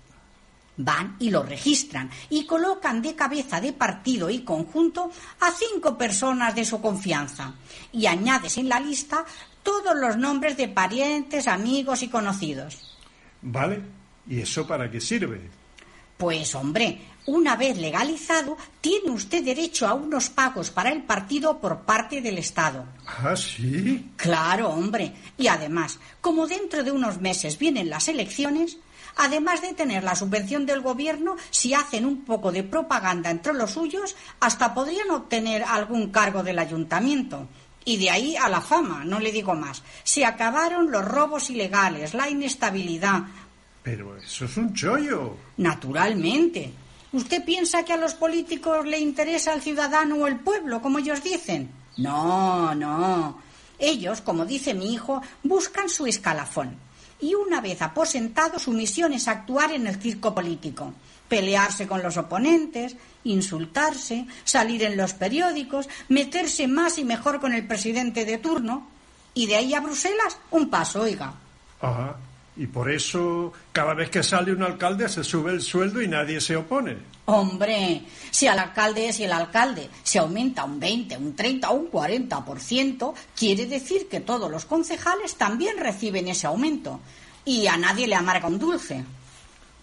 Van 0.78 1.16
y 1.20 1.30
lo 1.30 1.44
registran 1.44 2.10
y 2.30 2.45
colocan 2.45 3.02
de 3.02 3.16
cabeza 3.16 3.62
de 3.62 3.74
partido 3.74 4.30
y 4.30 4.40
conjunto 4.40 5.12
a 5.40 5.52
cinco 5.52 5.98
personas 5.98 6.56
de 6.56 6.66
su 6.66 6.82
confianza. 6.82 7.54
Y 7.91 8.08
añades 8.08 8.58
en 8.58 8.70
la 8.70 8.80
lista 8.80 9.26
todos 9.62 9.95
los 9.95 10.18
nombres 10.18 10.58
de 10.58 10.68
parientes, 10.68 11.48
amigos 11.48 12.04
y 12.04 12.10
conocidos. 12.10 12.98
Vale. 13.41 13.82
¿Y 14.28 14.40
eso 14.40 14.66
para 14.66 14.90
qué 14.90 15.02
sirve? 15.02 15.41
Pues 16.18 16.56
hombre, 16.56 17.02
una 17.26 17.56
vez 17.56 17.78
legalizado, 17.78 18.58
tiene 18.82 19.12
usted 19.12 19.44
derecho 19.44 19.88
a 19.88 19.94
unos 19.94 20.30
pagos 20.30 20.70
para 20.72 20.91
el 20.91 21.04
partido 21.04 21.60
por 21.60 21.82
parte 21.82 22.22
del 22.22 22.38
Estado. 22.38 22.86
Ah, 23.06 23.36
sí. 23.36 24.12
Claro, 24.18 24.70
hombre. 24.70 25.14
Y 25.38 25.48
además, 25.48 26.00
como 26.20 26.48
dentro 26.48 26.84
de 26.84 26.91
unos 26.91 27.22
meses 27.22 27.58
vienen 27.58 27.90
las 27.90 28.08
elecciones, 28.08 28.78
además 29.16 29.62
de 29.62 29.74
tener 29.74 30.04
la 30.04 30.16
subvención 30.16 30.66
del 30.66 30.82
gobierno, 30.82 31.36
si 31.50 31.74
hacen 31.74 32.06
un 32.06 32.26
poco 32.26 32.52
de 32.52 32.64
propaganda 32.64 33.30
entre 33.30 33.54
los 33.54 33.72
suyos, 33.72 34.16
hasta 34.40 34.74
podrían 34.74 35.10
obtener 35.12 35.64
algún 35.64 36.12
cargo 36.12 36.44
del 36.44 36.60
ayuntamiento. 36.60 37.48
Y 37.86 37.98
de 37.98 38.10
ahí 38.10 38.36
a 38.36 38.50
la 38.50 38.62
fama, 38.62 39.04
no 39.06 39.20
le 39.20 39.32
digo 39.32 39.56
más. 39.56 39.84
Se 40.04 40.26
acabaron 40.26 40.91
los 40.91 41.04
robos 41.04 41.50
ilegales, 41.50 42.14
la 42.14 42.30
inestabilidad. 42.30 43.24
Pero 43.82 44.18
eso 44.18 44.45
es 44.45 44.56
un 44.56 44.74
chollo. 44.74 45.36
Naturalmente. 45.58 46.72
¿Usted 47.14 47.45
piensa 47.45 47.85
que 47.85 47.94
a 47.94 47.98
los 47.98 48.15
políticos 48.15 48.88
le 48.88 48.98
interesa 48.98 49.53
el 49.53 49.61
ciudadano 49.61 50.15
o 50.15 50.27
el 50.27 50.40
pueblo, 50.40 50.81
como 50.81 50.98
ellos 50.98 51.23
dicen? 51.23 51.69
No, 51.98 52.73
no. 52.73 53.40
Ellos, 53.77 54.22
como 54.22 54.45
dice 54.45 54.73
mi 54.73 54.94
hijo, 54.94 55.22
buscan 55.44 55.90
su 55.90 56.07
escalafón. 56.07 56.76
Y 57.19 57.35
una 57.35 57.61
vez 57.61 57.84
aposentado, 57.84 58.57
su 58.57 58.72
misión 58.72 59.14
es 59.14 59.27
actuar 59.27 59.72
en 59.72 59.85
el 59.85 60.02
circo 60.02 60.34
político. 60.34 60.94
Pelearse 61.30 61.88
con 61.88 62.02
los 62.02 62.18
oponentes, 62.18 62.95
insultarse, 63.23 64.26
salir 64.44 64.84
en 64.84 64.98
los 64.98 65.14
periódicos, 65.14 65.88
meterse 66.10 66.68
más 66.68 66.98
y 66.98 67.06
mejor 67.06 67.40
con 67.40 67.53
el 67.53 67.68
presidente 67.68 68.26
de 68.26 68.40
turno. 68.40 68.88
Y 69.35 69.45
de 69.45 69.56
ahí 69.56 69.76
a 69.76 69.81
Bruselas, 69.81 70.38
un 70.49 70.69
paso, 70.69 71.02
oiga. 71.02 71.34
Ajá. 71.80 72.18
Y 72.56 72.68
por 72.68 72.92
eso, 72.92 73.52
cada 73.72 73.94
vez 73.96 74.10
que 74.10 74.22
sale 74.22 74.52
un 74.52 74.62
alcalde 74.62 75.10
se 75.10 75.24
sube 75.24 75.52
el 75.52 75.62
sueldo 75.62 76.02
y 76.02 76.08
nadie 76.08 76.40
se 76.40 76.56
opone. 76.56 76.98
Hombre, 77.26 78.04
si 78.30 78.48
al 78.48 78.60
alcalde 78.60 79.10
es 79.10 79.20
el 79.20 79.32
alcalde 79.32 79.90
se 80.04 80.20
aumenta 80.20 80.64
un 80.64 80.80
20, 80.80 81.18
un 81.18 81.36
30 81.36 81.70
o 81.72 81.74
un 81.74 81.92
40%, 81.92 83.14
quiere 83.36 83.66
decir 83.66 84.08
que 84.08 84.20
todos 84.20 84.52
los 84.52 84.66
concejales 84.66 85.36
también 85.36 85.78
reciben 85.78 86.28
ese 86.28 86.46
aumento. 86.46 87.00
Y 87.46 87.68
a 87.68 87.76
nadie 87.76 88.08
le 88.08 88.16
amarga 88.16 88.48
un 88.48 88.60
dulce. 88.60 89.04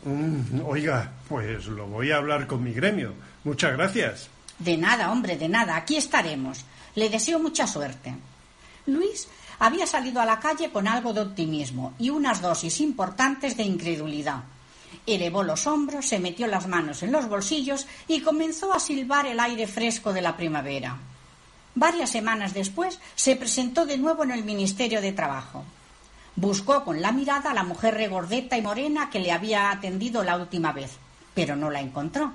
Mm, 0.04 0.60
oiga, 0.64 1.12
pues 1.28 1.66
lo 1.66 1.86
voy 1.86 2.10
a 2.10 2.16
hablar 2.16 2.46
con 2.46 2.62
mi 2.62 2.72
gremio. 2.72 3.14
Muchas 3.44 3.72
gracias. 3.72 4.28
De 4.58 4.76
nada, 4.76 5.10
hombre, 5.10 5.36
de 5.36 5.48
nada. 5.48 5.76
Aquí 5.76 5.96
estaremos. 5.96 6.64
Le 6.94 7.08
deseo 7.08 7.38
mucha 7.38 7.66
suerte. 7.66 8.14
Luis 8.86 9.28
había 9.60 9.86
salido 9.86 10.20
a 10.20 10.24
la 10.24 10.40
calle 10.40 10.70
con 10.70 10.88
algo 10.88 11.12
de 11.12 11.20
optimismo 11.20 11.92
y 11.98 12.10
unas 12.10 12.40
dosis 12.40 12.80
importantes 12.80 13.56
de 13.56 13.62
incredulidad. 13.62 14.42
Elevó 15.06 15.42
los 15.42 15.66
hombros, 15.66 16.06
se 16.06 16.18
metió 16.18 16.46
las 16.46 16.66
manos 16.66 17.02
en 17.02 17.12
los 17.12 17.28
bolsillos 17.28 17.86
y 18.08 18.22
comenzó 18.22 18.72
a 18.72 18.80
silbar 18.80 19.26
el 19.26 19.38
aire 19.38 19.66
fresco 19.66 20.12
de 20.12 20.22
la 20.22 20.36
primavera. 20.36 20.96
Varias 21.74 22.10
semanas 22.10 22.54
después 22.54 22.98
se 23.14 23.36
presentó 23.36 23.84
de 23.84 23.98
nuevo 23.98 24.24
en 24.24 24.32
el 24.32 24.44
Ministerio 24.44 25.00
de 25.00 25.12
Trabajo. 25.12 25.62
Buscó 26.36 26.82
con 26.84 27.02
la 27.02 27.12
mirada 27.12 27.50
a 27.50 27.54
la 27.54 27.62
mujer 27.62 27.94
regordeta 27.94 28.56
y 28.56 28.62
morena 28.62 29.10
que 29.10 29.20
le 29.20 29.30
había 29.30 29.70
atendido 29.70 30.24
la 30.24 30.36
última 30.36 30.72
vez, 30.72 30.92
pero 31.34 31.54
no 31.54 31.70
la 31.70 31.80
encontró. 31.80 32.32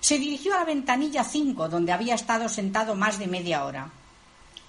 Se 0.00 0.18
dirigió 0.18 0.54
a 0.54 0.58
la 0.58 0.64
ventanilla 0.64 1.24
5, 1.24 1.68
donde 1.68 1.92
había 1.92 2.14
estado 2.14 2.48
sentado 2.48 2.94
más 2.94 3.18
de 3.18 3.26
media 3.26 3.64
hora. 3.64 3.90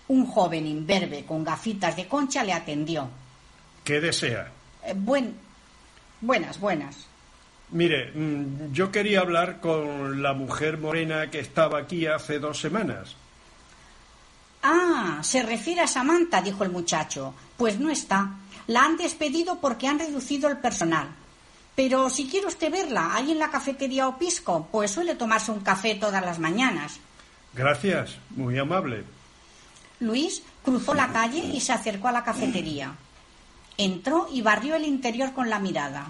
Un 0.09 0.25
joven 0.25 0.65
imberbe 0.65 1.25
con 1.25 1.43
gafitas 1.43 1.95
de 1.95 2.07
concha 2.07 2.43
le 2.43 2.53
atendió. 2.53 3.09
¿Qué 3.83 3.99
desea? 3.99 4.51
Eh, 4.83 4.93
buen... 4.95 5.35
Buenas, 6.19 6.59
buenas. 6.59 7.07
Mire, 7.71 8.11
mm, 8.13 8.71
yo 8.71 8.91
quería 8.91 9.19
hablar 9.19 9.59
con 9.59 10.21
la 10.21 10.33
mujer 10.33 10.77
morena 10.77 11.29
que 11.29 11.39
estaba 11.39 11.79
aquí 11.79 12.07
hace 12.07 12.39
dos 12.39 12.59
semanas. 12.59 13.15
Ah, 14.63 15.19
se 15.21 15.43
refiere 15.43 15.81
a 15.81 15.87
Samantha, 15.87 16.41
dijo 16.41 16.63
el 16.63 16.71
muchacho. 16.71 17.33
Pues 17.57 17.79
no 17.79 17.89
está. 17.89 18.31
La 18.67 18.83
han 18.83 18.97
despedido 18.97 19.59
porque 19.59 19.87
han 19.87 19.99
reducido 19.99 20.49
el 20.49 20.57
personal. 20.57 21.09
Pero 21.75 22.09
si 22.09 22.27
quiere 22.27 22.47
usted 22.47 22.71
verla, 22.71 23.13
ahí 23.13 23.31
en 23.31 23.39
la 23.39 23.51
cafetería 23.51 24.07
Opisco, 24.07 24.67
pues 24.71 24.91
suele 24.91 25.15
tomarse 25.15 25.51
un 25.51 25.59
café 25.59 25.95
todas 25.95 26.25
las 26.25 26.39
mañanas. 26.39 26.99
Gracias, 27.53 28.17
muy 28.31 28.57
amable. 28.57 29.03
Luis 29.99 30.43
cruzó 30.63 30.93
la 30.93 31.11
calle 31.11 31.39
y 31.39 31.59
se 31.59 31.73
acercó 31.73 32.07
a 32.07 32.11
la 32.11 32.23
cafetería. 32.23 32.95
Entró 33.77 34.27
y 34.31 34.41
barrió 34.41 34.75
el 34.75 34.85
interior 34.85 35.33
con 35.33 35.49
la 35.49 35.59
mirada. 35.59 36.07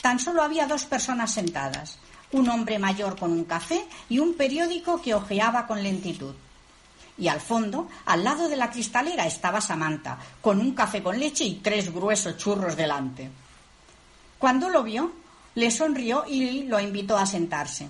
Tan 0.00 0.18
solo 0.18 0.42
había 0.42 0.66
dos 0.66 0.84
personas 0.84 1.32
sentadas. 1.32 1.98
un 2.32 2.48
hombre 2.48 2.78
mayor 2.78 3.16
con 3.16 3.30
un 3.30 3.44
café 3.44 3.86
y 4.08 4.18
un 4.18 4.34
periódico 4.34 5.00
que 5.00 5.14
hojeaba 5.14 5.66
con 5.66 5.82
lentitud. 5.82 6.34
Y 7.16 7.28
al 7.28 7.40
fondo, 7.40 7.88
al 8.04 8.24
lado 8.24 8.48
de 8.48 8.56
la 8.56 8.70
cristalera, 8.70 9.26
estaba 9.26 9.60
Samantha, 9.60 10.18
con 10.40 10.60
un 10.60 10.72
café 10.72 11.02
con 11.02 11.18
leche 11.18 11.44
y 11.44 11.54
tres 11.56 11.92
gruesos 11.92 12.36
churros 12.36 12.76
delante. 12.76 13.30
Cuando 14.38 14.68
lo 14.68 14.82
vio, 14.82 15.12
le 15.54 15.70
sonrió 15.70 16.24
y 16.28 16.64
lo 16.64 16.78
invitó 16.80 17.16
a 17.16 17.24
sentarse. 17.24 17.88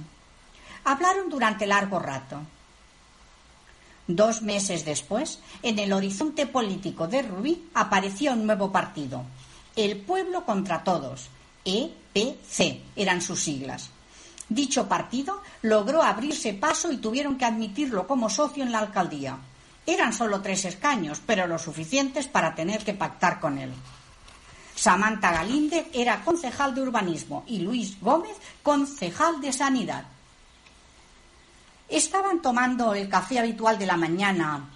Hablaron 0.85 1.29
durante 1.29 1.67
largo 1.67 1.99
rato. 1.99 2.43
Dos 4.09 4.43
meses 4.43 4.85
después, 4.85 5.41
en 5.63 5.79
el 5.79 5.93
horizonte 5.93 6.47
político 6.47 7.09
de 7.09 7.23
Rubí 7.23 7.69
apareció 7.75 8.33
un 8.33 8.47
nuevo 8.47 8.71
partido, 8.71 9.25
El 9.75 9.99
Pueblo 9.99 10.45
contra 10.45 10.85
Todos, 10.85 11.29
EPC 11.65 12.83
eran 12.95 13.21
sus 13.21 13.41
siglas. 13.41 13.91
Dicho 14.49 14.89
partido 14.89 15.43
logró 15.63 16.03
abrirse 16.03 16.55
paso 16.55 16.93
y 16.93 16.99
tuvieron 16.99 17.37
que 17.37 17.45
admitirlo 17.45 18.07
como 18.07 18.31
socio 18.31 18.63
en 18.63 18.71
la 18.71 18.79
alcaldía. 18.79 19.39
Eran 19.85 20.13
solo 20.13 20.41
tres 20.41 20.65
escaños, 20.65 21.21
pero 21.27 21.49
lo 21.49 21.59
suficientes 21.59 22.29
para 22.29 22.55
tener 22.55 22.85
que 22.85 22.95
pactar 22.95 23.41
con 23.41 23.59
él. 23.59 23.73
Samantha 24.77 25.33
Galíndez 25.33 25.87
era 25.93 26.25
concejal 26.25 26.75
de 26.75 26.83
urbanismo 26.83 27.45
y 27.47 27.59
Luis 27.61 28.01
Gómez 28.01 28.37
concejal 28.63 29.41
de 29.41 29.53
sanidad. 29.53 30.05
Estaban 31.89 32.43
tomando 32.43 32.95
el 32.95 33.09
café 33.09 33.39
habitual 33.39 33.79
de 33.79 33.87
la 33.87 33.97
mañana 33.97 34.71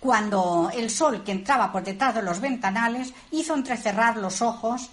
cuando 0.00 0.70
el 0.72 0.90
sol 0.90 1.24
que 1.24 1.32
entraba 1.32 1.72
por 1.72 1.82
detrás 1.82 2.14
de 2.14 2.22
los 2.22 2.40
ventanales 2.40 3.12
hizo 3.32 3.54
entrecerrar 3.54 4.16
los 4.16 4.42
ojos 4.42 4.90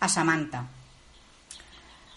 a 0.00 0.08
Samantha. 0.08 0.66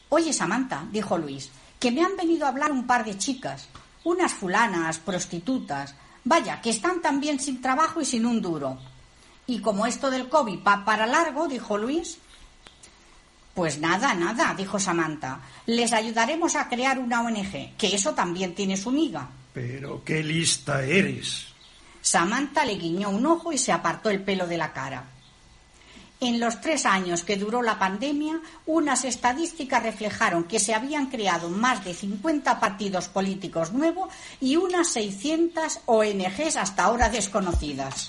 Oye, 0.10 0.34
Samantha, 0.34 0.86
dijo 0.92 1.18
Luis, 1.18 1.52
que 1.80 1.92
me 1.92 2.04
han 2.04 2.16
venido 2.16 2.46
a 2.46 2.50
hablar 2.50 2.72
un 2.72 2.88
par 2.88 3.06
de 3.06 3.18
chicas, 3.18 3.68
unas 4.04 4.34
fulanas, 4.34 5.00
prostitutas, 5.00 5.96
vaya, 6.24 6.62
que 6.62 6.70
están 6.70 7.02
también 7.02 7.40
sin 7.40 7.62
trabajo 7.62 8.02
y 8.02 8.06
sin 8.06 8.26
un 8.26 8.42
duro. 8.42 8.78
Y 9.46 9.60
como 9.60 9.86
esto 9.86 10.10
del 10.10 10.30
COVID 10.30 10.60
va 10.66 10.86
para 10.86 11.06
largo, 11.06 11.48
dijo 11.48 11.78
Luis. 11.78 12.18
Pues 13.54 13.78
nada, 13.80 14.16
nada, 14.16 14.56
dijo 14.58 14.80
Samantha. 14.80 15.40
Les 15.68 15.94
ayudaremos 15.94 16.56
a 16.56 16.68
crear 16.68 16.98
una 16.98 17.22
ONG, 17.22 17.76
que 17.78 17.94
eso 17.94 18.14
también 18.14 18.56
tiene 18.56 18.78
su 18.78 18.92
miga. 18.92 19.30
Pero 19.54 20.04
qué 20.04 20.24
lista 20.24 20.84
eres. 20.84 21.46
Samantha 22.02 22.66
le 22.66 22.76
guiñó 22.76 23.10
un 23.10 23.26
ojo 23.26 23.52
y 23.52 23.58
se 23.58 23.72
apartó 23.72 24.10
el 24.10 24.24
pelo 24.24 24.48
de 24.48 24.58
la 24.58 24.74
cara. 24.74 25.06
En 26.20 26.40
los 26.40 26.62
tres 26.62 26.86
años 26.86 27.24
que 27.24 27.36
duró 27.36 27.62
la 27.62 27.78
pandemia, 27.78 28.40
unas 28.66 29.04
estadísticas 29.04 29.84
reflejaron 29.84 30.46
que 30.46 30.60
se 30.60 30.74
habían 30.74 31.08
creado 31.08 31.50
más 31.50 31.84
de 31.84 31.94
50 31.94 32.60
partidos 32.60 33.10
políticos 33.10 33.74
nuevos 33.74 34.12
y 34.40 34.56
unas 34.56 34.88
600 34.88 35.82
ONGs 35.86 36.56
hasta 36.56 36.86
ahora 36.86 37.10
desconocidas. 37.10 38.08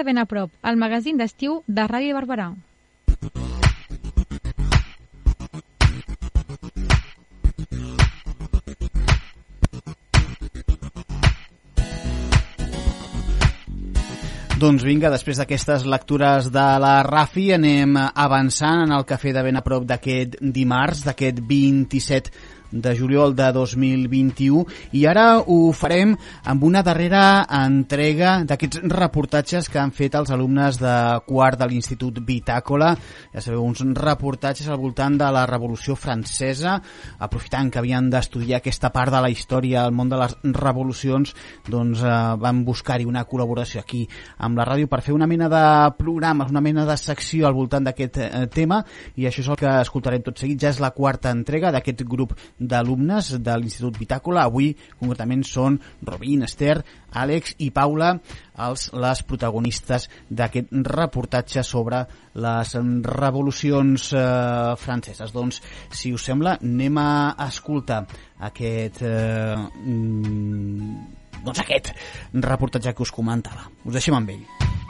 De 0.00 0.04
ben 0.04 0.18
a 0.18 0.24
prop, 0.24 0.48
el 0.64 0.78
magazín 0.80 1.18
d'estiu 1.20 1.60
de 1.68 1.84
Ràdio 1.84 2.16
Barberà. 2.16 2.48
Doncs 14.60 14.84
vinga, 14.84 15.08
després 15.12 15.38
d'aquestes 15.40 15.84
lectures 15.88 16.48
de 16.52 16.64
la 16.80 16.94
Rafi 17.04 17.46
anem 17.56 17.96
avançant 18.00 18.86
en 18.86 18.96
el 18.96 19.04
cafè 19.08 19.34
de 19.36 19.44
ben 19.44 19.56
a 19.56 19.64
prop 19.64 19.84
d'aquest 19.88 20.36
dimarts, 20.40 21.04
d'aquest 21.04 21.44
27 21.44 22.32
de 22.70 22.94
juliol 22.96 23.34
de 23.36 23.50
2021 23.52 24.64
i 24.96 25.04
ara 25.10 25.40
ho 25.40 25.72
farem 25.76 26.16
amb 26.44 26.64
una 26.64 26.82
darrera 26.86 27.44
entrega 27.60 28.40
d'aquests 28.44 28.82
reportatges 28.92 29.68
que 29.68 29.80
han 29.82 29.94
fet 29.94 30.14
els 30.18 30.30
alumnes 30.30 30.80
de 30.80 30.94
quart 31.26 31.58
de 31.60 31.68
l'Institut 31.70 32.22
Bitàcola 32.24 32.92
ja 33.34 33.42
sabeu, 33.42 33.62
uns 33.64 33.82
reportatges 33.96 34.68
al 34.68 34.80
voltant 34.80 35.18
de 35.20 35.30
la 35.34 35.46
Revolució 35.50 35.96
Francesa 35.96 36.78
aprofitant 37.18 37.70
que 37.70 37.82
havien 37.82 38.10
d'estudiar 38.10 38.60
aquesta 38.60 38.92
part 38.94 39.12
de 39.12 39.22
la 39.22 39.30
història 39.30 39.84
al 39.84 39.92
món 39.92 40.10
de 40.10 40.20
les 40.20 40.36
revolucions 40.56 41.34
doncs 41.68 42.04
eh, 42.04 42.14
van 42.40 42.64
buscar-hi 42.64 43.06
una 43.08 43.24
col·laboració 43.28 43.82
aquí 43.82 44.04
amb 44.38 44.58
la 44.58 44.66
ràdio 44.68 44.88
per 44.90 45.02
fer 45.04 45.14
una 45.14 45.28
mena 45.30 45.48
de 45.52 45.62
programes, 45.98 46.50
una 46.50 46.62
mena 46.64 46.86
de 46.88 46.96
secció 47.00 47.46
al 47.48 47.56
voltant 47.56 47.86
d'aquest 47.86 48.18
eh, 48.20 48.30
tema. 48.52 48.80
I 49.16 49.28
això 49.28 49.44
és 49.44 49.50
el 49.52 49.58
que 49.60 49.72
escoltarem 49.80 50.24
tot 50.26 50.40
seguit, 50.40 50.60
ja 50.60 50.72
és 50.72 50.80
la 50.82 50.92
quarta 50.96 51.32
entrega 51.34 51.72
d'aquest 51.74 52.04
grup 52.08 52.34
d'alumnes 52.60 53.32
de 53.40 53.56
l'Institut 53.58 53.98
Bitàcola. 53.98 54.44
Avui, 54.46 54.70
concretament, 55.00 55.42
són 55.46 55.78
Robin, 56.06 56.44
Esther, 56.46 56.80
Àlex 57.16 57.56
i 57.64 57.70
Paula 57.74 58.12
els, 58.60 58.88
les 58.92 59.22
protagonistes 59.26 60.06
d'aquest 60.28 60.72
reportatge 60.92 61.64
sobre 61.66 62.04
les 62.40 62.74
revolucions 63.08 64.10
eh, 64.12 64.24
franceses. 64.78 65.32
Doncs, 65.34 65.62
si 65.90 66.12
us 66.14 66.28
sembla, 66.30 66.58
anem 66.60 67.00
a 67.00 67.10
escoltar 67.48 68.04
aquest... 68.50 69.02
Eh, 69.02 69.56
mm, 69.56 71.16
doncs 71.40 71.62
aquest 71.62 71.94
reportatge 72.36 72.92
que 72.92 73.06
us 73.06 73.14
comentava. 73.16 73.70
Us 73.86 73.96
deixem 73.96 74.16
amb 74.18 74.36
ell. 74.36 74.89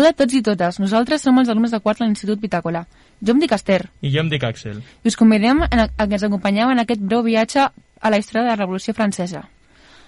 Hola 0.00 0.14
a 0.14 0.16
tots 0.16 0.32
i 0.32 0.38
totes, 0.40 0.78
nosaltres 0.80 1.20
som 1.20 1.36
els 1.36 1.50
alumnes 1.52 1.74
de 1.74 1.78
quart 1.84 1.98
de 2.00 2.06
l'Institut 2.06 2.40
Bitàcola. 2.40 2.86
Jo 3.20 3.34
em 3.34 3.40
dic 3.42 3.52
Esther 3.52 3.82
I 4.00 4.08
jo 4.14 4.22
em 4.22 4.30
dic 4.32 4.46
Axel. 4.48 4.78
i 4.80 5.10
us 5.10 5.16
convidem 5.20 5.58
a, 5.60 5.66
a 5.68 6.06
que 6.06 6.16
ens 6.16 6.22
acompanyeu 6.24 6.70
en 6.72 6.78
aquest 6.80 7.02
breu 7.02 7.20
viatge 7.26 7.66
a 7.66 8.12
la 8.14 8.16
història 8.16 8.46
de 8.46 8.48
la 8.48 8.56
Revolució 8.56 8.94
Francesa. 8.96 9.42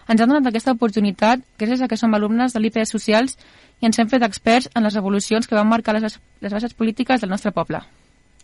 Ens 0.09 0.23
han 0.23 0.32
donat 0.32 0.48
aquesta 0.48 0.73
oportunitat 0.73 1.44
gràcies 1.60 1.82
a 1.85 1.90
que 1.93 1.98
som 2.01 2.16
alumnes 2.16 2.56
de 2.56 2.62
l'IPS 2.62 2.94
Socials 2.97 3.36
i 3.82 3.90
ens 3.90 4.01
hem 4.01 4.09
fet 4.09 4.24
experts 4.24 4.70
en 4.73 4.89
les 4.89 4.97
revolucions 4.97 5.47
que 5.47 5.60
van 5.60 5.69
marcar 5.69 5.98
les, 5.98 6.16
les 6.40 6.56
bases 6.56 6.73
polítiques 6.73 7.20
del 7.20 7.28
nostre 7.28 7.52
poble. 7.52 7.82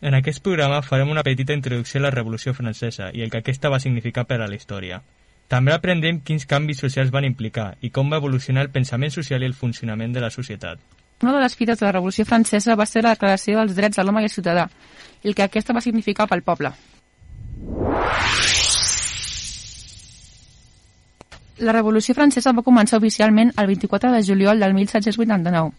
En 0.02 0.18
aquest 0.20 0.44
programa 0.44 0.82
farem 0.82 1.08
una 1.08 1.24
petita 1.24 1.56
introducció 1.56 2.02
a 2.02 2.10
la 2.10 2.12
Revolució 2.12 2.52
Francesa 2.52 3.08
i 3.14 3.24
el 3.24 3.32
que 3.32 3.40
aquesta 3.40 3.72
va 3.72 3.80
significar 3.80 4.28
per 4.28 4.42
a 4.42 4.52
la 4.52 4.60
història. 4.60 5.00
També 5.48 5.72
aprendrem 5.72 6.20
quins 6.20 6.44
canvis 6.44 6.84
socials 6.84 7.08
van 7.08 7.24
implicar 7.24 7.70
i 7.80 7.88
com 7.88 8.12
va 8.12 8.20
evolucionar 8.20 8.68
el 8.68 8.74
pensament 8.76 9.16
social 9.16 9.40
i 9.40 9.48
el 9.48 9.56
funcionament 9.56 10.12
de 10.12 10.20
la 10.20 10.28
societat. 10.28 10.97
Una 11.20 11.32
de 11.32 11.40
les 11.40 11.56
fites 11.56 11.80
de 11.80 11.86
la 11.86 11.92
Revolució 11.92 12.24
Francesa 12.24 12.76
va 12.78 12.86
ser 12.86 13.02
la 13.02 13.16
declaració 13.16 13.58
dels 13.58 13.74
drets 13.74 13.98
de 13.98 14.04
l'home 14.04 14.20
i 14.22 14.28
el 14.28 14.30
ciutadà, 14.30 14.68
el 15.24 15.34
que 15.34 15.42
aquesta 15.42 15.74
va 15.74 15.82
significar 15.82 16.28
pel 16.30 16.44
poble. 16.46 16.70
La 21.58 21.74
Revolució 21.74 22.14
Francesa 22.14 22.52
va 22.54 22.62
començar 22.62 23.00
oficialment 23.02 23.50
el 23.56 23.66
24 23.66 24.12
de 24.14 24.22
juliol 24.22 24.62
del 24.62 24.78
1789. 24.78 25.74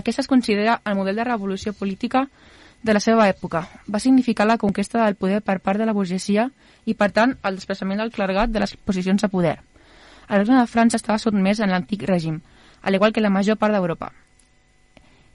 Aquesta 0.00 0.24
es 0.24 0.26
considera 0.26 0.80
el 0.84 0.98
model 0.98 1.14
de 1.14 1.28
revolució 1.30 1.72
política 1.72 2.26
de 2.82 2.92
la 2.92 2.98
seva 2.98 3.28
època. 3.30 3.62
Va 3.86 4.02
significar 4.02 4.48
la 4.50 4.58
conquesta 4.58 5.04
del 5.04 5.14
poder 5.14 5.42
per 5.46 5.60
part 5.60 5.78
de 5.78 5.86
la 5.86 5.94
burgesia 5.94 6.50
i, 6.84 6.94
per 6.94 7.12
tant, 7.14 7.38
el 7.46 7.62
desplaçament 7.62 8.02
del 8.02 8.10
clergat 8.10 8.50
de 8.50 8.66
les 8.66 8.74
posicions 8.76 9.22
de 9.22 9.30
poder. 9.30 9.60
El 10.26 10.42
regne 10.42 10.58
de 10.58 10.66
França 10.66 10.98
estava 10.98 11.22
sotmès 11.22 11.62
en 11.62 11.70
l'antic 11.70 12.02
règim, 12.02 12.42
al 12.82 12.98
igual 12.98 13.14
que 13.14 13.22
la 13.22 13.30
major 13.30 13.62
part 13.62 13.70
d'Europa. 13.70 14.10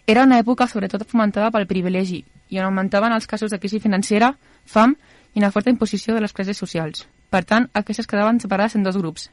Era 0.07 0.23
una 0.23 0.39
època 0.41 0.67
sobretot 0.67 1.05
fomentada 1.07 1.51
pel 1.53 1.67
privilegi 1.69 2.23
i 2.49 2.59
on 2.59 2.67
augmentaven 2.67 3.13
els 3.15 3.27
casos 3.27 3.51
de 3.51 3.59
crisi 3.59 3.79
financera, 3.79 4.33
fam 4.65 4.95
i 5.33 5.39
una 5.39 5.51
forta 5.51 5.71
imposició 5.71 6.15
de 6.15 6.21
les 6.21 6.33
classes 6.33 6.57
socials. 6.57 7.05
Per 7.31 7.43
tant, 7.47 7.69
aquestes 7.73 8.07
quedaven 8.07 8.41
separades 8.43 8.75
en 8.75 8.83
dos 8.83 8.97
grups. 8.97 9.29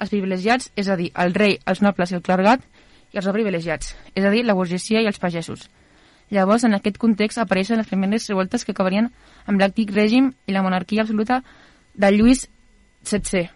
Els 0.00 0.10
privilegiats, 0.12 0.70
és 0.76 0.88
a 0.88 0.96
dir, 0.96 1.10
el 1.16 1.34
rei, 1.34 1.58
els 1.66 1.80
nobles 1.84 2.12
i 2.12 2.18
el 2.18 2.24
clergat, 2.24 2.64
i 3.12 3.18
els 3.18 3.26
no 3.26 3.34
privilegiats, 3.34 3.94
és 4.14 4.24
a 4.24 4.32
dir, 4.32 4.44
la 4.44 4.56
burgesia 4.56 5.00
i 5.00 5.08
els 5.08 5.18
pagesos. 5.18 5.68
Llavors, 6.30 6.64
en 6.64 6.76
aquest 6.76 6.98
context, 6.98 7.40
apareixen 7.42 7.80
les 7.80 7.88
primeres 7.88 8.28
revoltes 8.30 8.64
que 8.64 8.72
acabarien 8.76 9.10
amb 9.46 9.60
l'antic 9.60 9.90
règim 9.94 10.30
i 10.46 10.54
la 10.54 10.62
monarquia 10.62 11.02
absoluta 11.02 11.40
de 11.94 12.12
Lluís 12.14 12.46
XVI. 13.02 13.48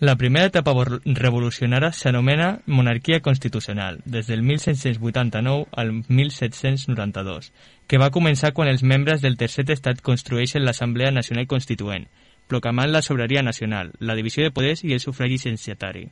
La 0.00 0.16
primera 0.18 0.48
etapa 0.50 0.72
revolucionària 1.06 1.92
s'anomena 1.94 2.48
monarquia 2.66 3.20
constitucional, 3.22 4.00
des 4.04 4.26
del 4.26 4.42
1789 4.42 5.68
al 5.70 5.92
1792, 6.08 7.52
que 7.86 8.00
va 8.02 8.10
començar 8.10 8.50
quan 8.52 8.68
els 8.68 8.82
membres 8.82 9.22
del 9.22 9.36
tercer 9.38 9.68
estat 9.70 10.02
construeixen 10.02 10.64
l'Assemblea 10.64 11.12
Nacional 11.14 11.46
Constituent, 11.46 12.08
proclamant 12.48 12.90
la 12.90 13.02
sobirania 13.02 13.46
nacional, 13.46 13.92
la 14.00 14.18
divisió 14.18 14.42
de 14.42 14.50
poders 14.50 14.82
i 14.82 14.92
el 14.92 15.00
sufragi 15.00 15.38
censatari. 15.38 16.08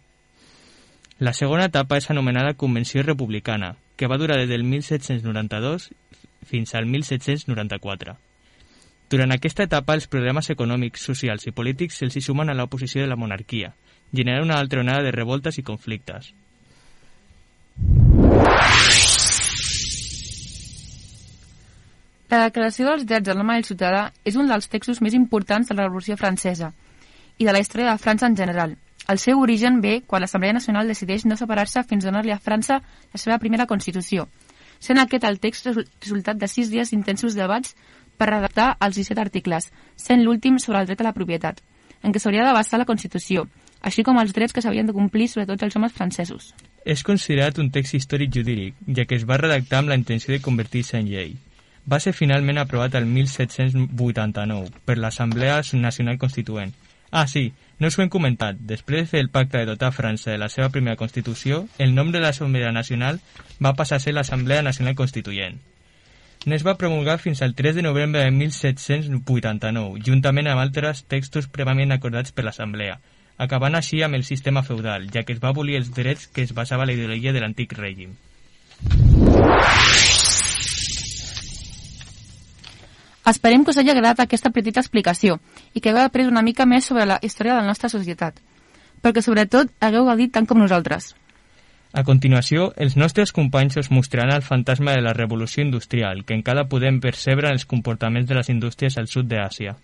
La 1.19 1.35
segona 1.35 1.67
etapa 1.67 1.99
és 1.99 2.11
anomenada 2.11 2.55
Convenció 2.55 3.03
Republicana, 3.03 3.75
que 3.97 4.07
va 4.07 4.19
durar 4.19 4.39
des 4.39 4.49
del 4.49 4.63
1792 4.63 5.91
fins 6.47 6.75
al 6.77 6.87
1794. 6.87 8.15
Durant 9.13 9.35
aquesta 9.35 9.67
etapa, 9.69 9.93
els 9.93 10.07
programes 10.09 10.47
econòmics, 10.55 11.03
socials 11.05 11.43
i 11.45 11.53
polítics 11.53 11.99
se'ls 12.01 12.15
sumen 12.25 12.49
a 12.49 12.55
l'oposició 12.57 13.03
de 13.03 13.11
la 13.11 13.19
monarquia, 13.21 13.75
generant 14.09 14.47
una 14.47 14.57
altra 14.57 14.81
onada 14.81 15.03
de 15.05 15.13
revoltes 15.13 15.59
i 15.61 15.65
conflictes. 15.67 16.31
La 22.33 22.47
Declaració 22.47 22.89
dels 22.89 23.05
Drets 23.05 23.29
de 23.29 23.35
l'Home 23.37 23.59
i 23.59 23.61
el 23.61 23.69
Ciutadà 23.69 24.07
és 24.25 24.39
un 24.41 24.49
dels 24.49 24.73
textos 24.73 25.03
més 25.05 25.13
importants 25.13 25.69
de 25.69 25.77
la 25.77 25.91
Revolució 25.91 26.17
Francesa 26.17 26.73
i 27.37 27.45
de 27.45 27.53
la 27.53 27.61
història 27.61 27.93
de 27.93 28.01
França 28.01 28.31
en 28.33 28.39
general. 28.39 28.79
El 29.13 29.21
seu 29.21 29.45
origen 29.45 29.83
ve 29.85 29.99
quan 30.07 30.25
l'Assemblea 30.25 30.57
Nacional 30.57 30.89
decideix 30.89 31.27
no 31.29 31.37
separar-se 31.37 31.85
fins 31.85 32.07
a 32.07 32.09
donar-li 32.09 32.33
a 32.33 32.41
França 32.41 32.81
la 32.81 33.21
seva 33.21 33.37
primera 33.43 33.69
Constitució, 33.69 34.31
sent 34.81 34.99
aquest 34.99 35.29
el 35.29 35.37
text 35.39 35.69
resul- 35.69 35.91
resultat 36.01 36.41
de 36.41 36.49
sis 36.49 36.73
dies 36.73 36.91
d'intensos 36.91 37.37
debats 37.37 37.77
per 38.17 38.29
redactar 38.31 38.77
els 38.81 38.97
17 38.97 39.21
articles, 39.21 39.71
sent 39.97 40.23
l'últim 40.25 40.59
sobre 40.59 40.81
el 40.81 40.89
dret 40.91 41.01
a 41.01 41.09
la 41.09 41.17
propietat, 41.17 41.63
en 42.03 42.13
què 42.13 42.21
s'hauria 42.21 42.47
de 42.47 42.55
basar 42.57 42.81
la 42.81 42.89
Constitució, 42.89 43.47
així 43.83 44.05
com 44.07 44.19
els 44.19 44.33
drets 44.33 44.55
que 44.55 44.63
s'havien 44.63 44.87
de 44.87 44.95
complir 44.97 45.29
sobre 45.29 45.47
tots 45.47 45.63
els 45.67 45.77
homes 45.77 45.93
francesos. 45.93 46.53
És 46.85 47.03
considerat 47.07 47.59
un 47.63 47.71
text 47.75 47.95
històric 47.99 48.33
jurídic, 48.35 48.79
ja 48.87 49.07
que 49.07 49.19
es 49.19 49.27
va 49.29 49.39
redactar 49.41 49.83
amb 49.83 49.93
la 49.93 49.99
intenció 49.99 50.35
de 50.35 50.43
convertir-se 50.43 50.99
en 50.99 51.11
llei. 51.11 51.35
Va 51.91 51.99
ser 51.99 52.15
finalment 52.15 52.61
aprovat 52.63 52.95
el 52.95 53.07
1789 53.11 54.83
per 54.87 54.99
l'Assemblea 54.99 55.61
Nacional 55.75 56.19
Constituent. 56.19 56.75
Ah, 57.11 57.27
sí, 57.27 57.53
no 57.79 57.91
us 57.91 57.99
ho 57.99 58.03
hem 58.03 58.09
comentat. 58.09 58.57
Després 58.57 59.03
de 59.03 59.11
fer 59.11 59.21
el 59.21 59.33
pacte 59.35 59.59
de 59.59 59.67
dotar 59.69 59.91
França 59.93 60.31
de 60.31 60.39
la 60.39 60.49
seva 60.49 60.71
primera 60.71 60.97
Constitució, 60.97 61.67
el 61.79 61.95
nom 61.95 62.13
de 62.15 62.23
l'Assemblea 62.23 62.71
Nacional 62.73 63.21
va 63.63 63.75
passar 63.75 63.99
a 63.99 64.05
ser 64.05 64.15
l'Assemblea 64.15 64.63
Nacional 64.63 64.95
Constituent. 64.97 65.59
No 66.45 66.57
es 66.57 66.65
va 66.67 66.75
promulgar 66.75 67.21
fins 67.23 67.41
al 67.43 67.55
3 67.55 67.77
de 67.77 67.83
novembre 67.87 68.25
de 68.25 68.31
1789, 68.35 70.01
juntament 70.03 70.49
amb 70.51 70.63
altres 70.63 71.05
textos 71.07 71.47
prèviament 71.47 71.95
acordats 71.95 72.35
per 72.35 72.43
l'Assemblea, 72.43 72.97
acabant 73.39 73.79
així 73.79 74.01
amb 74.03 74.19
el 74.19 74.25
sistema 74.27 74.65
feudal, 74.67 75.07
ja 75.15 75.23
que 75.23 75.37
es 75.37 75.43
va 75.45 75.53
abolir 75.55 75.79
els 75.79 75.93
drets 75.95 76.27
que 76.27 76.43
es 76.43 76.51
basava 76.57 76.89
la 76.89 76.97
ideologia 76.97 77.33
de 77.33 77.45
l'antic 77.45 77.77
règim. 77.79 78.17
Esperem 83.23 83.63
que 83.63 83.71
us 83.71 83.79
hagi 83.79 83.95
agradat 83.95 84.27
aquesta 84.27 84.51
petita 84.51 84.83
explicació 84.83 85.39
i 85.75 85.81
que 85.81 85.93
hagueu 85.93 86.09
après 86.09 86.27
una 86.27 86.43
mica 86.43 86.67
més 86.67 86.91
sobre 86.91 87.07
la 87.07 87.21
història 87.23 87.55
de 87.55 87.63
la 87.63 87.71
nostra 87.71 87.93
societat, 87.93 88.43
perquè 88.99 89.23
sobretot 89.23 89.71
hagueu 89.79 90.11
gaudit 90.11 90.35
tant 90.35 90.51
com 90.51 90.59
nosaltres. 90.59 91.13
A 91.93 92.05
continuació, 92.09 92.71
els 92.81 92.95
nostres 92.97 93.35
companys 93.37 93.77
us 93.77 93.91
mostraran 93.93 94.33
el 94.33 94.45
fantasma 94.47 94.95
de 94.97 95.03
la 95.05 95.13
revolució 95.13 95.61
industrial 95.67 96.25
que 96.25 96.33
encara 96.39 96.65
podem 96.65 97.03
percebre 97.05 97.51
en 97.51 97.59
els 97.61 97.69
comportaments 97.69 98.31
de 98.31 98.39
les 98.39 98.49
indústries 98.49 98.97
al 98.97 99.13
sud 99.13 99.29
d'Àsia. 99.29 99.77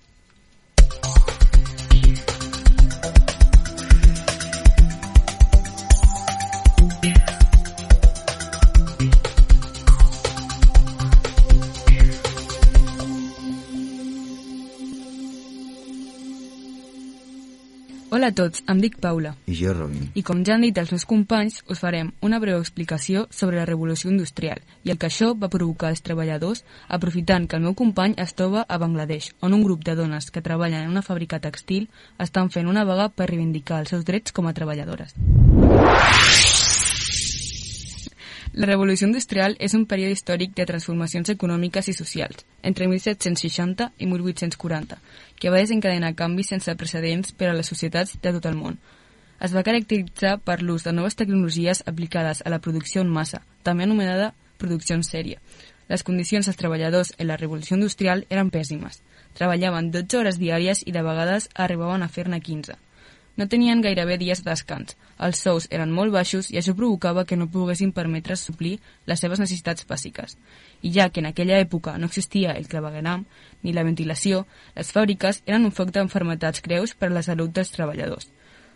Hola 18.19 18.32
a 18.32 18.35
tots, 18.35 18.65
em 18.66 18.81
dic 18.82 18.97
Paula. 18.99 19.31
I 19.47 19.55
jo, 19.55 19.70
Robin. 19.77 20.09
I 20.19 20.24
com 20.27 20.40
ja 20.43 20.57
han 20.57 20.65
dit 20.66 20.78
els 20.81 20.89
meus 20.90 21.05
companys, 21.07 21.61
us 21.70 21.78
farem 21.78 22.09
una 22.27 22.40
breu 22.43 22.59
explicació 22.59 23.28
sobre 23.31 23.61
la 23.61 23.66
revolució 23.69 24.11
industrial 24.11 24.59
i 24.82 24.90
el 24.90 24.99
que 24.99 25.07
això 25.07 25.28
va 25.39 25.51
provocar 25.53 25.93
als 25.93 26.03
treballadors 26.03 26.65
aprofitant 26.99 27.47
que 27.47 27.55
el 27.61 27.62
meu 27.69 27.77
company 27.78 28.16
es 28.19 28.35
troba 28.35 28.66
a 28.66 28.81
Bangladesh, 28.82 29.31
on 29.39 29.55
un 29.55 29.62
grup 29.62 29.86
de 29.86 29.95
dones 29.95 30.32
que 30.35 30.43
treballen 30.43 30.89
en 30.89 30.90
una 30.97 31.07
fàbrica 31.07 31.39
textil 31.39 31.86
estan 32.19 32.51
fent 32.51 32.66
una 32.66 32.82
vaga 32.82 33.07
per 33.07 33.31
reivindicar 33.31 33.85
els 33.85 33.95
seus 33.95 34.03
drets 34.11 34.35
com 34.35 34.51
a 34.51 34.57
treballadores. 34.59 35.15
La 38.59 38.66
revolució 38.66 39.06
industrial 39.06 39.52
és 39.62 39.74
un 39.78 39.85
període 39.86 40.16
històric 40.16 40.56
de 40.59 40.64
transformacions 40.66 41.28
econòmiques 41.30 41.86
i 41.86 41.93
socials, 41.94 42.40
entre 42.70 42.89
1760 42.90 43.86
i 44.02 44.09
1840, 44.10 44.97
que 45.39 45.52
va 45.55 45.60
desencadenar 45.62 46.16
canvis 46.18 46.51
sense 46.51 46.74
precedents 46.80 47.30
per 47.39 47.52
a 47.52 47.55
les 47.55 47.70
societats 47.70 48.16
de 48.18 48.32
tot 48.35 48.48
el 48.51 48.59
món. 48.59 48.80
Es 49.39 49.55
va 49.55 49.62
caracteritzar 49.62 50.40
per 50.43 50.59
l'ús 50.64 50.89
de 50.89 50.97
noves 50.97 51.14
tecnologies 51.14 51.85
aplicades 51.86 52.43
a 52.43 52.51
la 52.51 52.59
producció 52.59 53.06
en 53.06 53.14
massa, 53.14 53.44
també 53.62 53.86
anomenada 53.86 54.32
producció 54.59 54.98
en 54.98 55.06
sèrie. 55.06 55.39
Les 55.86 56.02
condicions 56.02 56.51
dels 56.51 56.59
treballadors 56.59 57.14
en 57.16 57.30
la 57.30 57.39
revolució 57.39 57.78
industrial 57.78 58.26
eren 58.26 58.51
pèssimes. 58.51 59.05
Treballaven 59.39 59.93
12 59.94 60.18
hores 60.18 60.43
diàries 60.43 60.82
i 60.82 60.98
de 60.98 61.06
vegades 61.06 61.47
arribaven 61.55 62.02
a 62.02 62.10
fer-ne 62.10 62.43
15. 62.43 62.74
No 63.39 63.47
tenien 63.47 63.81
gairebé 63.85 64.16
dies 64.19 64.40
de 64.43 64.51
descans. 64.51 64.97
Els 65.24 65.40
sous 65.44 65.69
eren 65.77 65.93
molt 65.94 66.10
baixos 66.10 66.48
i 66.51 66.56
això 66.59 66.73
provocava 66.74 67.23
que 67.24 67.36
no 67.39 67.47
poguessin 67.55 67.93
permetre 67.94 68.35
suplir 68.36 68.73
les 69.06 69.20
seves 69.23 69.39
necessitats 69.39 69.86
bàsiques. 69.86 70.35
I 70.82 70.90
ja 70.97 71.06
que 71.09 71.23
en 71.23 71.28
aquella 71.31 71.60
època 71.62 71.94
no 71.98 72.09
existia 72.10 72.56
el 72.59 72.66
clavegueram 72.66 73.27
ni 73.62 73.74
la 73.77 73.85
ventilació, 73.86 74.40
les 74.74 74.90
fàbriques 74.90 75.39
eren 75.47 75.69
un 75.69 75.74
foc 75.77 75.93
d'enfermetats 75.94 76.65
greus 76.66 76.97
per 76.98 77.12
a 77.12 77.15
la 77.15 77.23
salut 77.23 77.55
dels 77.55 77.70
treballadors. 77.77 78.27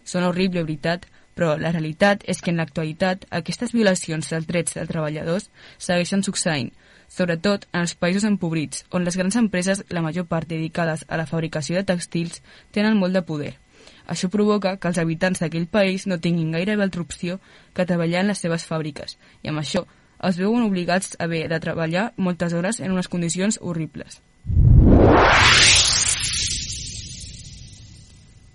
Sona 0.05 0.29
horrible, 0.31 0.63
veritat, 0.63 1.09
però 1.35 1.57
la 1.59 1.73
realitat 1.75 2.23
és 2.29 2.39
que 2.39 2.55
en 2.55 2.63
l'actualitat 2.63 3.27
aquestes 3.41 3.75
violacions 3.75 4.31
dels 4.31 4.47
drets 4.47 4.79
dels 4.79 4.91
treballadors 4.93 5.49
segueixen 5.79 6.23
succeint, 6.23 6.71
sobretot 7.09 7.67
en 7.73 7.83
els 7.83 7.97
països 7.99 8.29
empobrits, 8.31 8.87
on 8.95 9.03
les 9.03 9.19
grans 9.19 9.41
empreses, 9.43 9.83
la 9.91 10.07
major 10.07 10.31
part 10.31 10.47
dedicades 10.49 11.05
a 11.09 11.19
la 11.19 11.27
fabricació 11.27 11.81
de 11.81 11.87
textils, 11.91 12.43
tenen 12.71 13.03
molt 13.03 13.19
de 13.19 13.27
poder. 13.27 13.53
Això 14.07 14.31
provoca 14.31 14.77
que 14.77 14.89
els 14.91 14.99
habitants 14.99 15.43
d'aquell 15.43 15.69
país 15.71 16.07
no 16.07 16.21
tinguin 16.21 16.53
gairebé 16.53 16.83
altra 16.83 17.03
opció 17.03 17.39
que 17.75 17.87
treballar 17.87 18.23
en 18.23 18.33
les 18.33 18.43
seves 18.43 18.67
fàbriques, 18.69 19.19
i 19.43 19.53
amb 19.53 19.63
això 19.63 19.87
es 20.29 20.39
veuen 20.39 20.63
obligats 20.63 21.17
a 21.19 21.25
haver 21.25 21.49
de 21.51 21.59
treballar 21.61 22.13
moltes 22.17 22.53
hores 22.55 22.81
en 22.81 22.93
unes 22.93 23.09
condicions 23.09 23.59
horribles. 23.61 24.21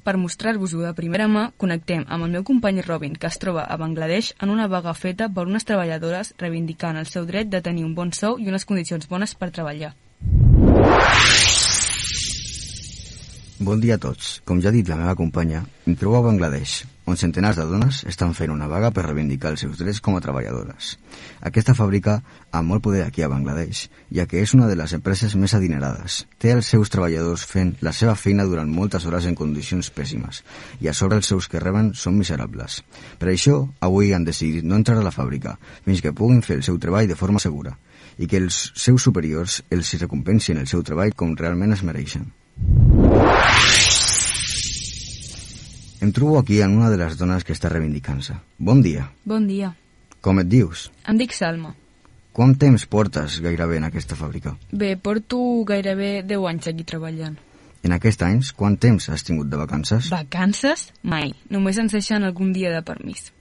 Per 0.07 0.15
mostrar-vos-ho 0.15 0.79
de 0.79 0.93
primera 0.95 1.25
mà, 1.27 1.49
connectem 1.59 2.05
amb 2.07 2.23
el 2.23 2.31
meu 2.37 2.45
company 2.47 2.79
Robin, 2.85 3.17
que 3.19 3.27
es 3.27 3.39
troba 3.43 3.65
a 3.67 3.75
Bangladesh 3.75 4.31
en 4.39 4.53
una 4.53 4.69
vaga 4.71 4.93
feta 4.95 5.27
per 5.27 5.43
unes 5.49 5.67
treballadores 5.67 6.31
reivindicant 6.39 6.95
el 6.95 7.11
seu 7.11 7.27
dret 7.27 7.51
de 7.51 7.59
tenir 7.65 7.83
un 7.83 7.91
bon 7.97 8.15
sou 8.15 8.39
i 8.39 8.47
unes 8.47 8.63
condicions 8.63 9.11
bones 9.11 9.35
per 9.35 9.51
treballar. 9.51 9.91
Bon 13.59 13.79
dia 13.81 13.95
a 13.95 13.97
tots. 13.97 14.43
Com 14.45 14.59
ja 14.61 14.69
ha 14.69 14.75
dit 14.75 14.85
la 14.85 14.95
meva 14.99 15.15
companya, 15.17 15.63
em 15.89 15.95
trobo 15.97 16.19
a 16.19 16.25
Bangladesh, 16.27 16.83
on 17.09 17.17
centenars 17.17 17.57
de 17.57 17.63
dones 17.65 18.03
estan 18.05 18.35
fent 18.37 18.51
una 18.53 18.67
vaga 18.69 18.91
per 18.93 19.07
reivindicar 19.07 19.49
els 19.49 19.63
seus 19.65 19.79
drets 19.79 19.97
com 20.05 20.13
a 20.13 20.21
treballadores. 20.21 20.91
Aquesta 21.49 21.73
fàbrica 21.73 22.19
ha 22.53 22.61
molt 22.61 22.85
poder 22.85 23.01
aquí 23.07 23.25
a 23.25 23.31
Bangladesh, 23.31 23.87
ja 24.13 24.27
que 24.29 24.43
és 24.45 24.53
una 24.53 24.67
de 24.69 24.77
les 24.77 24.93
empreses 24.93 25.33
més 25.41 25.57
adinerades. 25.57 26.19
Té 26.37 26.53
els 26.53 26.69
seus 26.69 26.93
treballadors 26.93 27.47
fent 27.49 27.73
la 27.81 27.95
seva 27.97 28.13
feina 28.13 28.45
durant 28.45 28.69
moltes 28.69 29.09
hores 29.09 29.25
en 29.25 29.33
condicions 29.33 29.89
pèssimes, 29.89 30.43
i 30.77 30.93
a 30.93 30.93
sobre 30.93 31.17
els 31.17 31.33
seus 31.33 31.49
que 31.49 31.63
reben 31.63 31.95
són 31.97 32.21
miserables. 32.21 32.83
Per 33.17 33.33
això, 33.33 33.63
avui 33.81 34.13
han 34.13 34.27
decidit 34.29 34.69
no 34.69 34.77
entrar 34.77 35.01
a 35.01 35.07
la 35.07 35.15
fàbrica, 35.15 35.57
fins 35.81 36.05
que 36.05 36.13
puguin 36.13 36.45
fer 36.45 36.61
el 36.61 36.67
seu 36.69 36.77
treball 36.77 37.09
de 37.09 37.17
forma 37.17 37.41
segura. 37.41 37.73
i 38.17 38.25
que 38.25 38.39
els 38.41 38.71
seus 38.73 39.03
superiors 39.05 39.59
els 39.69 39.93
recompensin 40.01 40.57
el 40.57 40.65
seu 40.65 40.81
treball 40.81 41.13
com 41.13 41.35
realment 41.37 41.75
es 41.77 41.83
mereixen. 41.85 42.31
Em 45.99 46.11
trobo 46.13 46.37
aquí 46.39 46.61
en 46.61 46.77
una 46.77 46.91
de 46.93 46.97
les 47.01 47.17
dones 47.17 47.43
que 47.43 47.55
està 47.57 47.71
reivindicant-se. 47.73 48.37
Bon 48.57 48.83
dia. 48.85 49.09
Bon 49.25 49.47
dia. 49.49 49.73
Com 50.21 50.39
et 50.39 50.47
dius? 50.47 50.87
Em 51.09 51.17
dic 51.17 51.33
Salma. 51.33 51.73
Quant 52.37 52.53
temps 52.61 52.83
portes 52.85 53.39
gairebé 53.41 53.79
en 53.79 53.87
aquesta 53.87 54.15
fàbrica? 54.15 54.53
Bé, 54.71 54.91
porto 55.01 55.39
gairebé 55.65 56.21
10 56.21 56.45
anys 56.51 56.69
aquí 56.69 56.85
treballant. 56.85 57.37
En 57.81 57.95
aquests 57.95 58.25
anys, 58.27 58.51
quant 58.53 58.77
temps 58.77 59.09
has 59.09 59.25
tingut 59.25 59.49
de 59.49 59.57
vacances? 59.57 60.11
Vacances? 60.13 60.91
Mai. 61.01 61.33
Només 61.49 61.79
ens 61.81 61.95
deixen 61.97 62.27
algun 62.27 62.53
dia 62.53 62.69
de 62.73 62.83
permís. 62.85 63.31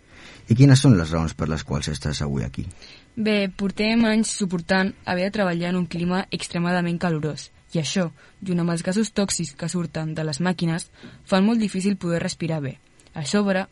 I 0.48 0.54
quines 0.56 0.80
són 0.80 0.96
les 0.96 1.12
raons 1.12 1.34
per 1.36 1.50
les 1.50 1.64
quals 1.66 1.90
estàs 1.92 2.22
avui 2.24 2.46
aquí? 2.46 2.64
Bé, 3.16 3.50
portem 3.50 4.04
anys 4.08 4.32
suportant 4.38 4.94
haver 5.04 5.28
de 5.28 5.34
treballar 5.38 5.74
en 5.74 5.82
un 5.82 5.86
clima 5.90 6.24
extremadament 6.30 6.98
calorós. 7.02 7.50
I 7.74 7.80
això, 7.82 8.10
junt 8.46 8.62
amb 8.62 8.72
els 8.74 8.84
gasos 8.86 9.10
tòxics 9.12 9.56
que 9.58 9.68
surten 9.68 10.14
de 10.14 10.24
les 10.24 10.40
màquines, 10.40 10.88
fan 11.24 11.46
molt 11.46 11.60
difícil 11.60 11.96
poder 11.96 12.22
respirar 12.22 12.60
bé. 12.62 12.76
A 13.14 13.24
sobre, 13.24 13.66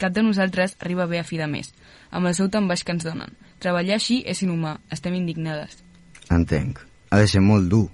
cap 0.00 0.12
de 0.16 0.24
nosaltres 0.24 0.76
arriba 0.80 1.06
bé 1.06 1.20
a 1.20 1.26
fi 1.26 1.38
de 1.38 1.46
mes, 1.46 1.72
amb 2.10 2.26
el 2.26 2.34
sou 2.34 2.48
tan 2.48 2.68
baix 2.68 2.82
que 2.84 2.96
ens 2.96 3.06
donen. 3.06 3.36
Treballar 3.60 3.98
així 3.98 4.22
és 4.26 4.42
inhumà, 4.42 4.78
estem 4.90 5.14
indignades. 5.14 5.82
Entenc. 6.30 6.80
Ha 7.10 7.18
de 7.18 7.26
ser 7.26 7.42
molt 7.42 7.68
dur. 7.70 7.88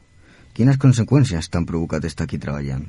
Quines 0.56 0.78
conseqüències 0.80 1.48
t'han 1.50 1.66
provocat 1.68 2.04
estar 2.04 2.24
aquí 2.24 2.38
treballant? 2.40 2.86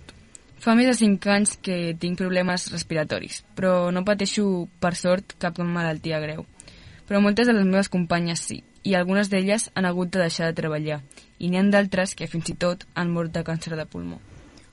Fa 0.63 0.73
més 0.75 0.89
de 0.89 0.95
5 0.97 1.31
anys 1.31 1.55
que 1.63 1.95
tinc 1.99 2.17
problemes 2.19 2.67
respiratoris, 2.73 3.43
però 3.55 3.89
no 3.93 4.05
pateixo, 4.07 4.67
per 4.83 4.93
sort, 4.99 5.35
cap 5.39 5.59
malaltia 5.59 6.19
greu. 6.23 6.45
Però 7.07 7.21
moltes 7.23 7.47
de 7.47 7.55
les 7.55 7.67
meves 7.67 7.89
companyes 7.93 8.41
sí, 8.43 8.61
i 8.83 8.95
algunes 8.95 9.29
d'elles 9.29 9.69
han 9.75 9.85
hagut 9.85 10.11
de 10.13 10.19
deixar 10.19 10.47
de 10.47 10.57
treballar, 10.61 11.01
i 11.39 11.49
n'hi 11.49 11.59
ha 11.59 11.63
d'altres 11.73 12.15
que 12.15 12.27
fins 12.27 12.49
i 12.49 12.55
tot 12.55 12.85
han 12.95 13.11
mort 13.11 13.33
de 13.33 13.43
càncer 13.43 13.75
de 13.75 13.85
pulmó. 13.85 14.19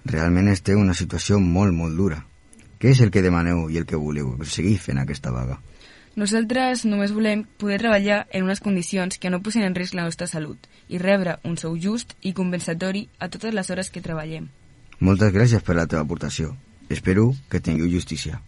Realment 0.04 0.48
esteu 0.52 0.78
en 0.78 0.84
una 0.90 0.94
situació 0.94 1.40
molt, 1.40 1.72
molt 1.72 1.96
dura. 1.96 2.24
Què 2.78 2.90
és 2.92 3.00
el 3.00 3.10
que 3.10 3.22
demaneu 3.24 3.70
i 3.70 3.78
el 3.80 3.86
que 3.88 3.96
voleu 3.96 4.34
seguir 4.44 4.76
fent 4.78 4.98
aquesta 5.00 5.32
vaga? 5.32 5.60
Nosaltres 6.14 6.84
només 6.86 7.14
volem 7.14 7.42
poder 7.58 7.80
treballar 7.80 8.18
en 8.30 8.44
unes 8.46 8.60
condicions 8.62 9.18
que 9.18 9.30
no 9.32 9.40
posin 9.42 9.64
en 9.66 9.74
risc 9.74 9.96
la 9.98 10.04
nostra 10.06 10.28
salut 10.30 10.68
i 10.86 11.00
rebre 11.02 11.38
un 11.42 11.56
sou 11.58 11.74
just 11.80 12.14
i 12.22 12.34
compensatori 12.36 13.08
a 13.18 13.28
totes 13.28 13.54
les 13.56 13.70
hores 13.70 13.90
que 13.90 14.04
treballem. 14.04 14.46
Moltes 15.00 15.32
gràcies 15.34 15.64
per 15.64 15.74
la 15.74 15.88
teva 15.90 16.04
aportació. 16.04 16.54
Espero 16.88 17.32
que 17.50 17.60
tingueu 17.60 17.90
justícia. 17.90 18.38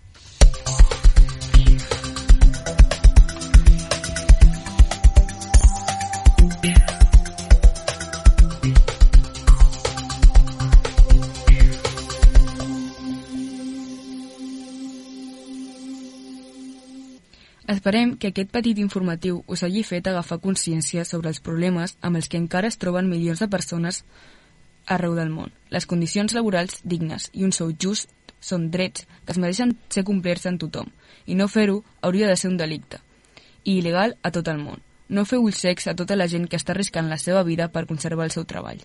Esperem 17.66 18.16
que 18.16 18.28
aquest 18.30 18.50
petit 18.54 18.78
informatiu 18.78 19.40
us 19.50 19.64
hagi 19.66 19.82
fet 19.86 20.06
agafar 20.06 20.38
consciència 20.42 21.04
sobre 21.04 21.30
els 21.32 21.42
problemes 21.42 21.96
amb 22.00 22.18
els 22.20 22.30
que 22.30 22.38
encara 22.38 22.70
es 22.70 22.78
troben 22.82 23.10
milions 23.10 23.42
de 23.42 23.48
persones 23.50 24.04
arreu 24.86 25.16
del 25.18 25.30
món. 25.34 25.50
Les 25.74 25.86
condicions 25.90 26.34
laborals 26.38 26.80
dignes 26.82 27.28
i 27.34 27.42
un 27.46 27.54
sou 27.54 27.74
just 27.74 28.10
són 28.38 28.70
drets 28.70 29.06
que 29.24 29.34
es 29.34 29.42
mereixen 29.42 29.74
ser 29.90 30.06
complerts 30.06 30.46
en 30.46 30.58
tothom, 30.62 30.90
i 31.26 31.34
no 31.34 31.50
fer-ho 31.50 31.82
hauria 32.02 32.30
de 32.30 32.36
ser 32.38 32.52
un 32.52 32.58
delicte, 32.60 33.02
i 33.64 33.80
il·legal 33.80 34.14
a 34.22 34.30
tot 34.30 34.46
el 34.52 34.62
món. 34.62 34.85
No 35.08 35.24
feu 35.24 35.44
ulls 35.46 35.60
secs 35.62 35.86
a 35.86 35.94
tota 35.94 36.16
la 36.18 36.26
gent 36.26 36.48
que 36.50 36.58
està 36.58 36.74
arriscant 36.74 37.06
la 37.10 37.18
seva 37.22 37.44
vida 37.46 37.68
per 37.70 37.86
conservar 37.86 38.26
el 38.26 38.34
seu 38.34 38.44
treball. 38.44 38.80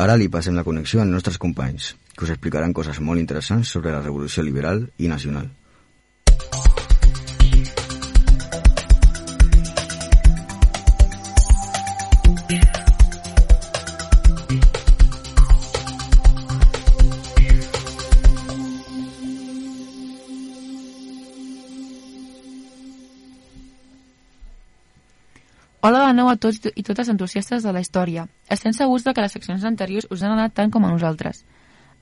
Ara 0.00 0.16
li 0.16 0.28
passem 0.32 0.56
la 0.56 0.64
connexió 0.64 1.02
als 1.02 1.12
nostres 1.12 1.38
companys, 1.40 1.94
que 2.16 2.24
us 2.24 2.32
explicaran 2.32 2.72
coses 2.76 3.00
molt 3.00 3.20
interessants 3.20 3.72
sobre 3.72 3.92
la 3.92 4.02
revolució 4.02 4.44
liberal 4.44 4.86
i 4.96 5.08
nacional. 5.12 5.50
Hola 25.80 26.06
de 26.08 26.14
nou 26.16 26.28
a 26.30 26.36
tots 26.40 26.58
i 26.74 26.82
totes 26.82 27.08
entusiastes 27.12 27.62
de 27.62 27.72
la 27.72 27.80
història. 27.84 28.26
Estem 28.50 28.72
segurs 28.74 29.04
de 29.04 29.12
que 29.14 29.22
les 29.22 29.32
seccions 29.36 29.64
anteriors 29.64 30.08
us 30.10 30.22
han 30.22 30.32
anat 30.34 30.54
tant 30.56 30.72
com 30.72 30.84
a 30.84 30.90
nosaltres. 30.90 31.44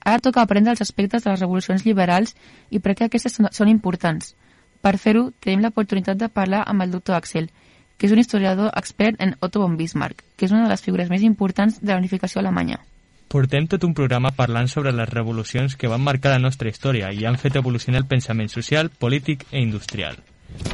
Ara 0.04 0.20
toca 0.20 0.42
aprendre 0.42 0.72
els 0.72 0.80
aspectes 0.84 1.24
de 1.24 1.30
les 1.32 1.40
revolucions 1.40 1.84
liberals 1.84 2.34
i 2.70 2.78
per 2.80 2.94
què 2.94 3.06
aquestes 3.08 3.36
són- 3.36 3.68
importants. 3.68 4.34
Per 4.80 4.96
fer-ho, 4.98 5.32
tenim 5.40 5.60
l'oportunitat 5.64 6.16
de 6.16 6.28
parlar 6.28 6.62
amb 6.66 6.82
el 6.82 6.90
doctor 6.90 7.16
Axel, 7.16 7.50
que 7.96 8.06
és 8.06 8.12
un 8.12 8.18
historiador 8.18 8.70
expert 8.76 9.20
en 9.20 9.36
Otto 9.40 9.60
von 9.60 9.76
Bismarck, 9.76 10.24
que 10.36 10.46
és 10.46 10.52
una 10.52 10.64
de 10.64 10.68
les 10.68 10.82
figures 10.82 11.08
més 11.08 11.22
importants 11.22 11.80
de 11.80 11.92
la 11.92 11.98
unificació 11.98 12.40
alemanya. 12.40 12.80
Portem 13.28 13.66
tot 13.66 13.82
un 13.84 13.94
programa 13.94 14.30
parlant 14.30 14.68
sobre 14.68 14.92
les 14.92 15.08
revolucions 15.08 15.76
que 15.76 15.88
van 15.88 16.02
marcar 16.02 16.32
la 16.32 16.38
nostra 16.38 16.68
història 16.68 17.12
i 17.12 17.24
han 17.24 17.38
fet 17.38 17.56
evolucionar 17.56 18.00
el 18.02 18.06
pensament 18.06 18.48
social, 18.48 18.90
polític 18.90 19.46
i 19.52 19.58
industrial. 19.62 20.16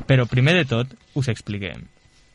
Però 0.07 0.27
primer 0.27 0.55
de 0.55 0.65
tot, 0.65 0.89
us 1.15 1.29
expliquem. 1.29 1.87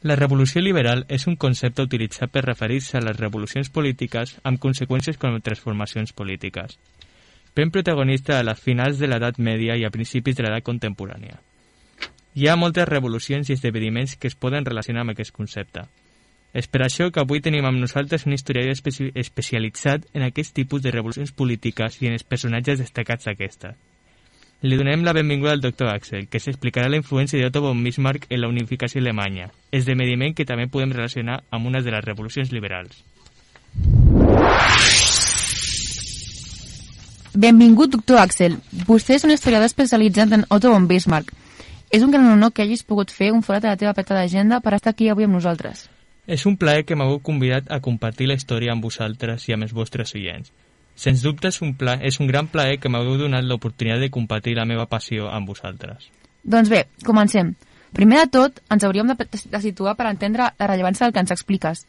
La 0.06 0.14
revolució 0.14 0.62
liberal 0.62 1.00
és 1.10 1.24
un 1.26 1.34
concepte 1.42 1.82
utilitzat 1.82 2.30
per 2.30 2.44
referir-se 2.46 3.00
a 3.00 3.02
les 3.02 3.16
revolucions 3.18 3.72
polítiques 3.74 4.36
amb 4.46 4.60
conseqüències 4.62 5.18
com 5.18 5.40
transformacions 5.42 6.14
polítiques. 6.14 6.76
Ben 7.58 7.72
protagonista 7.74 8.38
a 8.38 8.44
les 8.46 8.62
finals 8.62 9.02
de 9.02 9.10
l'edat 9.10 9.40
mèdia 9.48 9.80
i 9.82 9.86
a 9.88 9.90
principis 9.90 10.38
de 10.38 10.46
l'edat 10.46 10.68
contemporània. 10.68 11.40
Hi 12.38 12.46
ha 12.46 12.56
moltes 12.56 12.86
revolucions 12.86 13.50
i 13.50 13.56
esdeveniments 13.58 14.14
que 14.22 14.30
es 14.30 14.38
poden 14.38 14.70
relacionar 14.70 15.02
amb 15.02 15.16
aquest 15.16 15.34
concepte. 15.34 15.88
És 16.54 16.70
per 16.70 16.84
això 16.86 17.10
que 17.10 17.26
avui 17.26 17.42
tenim 17.42 17.66
amb 17.66 17.82
nosaltres 17.82 18.28
un 18.30 18.38
historiador 18.38 18.78
especi 18.78 19.10
especialitzat 19.26 20.06
en 20.14 20.30
aquest 20.30 20.54
tipus 20.54 20.86
de 20.86 20.94
revolucions 20.94 21.34
polítiques 21.34 21.98
i 22.04 22.12
en 22.12 22.20
els 22.20 22.30
personatges 22.30 22.78
destacats 22.78 23.26
d'aquestes. 23.26 23.74
Li 24.62 24.78
donem 24.78 25.04
la 25.04 25.14
benvinguda 25.14 25.52
al 25.52 25.62
doctor 25.62 25.90
Axel, 25.92 26.28
que 26.32 26.40
s'explicarà 26.40 26.88
la 26.90 26.98
influència 26.98 27.42
d'Otto 27.42 27.62
von 27.66 27.84
Bismarck 27.84 28.30
en 28.30 28.40
la 28.42 28.48
unificació 28.48 29.02
alemanya, 29.02 29.50
esdeveniment 29.72 30.34
que 30.34 30.46
també 30.48 30.70
podem 30.72 30.94
relacionar 30.96 31.42
amb 31.52 31.68
una 31.68 31.82
de 31.84 31.92
les 31.92 32.06
revolucions 32.06 32.54
liberals. 32.56 33.04
Benvingut, 37.36 37.92
doctor 37.92 38.22
Axel. 38.24 38.56
Vostè 38.88 39.20
és 39.20 39.26
un 39.28 39.34
historiador 39.36 39.68
especialitzat 39.68 40.32
en 40.32 40.46
Otto 40.48 40.72
von 40.72 40.88
Bismarck. 40.88 41.34
És 41.92 42.02
un 42.02 42.12
gran 42.12 42.26
honor 42.32 42.54
que 42.56 42.64
hagis 42.64 42.84
pogut 42.88 43.12
fer 43.12 43.34
un 43.36 43.44
forat 43.44 43.66
a 43.66 43.74
la 43.76 43.80
teva 43.82 43.94
peta 43.94 44.16
d'agenda 44.16 44.62
per 44.64 44.74
estar 44.74 44.96
aquí 44.96 45.10
avui 45.12 45.28
amb 45.28 45.36
nosaltres. 45.36 45.90
És 46.26 46.46
un 46.50 46.56
plaer 46.58 46.86
que 46.88 46.96
m'hagueu 46.96 47.20
convidat 47.20 47.68
a 47.70 47.82
compartir 47.84 48.32
la 48.32 48.40
història 48.40 48.72
amb 48.74 48.88
vosaltres 48.88 49.50
i 49.50 49.54
amb 49.54 49.68
els 49.68 49.76
vostres 49.76 50.16
oients. 50.16 50.50
Sens 50.96 51.22
dubte 51.26 51.52
és 51.52 51.62
un, 51.62 51.74
pla 51.76 51.98
és 52.02 52.20
un 52.24 52.28
gran 52.32 52.48
plaer 52.48 52.80
que 52.80 52.90
m'hagueu 52.90 53.18
donat 53.20 53.44
l'oportunitat 53.44 54.00
de 54.04 54.12
compartir 54.12 54.56
la 54.56 54.66
meva 54.66 54.88
passió 54.88 55.28
amb 55.30 55.52
vosaltres. 55.52 56.10
Doncs 56.44 56.72
bé, 56.72 56.86
comencem. 57.04 57.54
Primer 57.96 58.26
de 58.26 58.32
tot, 58.32 58.62
ens 58.72 58.84
hauríem 58.84 59.12
de, 59.12 59.28
de 59.28 59.62
situar 59.64 59.96
per 60.00 60.08
entendre 60.10 60.50
la 60.60 60.68
rellevància 60.68 61.06
del 61.06 61.14
que 61.16 61.24
ens 61.24 61.36
expliques. 61.36 61.86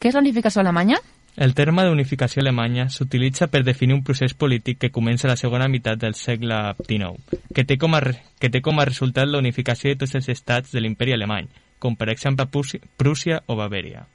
Què 0.00 0.10
és 0.10 0.16
la 0.16 0.24
unificació 0.24 0.60
alemanya? 0.60 1.00
El 1.36 1.52
terme 1.52 1.84
d'unificació 1.84 2.40
alemanya 2.40 2.86
s'utilitza 2.88 3.50
per 3.52 3.60
definir 3.64 3.96
un 3.98 4.02
procés 4.04 4.32
polític 4.32 4.78
que 4.80 4.92
comença 4.92 5.26
a 5.28 5.34
la 5.34 5.36
segona 5.36 5.68
meitat 5.68 6.00
del 6.00 6.14
segle 6.16 6.60
XIX, 6.78 7.40
que 7.52 7.64
té 7.68 7.76
com 7.76 7.96
a, 7.96 8.00
que 8.40 8.48
té 8.48 8.62
com 8.64 8.80
a 8.80 8.86
resultat 8.88 9.28
la 9.28 9.42
unificació 9.42 9.92
de 9.92 10.00
tots 10.00 10.16
els 10.16 10.30
estats 10.32 10.72
de 10.72 10.80
l'imperi 10.80 11.12
alemany, 11.12 11.50
com 11.78 11.96
per 11.96 12.08
exemple 12.08 12.48
Prússia, 12.48 13.42
o 13.46 13.56
Bavaria. 13.56 14.06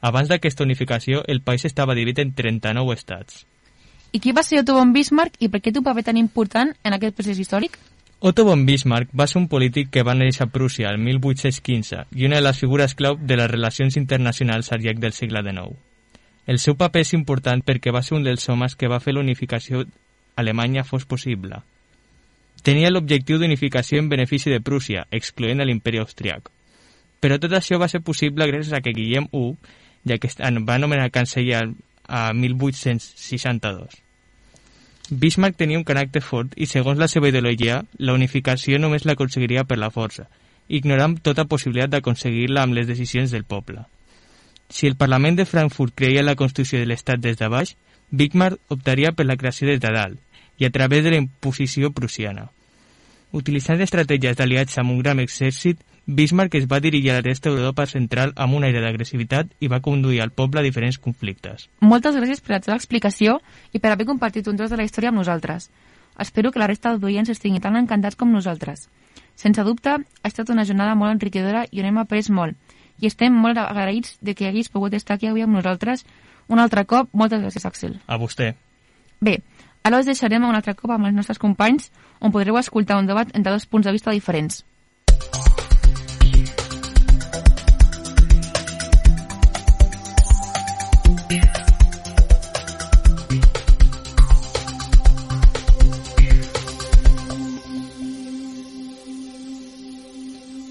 Abans 0.00 0.28
d'aquesta 0.28 0.64
unificació, 0.64 1.24
el 1.26 1.40
país 1.40 1.64
estava 1.64 1.96
dividit 1.96 2.20
en 2.24 2.34
39 2.36 2.96
estats. 2.96 3.46
I 4.12 4.18
qui 4.18 4.32
va 4.32 4.42
ser 4.42 4.58
Otto 4.58 4.74
von 4.74 4.92
Bismarck 4.92 5.38
i 5.38 5.48
per 5.48 5.60
què 5.62 5.70
té 5.70 5.78
un 5.78 5.86
paper 5.86 6.02
tan 6.08 6.18
important 6.18 6.72
en 6.82 6.94
aquest 6.96 7.14
procés 7.14 7.38
històric? 7.38 7.76
Otto 8.20 8.44
von 8.44 8.64
Bismarck 8.66 9.12
va 9.16 9.28
ser 9.30 9.38
un 9.38 9.46
polític 9.48 9.92
que 9.94 10.02
va 10.02 10.16
néixer 10.18 10.44
a 10.44 10.50
Prússia 10.50 10.90
el 10.90 10.98
1815 10.98 12.02
i 12.18 12.26
una 12.26 12.40
de 12.40 12.44
les 12.44 12.58
figures 12.58 12.96
clau 12.98 13.16
de 13.16 13.36
les 13.38 13.50
relacions 13.50 13.96
internacionals 13.96 14.72
al 14.72 14.82
llarg 14.82 14.98
del 14.98 15.14
segle 15.14 15.44
XIX. 15.46 15.78
El 16.46 16.58
seu 16.58 16.74
paper 16.74 17.04
és 17.06 17.12
important 17.14 17.62
perquè 17.62 17.94
va 17.94 18.02
ser 18.02 18.16
un 18.18 18.26
dels 18.26 18.48
homes 18.50 18.74
que 18.74 18.90
va 18.90 18.98
fer 19.00 19.14
la 19.14 19.22
unificació 19.22 19.84
alemanya 20.36 20.84
fos 20.84 21.06
possible. 21.06 21.62
Tenia 22.66 22.90
l'objectiu 22.90 23.38
d'unificació 23.38 24.00
en 24.02 24.08
benefici 24.10 24.50
de 24.50 24.60
Prússia, 24.60 25.06
excloent 25.10 25.62
l'imperi 25.62 26.02
austríac. 26.02 26.50
Però 27.20 27.38
tot 27.38 27.54
això 27.54 27.78
va 27.78 27.88
ser 27.88 28.02
possible 28.02 28.48
gràcies 28.50 28.74
a 28.74 28.82
que 28.82 28.92
Guillem 28.96 29.30
I, 29.32 29.44
ja 30.08 30.18
que 30.18 30.28
va 30.66 30.74
anomenar 30.74 31.12
canceller 31.14 31.68
a 32.10 32.32
1862. 32.34 34.00
Bismarck 35.10 35.56
tenia 35.58 35.78
un 35.78 35.86
caràcter 35.86 36.22
fort 36.22 36.52
i, 36.58 36.66
segons 36.70 36.98
la 36.98 37.08
seva 37.10 37.30
ideologia, 37.30 37.80
la 37.98 38.14
unificació 38.18 38.78
només 38.78 39.06
l'aconseguiria 39.06 39.64
per 39.66 39.78
la 39.78 39.90
força, 39.94 40.26
ignorant 40.68 41.16
tota 41.22 41.46
possibilitat 41.50 41.94
d'aconseguir-la 41.94 42.66
amb 42.66 42.76
les 42.78 42.86
decisions 42.90 43.30
del 43.34 43.46
poble. 43.46 43.86
Si 44.70 44.86
el 44.86 44.94
Parlament 44.94 45.38
de 45.38 45.46
Frankfurt 45.46 45.96
creia 45.98 46.22
la 46.22 46.36
Constitució 46.38 46.78
de 46.78 46.86
l'Estat 46.86 47.22
des 47.22 47.38
de 47.38 47.48
baix, 47.50 47.74
Bismarck 48.10 48.74
optaria 48.74 49.10
per 49.12 49.26
la 49.26 49.38
creació 49.38 49.66
des 49.70 49.80
de 49.82 49.90
dalt 49.94 50.18
i 50.58 50.66
a 50.66 50.70
través 50.70 51.02
de 51.02 51.10
la 51.10 51.18
imposició 51.18 51.90
prussiana. 51.90 52.50
Utilitzant 53.32 53.82
estratègies 53.82 54.36
d'aliats 54.38 54.78
amb 54.78 54.94
un 54.94 55.02
gran 55.02 55.22
exèrcit, 55.22 55.78
Bismarck 56.06 56.54
es 56.54 56.66
va 56.66 56.80
dirigir 56.80 57.10
a 57.10 57.18
la 57.18 57.24
resta 57.26 57.50
d'Europa 57.50 57.86
central 57.86 58.32
amb 58.36 58.54
un 58.54 58.64
aire 58.64 58.80
d'agressivitat 58.82 59.52
i 59.60 59.68
va 59.68 59.82
conduir 59.84 60.20
al 60.22 60.32
poble 60.32 60.60
a 60.60 60.64
diferents 60.66 60.98
conflictes. 60.98 61.68
Moltes 61.80 62.16
gràcies 62.16 62.40
per 62.40 62.56
la 62.56 62.60
teva 62.64 62.76
explicació 62.76 63.38
i 63.72 63.78
per 63.78 63.92
haver 63.92 64.06
compartit 64.08 64.48
un 64.48 64.56
tros 64.56 64.70
de 64.70 64.78
la 64.80 64.86
història 64.88 65.12
amb 65.12 65.20
nosaltres. 65.20 65.70
Espero 66.18 66.50
que 66.50 66.58
la 66.58 66.66
resta 66.66 66.96
d'oients 66.96 67.30
estiguin 67.30 67.60
tan 67.60 67.76
encantats 67.76 68.16
com 68.16 68.32
nosaltres. 68.32 68.88
Sense 69.36 69.62
dubte, 69.64 69.94
ha 69.96 70.28
estat 70.28 70.50
una 70.50 70.66
jornada 70.68 70.94
molt 70.94 71.14
enriquidora 71.14 71.64
i 71.70 71.80
on 71.80 71.86
hem 71.88 72.00
après 72.02 72.28
molt. 72.28 72.56
I 73.00 73.08
estem 73.08 73.32
molt 73.32 73.58
agraïts 73.58 74.18
de 74.20 74.34
que 74.34 74.48
haguis 74.48 74.68
pogut 74.68 74.94
estar 74.94 75.16
aquí 75.16 75.30
avui 75.30 75.46
amb 75.46 75.56
nosaltres 75.56 76.04
un 76.48 76.58
altre 76.58 76.84
cop. 76.84 77.08
Moltes 77.12 77.40
gràcies, 77.40 77.64
Axel. 77.64 77.96
A 78.06 78.18
vostè. 78.20 78.52
Bé, 79.20 79.38
ara 79.82 80.00
us 80.00 80.08
deixarem 80.10 80.44
un 80.44 80.56
altre 80.56 80.74
cop 80.74 80.90
amb 80.90 81.08
els 81.08 81.16
nostres 81.16 81.38
companys 81.38 81.88
on 82.20 82.34
podreu 82.34 82.58
escoltar 82.58 82.98
un 83.00 83.08
debat 83.08 83.30
entre 83.32 83.52
dos 83.52 83.66
punts 83.66 83.86
de 83.86 83.96
vista 83.96 84.10
diferents. 84.12 84.64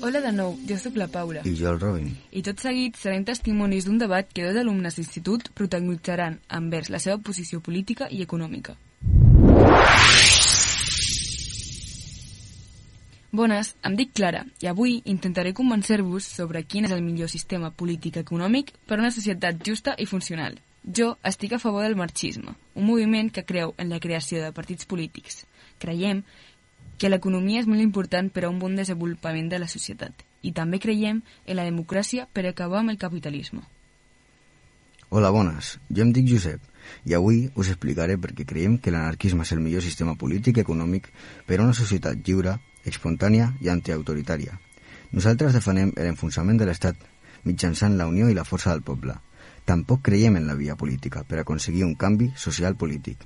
Hola 0.10 0.22
de 0.22 0.32
nou, 0.34 0.56
jo 0.66 0.74
sóc 0.82 0.96
la 0.98 1.06
Paula. 1.06 1.44
I 1.46 1.52
jo 1.54 1.68
el 1.70 1.76
Robin. 1.78 2.08
I 2.34 2.42
tot 2.42 2.58
seguit 2.64 2.96
serem 2.98 3.22
testimonis 3.28 3.86
d'un 3.86 4.00
debat 4.02 4.26
que 4.26 4.42
dos 4.42 4.56
alumnes 4.58 4.96
d'institut 4.98 5.52
protagonitzaran 5.54 6.40
envers 6.58 6.90
la 6.90 6.98
seva 7.04 7.20
posició 7.22 7.60
política 7.62 8.08
i 8.10 8.24
econòmica. 8.26 8.74
Bones, 13.30 13.76
em 13.86 14.00
dic 14.00 14.16
Clara 14.18 14.42
i 14.66 14.72
avui 14.74 14.96
intentaré 15.14 15.54
convencer-vos 15.54 16.26
sobre 16.40 16.64
quin 16.66 16.90
és 16.90 16.98
el 16.98 17.06
millor 17.06 17.30
sistema 17.30 17.70
polític 17.70 18.18
econòmic 18.24 18.74
per 18.90 18.98
a 18.98 19.04
una 19.04 19.14
societat 19.14 19.62
justa 19.62 19.94
i 19.94 20.10
funcional. 20.10 20.58
Jo 20.82 21.20
estic 21.22 21.54
a 21.54 21.62
favor 21.62 21.86
del 21.86 22.00
marxisme, 22.02 22.58
un 22.74 22.90
moviment 22.90 23.30
que 23.30 23.46
creu 23.46 23.78
en 23.78 23.94
la 23.94 24.02
creació 24.02 24.42
de 24.42 24.54
partits 24.58 24.90
polítics. 24.90 25.44
Creiem 25.78 26.24
que 27.00 27.10
l'economia 27.10 27.64
és 27.64 27.68
molt 27.68 27.82
important 27.82 28.30
per 28.30 28.44
a 28.46 28.50
un 28.52 28.60
bon 28.60 28.76
desenvolupament 28.76 29.48
de 29.50 29.60
la 29.64 29.72
societat 29.72 30.26
i 30.44 30.52
també 30.56 30.80
creiem 30.84 31.22
en 31.46 31.58
la 31.58 31.66
democràcia 31.68 32.28
per 32.32 32.46
acabar 32.46 32.82
amb 32.84 32.94
el 32.94 33.00
capitalisme. 33.00 33.64
Hola, 35.10 35.32
bones. 35.34 35.80
Jo 35.90 36.04
em 36.06 36.12
dic 36.14 36.28
Josep 36.30 36.62
i 37.06 37.16
avui 37.18 37.48
us 37.56 37.70
explicaré 37.72 38.18
per 38.18 38.34
què 38.36 38.46
creiem 38.46 38.78
que 38.78 38.92
l'anarquisme 38.94 39.46
és 39.46 39.54
el 39.56 39.64
millor 39.64 39.82
sistema 39.86 40.16
polític 40.16 40.58
i 40.60 40.64
econòmic 40.66 41.10
per 41.48 41.60
a 41.60 41.64
una 41.64 41.78
societat 41.78 42.22
lliure, 42.28 42.58
espontània 42.86 43.54
i 43.62 43.72
antiautoritària. 43.74 44.60
Nosaltres 45.12 45.56
defenem 45.58 45.96
l'enfonsament 45.98 46.60
de 46.60 46.68
l'Estat 46.70 47.02
mitjançant 47.44 47.98
la 47.98 48.08
unió 48.08 48.30
i 48.30 48.38
la 48.38 48.46
força 48.46 48.70
del 48.74 48.86
poble. 48.86 49.16
Tampoc 49.66 50.04
creiem 50.06 50.38
en 50.38 50.48
la 50.48 50.58
via 50.60 50.76
política 50.76 51.24
per 51.24 51.40
aconseguir 51.40 51.86
un 51.88 51.96
canvi 51.96 52.32
social 52.36 52.76
polític. 52.76 53.26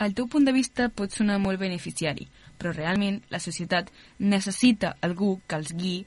El 0.00 0.14
teu 0.16 0.30
punt 0.32 0.46
de 0.48 0.52
vista 0.56 0.88
pot 0.88 1.12
sonar 1.12 1.36
molt 1.40 1.60
beneficiari, 1.60 2.30
però 2.60 2.74
realment 2.76 3.22
la 3.32 3.40
societat 3.40 3.88
necessita 4.20 4.94
algú 5.06 5.38
que 5.48 5.56
els 5.56 5.72
guiï 5.72 6.04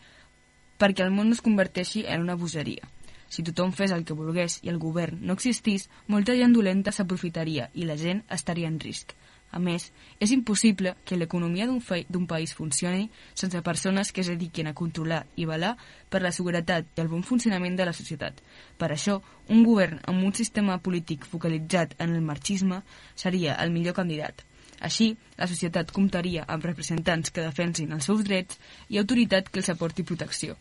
perquè 0.77 1.05
el 1.05 1.13
món 1.15 1.31
no 1.31 1.37
es 1.37 1.41
converteixi 1.41 2.05
en 2.05 2.21
una 2.21 2.37
bogeria. 2.37 2.85
Si 3.33 3.41
tothom 3.41 3.71
fes 3.73 3.91
el 3.95 4.03
que 4.05 4.13
volgués 4.13 4.59
i 4.61 4.69
el 4.69 4.77
govern 4.77 5.23
no 5.25 5.33
existís, 5.33 5.87
molta 6.07 6.35
gent 6.37 6.53
dolenta 6.53 6.93
s'aprofitaria 6.93 7.69
i 7.73 7.87
la 7.89 7.97
gent 7.97 8.21
estaria 8.37 8.69
en 8.69 8.77
risc. 8.83 9.15
A 9.53 9.59
més, 9.61 9.87
és 10.17 10.31
impossible 10.33 10.95
que 11.05 11.17
l'economia 11.17 11.67
d'un 11.69 12.27
país 12.29 12.53
funcioni 12.57 13.09
sense 13.41 13.61
persones 13.65 14.11
que 14.11 14.21
es 14.21 14.29
dediquin 14.31 14.69
a 14.69 14.73
controlar 14.77 15.19
i 15.37 15.45
velar 15.45 15.75
per 16.09 16.23
la 16.23 16.31
seguretat 16.33 16.89
i 16.89 17.03
el 17.03 17.11
bon 17.11 17.25
funcionament 17.25 17.77
de 17.77 17.85
la 17.85 17.93
societat. 17.93 18.41
Per 18.77 18.89
això, 18.93 19.19
un 19.49 19.61
govern 19.65 20.01
amb 20.09 20.25
un 20.25 20.33
sistema 20.33 20.79
polític 20.81 21.29
focalitzat 21.29 21.93
en 22.01 22.15
el 22.17 22.25
marxisme 22.25 22.81
seria 23.13 23.59
el 23.65 23.73
millor 23.73 23.97
candidat. 24.01 24.41
Així, 24.83 25.13
la 25.39 25.47
societat 25.47 25.91
comptaria 25.95 26.43
amb 26.53 26.65
representants 26.67 27.31
que 27.31 27.45
defensin 27.45 27.93
els 27.95 28.09
seus 28.09 28.23
drets 28.27 28.59
i 28.91 28.99
autoritat 28.99 29.47
que 29.49 29.61
els 29.61 29.71
aporti 29.71 30.03
protecció. 30.03 30.57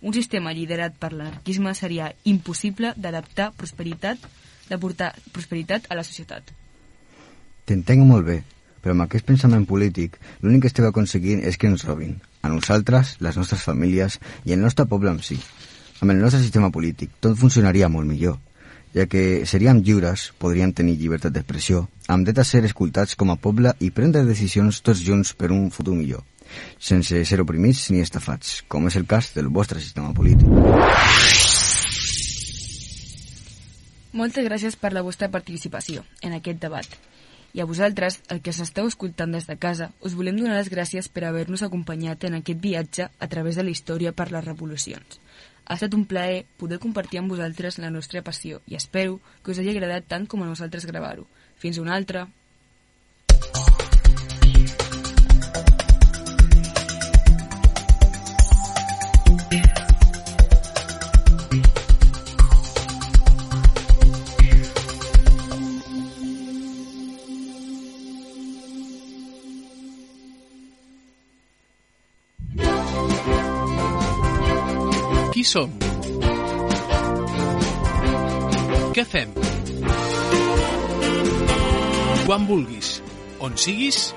Un 0.00 0.14
sistema 0.16 0.52
liderat 0.56 0.96
per 1.00 1.12
l'anarquisme 1.12 1.72
seria 1.76 2.10
impossible 2.24 2.94
d'adaptar 2.96 3.50
prosperitat, 3.56 4.20
de 4.68 4.78
portar 4.80 5.12
prosperitat 5.32 5.90
a 5.90 5.98
la 5.98 6.04
societat. 6.04 6.52
T'entenc 7.66 8.04
molt 8.08 8.26
bé, 8.26 8.40
però 8.80 8.94
amb 8.94 9.06
aquest 9.06 9.26
pensament 9.28 9.64
polític 9.68 10.16
l'únic 10.42 10.64
que 10.64 10.72
esteu 10.72 10.88
aconseguint 10.88 11.44
és 11.44 11.56
que 11.60 11.68
ens 11.68 11.84
robin, 11.84 12.16
a 12.42 12.48
nosaltres, 12.52 13.16
les 13.20 13.36
nostres 13.36 13.64
famílies 13.66 14.20
i 14.44 14.56
el 14.56 14.62
nostre 14.62 14.86
poble 14.86 15.12
en 15.12 15.20
si. 15.26 15.38
Amb 16.00 16.12
el 16.12 16.20
nostre 16.20 16.40
sistema 16.42 16.70
polític 16.72 17.16
tot 17.24 17.36
funcionaria 17.40 17.88
molt 17.92 18.08
millor, 18.08 18.36
ja 18.96 19.04
que 19.06 19.44
seríem 19.44 19.82
lliures, 19.84 20.30
podríem 20.40 20.72
tenir 20.72 20.96
llibertat 20.96 21.34
d'expressió, 21.34 21.84
amb 22.08 22.24
dret 22.24 22.40
a 22.40 22.46
ser 22.48 22.64
escoltats 22.64 23.14
com 23.20 23.30
a 23.30 23.36
poble 23.36 23.74
i 23.84 23.90
prendre 23.92 24.24
decisions 24.24 24.80
tots 24.80 25.04
junts 25.04 25.34
per 25.36 25.52
un 25.52 25.68
futur 25.70 25.94
millor, 25.98 26.24
sense 26.80 27.20
ser 27.28 27.40
oprimits 27.44 27.90
ni 27.92 28.00
estafats, 28.00 28.62
com 28.72 28.88
és 28.88 28.96
el 28.96 29.04
cas 29.04 29.34
del 29.36 29.52
vostre 29.52 29.82
sistema 29.84 30.14
polític. 30.16 30.48
Moltes 34.16 34.46
gràcies 34.48 34.78
per 34.80 34.94
la 34.96 35.04
vostra 35.04 35.28
participació 35.28 36.06
en 36.24 36.32
aquest 36.32 36.62
debat. 36.62 36.88
I 37.52 37.60
a 37.60 37.66
vosaltres, 37.68 38.22
el 38.32 38.40
que 38.44 38.52
s'esteu 38.52 38.88
escoltant 38.88 39.32
des 39.32 39.44
de 39.48 39.58
casa, 39.60 39.90
us 40.00 40.16
volem 40.16 40.40
donar 40.40 40.56
les 40.56 40.72
gràcies 40.72 41.08
per 41.12 41.24
haver-nos 41.28 41.62
acompanyat 41.64 42.24
en 42.28 42.40
aquest 42.40 42.60
viatge 42.64 43.08
a 43.08 43.28
través 43.28 43.60
de 43.60 43.64
la 43.64 43.72
història 43.72 44.12
per 44.16 44.30
les 44.32 44.44
revolucions. 44.44 45.20
Ha 45.66 45.74
estat 45.74 45.94
un 45.98 46.04
plaer 46.06 46.44
poder 46.62 46.78
compartir 46.82 47.18
amb 47.20 47.32
vosaltres 47.34 47.80
la 47.82 47.90
nostra 47.90 48.22
passió 48.22 48.60
i 48.70 48.78
espero 48.78 49.18
que 49.42 49.50
us 49.50 49.58
hagi 49.62 49.74
agradat 49.74 50.06
tant 50.14 50.28
com 50.30 50.42
a 50.42 50.50
nosaltres 50.50 50.86
gravar-ho. 50.86 51.26
Fins 51.58 51.82
una 51.82 51.96
altra! 51.98 52.28
Qui 75.36 75.42
som? 75.44 75.68
Què 78.96 79.02
fem? 79.04 79.34
Quan 82.24 82.46
vulguis, 82.48 82.94
on 83.44 83.58
siguis. 83.60 84.14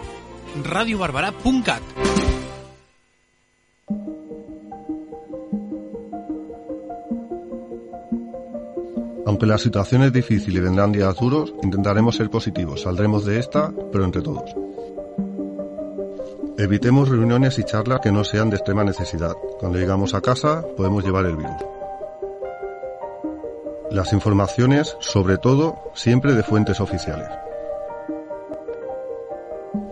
Aunque 9.26 9.46
la 9.46 9.58
situación 9.58 10.04
es 10.04 10.14
difícil 10.14 10.56
y 10.56 10.62
vendrán 10.62 10.94
días 10.94 11.18
duros, 11.20 11.54
intentaremos 11.64 12.16
ser 12.16 12.30
positivos. 12.30 12.84
Saldremos 12.84 13.26
de 13.26 13.40
esta, 13.40 13.74
pero 13.92 14.06
entre 14.06 14.22
todos. 14.22 14.56
Evitemos 16.60 17.08
reuniones 17.08 17.58
y 17.58 17.64
charlas 17.64 18.02
que 18.02 18.12
no 18.12 18.26
sean 18.26 18.50
de 18.50 18.58
extrema 18.58 18.84
necesidad. 18.84 19.32
Cuando 19.62 19.80
llegamos 19.80 20.14
a 20.14 20.20
casa 20.20 20.62
podemos 20.76 21.06
llevar 21.06 21.26
el 21.26 21.38
virus. 21.38 21.56
Las 23.92 24.12
informaciones, 24.12 24.98
sobre 25.00 25.38
todo, 25.38 25.78
siempre 25.94 26.34
de 26.34 26.44
fuentes 26.44 26.82
oficiales. 26.82 27.30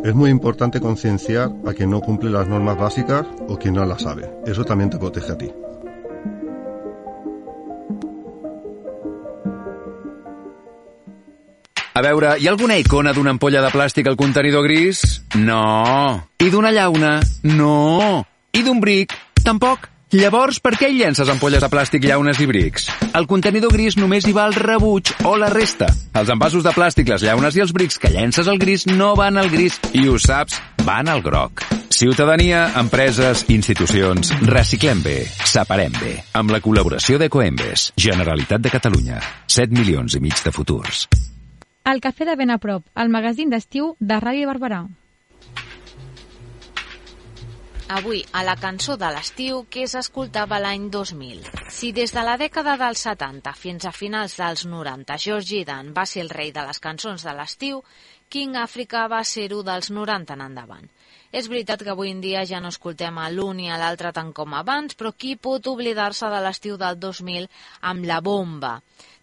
Es 0.04 0.14
muy 0.14 0.30
importante 0.30 0.82
concienciar 0.82 1.52
a 1.66 1.72
quien 1.72 1.90
no 1.90 2.02
cumple 2.02 2.32
las 2.32 2.50
normas 2.50 2.78
básicas 2.78 3.26
o 3.48 3.56
quien 3.56 3.76
no 3.76 3.86
las 3.86 4.02
sabe. 4.02 4.30
Eso 4.46 4.66
también 4.66 4.90
te 4.90 4.98
protege 4.98 5.32
a 5.32 5.38
ti. 5.38 5.54
A 11.98 12.02
veure, 12.06 12.36
hi 12.38 12.46
ha 12.46 12.52
alguna 12.54 12.76
icona 12.78 13.10
d'una 13.10 13.32
ampolla 13.34 13.58
de 13.64 13.72
plàstic 13.74 14.06
al 14.06 14.16
contenidor 14.20 14.62
gris? 14.68 15.00
No. 15.34 16.28
I 16.38 16.50
d'una 16.54 16.70
llauna? 16.70 17.16
No. 17.50 18.20
I 18.54 18.62
d'un 18.62 18.78
bric? 18.84 19.16
Tampoc. 19.42 19.88
Llavors, 20.14 20.60
per 20.62 20.76
què 20.78 20.92
hi 20.92 21.00
llences 21.00 21.32
ampolles 21.34 21.64
de 21.64 21.70
plàstic, 21.74 22.06
llaunes 22.06 22.38
i 22.38 22.46
brics? 22.46 22.86
Al 23.18 23.26
contenidor 23.26 23.74
gris 23.74 23.98
només 23.98 24.28
hi 24.30 24.34
va 24.36 24.46
el 24.46 24.54
rebuig 24.54 25.10
o 25.26 25.34
la 25.42 25.50
resta. 25.50 25.88
Els 26.22 26.30
envasos 26.30 26.62
de 26.68 26.74
plàstic, 26.76 27.10
les 27.10 27.26
llaunes 27.26 27.58
i 27.58 27.64
els 27.66 27.74
brics 27.74 27.98
que 27.98 28.12
llences 28.14 28.46
al 28.46 28.62
gris 28.62 28.86
no 28.92 29.16
van 29.18 29.42
al 29.42 29.50
gris 29.50 29.80
i 29.98 30.06
ho 30.06 30.20
saps, 30.22 30.60
van 30.86 31.10
al 31.10 31.24
groc. 31.26 31.64
Ciutadania, 31.90 32.76
empreses, 32.78 33.48
institucions, 33.50 34.36
reciclem 34.46 35.02
bé, 35.02 35.24
separem 35.50 35.98
bé. 35.98 36.14
Amb 36.38 36.54
la 36.54 36.62
col·laboració 36.62 37.18
d'Ecoembes, 37.18 37.90
Generalitat 37.98 38.62
de 38.62 38.76
Catalunya. 38.78 39.18
7 39.50 39.74
milions 39.74 40.14
i 40.14 40.22
mig 40.22 40.46
de 40.46 40.54
futurs. 40.54 41.08
El 41.88 42.02
Cafè 42.04 42.26
de 42.28 42.34
Ben 42.36 42.50
a 42.52 42.58
prop, 42.60 42.84
el 43.02 43.08
magazín 43.14 43.52
d'estiu 43.54 43.94
de 44.10 44.16
Ràdio 44.20 44.48
Barberà. 44.50 44.80
Avui, 47.98 48.20
a 48.36 48.42
la 48.44 48.58
cançó 48.60 48.98
de 49.00 49.08
l'estiu 49.16 49.62
que 49.72 49.86
s'escoltava 49.88 50.60
l'any 50.60 50.90
2000. 50.92 51.46
Si 51.72 51.94
des 51.96 52.12
de 52.12 52.26
la 52.28 52.36
dècada 52.42 52.74
dels 52.82 53.06
70 53.08 53.54
fins 53.56 53.88
a 53.88 53.94
finals 53.96 54.36
dels 54.36 54.66
90 54.68 55.18
George 55.28 55.64
Dan 55.70 55.94
va 55.96 56.04
ser 56.12 56.26
el 56.26 56.34
rei 56.36 56.52
de 56.52 56.68
les 56.68 56.84
cançons 56.84 57.24
de 57.24 57.38
l'estiu, 57.40 57.80
King 58.28 58.60
Africa 58.60 59.08
va 59.08 59.24
ser-ho 59.24 59.64
dels 59.64 59.88
90 60.02 60.36
en 60.36 60.44
endavant. 60.50 60.92
És 61.32 61.50
veritat 61.52 61.84
que 61.84 61.92
avui 61.92 62.12
en 62.14 62.22
dia 62.24 62.46
ja 62.48 62.62
no 62.64 62.72
escoltem 62.72 63.18
a 63.20 63.28
l'un 63.30 63.60
i 63.60 63.70
a 63.70 63.78
l'altre 63.80 64.14
tant 64.16 64.32
com 64.34 64.54
abans, 64.56 64.96
però 64.96 65.12
qui 65.12 65.36
pot 65.36 65.68
oblidar-se 65.68 66.30
de 66.32 66.42
l'estiu 66.44 66.78
del 66.80 67.00
2000 67.00 67.50
amb 67.92 68.08
la 68.08 68.22
bomba? 68.22 68.78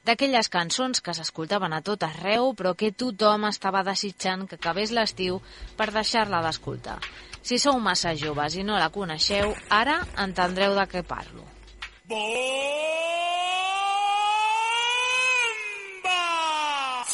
D'aquelles 0.04 0.50
cançons 0.52 1.00
que 1.00 1.14
s'escoltaven 1.16 1.72
a 1.72 1.80
tot 1.80 2.02
arreu, 2.04 2.52
però 2.52 2.74
que 2.76 2.92
tothom 2.92 3.46
estava 3.48 3.80
desitjant 3.86 4.44
que 4.48 4.58
acabés 4.60 4.92
l'estiu 4.92 5.40
per 5.78 5.88
deixar-la 5.94 6.42
d'escoltar. 6.44 6.98
Si 7.40 7.56
sou 7.58 7.80
massa 7.80 8.12
joves 8.16 8.58
i 8.60 8.64
no 8.68 8.76
la 8.76 8.92
coneixeu, 8.92 9.56
ara 9.70 10.02
entendreu 10.26 10.76
de 10.76 10.84
què 10.92 11.02
parlo. 11.08 11.48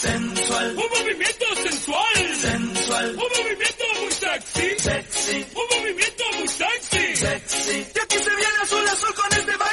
Sensual. 0.01 0.67
Un 0.83 0.89
movimiento 0.99 1.47
sensual. 1.63 2.17
Sensual. 2.41 3.09
Un 3.11 3.31
movimiento 3.39 3.80
sexy. 4.31 4.79
Sexy. 4.79 5.47
Un 5.55 5.79
movimiento 5.79 6.25
muy 6.39 6.49
sexy. 6.49 7.17
Sexy. 7.17 7.87
Y 7.95 7.99
aquí 7.99 8.19
se 8.19 8.31
viene 8.31 8.59
azul 8.63 8.89
azul 8.89 9.15
con 9.15 9.33
este 9.39 9.57
baile 9.57 9.70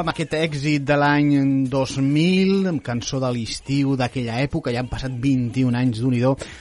amb 0.00 0.10
aquest 0.12 0.34
èxit 0.36 0.84
de 0.86 0.96
l'any 0.98 1.30
2000, 1.72 2.68
amb 2.70 2.82
cançó 2.84 3.20
de 3.22 3.30
l'estiu 3.32 3.94
d'aquella 3.96 4.38
època, 4.44 4.72
ja 4.74 4.82
han 4.82 4.90
passat 4.90 5.14
21 5.22 5.76
anys 5.78 6.00
d'un 6.02 6.16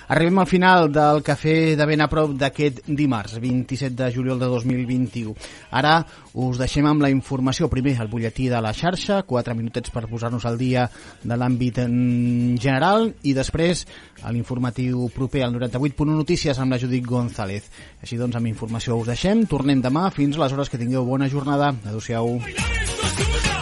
arribem 0.07 0.39
al 0.39 0.49
final 0.49 0.89
del 0.91 1.21
cafè 1.23 1.75
de 1.75 1.85
ben 1.85 2.01
a 2.01 2.07
prop 2.11 2.35
d'aquest 2.39 2.83
dimarts, 2.87 3.37
27 3.39 3.95
de 3.95 4.11
juliol 4.11 4.39
de 4.39 4.49
2021. 4.51 5.35
Ara 5.71 5.97
us 6.35 6.59
deixem 6.59 6.85
amb 6.87 7.01
la 7.03 7.09
informació, 7.13 7.69
primer 7.71 7.95
el 8.03 8.09
butlletí 8.11 8.49
de 8.51 8.59
la 8.61 8.73
xarxa, 8.75 9.21
4 9.23 9.55
minutets 9.55 9.93
per 9.93 10.05
posar-nos 10.11 10.45
al 10.45 10.59
dia 10.59 10.83
de 11.23 11.37
l'àmbit 11.39 11.79
mm, 11.85 12.59
general, 12.59 13.07
i 13.23 13.33
després 13.37 13.85
a 14.21 14.33
l'informatiu 14.35 15.07
proper 15.15 15.45
al 15.45 15.55
98.1 15.55 16.11
Notícies 16.11 16.59
amb 16.59 16.75
la 16.75 16.81
Judit 16.81 17.07
González. 17.07 17.71
Així 18.03 18.19
doncs, 18.19 18.35
amb 18.35 18.51
informació 18.51 18.99
us 18.99 19.11
deixem, 19.13 19.45
tornem 19.47 19.83
demà, 19.83 20.09
fins 20.11 20.35
a 20.35 20.43
les 20.43 20.55
hores 20.57 20.71
que 20.71 20.81
tingueu 20.81 21.07
bona 21.07 21.31
jornada. 21.31 21.71
Adéu-siau. 21.87 23.54